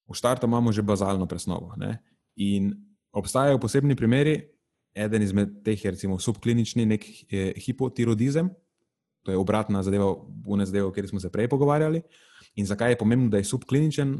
V 0.05 0.15
štartu 0.15 0.47
imamo 0.47 0.71
že 0.71 0.85
bazalno 0.85 1.27
presnovo. 1.27 1.73
Ne? 1.79 1.97
In 2.39 2.71
obstajajo 3.15 3.59
posebni 3.59 3.97
primeri, 3.97 4.37
eden 4.95 5.25
izmed 5.25 5.59
teh 5.65 5.79
je 5.79 5.91
recimo 5.91 6.19
subklinični 6.19 6.85
nek 6.87 7.03
eh, 7.03 7.51
hipotiroidizem, 7.59 8.51
to 9.25 9.33
je 9.33 9.41
obratna 9.41 9.81
zadeva, 9.83 10.11
vne 10.45 10.67
zadeve, 10.69 10.85
o 10.85 10.93
kateri 10.93 11.09
smo 11.09 11.19
se 11.19 11.31
prej 11.33 11.49
pogovarjali. 11.49 12.03
In 12.61 12.67
zakaj 12.69 12.93
je 12.93 12.97
pomembno, 12.97 13.31
da 13.33 13.41
je 13.41 13.47
subkliničen? 13.49 14.13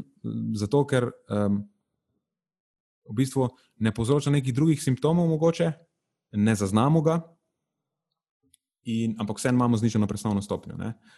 Zato, 0.58 0.82
ker 0.90 1.06
um, 1.30 1.60
v 3.08 3.14
bistvu 3.14 3.48
ne 3.78 3.92
povzroča 3.94 4.30
nekih 4.30 4.54
drugih 4.54 4.82
simptomov, 4.82 5.28
mogoče 5.28 5.72
ne 6.32 6.54
zaznamo 6.54 7.02
ga. 7.02 7.20
In, 8.86 9.16
ampak 9.18 9.40
vseeno 9.40 9.56
imamo 9.56 9.76
zniženo 9.76 10.06
presnovno 10.06 10.42
stopnjo. 10.42 10.76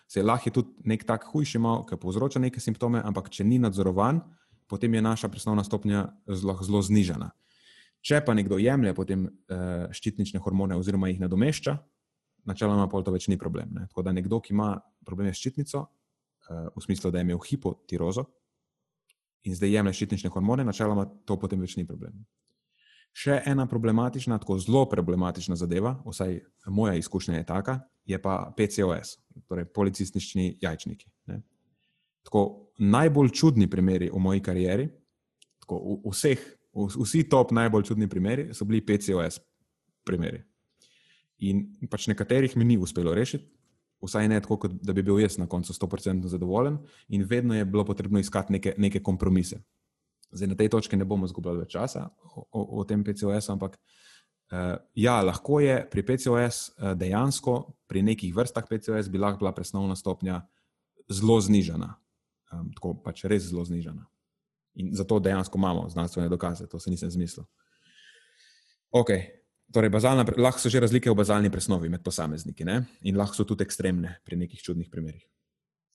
Se 0.08 0.22
lahko 0.22 0.48
je 0.48 0.52
tudi 0.52 0.88
nek 0.88 1.04
tak 1.04 1.26
hujši, 1.28 1.58
ki 1.88 1.98
povzroča 2.00 2.40
neke 2.40 2.60
simptome, 2.60 3.02
ampak 3.04 3.28
če 3.28 3.44
ni 3.44 3.58
nadzorovan, 3.58 4.22
potem 4.68 4.94
je 4.94 5.02
naša 5.02 5.28
presnovna 5.28 5.64
stopnja 5.64 6.06
zelo, 6.26 6.56
zelo 6.64 6.80
znižena. 6.82 7.30
Če 8.00 8.22
pa 8.24 8.34
nekdo 8.34 8.56
jemlje 8.62 8.94
potem 8.94 9.26
uh, 9.26 9.90
ščitnične 9.92 10.40
hormone 10.40 10.76
oziroma 10.78 11.10
jih 11.10 11.20
nadomešča, 11.20 11.76
načeloma 12.48 12.88
pa 12.88 13.02
to 13.04 13.12
več 13.12 13.28
ni 13.28 13.36
problem. 13.36 13.74
Ne? 13.74 13.88
Tako 13.90 14.06
da 14.06 14.14
nekdo, 14.16 14.40
ki 14.40 14.54
ima 14.54 14.70
probleme 15.04 15.34
s 15.34 15.42
ščitnico, 15.42 15.84
uh, 15.84 16.68
v 16.72 16.84
smislu, 16.84 17.12
da 17.12 17.20
je 17.20 17.28
imel 17.28 17.42
hipotirozo 17.44 18.28
in 19.46 19.54
zdaj 19.56 19.72
jemlje 19.72 19.94
ščitnične 20.00 20.30
hormone, 20.34 20.64
načeloma 20.66 21.06
to 21.26 21.38
potem 21.40 21.60
več 21.62 21.76
ni 21.78 21.86
problem. 21.86 22.16
Še 23.18 23.40
ena 23.50 23.64
problematična, 23.66 24.38
tako 24.38 24.58
zelo 24.62 24.84
problematična 24.90 25.56
zadeva, 25.58 25.96
vsaj 26.06 26.38
moja 26.70 26.94
izkušnja 26.98 27.40
je 27.40 27.46
taka, 27.48 27.78
je 28.08 28.18
pa 28.22 28.52
PCOS, 28.56 29.16
torej 29.48 29.66
policistični 29.74 30.58
jajčniki. 30.62 31.08
Ne? 31.32 31.40
Tako, 32.28 32.44
najbolj 32.78 33.32
čudni 33.34 33.66
primeri 33.70 34.10
v 34.12 34.20
moji 34.22 34.42
karieri, 34.44 34.86
tako, 35.64 35.80
v, 36.04 36.12
vseh, 36.12 36.44
v, 36.76 36.86
vsi 36.94 37.24
top 37.32 37.54
najbolj 37.56 37.88
čudni 37.90 38.08
primeri, 38.10 38.50
so 38.54 38.68
bili 38.68 38.84
PCOS 38.84 39.40
primeri. 40.06 40.42
In 41.48 41.64
pač 41.90 42.08
nekaterih 42.10 42.56
mi 42.58 42.66
ni 42.68 42.78
uspelo 42.78 43.14
rešiti, 43.14 43.46
vsaj 44.02 44.28
ne 44.28 44.40
tako, 44.40 44.68
da 44.68 44.92
bi 44.92 45.02
bil 45.02 45.20
jaz 45.20 45.38
na 45.38 45.46
koncu 45.46 45.72
100% 45.72 46.26
zadovoljen, 46.26 46.78
in 47.08 47.24
vedno 47.28 47.54
je 47.54 47.64
bilo 47.64 47.84
potrebno 47.84 48.18
iskati 48.18 48.52
neke, 48.52 48.74
neke 48.78 49.02
kompromise. 49.02 49.60
Zdaj, 50.30 50.48
na 50.48 50.54
tej 50.54 50.68
točki 50.68 50.96
ne 50.96 51.04
bomo 51.08 51.26
izgubljali 51.26 51.64
več 51.64 51.72
časa 51.72 52.08
o, 52.34 52.44
o, 52.52 52.80
o 52.80 52.84
tem 52.84 53.04
PCOS, 53.04 53.48
ampak 53.48 53.78
uh, 53.78 54.76
ja, 54.94 55.22
lahko 55.22 55.60
je 55.60 55.80
pri 55.90 56.04
PCOS 56.04 56.60
uh, 56.68 56.90
eh, 56.90 56.94
dejansko, 56.94 57.56
pri 57.88 58.02
nekih 58.02 58.34
vrstah 58.36 58.68
PCOS, 58.68 59.08
bi 59.08 59.18
lahko 59.18 59.42
bila 59.42 59.54
presnovna 59.56 59.96
stopnja 59.96 60.42
zelo 61.08 61.40
znižena 61.40 61.94
um, 62.52 62.70
tako 62.74 62.94
pač 63.04 63.24
res 63.28 63.48
zelo 63.50 63.64
znižena. 63.64 64.06
In 64.78 64.92
zato 64.96 65.18
dejansko 65.20 65.58
imamo 65.58 65.88
znanstvene 65.90 66.28
dokaze, 66.28 66.68
to 66.68 66.78
se 66.78 66.90
nisem 66.90 67.10
zmislil. 67.10 67.46
Ok, 68.90 69.10
torej 69.72 69.90
bazalna, 69.90 70.24
lahko 70.36 70.60
so 70.60 70.70
že 70.72 70.80
razlike 70.80 71.10
v 71.10 71.16
bazalni 71.16 71.50
presnovi 71.50 71.88
med 71.88 72.02
posamezniki 72.02 72.64
ne? 72.64 72.84
in 73.02 73.16
lahko 73.16 73.34
so 73.34 73.44
tudi 73.44 73.64
ekstremne 73.64 74.18
pri 74.24 74.36
nekih 74.36 74.60
čudnih 74.62 74.88
primerih. 74.90 75.24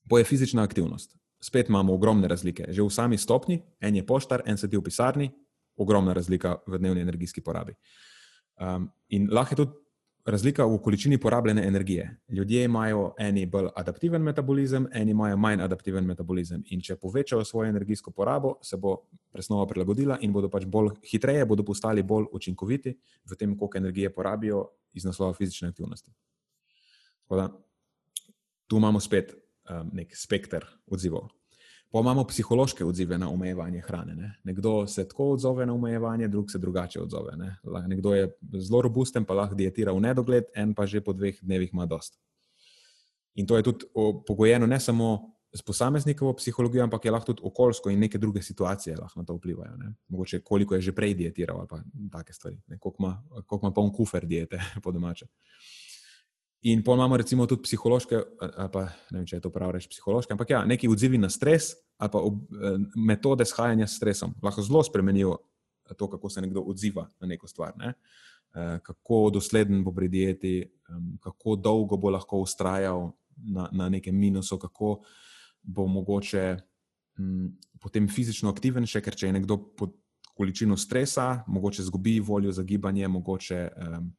Poje 0.10 0.24
fizična 0.24 0.64
aktivnost. 0.64 1.16
Spet 1.44 1.70
imamo 1.70 1.94
ogromne 1.94 2.28
razlike. 2.28 2.66
Že 2.70 2.84
v 2.84 2.90
sami 2.90 3.18
stopni, 3.18 3.60
en 3.80 3.96
je 3.96 4.06
poštar, 4.06 4.44
en 4.46 4.58
sedi 4.58 4.78
v 4.78 4.84
pisarni, 4.84 5.32
ogromna 5.78 6.14
razlika 6.14 6.58
v 6.68 6.80
dnevni 6.80 7.02
energijski 7.02 7.42
porabi. 7.42 7.74
Um, 8.60 8.92
in 9.10 9.28
lahko 9.32 9.54
je 9.54 9.58
tudi 9.58 9.83
razlika 10.26 10.66
v 10.66 10.78
količini 10.78 11.18
porabljene 11.18 11.68
energije. 11.68 12.20
Ljudje 12.30 12.64
imajo 12.64 13.14
eni 13.20 13.46
bolj 13.46 13.68
adaptiven 13.76 14.22
metabolizem, 14.22 14.88
eni 14.94 15.12
imajo 15.12 15.38
manj 15.38 15.62
adaptiven 15.62 16.06
metabolizem. 16.06 16.64
In 16.66 16.82
če 16.82 16.96
povečajo 16.96 17.44
svojo 17.46 17.70
energijsko 17.70 18.12
porabo, 18.12 18.56
se 18.62 18.78
bo 18.78 18.96
presnova 19.32 19.68
prilagodila 19.68 20.18
in 20.22 20.34
bodo 20.34 20.50
pač 20.50 20.66
bolj 20.66 20.94
hitreje, 21.12 21.46
bodo 21.46 21.64
postali 21.64 22.04
bolj 22.04 22.30
učinkoviti 22.32 22.96
v 23.30 23.36
tem, 23.36 23.58
koliko 23.58 23.78
energije 23.78 24.14
porabijo 24.14 24.68
iz 24.94 25.06
naslova 25.06 25.34
fizične 25.34 25.68
aktivnosti. 25.68 26.12
Da, 27.30 27.50
tu 28.68 28.78
imamo 28.78 29.00
spet 29.00 29.34
um, 29.34 29.90
nek 29.94 30.16
spekter 30.16 30.66
odzivov. 30.88 31.32
Pa 31.94 32.02
imamo 32.02 32.24
psihološke 32.26 32.86
odzive 32.86 33.18
na 33.22 33.28
omejevanje 33.30 33.82
hrane. 33.86 34.16
Ne? 34.16 34.32
Nekdo 34.44 34.88
se 34.88 35.04
tako 35.08 35.28
odzove 35.32 35.66
na 35.66 35.74
omejevanje, 35.74 36.28
drug 36.28 36.52
se 36.52 36.58
drugače 36.60 37.02
odzove. 37.02 37.36
Ne? 37.38 37.56
Nekdo 37.88 38.16
je 38.16 38.32
zelo 38.58 38.82
robusten, 38.82 39.26
pa 39.26 39.38
lahko 39.38 39.56
dietira 39.56 39.94
v 39.94 40.02
nedogled, 40.02 40.50
en 40.56 40.74
pa 40.74 40.88
že 40.90 41.04
po 41.06 41.14
dveh 41.14 41.38
dnevih 41.42 41.70
ima 41.74 41.86
dost. 41.86 42.18
In 43.36 43.46
to 43.46 43.58
je 43.58 43.64
tudi 43.64 43.86
pogojeno 44.26 44.66
ne 44.66 44.80
samo 44.80 45.34
s 45.54 45.62
posameznikovo 45.62 46.34
psihologijo, 46.34 46.84
ampak 46.84 47.06
je 47.06 47.12
lahko 47.12 47.26
tudi 47.26 47.42
okoljsko 47.46 47.90
in 47.90 48.00
neke 48.00 48.18
druge 48.18 48.42
situacije 48.42 48.98
lahko 48.98 49.20
na 49.20 49.26
to 49.26 49.38
vplivajo. 49.38 49.78
Ne? 49.78 49.94
Mogoče 50.08 50.42
koliko 50.42 50.76
je 50.76 50.82
že 50.82 50.96
prej 50.96 51.14
dietiral 51.14 51.60
ali 51.60 51.68
pa 51.68 51.84
take 52.18 52.34
stvari, 52.34 52.58
koliko 52.80 53.04
ima, 53.04 53.24
koliko 53.46 53.68
ima 53.68 53.74
poln 53.74 53.94
kufer 53.94 54.26
diete 54.26 54.62
po 54.84 54.92
domače. 54.92 55.28
In 56.64 56.84
pa 56.84 56.94
imamo 56.94 57.18
recimo 57.18 57.46
tudi 57.46 57.62
psihološke, 57.62 58.20
pa 58.72 58.84
ne 59.12 59.18
vem, 59.20 59.26
če 59.28 59.36
je 59.36 59.44
to 59.44 59.52
prav 59.52 59.74
reči 59.76 59.90
psihološke, 59.92 60.32
ampak 60.32 60.54
ja, 60.54 60.62
neki 60.66 60.88
odzivi 60.88 61.20
na 61.20 61.30
stres 61.30 61.74
ali 62.00 62.12
pa 62.12 62.20
ob, 62.24 62.40
eh, 62.56 62.78
metode 62.96 63.46
shajanja 63.46 63.88
s 63.88 63.98
stresom 64.00 64.34
lahko 64.44 64.64
zelo 64.64 64.84
spremenijo 64.84 65.38
to, 65.98 66.08
kako 66.10 66.30
se 66.30 66.42
nekdo 66.42 66.62
odziva 66.62 67.08
na 67.20 67.28
neko 67.28 67.48
stvar. 67.48 67.74
Ne? 67.78 67.94
Eh, 68.56 68.80
kako 68.84 69.30
dosleden 69.34 69.84
bo 69.84 69.92
pri 69.92 70.08
dieti, 70.08 70.54
kako 71.20 71.56
dolgo 71.56 71.98
bo 71.98 72.10
lahko 72.10 72.40
ustrajal 72.44 73.12
na, 73.38 73.70
na 73.72 73.90
nekem 73.90 74.16
minusu, 74.16 74.58
kako 74.58 75.02
bo 75.62 75.88
mogoče 75.88 76.58
m, 77.20 77.52
potem 77.80 78.08
fizično 78.08 78.50
aktiven, 78.50 78.86
še 78.86 79.02
ker 79.02 79.16
če 79.16 79.28
je 79.28 79.34
nekdo 79.40 79.58
pod 79.78 79.96
količino 80.34 80.78
stresa, 80.78 81.44
mogoče 81.48 81.84
zgubi 81.84 82.20
voljo 82.20 82.52
za 82.52 82.64
gibanje, 82.64 83.08
mogoče 83.08 83.60
um, 83.70 84.12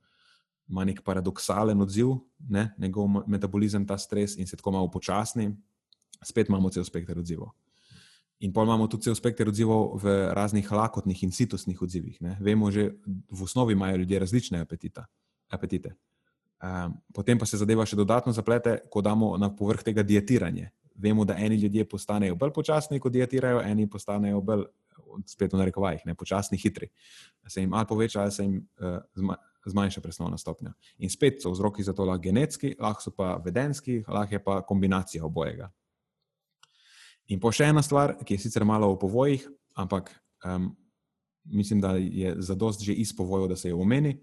ima 0.68 0.84
nek 0.84 1.02
paradoksalen 1.04 1.80
odziv, 1.80 2.14
ne, 2.48 2.70
njegov 2.78 3.08
metabolizem, 3.26 3.86
ta 3.86 3.98
stres 3.98 4.36
in 4.36 4.46
se 4.46 4.56
tako 4.56 4.70
malo 4.70 4.88
upočasni, 4.88 5.50
spet 6.24 6.48
imamo 6.48 6.70
cel 6.70 6.84
spekter 6.84 7.18
odzivov. 7.18 7.52
In 8.40 8.52
pa 8.52 8.62
imamo 8.62 8.86
tudi 8.88 9.06
cel 9.06 9.14
spekter 9.14 9.48
odzivov 9.48 10.00
v 10.02 10.14
raznih 10.34 10.72
lakotnih 10.72 11.22
in 11.22 11.30
citusnih 11.30 11.82
odzivih. 11.82 12.20
Ne. 12.20 12.36
Vemo, 12.40 12.70
že 12.70 12.90
v 13.30 13.42
osnovi 13.42 13.72
imajo 13.72 13.96
ljudje 13.96 14.18
različne 14.18 14.60
apetita, 14.60 15.06
apetite. 15.48 15.94
Um, 16.64 16.96
potem 17.14 17.38
pa 17.38 17.46
se 17.46 17.60
zadeva 17.60 17.84
še 17.86 17.96
dodatno 17.96 18.32
zaplete, 18.32 18.78
ko 18.90 19.02
damo 19.04 19.36
na 19.38 19.50
povrh 19.54 19.84
tega 19.84 20.02
dietiranje. 20.02 20.70
Vemo, 20.96 21.24
da 21.24 21.36
eni 21.36 21.56
ljudje 21.60 21.84
postanejo 21.88 22.36
bolj 22.36 22.52
počasni, 22.54 23.00
ko 23.00 23.10
dietirajo, 23.10 23.60
eni 23.66 23.86
postanejo 23.90 24.40
bolj, 24.40 24.64
spet 25.28 25.52
v 25.52 25.60
narekovajih, 25.60 26.06
ne, 26.06 26.14
počasni, 26.14 26.58
hitri. 26.58 26.88
Se 27.48 27.60
jim 27.60 27.74
ali 27.74 27.86
poveča, 27.86 28.22
ali 28.22 28.32
se 28.32 28.46
jim 28.46 28.56
uh, 28.80 28.98
zmanjša 29.14 29.53
presnovna 30.02 30.38
stopnja. 30.38 30.74
In 30.98 31.10
spet 31.10 31.42
so 31.42 31.50
vzroki 31.50 31.82
za 31.82 31.92
to 31.92 32.04
lahko 32.04 32.22
genetski, 32.22 32.74
lahko 32.80 33.02
so 33.02 33.10
pa 33.10 33.36
vedenski, 33.44 34.02
lahko 34.08 34.34
je 34.34 34.44
pa 34.44 34.60
kombinacija 34.62 35.24
obojega. 35.24 35.70
In 37.28 37.40
pa 37.40 37.52
še 37.52 37.70
ena 37.72 37.82
stvar, 37.82 38.18
ki 38.24 38.34
je 38.34 38.44
sicer 38.44 38.64
malo 38.64 38.92
v 38.92 38.98
povojih, 39.00 39.48
ampak 39.74 40.10
um, 40.44 40.74
mislim, 41.44 41.80
da 41.80 41.96
je 41.96 42.34
zadost 42.42 42.82
že 42.82 42.92
iz 42.92 43.16
povojev, 43.16 43.48
da 43.48 43.56
se 43.56 43.68
jo 43.68 43.80
omeni. 43.80 44.18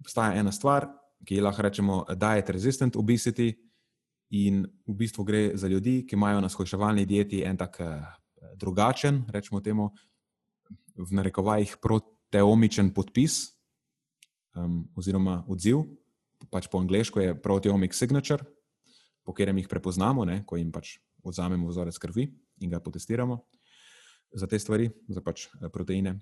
Obstaja 0.00 0.38
ena 0.40 0.52
stvar, 0.52 0.88
ki 1.24 1.40
lahko 1.40 1.62
rečemo 1.62 2.04
diet 2.16 2.50
resistant 2.50 2.96
obesity, 2.96 3.52
in 4.30 4.66
v 4.86 4.94
bistvu 4.94 5.24
gre 5.24 5.42
za 5.56 5.68
ljudi, 5.68 6.04
ki 6.06 6.16
imajo 6.16 6.40
na 6.40 6.48
shojševalni 6.48 7.06
dieti 7.06 7.42
en 7.44 7.56
tak 7.56 7.80
drugačen, 8.56 9.24
rečemo 9.32 9.60
temu, 9.60 9.90
v 10.98 11.14
narekovajih 11.14 11.76
proteomičen 11.82 12.90
podpis 12.94 13.57
um, 14.58 14.80
oziroma 14.98 15.44
odziv, 15.48 15.84
pač 16.50 16.68
po 16.70 16.80
angliško 16.82 17.20
je 17.20 17.36
proteomic 17.42 17.94
signature, 17.94 18.44
po 19.24 19.34
katerem 19.36 19.58
jih 19.60 19.68
prepoznamo, 19.68 20.24
ne, 20.24 20.42
ko 20.46 20.56
jim 20.56 20.72
pač 20.72 20.96
odzamemo 21.26 21.68
vzorec 21.68 21.98
krvi 21.98 22.28
in 22.64 22.70
ga 22.70 22.80
potestiramo 22.80 23.38
za 24.32 24.46
te 24.46 24.58
stvari, 24.58 24.90
za 25.08 25.22
pač 25.24 25.46
eh, 25.48 25.68
proteine. 25.72 26.18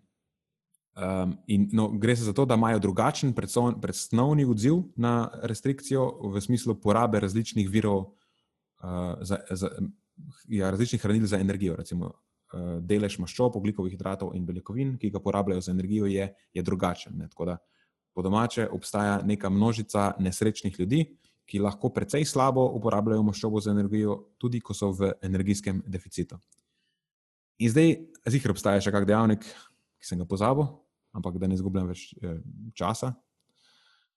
Um, 0.97 1.35
in, 1.53 1.69
no, 1.77 1.91
gre 2.01 2.15
se 2.17 2.25
za 2.25 2.33
to, 2.33 2.47
da 2.49 2.57
imajo 2.57 2.79
drugačen 2.81 3.35
predsnovni 3.37 4.47
odziv 4.49 4.79
na 4.97 5.29
restrikcijo 5.45 6.07
v 6.33 6.41
smislu 6.41 6.79
porabe 6.81 7.21
različnih 7.21 7.69
virov, 7.69 7.99
uh, 8.81 9.21
za, 9.21 9.43
za, 9.51 9.69
ja, 10.49 10.71
različnih 10.71 11.03
hranil 11.03 11.27
za 11.29 11.37
energijo. 11.37 11.77
Recimo, 11.77 12.09
uh, 12.09 12.79
delež 12.81 13.19
maščob, 13.21 13.59
oglikovih 13.61 13.93
hidratov 13.93 14.33
in 14.39 14.47
beljakovin, 14.49 14.97
ki 14.97 15.13
ga 15.13 15.21
porabljajo 15.21 15.67
za 15.69 15.75
energijo, 15.77 16.09
je, 16.09 16.31
je 16.57 16.65
drugačen. 16.65 17.19
Ne? 17.21 17.29
Tako 17.29 17.51
da 17.53 17.59
po 18.17 18.25
domače 18.25 18.65
obstaja 18.73 19.21
neka 19.29 19.51
množica 19.53 20.15
nesrečnih 20.19 20.79
ljudi, 20.81 21.03
ki 21.47 21.61
lahko 21.61 21.91
precej 21.93 22.25
slabo 22.25 22.65
uporabljajo 22.79 23.23
maščobo 23.23 23.61
za 23.61 23.71
energijo, 23.71 24.17
tudi 24.41 24.61
ko 24.65 24.75
so 24.75 24.89
v 24.97 25.13
energijskem 25.23 25.83
deficitu. 25.87 26.39
In 27.61 27.71
zdaj, 27.71 27.93
zihar 28.33 28.55
obstaja 28.57 28.81
še 28.81 28.93
kak 28.93 29.05
dejavnik, 29.09 29.45
ki 30.01 30.09
sem 30.09 30.21
ga 30.21 30.27
pozabil, 30.29 30.65
ampak 31.17 31.37
da 31.41 31.49
ne 31.49 31.61
izgubljam 31.61 31.93
več 31.93 32.09
eh, 32.17 32.41
časa 32.77 33.13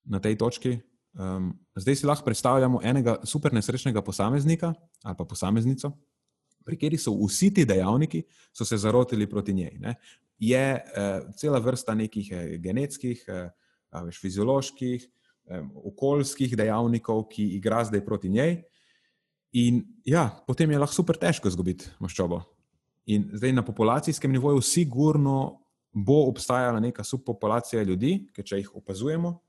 na 0.07 0.23
tej 0.23 0.39
točki. 0.39 0.77
Um, 1.19 1.51
zdaj 1.75 1.99
si 1.99 2.07
lahko 2.07 2.23
predstavljamo 2.23 2.79
enega 2.85 3.17
super 3.27 3.51
nesrečnega 3.51 4.03
posameznika 4.05 4.69
ali 5.03 5.17
pa 5.17 5.25
posameznico, 5.25 5.89
pri 6.65 6.77
kateri 6.77 6.99
so 7.01 7.15
vsi 7.17 7.49
ti 7.53 7.65
dejavniki 7.65 8.21
se 8.53 8.77
zarotili 8.77 9.27
proti 9.29 9.53
njej. 9.53 9.77
Ne. 9.79 9.95
Je 10.39 10.63
uh, 10.75 11.33
cela 11.35 11.59
vrsta 11.59 11.95
nekih 11.95 12.29
uh, 12.31 12.43
genetskih, 12.61 13.25
uh, 13.27 13.49
veš, 13.91 14.19
fizioloških, 14.21 15.07
okoljskih 15.75 16.55
dejavnikov, 16.57 17.25
ki 17.31 17.47
igra 17.57 17.83
zdaj 17.85 18.05
proti 18.05 18.29
njej. 18.29 18.61
In 19.57 19.81
ja, 20.05 20.29
potem 20.47 20.71
je 20.71 20.79
lahko 20.79 20.93
super 20.93 21.17
težko 21.17 21.49
izgubiti 21.49 21.89
maščobo. 21.99 22.43
In 23.09 23.31
zdaj 23.33 23.55
na 23.57 23.65
populacijskem 23.65 24.31
nivoju, 24.31 24.61
sigurno 24.61 25.65
bo 25.91 26.27
obstajala 26.29 26.79
neka 26.79 27.03
subpopulacija 27.03 27.83
ljudi, 27.83 28.29
ki 28.33 28.45
če 28.45 28.59
jih 28.61 28.75
opazujemo, 28.77 29.39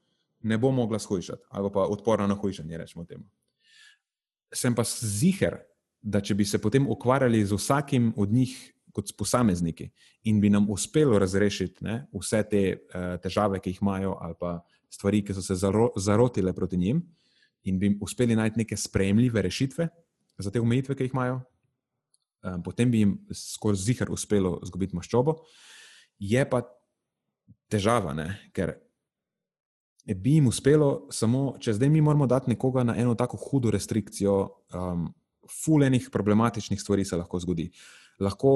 ne 0.49 0.57
bo 0.59 0.71
mogla 0.73 0.99
shujšati 0.99 1.43
ali 1.51 1.69
pa 1.73 1.85
odporna 1.85 2.27
na 2.27 2.35
hujšanje. 2.35 2.79
Rečemo 2.79 3.05
temu. 3.05 3.27
Sem 4.53 4.75
pa 4.75 4.85
ziger, 4.89 5.61
da 6.01 6.23
če 6.25 6.35
bi 6.35 6.45
se 6.49 6.59
potem 6.59 6.87
ukvarjali 6.89 7.45
z 7.45 7.53
vsakim 7.53 8.13
od 8.17 8.33
njih 8.33 8.55
kot 9.01 9.15
posamezniki 9.19 9.89
in 10.29 10.41
bi 10.41 10.51
nam 10.53 10.69
uspelo 10.71 11.19
razrešiti 11.19 11.85
ne, 11.85 12.03
vse 12.13 12.43
te 12.51 12.63
uh, 12.77 13.15
težave, 13.23 13.61
ki 13.61 13.75
jih 13.75 13.81
imajo, 13.83 14.15
ali 14.21 14.37
pa 14.39 14.59
stvari, 14.93 15.23
ki 15.25 15.35
so 15.35 15.43
se 15.43 15.57
zaro, 15.57 15.91
zarotile 15.97 16.53
proti 16.53 16.77
njim, 16.77 17.01
in 17.65 17.79
bi 17.79 17.95
uspeli 18.01 18.37
najti 18.37 18.59
neke 18.59 18.77
sprejemljive 18.77 19.43
rešitve 19.43 19.89
za 20.39 20.51
te 20.51 20.61
omejitve, 20.61 20.97
ki 20.97 21.09
jih 21.09 21.15
imajo, 21.17 21.41
um, 22.45 22.63
potem 22.63 22.91
bi 22.91 23.05
jim 23.05 23.17
skoraj 23.33 23.81
zihar 23.81 24.13
uspelo 24.13 24.59
izgubiti 24.65 24.97
maščobo. 24.97 25.37
Je 26.21 26.45
pa 26.49 26.63
težava, 27.71 28.15
ne, 28.17 28.29
ker 28.57 28.75
bi 30.05 30.37
jim 30.39 30.49
uspelo 30.51 31.09
samo, 31.15 31.55
če 31.61 31.77
zdaj 31.77 31.91
mi 31.93 32.03
moramo 32.05 32.27
dati 32.27 32.51
nekoga 32.51 32.85
na 32.85 32.97
eno 32.99 33.15
tako 33.15 33.39
hudo 33.41 33.71
restrikcijo. 33.71 34.37
Um, 34.75 35.11
Fulejnih 35.51 36.05
problematičnih 36.13 36.79
stvari 36.79 37.05
se 37.05 37.17
lahko 37.19 37.41
zgodi. 37.43 37.65
Lahko 38.23 38.51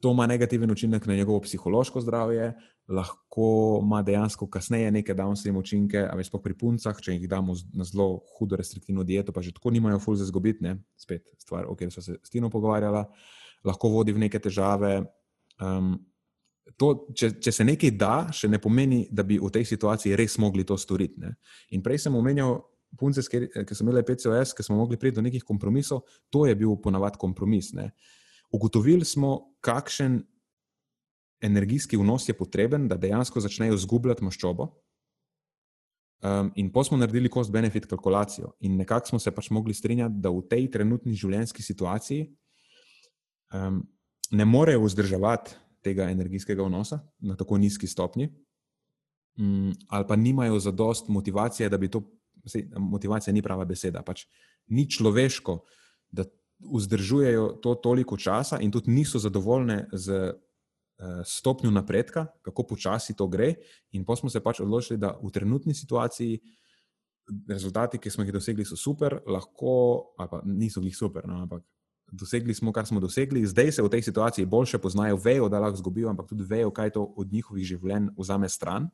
to 0.00 0.12
ima 0.12 0.26
negativen 0.26 0.70
učinek 0.70 1.06
na 1.06 1.16
njegovo 1.16 1.40
psihološko 1.40 2.00
zdravje, 2.00 2.52
lahko 2.88 3.80
ima 3.82 4.02
dejansko 4.02 4.46
kasneje 4.50 4.90
neke 4.90 5.14
downstream 5.14 5.56
učinke, 5.58 5.98
a 5.98 6.16
pa 6.32 6.38
pri 6.38 6.54
puncah, 6.54 7.00
če 7.00 7.12
jih 7.12 7.28
damo 7.28 7.54
na 7.74 7.84
zelo 7.84 8.22
hudo 8.38 8.56
restriktivno 8.56 9.04
dieto, 9.04 9.32
pa 9.32 9.42
že 9.42 9.52
tako 9.52 9.70
nimajo 9.70 9.98
ful 9.98 10.14
za 10.14 10.24
zgobiti, 10.24 10.64
ne? 10.64 10.78
spet 10.96 11.26
stvar, 11.38 11.66
o 11.66 11.74
kateri 11.74 11.90
smo 11.90 12.02
se 12.02 12.16
s 12.22 12.30
Tino 12.30 12.50
pogovarjali, 12.50 13.04
lahko 13.64 13.88
vodi 13.88 14.12
v 14.12 14.18
neke 14.18 14.38
težave. 14.38 15.02
Um, 15.60 15.98
to, 16.76 17.06
če, 17.14 17.32
če 17.40 17.52
se 17.52 17.64
nekaj 17.64 17.92
da, 17.98 18.14
še 18.32 18.48
ne 18.48 18.60
pomeni, 18.62 19.06
da 19.10 19.24
bi 19.26 19.38
v 19.40 19.50
tej 19.52 19.66
situaciji 19.66 20.16
res 20.16 20.38
mogli 20.38 20.64
to 20.64 20.76
storiti. 20.78 21.20
Ne? 21.20 21.34
In 21.70 21.82
prej 21.82 22.06
sem 22.06 22.14
omenjal. 22.14 22.60
Punce, 22.96 23.20
ki 23.28 23.74
so 23.76 23.84
imeli 23.84 24.00
PCOS, 24.00 24.54
ki 24.56 24.64
smo 24.64 24.78
mogli 24.78 24.96
priti 24.96 25.18
do 25.18 25.20
nekih 25.20 25.42
kompromisov, 25.44 26.06
to 26.32 26.46
je 26.48 26.54
bil 26.56 26.70
ponavadi 26.80 27.20
kompromis. 27.20 27.74
Ne. 27.76 27.90
Ugotovili 28.48 29.04
smo, 29.04 29.57
kakšen 29.68 30.22
energijski 31.44 31.96
vnos 31.96 32.28
je 32.28 32.34
potreben, 32.34 32.88
da 32.88 32.96
dejansko 32.96 33.40
začnejo 33.40 33.76
zgubljati 33.78 34.24
maščobo. 34.24 34.72
Um, 36.18 36.50
in 36.58 36.72
pa 36.74 36.82
smo 36.82 36.96
naredili 36.98 37.30
cost-benefit 37.30 37.86
kalkulacijo, 37.86 38.50
in 38.66 38.74
nekako 38.76 39.12
smo 39.12 39.18
se 39.22 39.30
pač 39.30 39.52
mogli 39.54 39.74
strinjati, 39.74 40.18
da 40.18 40.32
v 40.34 40.42
tej 40.50 40.66
trenutni 40.74 41.14
življenjski 41.14 41.62
situaciji 41.62 42.24
um, 43.54 43.84
ne 44.34 44.44
morejo 44.44 44.82
vzdrževati 44.82 45.54
tega 45.86 46.08
energijskega 46.10 46.66
vnosa 46.66 46.98
na 47.22 47.36
tako 47.38 47.60
nizki 47.62 47.86
stopni, 47.86 48.32
um, 49.38 49.70
ali 49.88 50.08
pa 50.08 50.16
nimajo 50.18 50.58
zadost 50.58 51.06
motivacije, 51.08 51.68
da 51.70 51.78
bi 51.78 51.90
to, 51.90 52.02
motivacija 52.78 53.34
ni 53.34 53.42
prava 53.42 53.64
beseda, 53.68 54.02
pač 54.02 54.26
ni 54.74 54.88
človeško, 54.90 55.60
da 56.10 56.26
vzdržujejo 56.58 57.58
to 57.62 57.74
toliko 57.74 58.16
časa 58.16 58.58
in 58.60 58.70
tudi 58.70 58.90
niso 58.90 59.18
zadovoljne 59.18 59.88
z 59.92 60.32
uh, 60.98 61.22
stopnjo 61.24 61.70
napredka, 61.70 62.26
kako 62.42 62.66
počasi 62.66 63.16
to 63.16 63.28
gre. 63.28 63.54
In 63.90 64.04
pa 64.04 64.16
smo 64.16 64.30
se 64.30 64.40
pač 64.40 64.60
odločili, 64.60 64.98
da 64.98 65.14
v 65.22 65.30
trenutni 65.30 65.74
situaciji 65.74 66.40
rezultati, 67.48 67.98
ki 67.98 68.10
smo 68.10 68.24
jih 68.24 68.32
dosegli, 68.32 68.64
so 68.64 68.76
super, 68.76 69.20
lahko, 69.26 70.14
pa 70.16 70.42
niso 70.44 70.80
jih 70.80 70.96
super, 70.96 71.28
no, 71.28 71.42
ampak 71.44 71.62
dosegli 72.12 72.54
smo, 72.54 72.72
kar 72.72 72.86
smo 72.86 73.00
dosegli. 73.00 73.46
Zdaj 73.46 73.72
se 73.72 73.82
v 73.82 73.90
tej 73.92 74.02
situaciji 74.02 74.46
boljše 74.46 74.78
poznajo, 74.78 75.16
vejo, 75.16 75.48
da 75.48 75.60
lahko 75.60 75.76
zgubijo, 75.76 76.08
ampak 76.08 76.28
tudi 76.28 76.44
vejo, 76.48 76.70
kaj 76.70 76.90
to 76.96 77.04
od 77.16 77.32
njihovih 77.32 77.64
življenj 77.64 78.14
vzame 78.16 78.48
stran. 78.48 78.88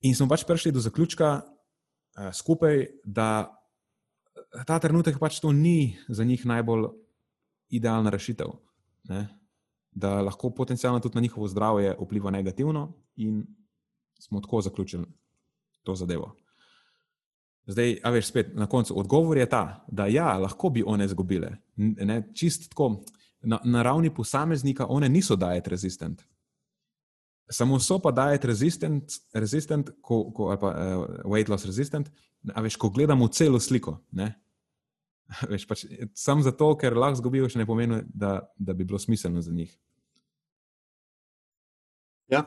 In 0.00 0.14
smo 0.14 0.28
pač 0.28 0.44
prišli 0.44 0.72
do 0.72 0.80
zaključka 0.80 1.40
uh, 1.40 2.30
skupaj, 2.32 2.86
da 3.04 3.59
ta 4.66 4.78
trenutek 4.78 5.18
pač 5.18 5.40
to 5.40 5.52
ni 5.52 5.96
za 6.08 6.24
njih 6.24 6.46
najbolj 6.46 6.88
idealna 7.70 8.10
rešitev. 8.10 8.50
Ne? 9.08 9.28
Da 9.90 10.20
lahko 10.22 10.50
potencialno 10.50 11.00
tudi 11.00 11.14
na 11.14 11.20
njihovo 11.20 11.48
zdravje 11.48 11.96
vpliva 12.00 12.30
negativno, 12.30 12.92
in 13.16 13.46
smo 14.18 14.40
tako 14.40 14.60
zaključili 14.60 15.06
to 15.82 15.94
zadevo. 15.94 16.36
Zdaj, 17.66 17.98
a 18.02 18.10
veš, 18.10 18.26
spet 18.26 18.54
na 18.54 18.66
koncu 18.66 18.98
odgovor 18.98 19.38
je 19.38 19.46
ta, 19.46 19.84
da 19.88 20.06
ja, 20.06 20.38
lahko 20.38 20.70
bi 20.70 20.82
one 20.86 21.04
izgubile. 21.04 21.56
Čist 22.34 22.70
tako, 22.70 23.04
na, 23.42 23.60
na 23.64 23.82
ravni 23.82 24.14
posameznika, 24.14 24.86
one 24.86 25.08
niso 25.08 25.36
diet 25.36 25.68
resistent. 25.68 26.22
Samo 27.50 27.80
so 27.82 27.98
pa 27.98 28.12
diet 28.14 28.44
resistent, 28.46 29.16
resistent 29.34 29.90
ko, 30.00 30.22
ko, 30.34 30.50
ali 30.52 30.60
pa 30.60 30.70
uh, 30.70 31.02
weight 31.32 31.50
loss 31.50 31.66
resistent, 31.66 32.10
a 32.54 32.62
veš, 32.62 32.76
ko 32.78 32.92
gledamo 32.94 33.28
celo 33.28 33.60
sliko. 33.60 33.98
Ne? 34.16 34.32
Veš, 35.50 35.66
pač, 35.70 35.84
sam 36.18 36.42
zato, 36.42 36.72
ker 36.78 36.96
lahko 36.98 37.18
izgubijo, 37.18 37.48
še 37.50 37.60
ne 37.60 37.66
pomeni, 37.66 38.00
da, 38.06 38.40
da 38.58 38.74
bi 38.74 38.86
bilo 38.86 38.98
smiselno 38.98 39.42
za 39.42 39.52
njih. 39.54 39.70
Ja, 42.30 42.44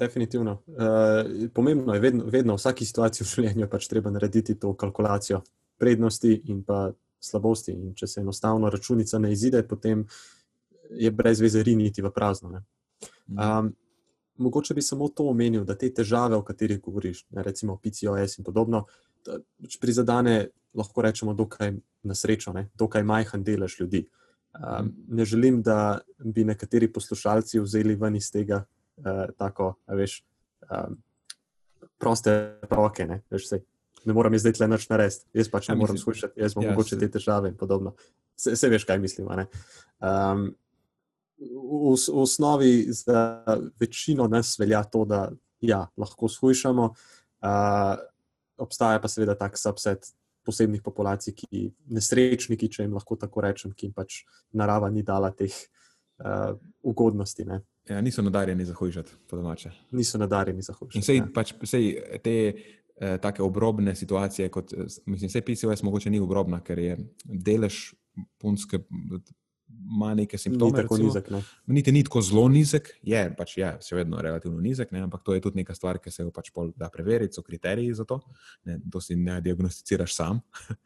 definitivno. 0.00 0.58
Uh, 0.66 1.48
pomembno 1.54 1.94
je 1.94 2.00
vedno, 2.00 2.24
vedno 2.28 2.56
v 2.56 2.60
vsaki 2.60 2.88
situaciji 2.88 3.24
v 3.24 3.30
življenju 3.30 3.68
pač 3.72 3.88
treba 3.88 4.12
narediti 4.12 4.58
to 4.60 4.74
kalkulacijo 4.76 5.42
prednosti 5.80 6.34
in 6.52 6.62
pa 6.68 6.88
slabosti. 7.20 7.74
In 7.74 7.94
če 7.96 8.06
se 8.06 8.20
enostavno 8.20 8.70
računica 8.70 9.18
ne 9.18 9.32
izide, 9.32 9.62
potem 9.68 10.04
je 10.90 11.10
brez 11.12 11.40
veze 11.40 11.62
riniti 11.62 12.02
v 12.02 12.12
prazno. 12.14 12.62
Um, 13.28 13.72
mogoče 14.38 14.74
bi 14.74 14.82
samo 14.82 15.08
to 15.08 15.28
omenil, 15.32 15.64
da 15.64 15.74
te 15.78 15.90
težave, 15.94 16.36
o 16.36 16.44
katerih 16.46 16.80
govoriš, 16.80 17.24
ne, 17.30 17.42
recimo 17.42 17.76
PCOS 17.82 18.38
in 18.38 18.46
podobno, 18.46 18.84
pač 19.24 19.76
prizadene, 19.80 20.48
lahko 20.78 21.02
rečemo, 21.02 21.34
dokaj 21.34 21.74
na 22.06 22.14
srečo, 22.14 22.52
ne, 22.56 22.68
dokaj 22.78 23.04
majhen 23.06 23.44
delež 23.44 23.80
ljudi. 23.80 24.06
Um, 24.58 24.92
ne 25.08 25.24
želim, 25.24 25.62
da 25.62 26.00
bi 26.18 26.44
nekateri 26.44 26.88
poslušalci 26.92 27.60
vzeli 27.60 27.94
ven 27.94 28.16
iz 28.16 28.30
tega 28.32 28.62
uh, 28.64 29.26
tako, 29.38 29.74
veš, 29.86 30.22
um, 30.70 30.96
proste 31.98 32.58
roke. 32.70 33.06
Ne, 33.06 33.20
veš, 33.30 33.48
sej, 33.50 33.62
ne 34.08 34.16
moram 34.16 34.38
zdaj 34.38 34.56
le 34.60 34.70
noč 34.72 34.88
narediti, 34.88 35.26
jaz 35.36 35.50
pač 35.52 35.68
ne 35.68 35.76
ja, 35.76 35.82
morem 35.82 35.98
slušati, 35.98 36.40
jaz 36.40 36.56
bom 36.56 36.64
ja, 36.64 36.72
mogoče 36.72 36.98
te 36.98 37.10
težave 37.18 37.52
in 37.52 37.58
podobno. 37.60 37.94
Se, 38.38 38.56
se 38.56 38.70
veš, 38.70 38.86
kaj 38.88 38.98
mislim. 39.02 39.28
Um, 39.28 40.48
v, 41.38 41.94
v 41.94 42.18
osnovi 42.18 42.86
za 42.92 43.44
večino 43.80 44.28
nas 44.28 44.58
velja 44.58 44.82
to, 44.84 45.04
da 45.04 45.28
ja, 45.60 45.86
lahko 45.96 46.28
shujšamo. 46.28 46.92
Uh, 47.38 47.98
obstaja 48.58 49.00
pa 49.00 49.08
seveda 49.08 49.34
tak 49.38 49.58
subset 49.58 50.10
posebnih 50.46 50.82
populacij, 50.82 51.34
ki 51.36 51.68
nesrečniki, 51.92 52.70
če 52.72 52.86
jim 52.86 52.96
lahko 52.96 53.18
tako 53.20 53.44
rečem, 53.44 53.74
ki 53.76 53.88
jim 53.88 53.94
pač 53.94 54.22
narava 54.56 54.88
ni 54.90 55.04
dala 55.06 55.30
teh 55.36 55.52
uh, 56.24 56.56
ugodnosti. 56.82 57.46
Ne. 57.46 57.60
Ja, 57.88 58.00
niso 58.04 58.22
nadarjeni 58.22 58.64
za 58.64 58.74
hujšati, 58.74 59.12
po 59.28 59.36
domače. 59.36 59.72
Niso 59.96 60.18
nadarjeni 60.18 60.62
za 60.62 60.74
hujšati. 60.76 61.04
Sej, 61.04 61.20
ja. 61.22 61.28
pač, 61.34 61.54
sej, 61.64 61.94
te 62.24 62.34
eh, 62.48 63.18
take 63.22 63.42
obrobne 63.42 63.94
situacije, 63.96 64.48
kot 64.52 64.74
mislim, 65.06 65.30
vse 65.30 65.40
PCOS, 65.40 65.82
mogoče 65.86 66.10
ni 66.10 66.20
obrobna, 66.20 66.60
ker 66.64 66.82
je 66.82 66.98
delež 67.24 67.94
punske 68.40 68.82
ima 69.68 70.14
neke 70.14 70.38
simptome. 70.38 70.70
Ni 70.70 70.82
tako 70.82 70.96
recimo, 70.96 71.08
nizek. 71.08 71.30
Ne? 71.30 71.42
Niti 71.66 71.92
ni 71.92 72.04
tako 72.04 72.22
zelo 72.22 72.48
nizek, 72.48 72.90
je 73.02 73.22
pač 73.36 73.56
je, 73.58 73.70
še 73.88 73.96
vedno 73.96 74.22
relativno 74.22 74.60
nizek, 74.60 74.92
ne? 74.92 75.04
ampak 75.06 75.22
to 75.24 75.34
je 75.34 75.44
tudi 75.44 75.60
neka 75.62 75.74
stvar, 75.74 76.00
ki 76.02 76.10
se 76.10 76.22
jo 76.22 76.32
pač 76.34 76.50
da 76.76 76.90
preveriti, 76.92 77.34
so 77.34 77.42
kriteriji 77.42 77.94
za 77.94 78.04
to. 78.04 78.20
Ne? 78.64 78.80
To 78.92 79.00
si 79.00 79.16
ne 79.16 79.40
diagnosticiraš 79.44 80.14
sam. 80.14 80.42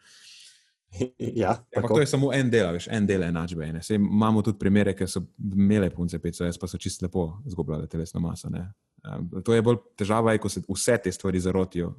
Ja, 1.18 1.54
to 1.72 2.02
je 2.02 2.04
samo 2.06 2.34
en 2.36 2.50
del, 2.52 2.66
veš, 2.76 2.84
en 2.92 3.06
del 3.08 3.22
enačbe. 3.24 3.64
Imamo 3.94 4.42
tudi 4.44 4.58
primere, 4.60 4.92
ki 4.92 5.06
so 5.08 5.22
imele 5.40 5.88
punce 5.88 6.18
PCOS, 6.20 6.58
pa 6.60 6.68
so 6.68 6.76
čisto 6.76 7.06
lepo 7.06 7.22
izgubljale 7.48 7.86
telesno 7.88 8.20
maso. 8.20 8.50
Um, 8.52 9.30
to 9.40 9.56
je 9.56 9.62
bolj 9.64 9.78
težava, 9.96 10.36
ko 10.36 10.52
se 10.52 10.60
vse 10.68 10.98
te 11.00 11.12
stvari 11.16 11.40
zarotijo 11.40 11.94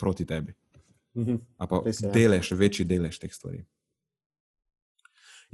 proti 0.00 0.24
tebi. 0.24 0.54
-hmm. 1.14 1.38
Pa 1.68 1.82
ja. 1.86 2.12
delež, 2.12 2.52
večji 2.52 2.84
delež 2.84 3.18
teh 3.18 3.32
stvari. 3.32 3.64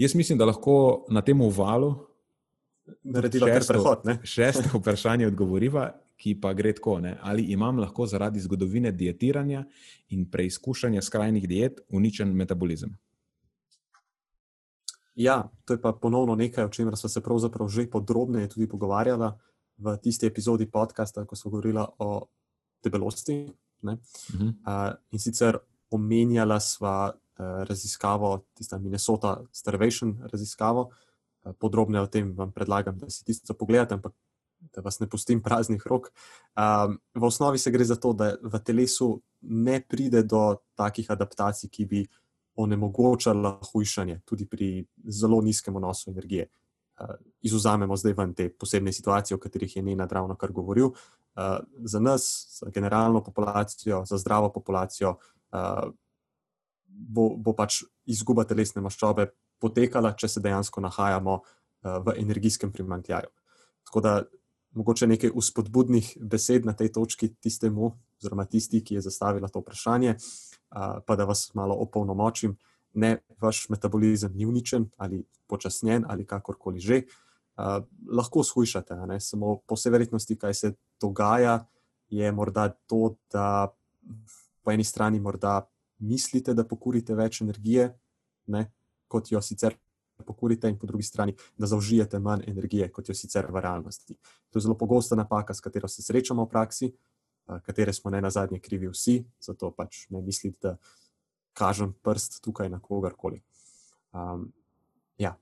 Jaz 0.00 0.14
mislim, 0.14 0.38
da 0.38 0.44
lahko 0.44 1.04
na 1.08 1.20
tem 1.22 1.40
uvalu 1.40 1.94
naredimo 3.02 3.46
šesto, 3.46 3.72
prehod, 3.72 3.98
šesto 4.24 4.68
vprašanje 4.78 5.26
odgovoriva, 5.26 5.90
ki 6.16 6.38
pa 6.40 6.52
gre 6.56 6.72
tako: 6.72 6.98
ne? 7.00 7.18
ali 7.22 7.42
imam 7.52 7.78
lahko 7.78 8.06
zaradi 8.06 8.40
zgodovine 8.40 8.92
dietiranja 8.92 9.64
in 10.08 10.24
preizkušanja 10.30 11.02
skrajnih 11.02 11.48
diet 11.48 11.80
uničen 11.88 12.32
metabolizem? 12.32 12.96
Ja, 15.14 15.50
to 15.64 15.76
je 15.76 15.80
pa 15.80 15.92
ponovno 15.92 16.34
nekaj, 16.34 16.64
o 16.64 16.68
čemer 16.68 16.96
smo 16.96 17.08
se 17.08 17.20
pravzaprav 17.20 17.68
že 17.68 17.90
podrobneje 17.90 18.48
tudi 18.48 18.68
pogovarjali 18.68 19.32
v 19.76 19.96
tisti 20.02 20.26
epizodi 20.26 20.70
podcasta, 20.70 21.26
ko 21.26 21.36
smo 21.36 21.50
govorili 21.50 21.84
o 21.98 22.26
debelosti. 22.84 23.52
Uh 23.82 23.90
-huh. 23.90 24.48
uh, 24.48 24.94
in 25.10 25.18
sicer 25.18 25.58
omenjala 25.90 26.60
sva 26.60 27.12
raziskavo, 27.68 28.44
tisto 28.54 28.78
Minnesota 28.78 29.38
Starvation 29.52 30.18
raziskavo. 30.32 30.90
Eh, 31.44 31.52
podrobneje 31.58 32.02
o 32.02 32.06
tem 32.06 32.32
vam 32.36 32.52
predlagam, 32.52 32.98
da 32.98 33.10
si 33.10 33.24
tisto 33.24 33.54
pogledate, 33.54 33.94
ampak 33.94 34.12
da 34.74 34.82
vas 34.84 35.00
ne 35.00 35.08
pustim 35.08 35.40
praznih 35.46 35.82
rok. 35.86 36.10
Um, 36.52 36.98
v 37.14 37.24
osnovi 37.24 37.58
se 37.58 37.70
gre 37.70 37.84
za 37.84 37.96
to, 37.96 38.12
da 38.12 38.34
v 38.42 38.60
telesu 38.64 39.22
ne 39.40 39.80
pride 39.80 40.22
do 40.22 40.60
takih 40.76 41.10
adaptacij, 41.10 41.70
ki 41.70 41.86
bi 41.86 42.04
onemogočala 42.60 43.60
hujšanje, 43.72 44.20
tudi 44.28 44.44
pri 44.44 44.84
zelo 45.08 45.40
nizkem 45.40 45.76
vnosu 45.76 46.10
energije. 46.10 46.50
Uh, 47.00 47.16
izuzamemo 47.40 47.96
zdaj 47.96 48.12
ven 48.18 48.34
te 48.36 48.50
posebne 48.52 48.92
situacije, 48.92 49.36
o 49.36 49.40
katerih 49.40 49.76
je 49.76 49.82
Nena 49.82 50.04
ravno 50.10 50.36
kar 50.36 50.52
govoril. 50.52 50.92
Uh, 50.92 51.56
za 51.88 52.00
nas, 52.00 52.58
za 52.60 52.68
generalno 52.70 53.22
populacijo, 53.24 54.04
za 54.04 54.18
zdravo 54.18 54.52
populacijo, 54.52 55.16
uh, 55.52 55.88
bo, 56.90 57.36
bo 57.36 57.54
pač 57.56 57.82
izguba 58.10 58.44
telesne 58.44 58.82
maščobe 58.82 59.30
potekala, 59.60 60.14
če 60.16 60.28
se 60.28 60.42
dejansko 60.44 60.82
nahajamo 60.84 61.38
uh, 61.40 61.98
v 62.04 62.16
energijskem 62.22 62.72
primankljaju. 62.72 63.30
Tako 63.88 64.02
da 64.04 64.14
mogoče 64.78 65.06
nekaj 65.10 65.32
uspodbudnih 65.34 66.12
besed 66.20 66.66
na 66.66 66.72
tej 66.78 66.92
točki 66.94 67.32
tistemu, 67.42 67.92
oziroma 68.20 68.46
tisti, 68.46 68.82
ki 68.84 68.98
je 68.98 69.06
zastavila 69.08 69.48
to 69.48 69.62
vprašanje, 69.64 70.16
uh, 70.16 71.00
pa 71.06 71.16
da 71.16 71.26
vas 71.28 71.50
malo 71.54 71.76
opolnomočim. 71.82 72.56
Ne, 72.94 73.20
vaš 73.38 73.68
metabolizem 73.70 74.32
ni 74.34 74.46
uničen 74.46 74.88
ali 74.98 75.22
počasnjen 75.46 76.04
ali 76.08 76.26
kakorkoli 76.26 76.80
že. 76.80 77.02
Uh, 77.60 77.84
lahko 78.08 78.42
shujšate, 78.46 78.96
samo 79.20 79.60
po 79.66 79.76
vsej 79.76 79.92
verjetnosti, 79.92 80.36
kaj 80.36 80.54
se 80.54 80.72
dogaja, 81.00 81.66
je 82.10 82.32
morda 82.32 82.68
to, 82.86 83.14
da 83.32 83.68
po 84.62 84.72
eni 84.72 84.84
strani 84.84 85.20
morda 85.20 85.60
mislite, 86.00 86.54
da 86.54 86.64
pokurite 86.64 87.14
več 87.14 87.40
energije, 87.44 87.90
ne, 88.46 88.66
kot 89.08 89.30
jo 89.32 89.40
sicer 89.42 89.76
pokurite, 90.26 90.68
in 90.68 90.76
po 90.78 90.86
drugi 90.86 91.02
strani, 91.02 91.34
da 91.58 91.66
zaužijete 91.66 92.18
manj 92.20 92.44
energije, 92.50 92.90
kot 92.92 93.08
jo 93.08 93.14
sicer 93.16 93.46
v 93.48 93.60
realnosti. 93.60 94.16
To 94.50 94.58
je 94.58 94.66
zelo 94.66 94.76
pogosta 94.76 95.16
napaka, 95.16 95.54
s 95.54 95.64
katero 95.64 95.88
se 95.88 96.02
srečamo 96.02 96.44
v 96.44 96.50
praksi, 96.50 96.90
katere 97.64 97.92
smo 97.92 98.10
ne 98.10 98.20
na 98.20 98.30
zadnje 98.30 98.60
krivi 98.60 98.88
vsi, 98.88 99.24
zato 99.40 99.70
pač 99.74 100.06
ne 100.10 100.22
mislite, 100.22 100.58
da 100.60 100.76
kažem 101.52 101.92
prst 102.02 102.40
tukaj 102.44 102.68
na 102.68 102.78
kogarkoli. 102.80 103.42
Um, 104.12 104.52
ja. 105.18 105.34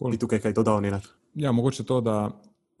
Bi 0.00 0.18
tukaj 0.18 0.40
kaj 0.40 0.52
dodal, 0.56 0.80
ne? 0.82 1.00
Ja, 1.34 1.52
mogoče 1.52 1.84
to, 1.84 2.00
da 2.00 2.30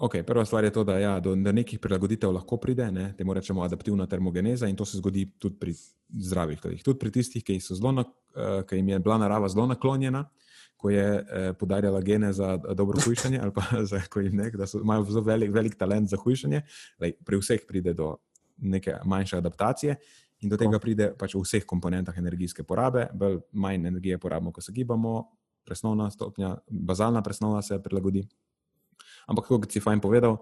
Okay, 0.00 0.22
prva 0.24 0.44
stvar 0.44 0.64
je 0.64 0.72
to, 0.72 0.84
da 0.84 0.98
ja, 0.98 1.20
do, 1.20 1.34
do 1.36 1.52
nekih 1.52 1.78
prilagoditev 1.78 2.32
lahko 2.32 2.56
pride, 2.56 2.86
ne, 2.92 3.10
temu 3.16 3.34
rečemo 3.36 3.60
adaptivna 3.62 4.06
termogeneza 4.08 4.68
in 4.68 4.76
to 4.76 4.84
se 4.88 4.96
zgodi 4.96 5.26
tudi 5.38 5.58
pri 5.60 5.74
zdravih 6.08 6.60
ljudeh. 6.64 6.82
Tudi 6.82 6.98
pri 6.98 7.12
tistih, 7.12 7.44
ki, 7.44 7.58
zelo, 7.60 7.92
uh, 8.00 8.62
ki 8.64 8.80
jim 8.80 8.88
je 8.88 8.98
bila 9.04 9.18
narava 9.20 9.50
zelo 9.52 9.66
naklonjena, 9.68 10.24
ko 10.80 10.90
je 10.90 11.04
uh, 11.20 11.50
podarjala 11.60 12.00
gene 12.00 12.32
za 12.32 12.56
dobro 12.56 12.96
hujšanje, 13.04 13.42
ali 13.42 13.52
pa 13.52 13.84
za, 13.84 14.00
ne, 14.32 14.50
da 14.50 14.66
so, 14.66 14.80
imajo 14.80 15.04
zelo 15.10 15.26
velik, 15.28 15.52
velik 15.52 15.76
talent 15.76 16.08
za 16.08 16.16
hujšanje. 16.16 16.62
Lej, 17.00 17.18
pri 17.20 17.44
vseh 17.44 17.68
pride 17.68 17.92
do 17.92 18.14
neke 18.56 18.96
manjše 19.04 19.36
adaptacije 19.36 20.00
in 20.40 20.48
do 20.48 20.56
tega 20.56 20.80
pride 20.80 21.12
pač 21.12 21.36
v 21.36 21.44
vseh 21.44 21.68
komponentah 21.68 22.16
energijske 22.16 22.64
porabe, 22.64 23.10
bolj 23.12 23.42
manj 23.52 23.84
energije 23.84 24.16
porabimo, 24.18 24.52
ko 24.52 24.64
se 24.64 24.72
gibamo, 24.72 25.26
presnovna 25.68 26.08
stopnja, 26.10 26.56
bazalna 26.70 27.20
presnova 27.22 27.60
se 27.62 27.82
prilagodi. 27.82 28.24
Ampak, 29.30 29.46
kot 29.48 29.70
si 29.72 29.82
fajn 29.82 30.02
povedal, 30.02 30.38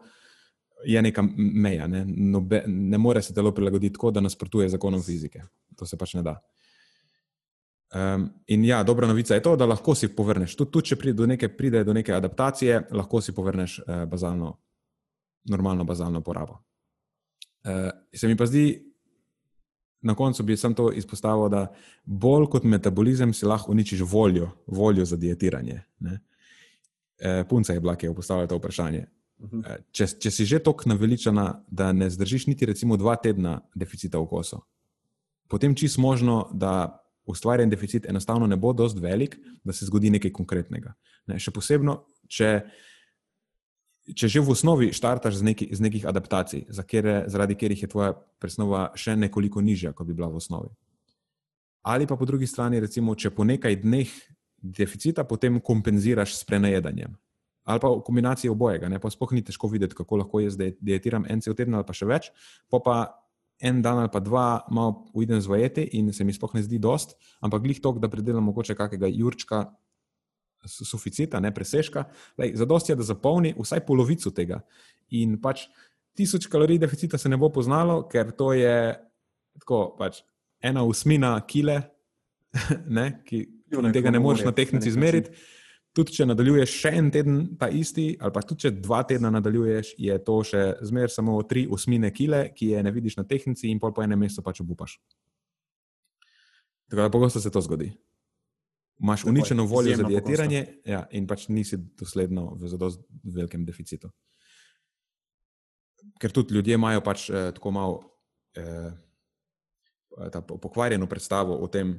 je 0.86 1.02
neka 1.02 1.24
meja. 1.36 1.86
Ne, 1.90 2.04
Nobe, 2.06 2.62
ne 2.66 2.98
more 2.98 3.22
se 3.22 3.34
telo 3.34 3.52
prilagoditi 3.54 3.94
tako, 3.94 4.10
da 4.10 4.24
nasprotuje 4.24 4.68
zakonom 4.68 5.02
fizike. 5.02 5.42
To 5.76 5.86
se 5.86 5.98
pač 6.00 6.14
ne 6.18 6.24
da. 6.26 6.38
Um, 7.88 8.26
in 8.52 8.64
ja, 8.68 8.82
dobra 8.84 9.08
novica 9.08 9.34
je 9.34 9.42
to, 9.42 9.54
da 9.56 9.66
lahko 9.66 9.94
si 9.94 10.10
povrneš. 10.12 10.56
Tudi, 10.56 10.70
tudi 10.70 10.92
če 10.92 10.98
pride 11.00 11.16
do, 11.16 11.26
neke, 11.26 11.48
pride 11.48 11.84
do 11.84 11.94
neke 11.96 12.12
adaptacije, 12.14 12.82
lahko 12.92 13.20
si 13.24 13.32
povrneš 13.32 13.78
uh, 13.80 14.02
bazalno, 14.10 14.58
normalno 15.48 15.84
bazalno 15.88 16.20
porabo. 16.20 16.58
Uh, 17.64 17.88
se 18.14 18.28
mi 18.28 18.36
pa 18.36 18.46
zdi 18.46 18.66
na 20.00 20.14
koncu 20.14 20.42
bi 20.42 20.56
sam 20.56 20.74
to 20.74 20.92
izpostavil, 20.92 21.48
da 21.48 21.66
bolj 22.04 22.46
kot 22.52 22.64
metabolizem 22.64 23.32
si 23.34 23.46
lahko 23.46 23.72
uničiš 23.72 24.00
voljo, 24.00 24.50
voljo 24.66 25.04
za 25.04 25.16
dietiranje. 25.16 25.82
E, 27.18 27.44
punca 27.48 27.72
je 27.72 27.80
bila, 27.80 27.96
ki 27.96 28.06
je 28.06 28.14
postavila 28.14 28.46
to 28.46 28.56
vprašanje. 28.58 29.06
E, 29.38 29.76
če, 29.90 30.06
če 30.22 30.30
si 30.30 30.46
že 30.46 30.62
tako 30.62 30.90
naveličana, 30.92 31.64
da 31.66 31.92
ne 31.92 32.10
zdržiš 32.10 32.46
niti 32.46 32.66
recimo 32.66 32.96
dva 32.96 33.16
tedna 33.18 33.60
deficita 33.74 34.18
v 34.22 34.28
kosu, 34.30 34.62
potem 35.50 35.74
čist 35.74 35.98
možno, 35.98 36.46
da 36.52 37.02
ustvarjen 37.28 37.70
deficit 37.70 38.06
enostavno 38.08 38.46
ne 38.46 38.56
bo 38.56 38.72
dovolj 38.72 39.00
velik, 39.02 39.36
da 39.64 39.72
se 39.72 39.86
zgodi 39.86 40.10
nekaj 40.10 40.32
konkretnega. 40.32 40.94
Ne? 41.26 41.36
Še 41.42 41.52
posebno, 41.52 41.98
če, 42.30 42.52
če 44.16 44.30
že 44.32 44.40
v 44.40 44.54
osnovi 44.54 44.88
štartaš 44.96 45.42
z, 45.42 45.48
neki, 45.50 45.68
z 45.74 45.84
nekih 45.84 46.06
adaptacij, 46.08 46.64
za 46.72 46.86
kere, 46.88 47.24
zaradi 47.28 47.58
katerih 47.58 47.82
je 47.84 47.90
tvoja 47.90 48.14
presnova 48.40 48.88
še 48.96 49.16
nekoliko 49.18 49.60
nižja, 49.60 49.92
kot 49.92 50.08
bi 50.08 50.16
bila 50.16 50.30
v 50.32 50.40
osnovi. 50.40 50.72
Ali 51.88 52.08
pa 52.08 52.16
po 52.16 52.26
drugi 52.28 52.46
strani, 52.48 52.80
recimo, 52.80 53.14
če 53.14 53.30
po 53.30 53.44
nekaj 53.48 53.76
dneh 53.84 54.08
deficita 54.62 55.24
potem 55.24 55.60
kompenziraš 55.60 56.34
s 56.36 56.44
prenajedanjem. 56.44 57.14
Ali 57.68 57.80
pa 57.80 57.90
v 57.92 58.00
kombinaciji 58.00 58.50
obojega, 58.50 58.88
ne? 58.88 58.98
pa 58.98 59.10
sploh 59.12 59.32
ni 59.36 59.42
težko 59.44 59.68
videti, 59.68 59.94
kako 59.94 60.22
lahko 60.22 60.40
jaz 60.40 60.56
dietiram 60.56 61.26
en 61.28 61.42
cel 61.44 61.54
teden 61.54 61.76
ali 61.76 61.84
pa 61.84 61.92
še 61.92 62.08
več, 62.08 62.30
pa 62.72 62.80
pa 62.80 62.96
en 63.60 63.82
dan 63.82 64.00
ali 64.00 64.10
pa 64.12 64.22
dva 64.24 64.64
malo 64.72 65.10
uidem 65.12 65.40
zvajeti 65.42 65.84
in 65.98 66.08
se 66.16 66.24
mi 66.24 66.32
sploh 66.32 66.54
ne 66.56 66.62
zdi 66.64 66.78
dost, 66.80 67.18
ampak 67.44 67.62
glih 67.66 67.82
to, 67.82 67.92
da 68.00 68.08
predelam 68.08 68.46
mogoče 68.48 68.74
kakega 68.78 69.10
jurčka 69.12 69.66
suficita, 70.66 71.40
ne 71.40 71.52
preseška. 71.54 72.04
Zadost 72.54 72.88
je, 72.88 72.96
da 72.96 73.06
zapolni 73.06 73.54
vsaj 73.58 73.84
polovico 73.86 74.32
tega. 74.34 74.62
In 75.14 75.36
pač 75.42 75.68
tisoč 76.18 76.48
kalorij 76.50 76.80
deficita 76.82 77.18
se 77.18 77.28
ne 77.28 77.36
bo 77.38 77.52
poznalo, 77.54 78.02
ker 78.10 78.32
to 78.32 78.52
je 78.56 78.96
tako, 79.60 79.94
pač 79.98 80.22
ena 80.60 80.82
usmina 80.82 81.36
kile, 81.46 81.82
ne, 82.96 83.22
ki 83.26 83.44
tega 83.92 84.10
ne 84.10 84.20
moreš 84.20 84.44
na 84.44 84.52
tehnici 84.52 84.88
izmeriti 84.88 85.30
tudi 85.98 86.14
če 86.14 86.26
nadaljuješ 86.28 86.74
še 86.82 86.92
en 86.98 87.08
teden, 87.12 87.38
ta 87.58 87.68
isti, 87.74 88.12
ali 88.22 88.34
pa 88.34 88.42
tudi 88.46 88.66
če 88.66 88.72
dva 88.78 89.00
tedna 89.08 89.32
nadaljuješ, 89.34 89.94
je 89.98 90.18
to 90.24 90.36
še 90.46 90.64
zmeraj 90.86 91.14
samo 91.16 91.38
tri 91.48 91.64
osmine 91.74 92.10
kile, 92.14 92.44
ki 92.54 92.72
je 92.74 92.82
ne 92.86 92.92
vidiš 92.94 93.18
na 93.18 93.24
tehnici, 93.28 93.68
in 93.70 93.80
pol 93.82 93.94
po 93.96 94.04
enem 94.04 94.20
mesecu 94.22 94.44
pač 94.46 94.62
obupaš. 94.62 94.98
Tako 96.88 97.02
da 97.02 97.10
pogosto 97.12 97.42
se 97.42 97.52
to 97.52 97.62
zgodi. 97.64 97.90
Imáš 98.98 99.26
uničeno 99.30 99.66
voljo 99.70 99.94
za 99.98 100.06
dietiranje 100.08 100.62
ja, 100.88 101.04
in 101.14 101.26
pač 101.30 101.46
nisi 101.52 101.78
dosledno 101.98 102.56
v 102.58 102.70
zelo 102.70 102.88
velikem 103.22 103.66
deficitu. 103.66 104.10
Ker 106.18 106.34
tudi 106.34 106.56
ljudje 106.56 106.78
imajo 106.78 107.02
pač 107.06 107.28
eh, 107.30 107.50
tako 107.54 107.74
malo 107.74 108.00
eh, 108.58 108.90
pokvarjeno 110.48 111.06
predstavo 111.06 111.54
o 111.62 111.68
tem, 111.70 111.94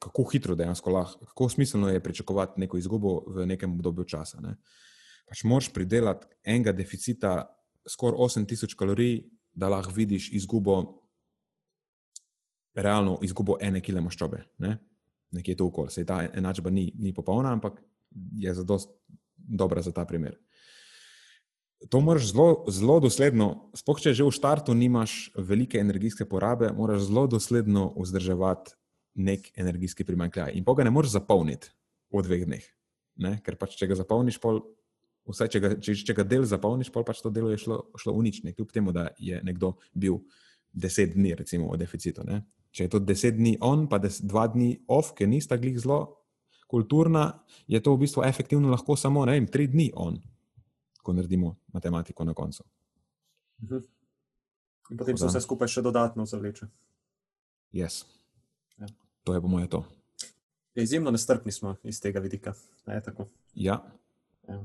kako 0.00 0.24
hitro 0.32 0.54
dejansko 0.56 0.90
lahko, 0.90 1.26
kako 1.26 1.48
smiselno 1.48 1.88
je 1.88 2.00
pričakovati 2.02 2.60
neko 2.60 2.78
izgubo 2.78 3.20
v 3.26 3.46
nekem 3.46 3.74
obdobju 3.76 4.04
časa. 4.08 4.40
Ne. 4.40 4.56
Pač 5.28 5.44
moraš 5.44 5.68
pridelati 5.72 6.26
enega 6.44 6.72
deficita, 6.72 7.34
skoraj 7.88 8.18
8000 8.40 8.76
kalorij, 8.76 9.20
da 9.52 9.68
lahko 9.68 9.92
vidiš 9.92 10.30
izgubo, 10.32 10.78
realno 12.74 13.18
izgubo 13.22 13.58
ene 13.60 13.82
kile 13.84 14.00
maščobe. 14.00 14.44
Ne. 14.64 14.78
Nekje 15.36 15.56
to 15.56 15.68
okolje. 15.68 15.98
Sej 15.98 16.08
ta 16.08 16.22
enačba 16.24 16.72
ni, 16.72 16.88
ni 16.98 17.12
popolna, 17.14 17.52
ampak 17.52 17.82
je 18.40 18.54
zelo 18.54 18.80
dobra 19.36 19.82
za 19.82 19.92
ta 19.92 20.04
primer. 20.04 20.38
To 21.88 22.00
moraš 22.00 22.32
zelo, 22.32 22.64
zelo 22.68 22.98
dosledno, 23.00 23.70
sploh 23.76 24.00
če 24.00 24.12
že 24.16 24.24
v 24.24 24.32
startu 24.32 24.74
nimaš 24.74 25.30
velike 25.36 25.78
energijske 25.80 26.26
porabe, 26.28 26.72
moraš 26.76 27.06
zelo 27.08 27.26
dosledno 27.26 27.92
vzdrževati 27.96 28.79
nek 29.14 29.50
energijski 29.58 30.04
primankljaj. 30.04 30.54
In 30.54 30.64
pa 30.64 30.74
ga 30.74 30.84
ne 30.86 30.92
moreš 30.94 31.16
zapolniti 31.16 31.72
v 32.12 32.22
dveh 32.26 32.44
dneh. 32.46 32.66
Ne? 33.20 33.38
Ker 33.44 33.56
pač, 33.60 33.76
če 33.78 33.88
ga 33.90 33.98
zapolniš, 33.98 34.38
pol, 34.42 34.62
vse, 35.28 35.48
če, 35.50 35.60
ga, 35.62 35.72
če, 35.82 35.96
če 36.06 36.16
ga 36.16 36.24
del 36.26 36.46
zapolniš, 36.48 36.92
pol 36.94 37.04
pač 37.06 37.22
to 37.22 37.32
delo 37.34 37.50
je 37.52 37.58
šlo, 37.60 37.82
šlo 38.00 38.14
unične, 38.16 38.54
kljub 38.56 38.72
temu, 38.72 38.94
da 38.96 39.10
je 39.18 39.42
nekdo 39.46 39.74
bil 39.92 40.22
deset 40.72 41.14
dni, 41.16 41.34
recimo, 41.38 41.70
v 41.72 41.80
deficitu. 41.82 42.24
Ne? 42.26 42.42
Če 42.70 42.86
je 42.86 42.94
to 42.94 43.02
deset 43.02 43.36
dni 43.36 43.56
on, 43.66 43.88
pa 43.90 43.98
des, 44.02 44.20
dva 44.22 44.46
dni 44.50 44.72
off, 44.88 45.12
ki 45.18 45.28
nista 45.30 45.58
glih 45.60 45.78
zelo 45.82 46.00
kulturna, 46.70 47.42
je 47.66 47.80
to 47.82 47.96
v 47.96 48.06
bistvu 48.06 48.22
efektivno 48.22 48.70
lahko 48.70 48.94
samo 48.94 49.24
vem, 49.26 49.48
tri 49.50 49.66
dni 49.66 49.90
on, 49.98 50.20
ko 51.02 51.14
naredimo 51.16 51.56
matematiko 51.74 52.24
na 52.24 52.34
koncu. 52.34 52.64
Mhm. 53.66 53.88
In 54.90 54.98
potem 54.98 55.18
se 55.18 55.26
vse 55.26 55.42
skupaj 55.42 55.70
še 55.70 55.82
dodatno 55.86 56.26
zavleče. 56.26 56.66
Yes. 57.74 58.02
Ja. 58.80 58.86
To 59.24 59.34
je 59.34 59.40
po 59.40 59.48
mojem 59.48 59.68
to. 59.68 59.84
Ja, 60.74 60.82
izjemno 60.82 61.10
nestrpni 61.10 61.52
smo 61.52 61.76
iz 61.84 62.00
tega 62.00 62.20
vidika. 62.20 62.54
Ja. 63.54 63.82
Ja. 64.48 64.64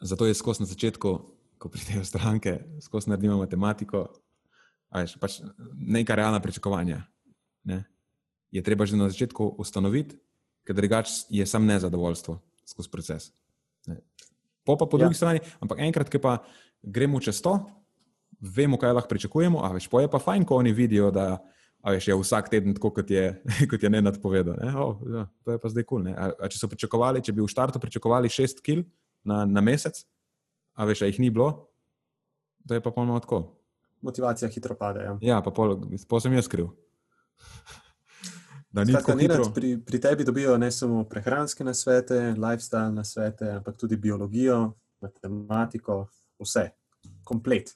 Zato 0.00 0.26
je 0.26 0.34
skozi 0.34 0.62
na 0.62 0.66
začetku, 0.66 1.18
ko 1.58 1.68
pridejo 1.68 2.04
stranke, 2.04 2.60
skozi 2.80 3.10
naredimo 3.10 3.38
matematiko, 3.40 4.06
veš, 4.94 5.16
pač 5.20 5.40
neka 5.74 6.14
realna 6.14 6.40
pričakovanja. 6.40 7.02
Ne? 7.64 7.84
Je 8.50 8.62
treba 8.62 8.86
že 8.86 8.96
na 8.96 9.08
začetku 9.08 9.56
ustanoviti, 9.58 10.18
ker 10.66 10.76
drugače 10.76 11.26
je 11.30 11.46
sam 11.46 11.66
nezadovoljstvo 11.66 12.38
skozi 12.66 12.90
proces. 12.90 13.32
Ne? 13.86 14.00
Po 14.64 14.76
pa 14.76 14.86
po 14.86 14.98
ja. 14.98 15.06
drugi 15.06 15.14
strani, 15.14 15.40
ampak 15.60 15.80
enkrat, 15.80 16.10
ki 16.10 16.18
pa 16.18 16.42
gremo 16.82 17.20
čez 17.20 17.40
to, 17.42 17.58
vemo, 18.40 18.76
kaj 18.78 18.92
lahko 18.92 19.08
pričakujemo, 19.08 19.62
a 19.64 19.72
veš, 19.72 19.88
po 19.88 20.00
je 20.00 20.10
pa 20.10 20.18
fajn, 20.18 20.44
ko 20.44 20.60
oni 20.60 20.72
vidijo, 20.72 21.10
da 21.10 21.38
A 21.84 21.92
veš, 21.94 22.08
je 22.08 22.16
vsak 22.18 22.48
teden 22.50 22.74
tako, 22.74 22.90
kot 22.96 23.10
je, 23.10 23.28
kot 23.70 23.82
je 23.82 23.90
ne 23.90 24.02
nadpovedal. 24.02 24.56
Ne? 24.62 24.72
Oh, 24.74 25.00
ja, 25.12 25.26
to 25.44 25.54
je 25.54 25.62
pa 25.62 25.70
zdaj 25.70 25.86
kul. 25.86 26.06
Cool, 26.08 26.48
če 26.50 26.58
so 26.58 26.70
pričakovali, 26.70 27.22
če 27.22 27.34
bi 27.36 27.44
v 27.44 27.50
štartu 27.50 27.82
pričakovali 27.82 28.32
šest 28.32 28.62
kil 28.64 28.82
na, 29.26 29.44
na 29.46 29.62
mesec, 29.64 30.02
a 30.74 30.86
veš, 30.88 31.04
a 31.06 31.10
jih 31.10 31.20
ni 31.22 31.30
bilo, 31.30 31.68
to 32.66 32.74
je 32.74 32.82
pa 32.82 32.90
polno 32.90 33.18
tako. 33.22 33.44
Motivacija 34.02 34.50
hitro 34.50 34.76
pade. 34.78 35.04
Ja, 35.06 35.16
ja 35.20 35.38
pa 35.42 35.50
pol, 35.54 35.78
pol 36.08 36.22
sem 36.22 36.34
jaz 36.36 36.50
skril. 36.50 36.68
Skratka, 38.76 39.14
hitro... 39.16 39.46
pri, 39.56 39.78
pri 39.80 40.00
tebi 40.00 40.24
dobijo 40.24 40.58
ne 40.60 40.68
samo 40.70 41.04
prehranske 41.08 41.64
nasvete, 41.64 42.34
lifestyle 42.36 42.92
nasvete, 42.92 43.48
ampak 43.56 43.78
tudi 43.80 43.96
biologijo, 43.96 44.74
matematiko, 45.00 46.02
vse, 46.42 46.68
komplet. 47.24 47.72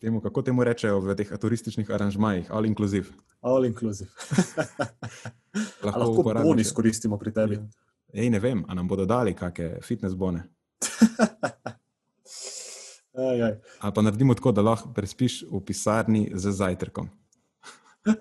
Temu, 0.00 0.20
kako 0.20 0.42
temu 0.42 0.64
rečejo 0.64 1.00
v 1.00 1.14
teh 1.18 1.30
turističnih 1.40 1.90
aranžmajih, 1.90 2.50
all 2.50 2.66
inclusive. 2.66 3.10
All 3.42 3.66
inclusive. 3.66 4.10
lahko 5.84 5.98
lahko 5.98 6.22
boni 6.22 6.62
izkoristimo 6.62 7.18
pri 7.18 7.32
tebi. 7.32 7.54
Ja. 7.54 7.66
Ej, 8.14 8.30
ne 8.30 8.38
vem, 8.38 8.64
ali 8.68 8.76
nam 8.76 8.88
bodo 8.88 9.06
dali 9.06 9.34
kakšne 9.34 9.80
fitness 9.82 10.14
bone. 10.14 10.44
Ali 13.14 13.92
pa 13.94 14.02
naredimo 14.02 14.34
tako, 14.34 14.52
da 14.52 14.62
lahko 14.62 14.90
prespiš 14.94 15.44
v 15.46 15.60
pisarni 15.62 16.32
z 16.34 16.50
zajtrkom. 16.50 17.08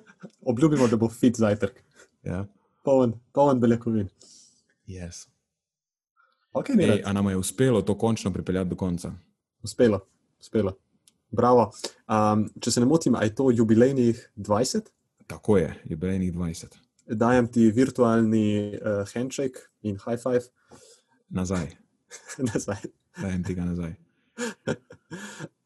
Obljubimo, 0.51 0.87
da 0.87 0.97
bo 0.97 1.09
fit 1.09 1.35
zajtrk. 1.37 1.81
Ja. 2.23 2.45
Poln, 2.83 3.13
poln 3.33 3.59
beljakovin. 3.59 4.09
Yes. 4.87 5.27
Okay, 6.53 6.77
Ej, 6.77 7.01
a 7.05 7.13
nam 7.13 7.29
je 7.29 7.37
uspelo 7.37 7.81
to 7.81 7.97
končno 7.97 8.33
pripeljati 8.33 8.69
do 8.69 8.75
konca? 8.75 9.11
Uspelo, 9.63 9.99
uspelo. 10.39 10.77
Bravo. 11.33 11.71
Um, 12.05 12.45
če 12.61 12.75
se 12.75 12.83
ne 12.83 12.87
motim, 12.89 13.17
je 13.21 13.33
to 13.35 13.49
jubilejnih 13.51 14.19
20? 14.37 14.91
Tako 15.27 15.57
je, 15.57 15.69
jubilejnih 15.89 16.33
20. 16.33 16.77
Dajem 17.19 17.47
ti 17.51 17.71
virtualni 17.73 18.77
uh, 18.77 19.01
handshake 19.13 19.65
in 19.81 19.97
high 20.05 20.19
five. 20.21 20.45
Nazaj. 21.33 21.73
nazaj. 22.51 22.85
Dajem 23.17 23.43
ti 23.43 23.57
ga 23.57 23.65
nazaj. 23.65 23.95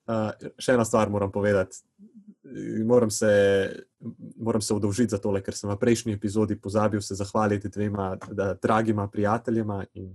uh, 0.08 0.32
še 0.64 0.78
ena 0.78 0.88
stvar 0.88 1.12
moram 1.12 1.32
povedati. 1.32 1.84
Moram 2.88 3.12
se, 3.12 3.30
moram 4.40 4.64
se 4.64 4.74
udovžiti 4.74 5.12
za 5.12 5.20
tole, 5.20 5.42
ker 5.44 5.56
sem 5.56 5.68
v 5.68 5.76
prejšnji 5.82 6.16
epizodi 6.16 6.56
pozabil 6.56 7.02
se 7.04 7.18
zahvaliti 7.20 7.68
dvema 7.68 8.14
da, 8.32 8.54
dragima 8.56 9.10
prijateljema 9.12 9.82
in 10.00 10.14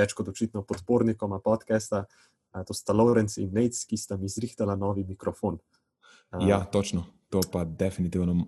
več 0.00 0.16
kot 0.16 0.32
očitno 0.32 0.64
podpornikoma 0.66 1.40
podcasta, 1.44 2.04
to 2.66 2.74
sta 2.74 2.96
Lorenz 2.96 3.38
in 3.38 3.52
Nec, 3.54 3.78
ki 3.86 3.98
sta 4.00 4.18
mi 4.18 4.28
zrihtala 4.28 4.74
novi 4.76 5.04
mikrofon. 5.06 5.60
Ja, 6.46 6.64
točno. 6.64 7.04
To 7.30 7.40
pa 7.52 7.64
definitivno. 7.64 8.46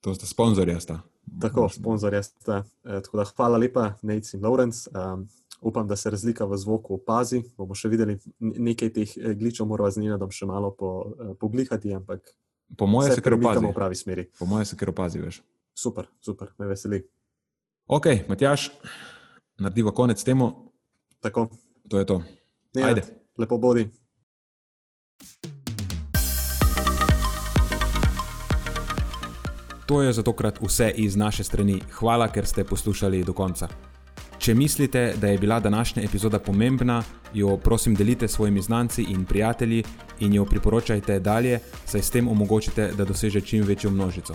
To 0.00 0.14
sta 0.14 0.26
sponzorja. 0.26 0.80
Sta. 0.80 1.00
Tako, 1.40 1.68
sponzorja 1.68 2.22
sta. 2.22 2.62
E, 2.84 3.02
tako 3.02 3.20
da 3.20 3.24
hvala 3.24 3.58
lepa, 3.58 3.92
Nec 4.02 4.32
in 4.34 4.44
Lorenz. 4.44 4.86
Um, 4.94 5.28
upam, 5.60 5.88
da 5.88 5.96
se 5.96 6.10
razlika 6.10 6.44
v 6.44 6.56
zvoku 6.56 6.94
opazi. 6.94 7.42
Bomo 7.56 7.76
še 7.76 7.90
videli 7.92 8.18
nekaj 8.40 8.92
teh 8.96 9.16
e, 9.16 9.34
gličev, 9.34 9.68
moramo 9.68 9.90
z 9.90 10.04
njim 10.04 10.30
še 10.30 10.48
malo 10.48 10.72
po, 10.72 11.12
poglihati. 11.40 11.92
Ampak 11.94 12.32
po 12.76 12.86
mojem 12.86 13.12
se 13.14 13.24
kar 13.24 13.36
opazi. 13.36 13.66
V 13.66 13.74
pravi 13.76 13.96
smeri. 13.96 14.28
Po 14.38 14.48
mojem 14.48 14.68
se 14.68 14.76
kar 14.76 14.92
opazi, 14.94 15.20
veš. 15.20 15.42
Super, 15.76 16.08
super, 16.20 16.52
me 16.58 16.66
veseli. 16.72 17.04
Ok, 17.88 18.06
Matjaš, 18.28 18.70
narediva 19.58 19.90
konec 19.90 20.24
temu. 20.24 20.72
Tako. 21.20 21.48
To 21.88 21.98
je 21.98 22.06
to. 22.06 22.22
Ajde. 22.84 23.02
Lepo 23.38 23.58
bodi. 23.58 23.88
To 29.86 30.02
je 30.02 30.12
za 30.12 30.22
tokrat 30.22 30.58
vse 30.60 30.92
iz 30.96 31.16
naše 31.16 31.44
strani. 31.44 31.80
Hvala, 31.92 32.28
ker 32.28 32.46
ste 32.46 32.64
poslušali 32.64 33.24
do 33.24 33.32
konca. 33.32 33.68
Če 34.38 34.54
mislite, 34.54 35.14
da 35.20 35.26
je 35.32 35.38
bila 35.38 35.60
današnja 35.60 36.02
epizoda 36.02 36.38
pomembna, 36.38 37.02
jo 37.34 37.56
prosim 37.56 37.94
delite 37.94 38.28
s 38.28 38.32
svojimi 38.32 38.62
znanci 38.62 39.02
in 39.02 39.24
prijatelji 39.24 39.82
in 40.20 40.34
jo 40.34 40.44
priporočajte 40.44 41.20
dalje, 41.20 41.58
saj 41.86 42.02
s 42.02 42.10
tem 42.10 42.28
omogočite, 42.28 42.92
da 42.96 43.04
doseže 43.04 43.40
čim 43.40 43.64
večjo 43.64 43.90
množico. 43.90 44.34